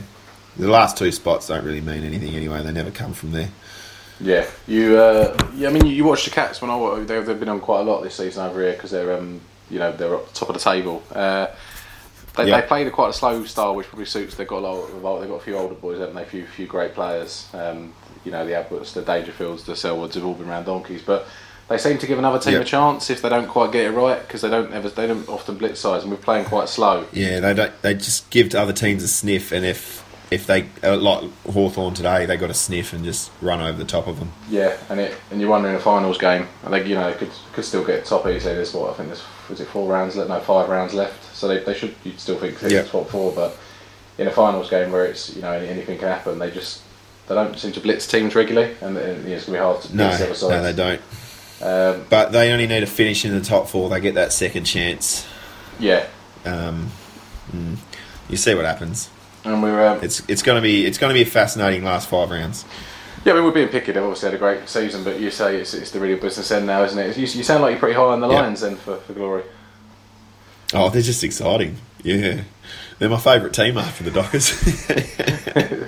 the 0.57 0.67
last 0.67 0.97
two 0.97 1.11
spots 1.11 1.47
don't 1.47 1.63
really 1.65 1.81
mean 1.81 2.03
anything 2.03 2.35
anyway. 2.35 2.63
They 2.63 2.71
never 2.71 2.91
come 2.91 3.13
from 3.13 3.31
there. 3.31 3.49
yeah. 4.19 4.45
You, 4.67 4.97
uh, 4.97 5.37
yeah. 5.55 5.69
I 5.69 5.71
mean, 5.71 5.85
you, 5.85 5.93
you 5.93 6.03
watch 6.03 6.25
the 6.25 6.31
Cats 6.31 6.61
when 6.61 6.71
I 6.71 7.03
they've, 7.03 7.25
they've 7.25 7.39
been 7.39 7.49
on 7.49 7.59
quite 7.61 7.81
a 7.81 7.83
lot 7.83 8.01
this 8.01 8.15
season 8.15 8.45
over 8.45 8.61
here 8.61 8.73
because 8.73 8.91
they're 8.91 9.17
um, 9.17 9.41
you 9.69 9.79
know, 9.79 9.91
they're 9.91 10.15
up 10.15 10.27
the 10.27 10.33
top 10.33 10.49
of 10.49 10.55
the 10.55 10.61
table. 10.61 11.03
Uh, 11.13 11.47
they, 12.37 12.47
Yeah. 12.47 12.61
they 12.61 12.67
played 12.67 12.87
a 12.87 12.91
quite 12.91 13.09
a 13.09 13.13
slow 13.13 13.43
style, 13.45 13.75
which 13.75 13.87
probably 13.87 14.05
suits. 14.05 14.35
They've 14.35 14.47
got 14.47 14.59
a 14.59 14.67
lot. 14.67 14.83
Of, 14.89 15.19
they've 15.21 15.29
got 15.29 15.35
a 15.35 15.43
few 15.43 15.57
older 15.57 15.75
boys, 15.75 15.99
haven't 15.99 16.15
they? 16.15 16.21
A 16.23 16.25
few, 16.25 16.45
few 16.45 16.67
great 16.67 16.93
players. 16.93 17.47
Um, 17.53 17.93
you 18.25 18.31
know, 18.31 18.45
the 18.45 18.53
Abletts, 18.53 18.93
the 18.93 19.01
Dangerfields, 19.01 19.65
the 19.65 19.73
Selwoods 19.73 20.13
have 20.15 20.25
all 20.25 20.33
been 20.35 20.47
round 20.47 20.65
donkeys, 20.65 21.01
but 21.01 21.25
they 21.69 21.77
seem 21.77 21.97
to 21.97 22.07
give 22.07 22.17
another 22.19 22.39
team 22.39 22.53
Yeah. 22.53 22.59
a 22.61 22.65
chance 22.65 23.09
if 23.09 23.21
they 23.21 23.29
don't 23.29 23.47
quite 23.47 23.71
get 23.71 23.85
it 23.85 23.91
right 23.91 24.19
because 24.21 24.41
they 24.41 24.49
don't 24.49 24.73
ever, 24.73 24.89
they 24.89 25.07
don't 25.07 25.27
often 25.29 25.55
blitz 25.57 25.79
size, 25.81 26.03
and 26.03 26.11
we're 26.11 26.17
playing 26.17 26.45
quite 26.45 26.67
slow. 26.69 27.05
Yeah, 27.13 27.39
they 27.39 27.53
don't. 27.53 27.81
They 27.81 27.93
just 27.93 28.29
give 28.29 28.49
to 28.49 28.61
other 28.61 28.73
teams 28.73 29.03
a 29.03 29.07
sniff, 29.07 29.51
and 29.51 29.65
if 29.65 30.03
if 30.31 30.45
they 30.45 30.67
uh, 30.83 30.97
like 30.97 31.23
Hawthorn 31.51 31.93
today, 31.93 32.25
they 32.25 32.37
got 32.37 32.49
a 32.49 32.53
sniff 32.53 32.93
and 32.93 33.03
just 33.03 33.31
run 33.41 33.61
over 33.61 33.77
the 33.77 33.85
top 33.85 34.07
of 34.07 34.19
them. 34.19 34.31
Yeah, 34.49 34.77
and 34.89 34.99
it 34.99 35.17
and 35.31 35.41
you're 35.41 35.49
wondering 35.49 35.75
a 35.75 35.79
finals 35.79 36.17
game. 36.17 36.47
I 36.63 36.69
think 36.69 36.87
you 36.87 36.95
know 36.95 37.11
they 37.11 37.17
could 37.17 37.31
could 37.53 37.65
still 37.65 37.83
get 37.83 38.05
top 38.05 38.27
easily. 38.27 38.55
There's 38.55 38.73
what 38.73 38.91
I 38.91 38.93
think 38.93 39.09
there's 39.09 39.23
was 39.49 39.59
it 39.59 39.67
four 39.67 39.91
rounds 39.91 40.15
left? 40.15 40.29
No, 40.29 40.39
five 40.39 40.69
rounds 40.69 40.93
left. 40.93 41.35
So 41.35 41.47
they, 41.47 41.59
they 41.63 41.73
should 41.73 41.95
you'd 42.03 42.19
still 42.19 42.37
think 42.37 42.61
Yeah. 42.61 42.83
top 42.83 43.09
four, 43.09 43.31
but 43.31 43.57
in 44.17 44.27
a 44.27 44.31
finals 44.31 44.69
game 44.69 44.91
where 44.91 45.05
it's 45.05 45.35
you 45.35 45.41
know 45.41 45.53
anything 45.53 45.97
can 45.97 46.07
happen, 46.07 46.37
they 46.39 46.51
just 46.51 46.81
they 47.27 47.35
don't 47.35 47.57
seem 47.57 47.71
to 47.73 47.79
blitz 47.79 48.07
teams 48.07 48.35
regularly, 48.35 48.75
and, 48.81 48.97
it's 48.97 49.45
gonna 49.45 49.57
be 49.57 49.61
hard 49.63 49.81
to 49.81 49.95
No, 49.95 50.15
the 50.17 50.49
no, 50.49 50.63
they 50.63 50.73
don't. 50.73 51.01
Um, 51.61 52.05
But 52.09 52.31
they 52.31 52.51
only 52.51 52.67
need 52.67 52.79
to 52.81 52.85
finish 52.87 53.25
in 53.25 53.33
the 53.33 53.41
top 53.43 53.67
four. 53.67 53.89
They 53.89 53.99
get 53.99 54.15
that 54.15 54.31
second 54.33 54.63
chance. 54.63 55.25
yeah, 55.79 56.05
Um, 56.45 56.91
mm, 57.55 57.77
you 58.29 58.37
see 58.37 58.55
what 58.55 58.65
happens. 58.65 59.09
And 59.45 59.61
we're 59.63 59.87
um, 59.87 59.99
It's 60.03 60.21
it's 60.27 60.41
going 60.41 60.57
to 60.57 60.61
be 60.61 60.85
it's 60.85 60.97
going 60.97 61.09
to 61.09 61.13
be 61.13 61.21
a 61.21 61.25
fascinating 61.31 61.83
last 61.83 62.07
five 62.09 62.29
rounds. 62.29 62.65
yeah, 63.25 63.33
I 63.33 63.35
mean, 63.35 63.45
we're 63.45 63.51
being 63.51 63.67
picky. 63.69 63.91
They've 63.91 64.03
obviously 64.03 64.27
had 64.31 64.35
a 64.35 64.39
great 64.39 64.67
season, 64.69 65.03
but 65.03 65.19
you 65.19 65.31
say 65.31 65.57
it's, 65.57 65.73
it's 65.73 65.91
the 65.91 65.99
real 65.99 66.17
business 66.19 66.51
end 66.51 66.67
now, 66.67 66.83
isn't 66.83 66.97
it? 66.97 67.15
You, 67.17 67.23
you 67.23 67.43
sound 67.43 67.61
like 67.63 67.71
you're 67.71 67.79
pretty 67.79 67.95
high 67.95 68.03
on 68.03 68.19
the 68.21 68.29
Yeah. 68.29 68.41
Lions 68.41 68.61
then 68.61 68.75
for, 68.75 68.97
for 68.97 69.13
glory. 69.13 69.43
Oh, 70.73 70.89
they're 70.89 71.01
just 71.01 71.23
exciting. 71.23 71.77
Yeah, 72.03 72.43
they're 72.97 73.09
my 73.09 73.17
favourite 73.19 73.53
team 73.53 73.77
after 73.77 74.03
the 74.03 74.11
Dockers. 74.11 74.53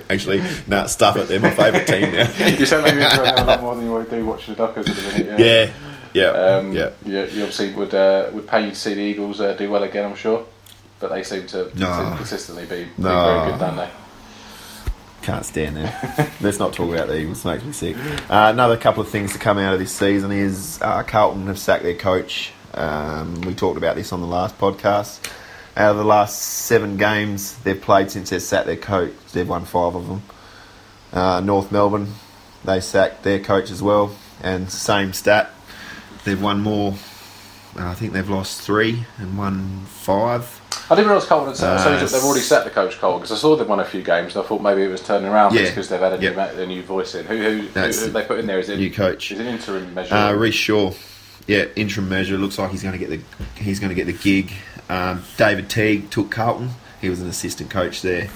Actually, 0.10 0.42
nah, 0.66 0.86
stuff 0.86 1.16
it. 1.16 1.28
They're 1.28 1.40
my 1.40 1.50
favourite 1.50 1.86
team 1.86 2.12
now. 2.12 2.46
you 2.48 2.66
sound 2.66 2.82
like 2.84 2.94
you're 2.94 3.02
enjoying 3.04 3.34
them 3.34 3.44
a 3.44 3.50
lot 3.50 3.60
more 3.62 3.74
than 3.76 3.84
you 3.86 4.06
do 4.10 4.26
watching 4.26 4.54
the 4.54 4.58
Dockers 4.66 4.88
at 4.88 4.96
the 4.96 5.02
minute. 5.24 5.38
yeah, 5.40 5.72
yeah, 6.12 6.28
Um, 6.30 6.72
yeah. 6.72 6.90
You, 7.06 7.12
you 7.20 7.42
obviously 7.44 7.72
would 7.74 7.94
uh, 7.94 8.28
would 8.32 8.46
pay 8.46 8.64
you 8.64 8.70
to 8.70 8.76
see 8.76 8.94
the 8.94 9.00
Eagles 9.00 9.40
uh, 9.40 9.54
do 9.54 9.70
well 9.70 9.82
again, 9.84 10.04
I'm 10.10 10.16
sure. 10.16 10.44
But 11.02 11.10
they 11.10 11.24
seem 11.24 11.46
to, 11.48 11.64
No. 11.76 12.10
to 12.10 12.16
consistently 12.16 12.64
be, 12.64 12.84
be 12.84 12.90
No. 12.96 13.24
very 13.26 13.50
good, 13.50 13.58
don't 13.60 13.76
they? 13.76 13.90
Can't 15.22 15.44
stand 15.44 15.76
them. 15.76 15.92
Let's 16.40 16.58
not 16.60 16.72
talk 16.72 16.92
about 16.94 17.08
the 17.08 17.18
Eagles. 17.18 17.44
It 17.44 17.48
makes 17.48 17.64
me 17.64 17.72
sick. 17.72 17.96
Uh, 18.30 18.50
another 18.52 18.76
couple 18.76 19.02
of 19.02 19.08
things 19.08 19.32
to 19.32 19.38
come 19.40 19.58
out 19.58 19.72
of 19.74 19.80
this 19.80 19.90
season 19.92 20.30
is 20.30 20.80
uh, 20.80 21.02
Carlton 21.02 21.48
have 21.48 21.58
sacked 21.58 21.82
their 21.82 21.96
coach. 21.96 22.52
Um, 22.74 23.40
we 23.42 23.52
talked 23.52 23.76
about 23.78 23.96
this 23.96 24.12
on 24.12 24.20
the 24.20 24.26
last 24.28 24.56
podcast. 24.58 25.18
Out 25.76 25.90
of 25.90 25.96
the 25.96 26.04
last 26.04 26.40
seven 26.40 26.96
games 26.98 27.56
they've 27.64 27.80
played 27.80 28.10
since 28.12 28.30
they've 28.30 28.40
sacked 28.42 28.66
their 28.66 28.76
coach, 28.76 29.12
they've 29.32 29.48
won 29.48 29.64
five 29.64 29.96
of 29.96 30.06
them. 30.06 30.22
Uh, 31.12 31.40
North 31.40 31.72
Melbourne, 31.72 32.14
they 32.64 32.78
sacked 32.80 33.24
their 33.24 33.40
coach 33.40 33.70
as 33.72 33.82
well, 33.82 34.14
and 34.40 34.70
same 34.70 35.12
stat. 35.12 35.50
They've 36.24 36.40
won 36.40 36.60
more. 36.60 36.92
uh, 37.76 37.88
I 37.88 37.94
think 37.94 38.12
they've 38.12 38.28
lost 38.30 38.60
three 38.62 39.04
and 39.18 39.36
won 39.36 39.80
five. 39.86 40.60
I 40.90 40.94
didn't 40.94 41.08
realise 41.08 41.26
Carlton 41.26 41.48
had 41.48 41.56
sacked. 41.56 41.86
Uh, 41.86 42.06
so 42.06 42.16
they've 42.16 42.24
already 42.24 42.42
set 42.42 42.64
the 42.64 42.70
coach 42.70 42.98
Cole 42.98 43.18
because 43.18 43.32
I 43.32 43.36
saw 43.36 43.56
they've 43.56 43.66
won 43.68 43.80
a 43.80 43.84
few 43.84 44.02
games 44.02 44.36
and 44.36 44.44
I 44.44 44.48
thought 44.48 44.60
maybe 44.62 44.82
it 44.82 44.88
was 44.88 45.02
turning 45.02 45.28
around 45.30 45.54
Yeah. 45.54 45.62
because 45.68 45.88
they've 45.88 46.00
had 46.00 46.12
a 46.12 46.18
new, 46.18 46.26
Yep. 46.26 46.36
ma- 46.36 46.62
a 46.62 46.66
new 46.66 46.82
voice 46.82 47.14
in. 47.14 47.24
Who 47.26 47.36
who, 47.36 47.58
who, 47.60 47.80
who 47.80 48.10
they 48.10 48.24
put 48.24 48.38
in 48.38 48.46
there? 48.46 48.58
Is 48.58 48.68
it 48.68 48.78
New 48.78 48.90
coach. 48.90 49.32
Is 49.32 49.40
it 49.40 49.46
interim 49.46 49.94
measure? 49.94 50.14
Uh, 50.14 50.32
Rhyce 50.32 50.52
Shaw, 50.54 50.92
yeah, 51.46 51.64
interim 51.76 52.08
measure. 52.08 52.36
Looks 52.36 52.58
like 52.58 52.70
he's 52.70 52.82
going 52.82 52.98
to 52.98 53.04
get 53.06 53.10
the 53.10 53.62
he's 53.62 53.80
going 53.80 53.90
to 53.90 53.94
get 53.94 54.06
the 54.06 54.12
gig. 54.12 54.52
Um, 54.88 55.22
David 55.38 55.70
Teague 55.70 56.10
took 56.10 56.30
Carlton. 56.30 56.70
He 57.00 57.08
was 57.08 57.20
an 57.22 57.28
assistant 57.28 57.70
coach 57.70 58.02
there. 58.02 58.28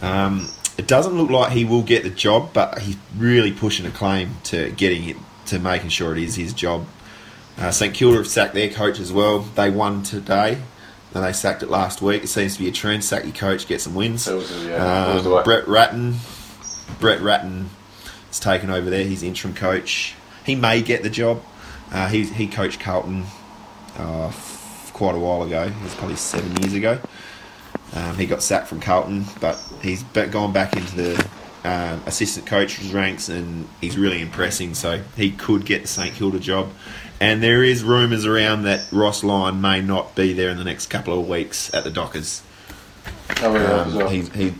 Um, 0.00 0.48
it 0.78 0.86
doesn't 0.86 1.12
look 1.16 1.30
like 1.30 1.52
he 1.52 1.64
will 1.64 1.82
get 1.82 2.04
the 2.04 2.10
job, 2.10 2.50
but 2.52 2.78
he's 2.78 2.96
really 3.16 3.50
pushing 3.52 3.84
a 3.86 3.90
claim 3.90 4.36
to 4.44 4.70
getting 4.72 5.08
it 5.08 5.16
to 5.46 5.58
making 5.58 5.88
sure 5.90 6.12
it 6.16 6.22
is 6.22 6.36
his 6.36 6.52
job. 6.52 6.86
Uh, 7.58 7.72
St 7.72 7.92
Kilda 7.92 8.18
have 8.18 8.28
sacked 8.28 8.54
their 8.54 8.70
coach 8.70 9.00
as 9.00 9.12
well. 9.12 9.40
They 9.40 9.70
won 9.70 10.04
today. 10.04 10.58
And 11.14 11.24
they 11.24 11.32
sacked 11.32 11.62
it 11.62 11.70
last 11.70 12.02
week. 12.02 12.22
It 12.24 12.28
seems 12.28 12.54
to 12.56 12.62
be 12.62 12.68
a 12.68 12.72
trend. 12.72 13.02
Sack 13.02 13.24
your 13.24 13.32
coach, 13.32 13.66
get 13.66 13.80
some 13.80 13.94
wins. 13.94 14.26
Was, 14.26 14.64
yeah, 14.66 15.14
was 15.14 15.26
Um. 15.26 15.44
Brett 15.44 15.66
Ratten, 15.66 16.16
Brett 17.00 17.20
Ratten 17.20 17.70
has 18.26 18.38
taken 18.40 18.68
over 18.70 18.90
there. 18.90 19.04
He's 19.04 19.22
interim 19.22 19.54
coach. 19.54 20.14
He 20.44 20.54
may 20.54 20.82
get 20.82 21.02
the 21.02 21.10
job. 21.10 21.42
Uh, 21.90 22.08
he 22.08 22.24
he 22.24 22.46
coached 22.46 22.80
Carlton 22.80 23.24
uh, 23.98 24.26
f- 24.28 24.90
quite 24.92 25.14
a 25.14 25.18
while 25.18 25.42
ago. 25.42 25.62
It 25.64 25.82
was 25.82 25.94
probably 25.94 26.16
seven 26.16 26.54
years 26.60 26.74
ago. 26.74 26.98
Um, 27.94 28.16
he 28.16 28.26
got 28.26 28.42
sacked 28.42 28.68
from 28.68 28.80
Carlton, 28.80 29.24
but 29.40 29.58
he's 29.80 30.02
gone 30.02 30.52
back 30.52 30.76
into 30.76 30.94
the 30.94 31.28
um, 31.64 32.02
assistant 32.04 32.46
coach's 32.46 32.92
ranks, 32.92 33.30
and 33.30 33.66
he's 33.80 33.96
really 33.96 34.20
impressing. 34.20 34.74
So 34.74 35.02
he 35.16 35.30
could 35.30 35.64
get 35.64 35.82
the 35.82 35.88
St 35.88 36.14
Kilda 36.14 36.38
job. 36.38 36.70
And 37.20 37.42
there 37.42 37.64
is 37.64 37.82
rumours 37.82 38.24
around 38.26 38.62
that 38.62 38.86
Ross 38.92 39.24
Lyon 39.24 39.60
may 39.60 39.80
not 39.80 40.14
be 40.14 40.32
there 40.32 40.50
in 40.50 40.56
the 40.58 40.64
next 40.64 40.86
couple 40.86 41.18
of 41.18 41.28
weeks 41.28 41.72
at 41.74 41.82
the 41.84 41.90
Dockers. 41.90 42.42
Oh, 43.42 43.52
really, 43.52 43.66
Um, 43.66 43.94
well. 43.94 44.08
he, 44.08 44.20
he, 44.22 44.54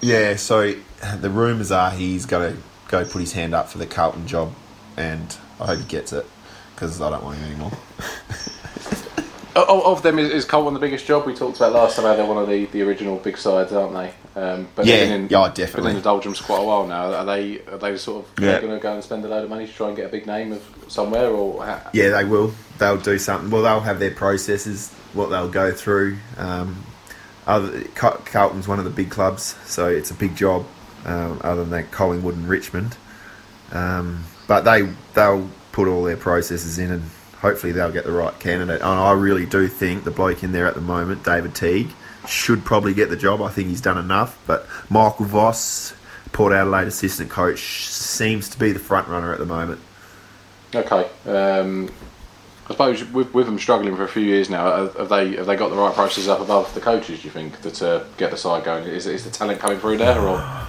yeah. 0.00 0.34
So 0.36 0.74
the 1.20 1.30
rumours 1.30 1.70
are 1.70 1.90
he's 1.90 2.26
going 2.26 2.54
to 2.56 2.62
go 2.88 3.04
put 3.04 3.20
his 3.20 3.32
hand 3.32 3.54
up 3.54 3.68
for 3.68 3.78
the 3.78 3.86
Carlton 3.86 4.26
job, 4.26 4.54
and 4.96 5.36
I 5.60 5.66
hope 5.66 5.78
he 5.78 5.84
gets 5.84 6.12
it 6.12 6.26
because 6.74 7.00
I 7.00 7.10
don't 7.10 7.22
want 7.22 7.38
him 7.38 7.44
anymore. 7.50 7.72
O- 9.56 9.92
Of 9.92 10.02
them, 10.02 10.18
is, 10.18 10.30
is 10.30 10.44
Carlton 10.44 10.74
the 10.74 10.80
biggest 10.80 11.06
job? 11.06 11.26
We 11.26 11.34
talked 11.34 11.56
about 11.56 11.72
last 11.72 11.96
time 11.96 12.04
how 12.04 12.14
they're 12.14 12.24
one 12.26 12.38
of 12.38 12.48
the, 12.48 12.66
the 12.66 12.82
original 12.82 13.16
big 13.16 13.36
sides, 13.36 13.72
aren't 13.72 13.92
they? 13.94 14.40
Um, 14.40 14.68
but 14.76 14.86
Yeah, 14.86 14.96
they've 14.98 15.08
been 15.08 15.20
in, 15.22 15.28
yeah, 15.30 15.44
Been 15.48 15.54
definitely. 15.54 15.90
in 15.90 15.96
the 15.96 16.02
doldrums 16.02 16.40
quite 16.40 16.60
a 16.60 16.64
while 16.64 16.86
now. 16.86 17.12
Are 17.12 17.24
they? 17.24 17.60
Are 17.66 17.78
they 17.78 17.96
sort 17.96 18.24
of 18.24 18.42
Yeah. 18.44 18.60
going 18.60 18.72
to 18.72 18.78
go 18.78 18.94
and 18.94 19.02
spend 19.02 19.24
a 19.24 19.28
load 19.28 19.44
of 19.44 19.50
money 19.50 19.66
to 19.66 19.72
try 19.72 19.88
and 19.88 19.96
get 19.96 20.06
a 20.06 20.10
big 20.10 20.26
name 20.26 20.52
of 20.52 20.62
somewhere, 20.88 21.28
or 21.30 21.64
Yeah, 21.92 22.10
they 22.10 22.24
will. 22.24 22.52
They'll 22.78 22.98
do 22.98 23.18
something. 23.18 23.50
Well, 23.50 23.62
they'll 23.62 23.80
have 23.80 23.98
their 23.98 24.12
processes, 24.12 24.92
what 25.12 25.30
they'll 25.30 25.48
go 25.48 25.72
through. 25.72 26.18
Um, 26.36 26.84
other, 27.46 27.82
Carlton's 27.94 28.68
one 28.68 28.78
of 28.78 28.84
the 28.84 28.90
big 28.90 29.10
clubs, 29.10 29.56
so 29.64 29.88
it's 29.88 30.10
a 30.10 30.14
big 30.14 30.36
job. 30.36 30.66
Um, 31.04 31.40
other 31.42 31.62
than 31.62 31.70
that, 31.70 31.90
Collingwood 31.90 32.36
and 32.36 32.48
Richmond, 32.48 32.96
um, 33.72 34.24
but 34.46 34.62
they 34.62 34.82
they'll 35.14 35.48
put 35.72 35.88
all 35.88 36.02
their 36.04 36.16
processes 36.16 36.78
in, 36.78 36.90
and 36.90 37.02
hopefully 37.40 37.72
they'll 37.72 37.92
get 37.92 38.04
the 38.04 38.12
right 38.12 38.38
candidate. 38.40 38.80
And 38.80 38.90
I 38.90 39.12
really 39.12 39.46
do 39.46 39.68
think 39.68 40.04
the 40.04 40.10
bloke 40.10 40.42
in 40.42 40.52
there 40.52 40.66
at 40.66 40.74
the 40.74 40.80
moment, 40.80 41.24
David 41.24 41.54
Teague, 41.54 41.90
should 42.26 42.64
probably 42.64 42.94
get 42.94 43.10
the 43.10 43.16
job. 43.16 43.40
I 43.42 43.48
think 43.48 43.68
he's 43.68 43.80
done 43.80 43.98
enough. 43.98 44.38
But 44.46 44.66
Michael 44.90 45.26
Voss, 45.26 45.94
Port 46.32 46.52
Adelaide 46.52 46.88
assistant 46.88 47.30
coach, 47.30 47.88
seems 47.88 48.48
to 48.50 48.58
be 48.58 48.72
the 48.72 48.78
front 48.78 49.08
runner 49.08 49.32
at 49.32 49.38
the 49.38 49.46
moment. 49.46 49.80
Okay. 50.74 51.08
Um, 51.26 51.90
I 52.66 52.72
suppose 52.72 53.02
with, 53.12 53.32
with 53.32 53.46
them 53.46 53.58
struggling 53.58 53.96
for 53.96 54.04
a 54.04 54.08
few 54.08 54.22
years 54.22 54.50
now, 54.50 54.88
have 54.88 55.08
they 55.08 55.36
have 55.36 55.46
they 55.46 55.56
got 55.56 55.70
the 55.70 55.76
right 55.76 55.94
process 55.94 56.28
up 56.28 56.40
above 56.40 56.74
the 56.74 56.80
coaches? 56.80 57.20
Do 57.20 57.24
you 57.24 57.30
think 57.30 57.62
that 57.62 57.82
uh, 57.82 58.04
get 58.18 58.30
the 58.30 58.36
side 58.36 58.64
going? 58.64 58.84
Is, 58.84 59.06
is 59.06 59.24
the 59.24 59.30
talent 59.30 59.58
coming 59.58 59.78
through 59.78 59.96
there, 59.96 60.20
or 60.20 60.36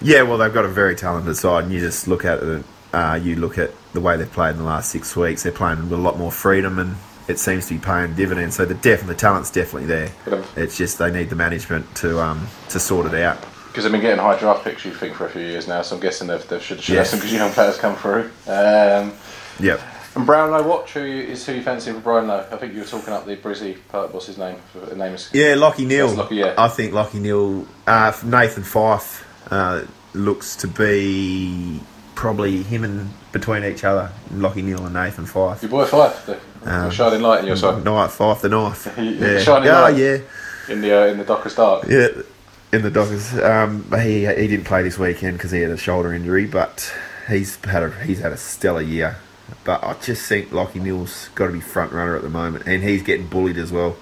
Yeah, 0.00 0.22
well, 0.22 0.38
they've 0.38 0.54
got 0.54 0.64
a 0.64 0.68
very 0.68 0.94
talented 0.94 1.36
side, 1.36 1.64
and 1.64 1.72
you 1.72 1.80
just 1.80 2.06
look 2.06 2.24
at 2.24 2.40
it. 2.40 2.64
Uh, 2.92 3.18
you 3.22 3.36
look 3.36 3.58
at 3.58 3.70
the 3.92 4.00
way 4.00 4.16
they've 4.16 4.30
played 4.32 4.50
in 4.52 4.56
the 4.58 4.64
last 4.64 4.90
six 4.90 5.14
weeks. 5.14 5.42
They're 5.42 5.52
playing 5.52 5.82
with 5.90 5.92
a 5.98 6.02
lot 6.02 6.16
more 6.18 6.32
freedom, 6.32 6.78
and 6.78 6.96
it 7.28 7.38
seems 7.38 7.66
to 7.68 7.74
be 7.74 7.80
paying 7.80 8.14
dividends. 8.14 8.56
So 8.56 8.64
the 8.64 8.74
def- 8.74 9.06
the 9.06 9.14
talent's 9.14 9.50
definitely 9.50 9.86
there. 9.86 10.10
Um, 10.30 10.42
It's 10.56 10.76
just 10.78 10.98
they 10.98 11.10
need 11.10 11.28
the 11.30 11.36
management 11.36 11.94
to 11.96 12.18
um, 12.20 12.46
to 12.70 12.80
sort 12.80 13.06
it 13.12 13.14
out. 13.20 13.38
because 13.68 13.84
they've 13.84 13.92
been 13.92 14.00
getting 14.00 14.18
high 14.18 14.38
draft 14.38 14.64
picks, 14.64 14.84
you 14.86 14.92
think, 14.94 15.14
for 15.14 15.26
a 15.26 15.30
few 15.30 15.42
years 15.42 15.68
now. 15.68 15.82
So 15.82 15.96
I'm 15.96 16.00
guessing 16.02 16.28
they've, 16.28 16.48
they've 16.48 16.62
should, 16.62 16.80
should 16.80 16.94
Yes. 16.94 17.10
have 17.10 17.20
some 17.20 17.28
good 17.28 17.36
young 17.36 17.52
players 17.52 17.76
come 17.76 17.94
through. 17.96 18.30
Um, 18.48 19.12
Yep. 19.60 19.80
and 20.16 20.24
Brownlow, 20.24 20.62
what 20.66 20.88
who 20.88 21.02
you- 21.02 21.24
is 21.24 21.44
who 21.44 21.52
you 21.52 21.62
fancy 21.62 21.92
for 21.92 21.98
Brownlow? 22.00 22.46
I 22.50 22.56
think 22.56 22.72
you 22.72 22.80
were 22.80 22.86
talking 22.86 23.12
up 23.12 23.26
the 23.26 23.36
Brizzy. 23.36 23.76
part- 23.90 24.14
What's 24.14 24.26
his 24.26 24.38
name? 24.38 24.56
The 24.88 24.96
name 24.96 25.12
is 25.14 25.28
Yeah, 25.32 25.54
Lachie 25.56 25.86
Neale. 25.86 26.08
Lachie, 26.08 26.30
yeah. 26.38 26.54
I 26.56 26.68
think 26.68 26.92
Lachie 26.94 27.20
Neale, 27.20 27.66
uh, 27.86 28.12
Nathan 28.24 28.62
Fyfe 28.64 29.22
uh, 29.50 29.82
looks 30.14 30.56
to 30.56 30.66
be 30.66 31.80
probably 32.22 32.64
him 32.64 32.82
and 32.82 33.10
between 33.30 33.62
each 33.62 33.84
other, 33.84 34.10
Lachie 34.32 34.64
Neale 34.64 34.84
and 34.86 34.94
Nathan 34.94 35.24
Fyfe. 35.24 35.62
your 35.62 35.70
boy 35.70 35.84
Fyfe, 35.84 36.26
the, 36.26 36.36
Um, 36.68 36.90
shining 36.90 37.22
light 37.22 37.40
in 37.40 37.46
your 37.46 37.54
side 37.56 37.84
Knife, 37.84 38.18
Fyfe 38.18 38.40
the 38.40 38.48
knife. 38.48 38.92
Yeah. 38.98 39.38
shining 39.38 39.68
Oh, 39.68 39.82
light. 39.82 39.96
yeah. 39.96 40.18
in 40.68 40.80
the 40.80 40.92
uh, 41.02 41.06
in 41.06 41.18
the 41.18 41.24
Dockers 41.24 41.54
Dark. 41.54 41.84
Yeah, 41.88 42.08
in 42.72 42.82
the 42.82 42.90
Dockers. 42.90 43.32
Um, 43.38 43.84
he 44.02 44.26
he 44.26 44.48
didn't 44.48 44.64
play 44.64 44.82
this 44.82 44.98
weekend 44.98 45.38
because 45.38 45.52
he 45.52 45.60
had 45.60 45.70
a 45.70 45.76
shoulder 45.76 46.12
injury, 46.12 46.46
but 46.46 46.92
he's 47.28 47.54
had 47.64 47.84
a 47.84 47.90
he's 48.04 48.18
had 48.18 48.32
a 48.32 48.36
stellar 48.36 48.82
year. 48.82 49.16
But 49.62 49.84
I 49.84 49.94
just 50.02 50.28
think 50.28 50.50
Lachie 50.50 50.82
Neale's 50.82 51.28
got 51.36 51.46
to 51.46 51.52
be 51.52 51.60
front 51.60 51.92
runner 51.92 52.16
at 52.16 52.22
the 52.22 52.28
moment, 52.28 52.66
and 52.66 52.82
he's 52.82 53.02
getting 53.04 53.28
bullied 53.28 53.56
as 53.58 53.70
well. 53.70 53.96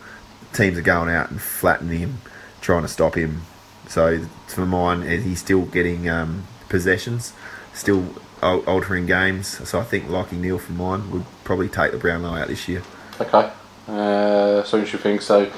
Teams 0.55 0.79
are 0.79 0.83
going 0.83 1.11
out 1.11 1.31
and 1.31 1.39
flattening 1.41 1.99
him, 1.99 2.19
trying 2.63 2.83
to 2.83 2.89
stop 2.89 3.15
him. 3.15 3.43
So 3.89 4.21
for 4.49 4.65
mine, 4.65 5.03
he's 5.03 5.39
still 5.41 5.67
getting 5.67 6.09
um, 6.09 6.45
possessions, 6.71 7.33
still 7.77 8.05
altering 8.43 9.07
games. 9.07 9.47
So 9.69 9.79
I 9.79 9.85
think 9.85 10.07
Lachie 10.07 10.33
Neale 10.33 10.59
for 10.59 10.73
mine 10.73 11.11
would 11.11 11.25
probably 11.45 11.69
take 11.69 11.93
the 11.93 11.99
Brownlow 11.99 12.35
out 12.35 12.49
this 12.49 12.67
year. 12.67 12.83
Okay. 13.21 13.51
Uh, 13.87 14.63
so 14.65 14.79
you 14.79 14.87
think 14.87 15.23
so? 15.23 15.51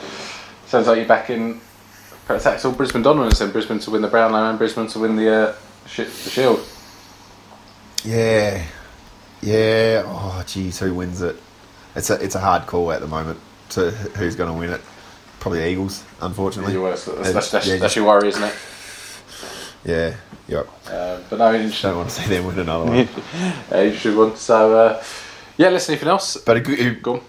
Sounds 0.67 0.87
like 0.87 0.99
you're 0.99 1.07
back 1.07 1.31
in. 1.31 1.61
Perhaps 2.27 2.45
that's 2.45 2.65
all 2.65 2.73
Brisbane 2.73 3.03
dominance 3.03 3.41
and 3.41 3.53
Brisbane 3.53 3.79
to 3.79 3.91
win 3.91 4.03
the 4.03 4.09
Brownlow 4.09 4.51
and 4.51 4.59
Brisbane 4.59 4.87
to 4.89 4.99
win 4.99 5.17
the 5.17 5.31
uh, 5.31 5.55
shi 5.87 6.05
the 6.05 6.31
Shield. 6.31 6.61
Yeah, 8.05 8.65
yeah. 9.41 10.03
Oh, 10.05 10.45
geez, 10.47 10.79
who 10.79 10.93
wins 10.93 11.23
it? 11.23 11.37
It's 11.97 12.11
a 12.11 12.23
it's 12.23 12.35
a 12.35 12.41
hard 12.41 12.67
call 12.67 12.93
at 12.93 13.01
the 13.01 13.07
moment 13.07 13.41
to 13.71 13.91
who's 13.91 14.37
going 14.37 14.53
to 14.53 14.59
win 14.59 14.71
it. 14.71 14.83
Probably 15.41 15.71
Eagles, 15.71 16.05
unfortunately. 16.21 16.75
That's, 16.75 17.05
that's, 17.07 17.33
that's, 17.33 17.51
that's, 17.51 17.67
yeah, 17.67 17.77
that's 17.77 17.97
your 17.97 18.07
worry, 18.07 18.29
isn't 18.29 18.43
it? 18.43 18.55
Yeah, 19.85 20.15
yep. 20.49 20.69
Uh, 20.91 21.21
but 21.31 21.39
no, 21.39 21.55
interesting. 21.55 21.91
Don't 21.91 21.97
want 21.99 22.11
to 22.11 22.15
see 22.23 22.29
them 22.29 22.47
win 22.47 22.59
another 22.59 22.85
one. 22.85 23.09
you 23.85 23.95
should 23.95 24.17
one. 24.17 24.37
So 24.37 24.77
uh, 24.77 25.05
yeah, 25.57 25.69
listen. 25.71 25.93
Anything 25.93 26.09
else? 26.09 26.37
But 26.37 26.57
it, 26.59 26.69
it, 26.69 27.03
Go 27.03 27.15
on. 27.15 27.21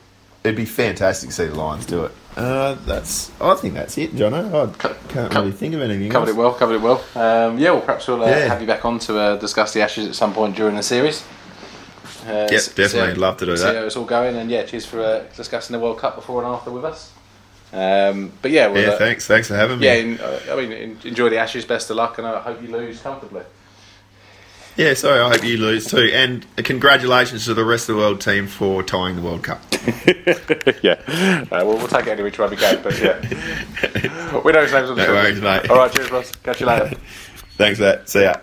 it'd 0.44 0.56
be 0.58 0.66
fantastic 0.66 1.30
to 1.30 1.36
see 1.36 1.46
the 1.46 1.56
Lions 1.56 1.86
do 1.86 2.06
it. 2.06 2.12
Uh, 2.36 2.74
that's. 2.86 3.32
I 3.42 3.56
think 3.56 3.74
that's 3.76 3.98
it, 3.98 4.14
Jono. 4.16 4.48
I 4.70 4.72
can't 4.78 5.10
co- 5.32 5.42
really 5.42 5.52
think 5.52 5.74
of 5.76 5.82
anything. 5.82 6.10
Covered 6.10 6.30
else. 6.30 6.38
it 6.38 6.40
well. 6.40 6.54
Covered 6.54 6.76
it 6.76 6.82
well. 6.82 7.04
Um, 7.16 7.58
yeah. 7.60 7.72
Well, 7.72 7.82
perhaps 7.82 8.08
we'll 8.08 8.24
uh, 8.24 8.28
Yeah. 8.28 8.48
have 8.48 8.62
you 8.62 8.68
back 8.68 8.84
on 8.86 9.00
to 9.00 9.18
uh, 9.20 9.36
discuss 9.38 9.74
the 9.74 9.82
Ashes 9.82 10.08
at 10.08 10.16
some 10.16 10.34
point 10.34 10.56
during 10.56 10.76
the 10.76 10.84
series. 10.84 11.24
Uh, 12.26 12.48
Yep, 12.52 12.62
definitely. 12.76 13.14
how- 13.14 13.20
Love 13.20 13.38
to 13.38 13.46
do 13.46 13.56
see 13.58 13.64
that. 13.64 13.76
how 13.76 13.84
it's 13.84 13.96
all 13.96 14.06
going, 14.06 14.36
and 14.36 14.50
yeah, 14.50 14.64
cheers 14.64 14.86
for 14.86 15.02
uh, 15.02 15.24
discussing 15.36 15.74
the 15.74 15.80
World 15.80 16.00
Cup 16.00 16.16
before 16.16 16.44
and 16.44 16.54
after 16.54 16.70
with 16.72 16.86
us. 16.86 17.12
Um, 17.72 18.32
but 18.42 18.52
yeah, 18.52 18.68
we'll, 18.68 18.82
Yeah, 18.84 18.90
uh, 18.90 18.98
thanks. 18.98 19.28
Thanks 19.28 19.48
for 19.48 19.56
having 19.56 19.80
me. 19.80 19.86
Yeah, 19.86 19.94
in, 19.94 20.20
uh, 20.20 20.40
I 20.52 20.56
mean, 20.56 20.72
en- 20.72 20.98
enjoy 21.04 21.30
the 21.30 21.38
Ashes. 21.38 21.66
Best 21.66 21.90
of 21.90 21.98
luck, 21.98 22.18
and 22.18 22.26
I 22.26 22.40
hope 22.42 22.62
you 22.62 22.68
lose 22.70 23.00
comfortably. 23.02 23.44
Yeah, 24.76 24.94
sorry, 24.94 25.20
I 25.20 25.30
hope 25.30 25.44
you 25.44 25.58
lose 25.58 25.88
too. 25.88 26.10
And 26.14 26.46
congratulations 26.58 27.44
to 27.46 27.54
the 27.54 27.66
rest 27.66 27.90
of 27.90 27.96
the 27.96 28.02
world 28.02 28.22
team 28.22 28.48
for 28.48 28.82
tying 28.82 29.18
the 29.18 29.22
World 29.22 29.44
Cup. 29.44 29.62
yeah, 30.82 30.94
uh, 31.52 31.66
we'll, 31.66 31.78
we'll 31.78 31.88
take 31.88 32.08
it 32.08 32.12
any 32.12 32.24
which 32.24 32.40
way 32.40 32.48
we 32.48 32.56
go. 32.56 32.82
But 32.82 32.98
yeah, 33.02 34.42
we 34.46 34.52
know 34.54 34.62
his 34.62 34.72
name's 34.72 34.90
on 34.90 34.96
the 34.96 35.04
No 35.04 35.06
show. 35.08 35.14
worries, 35.14 35.42
mate. 35.42 35.70
All 35.70 35.78
right, 35.78 35.92
cheers, 35.92 36.10
Ross. 36.12 36.32
Catch 36.32 36.62
you 36.62 36.68
later. 36.68 36.92
Thanks 37.58 37.78
for 37.78 37.84
that. 37.86 38.08
See 38.10 38.22
ya. 38.24 38.36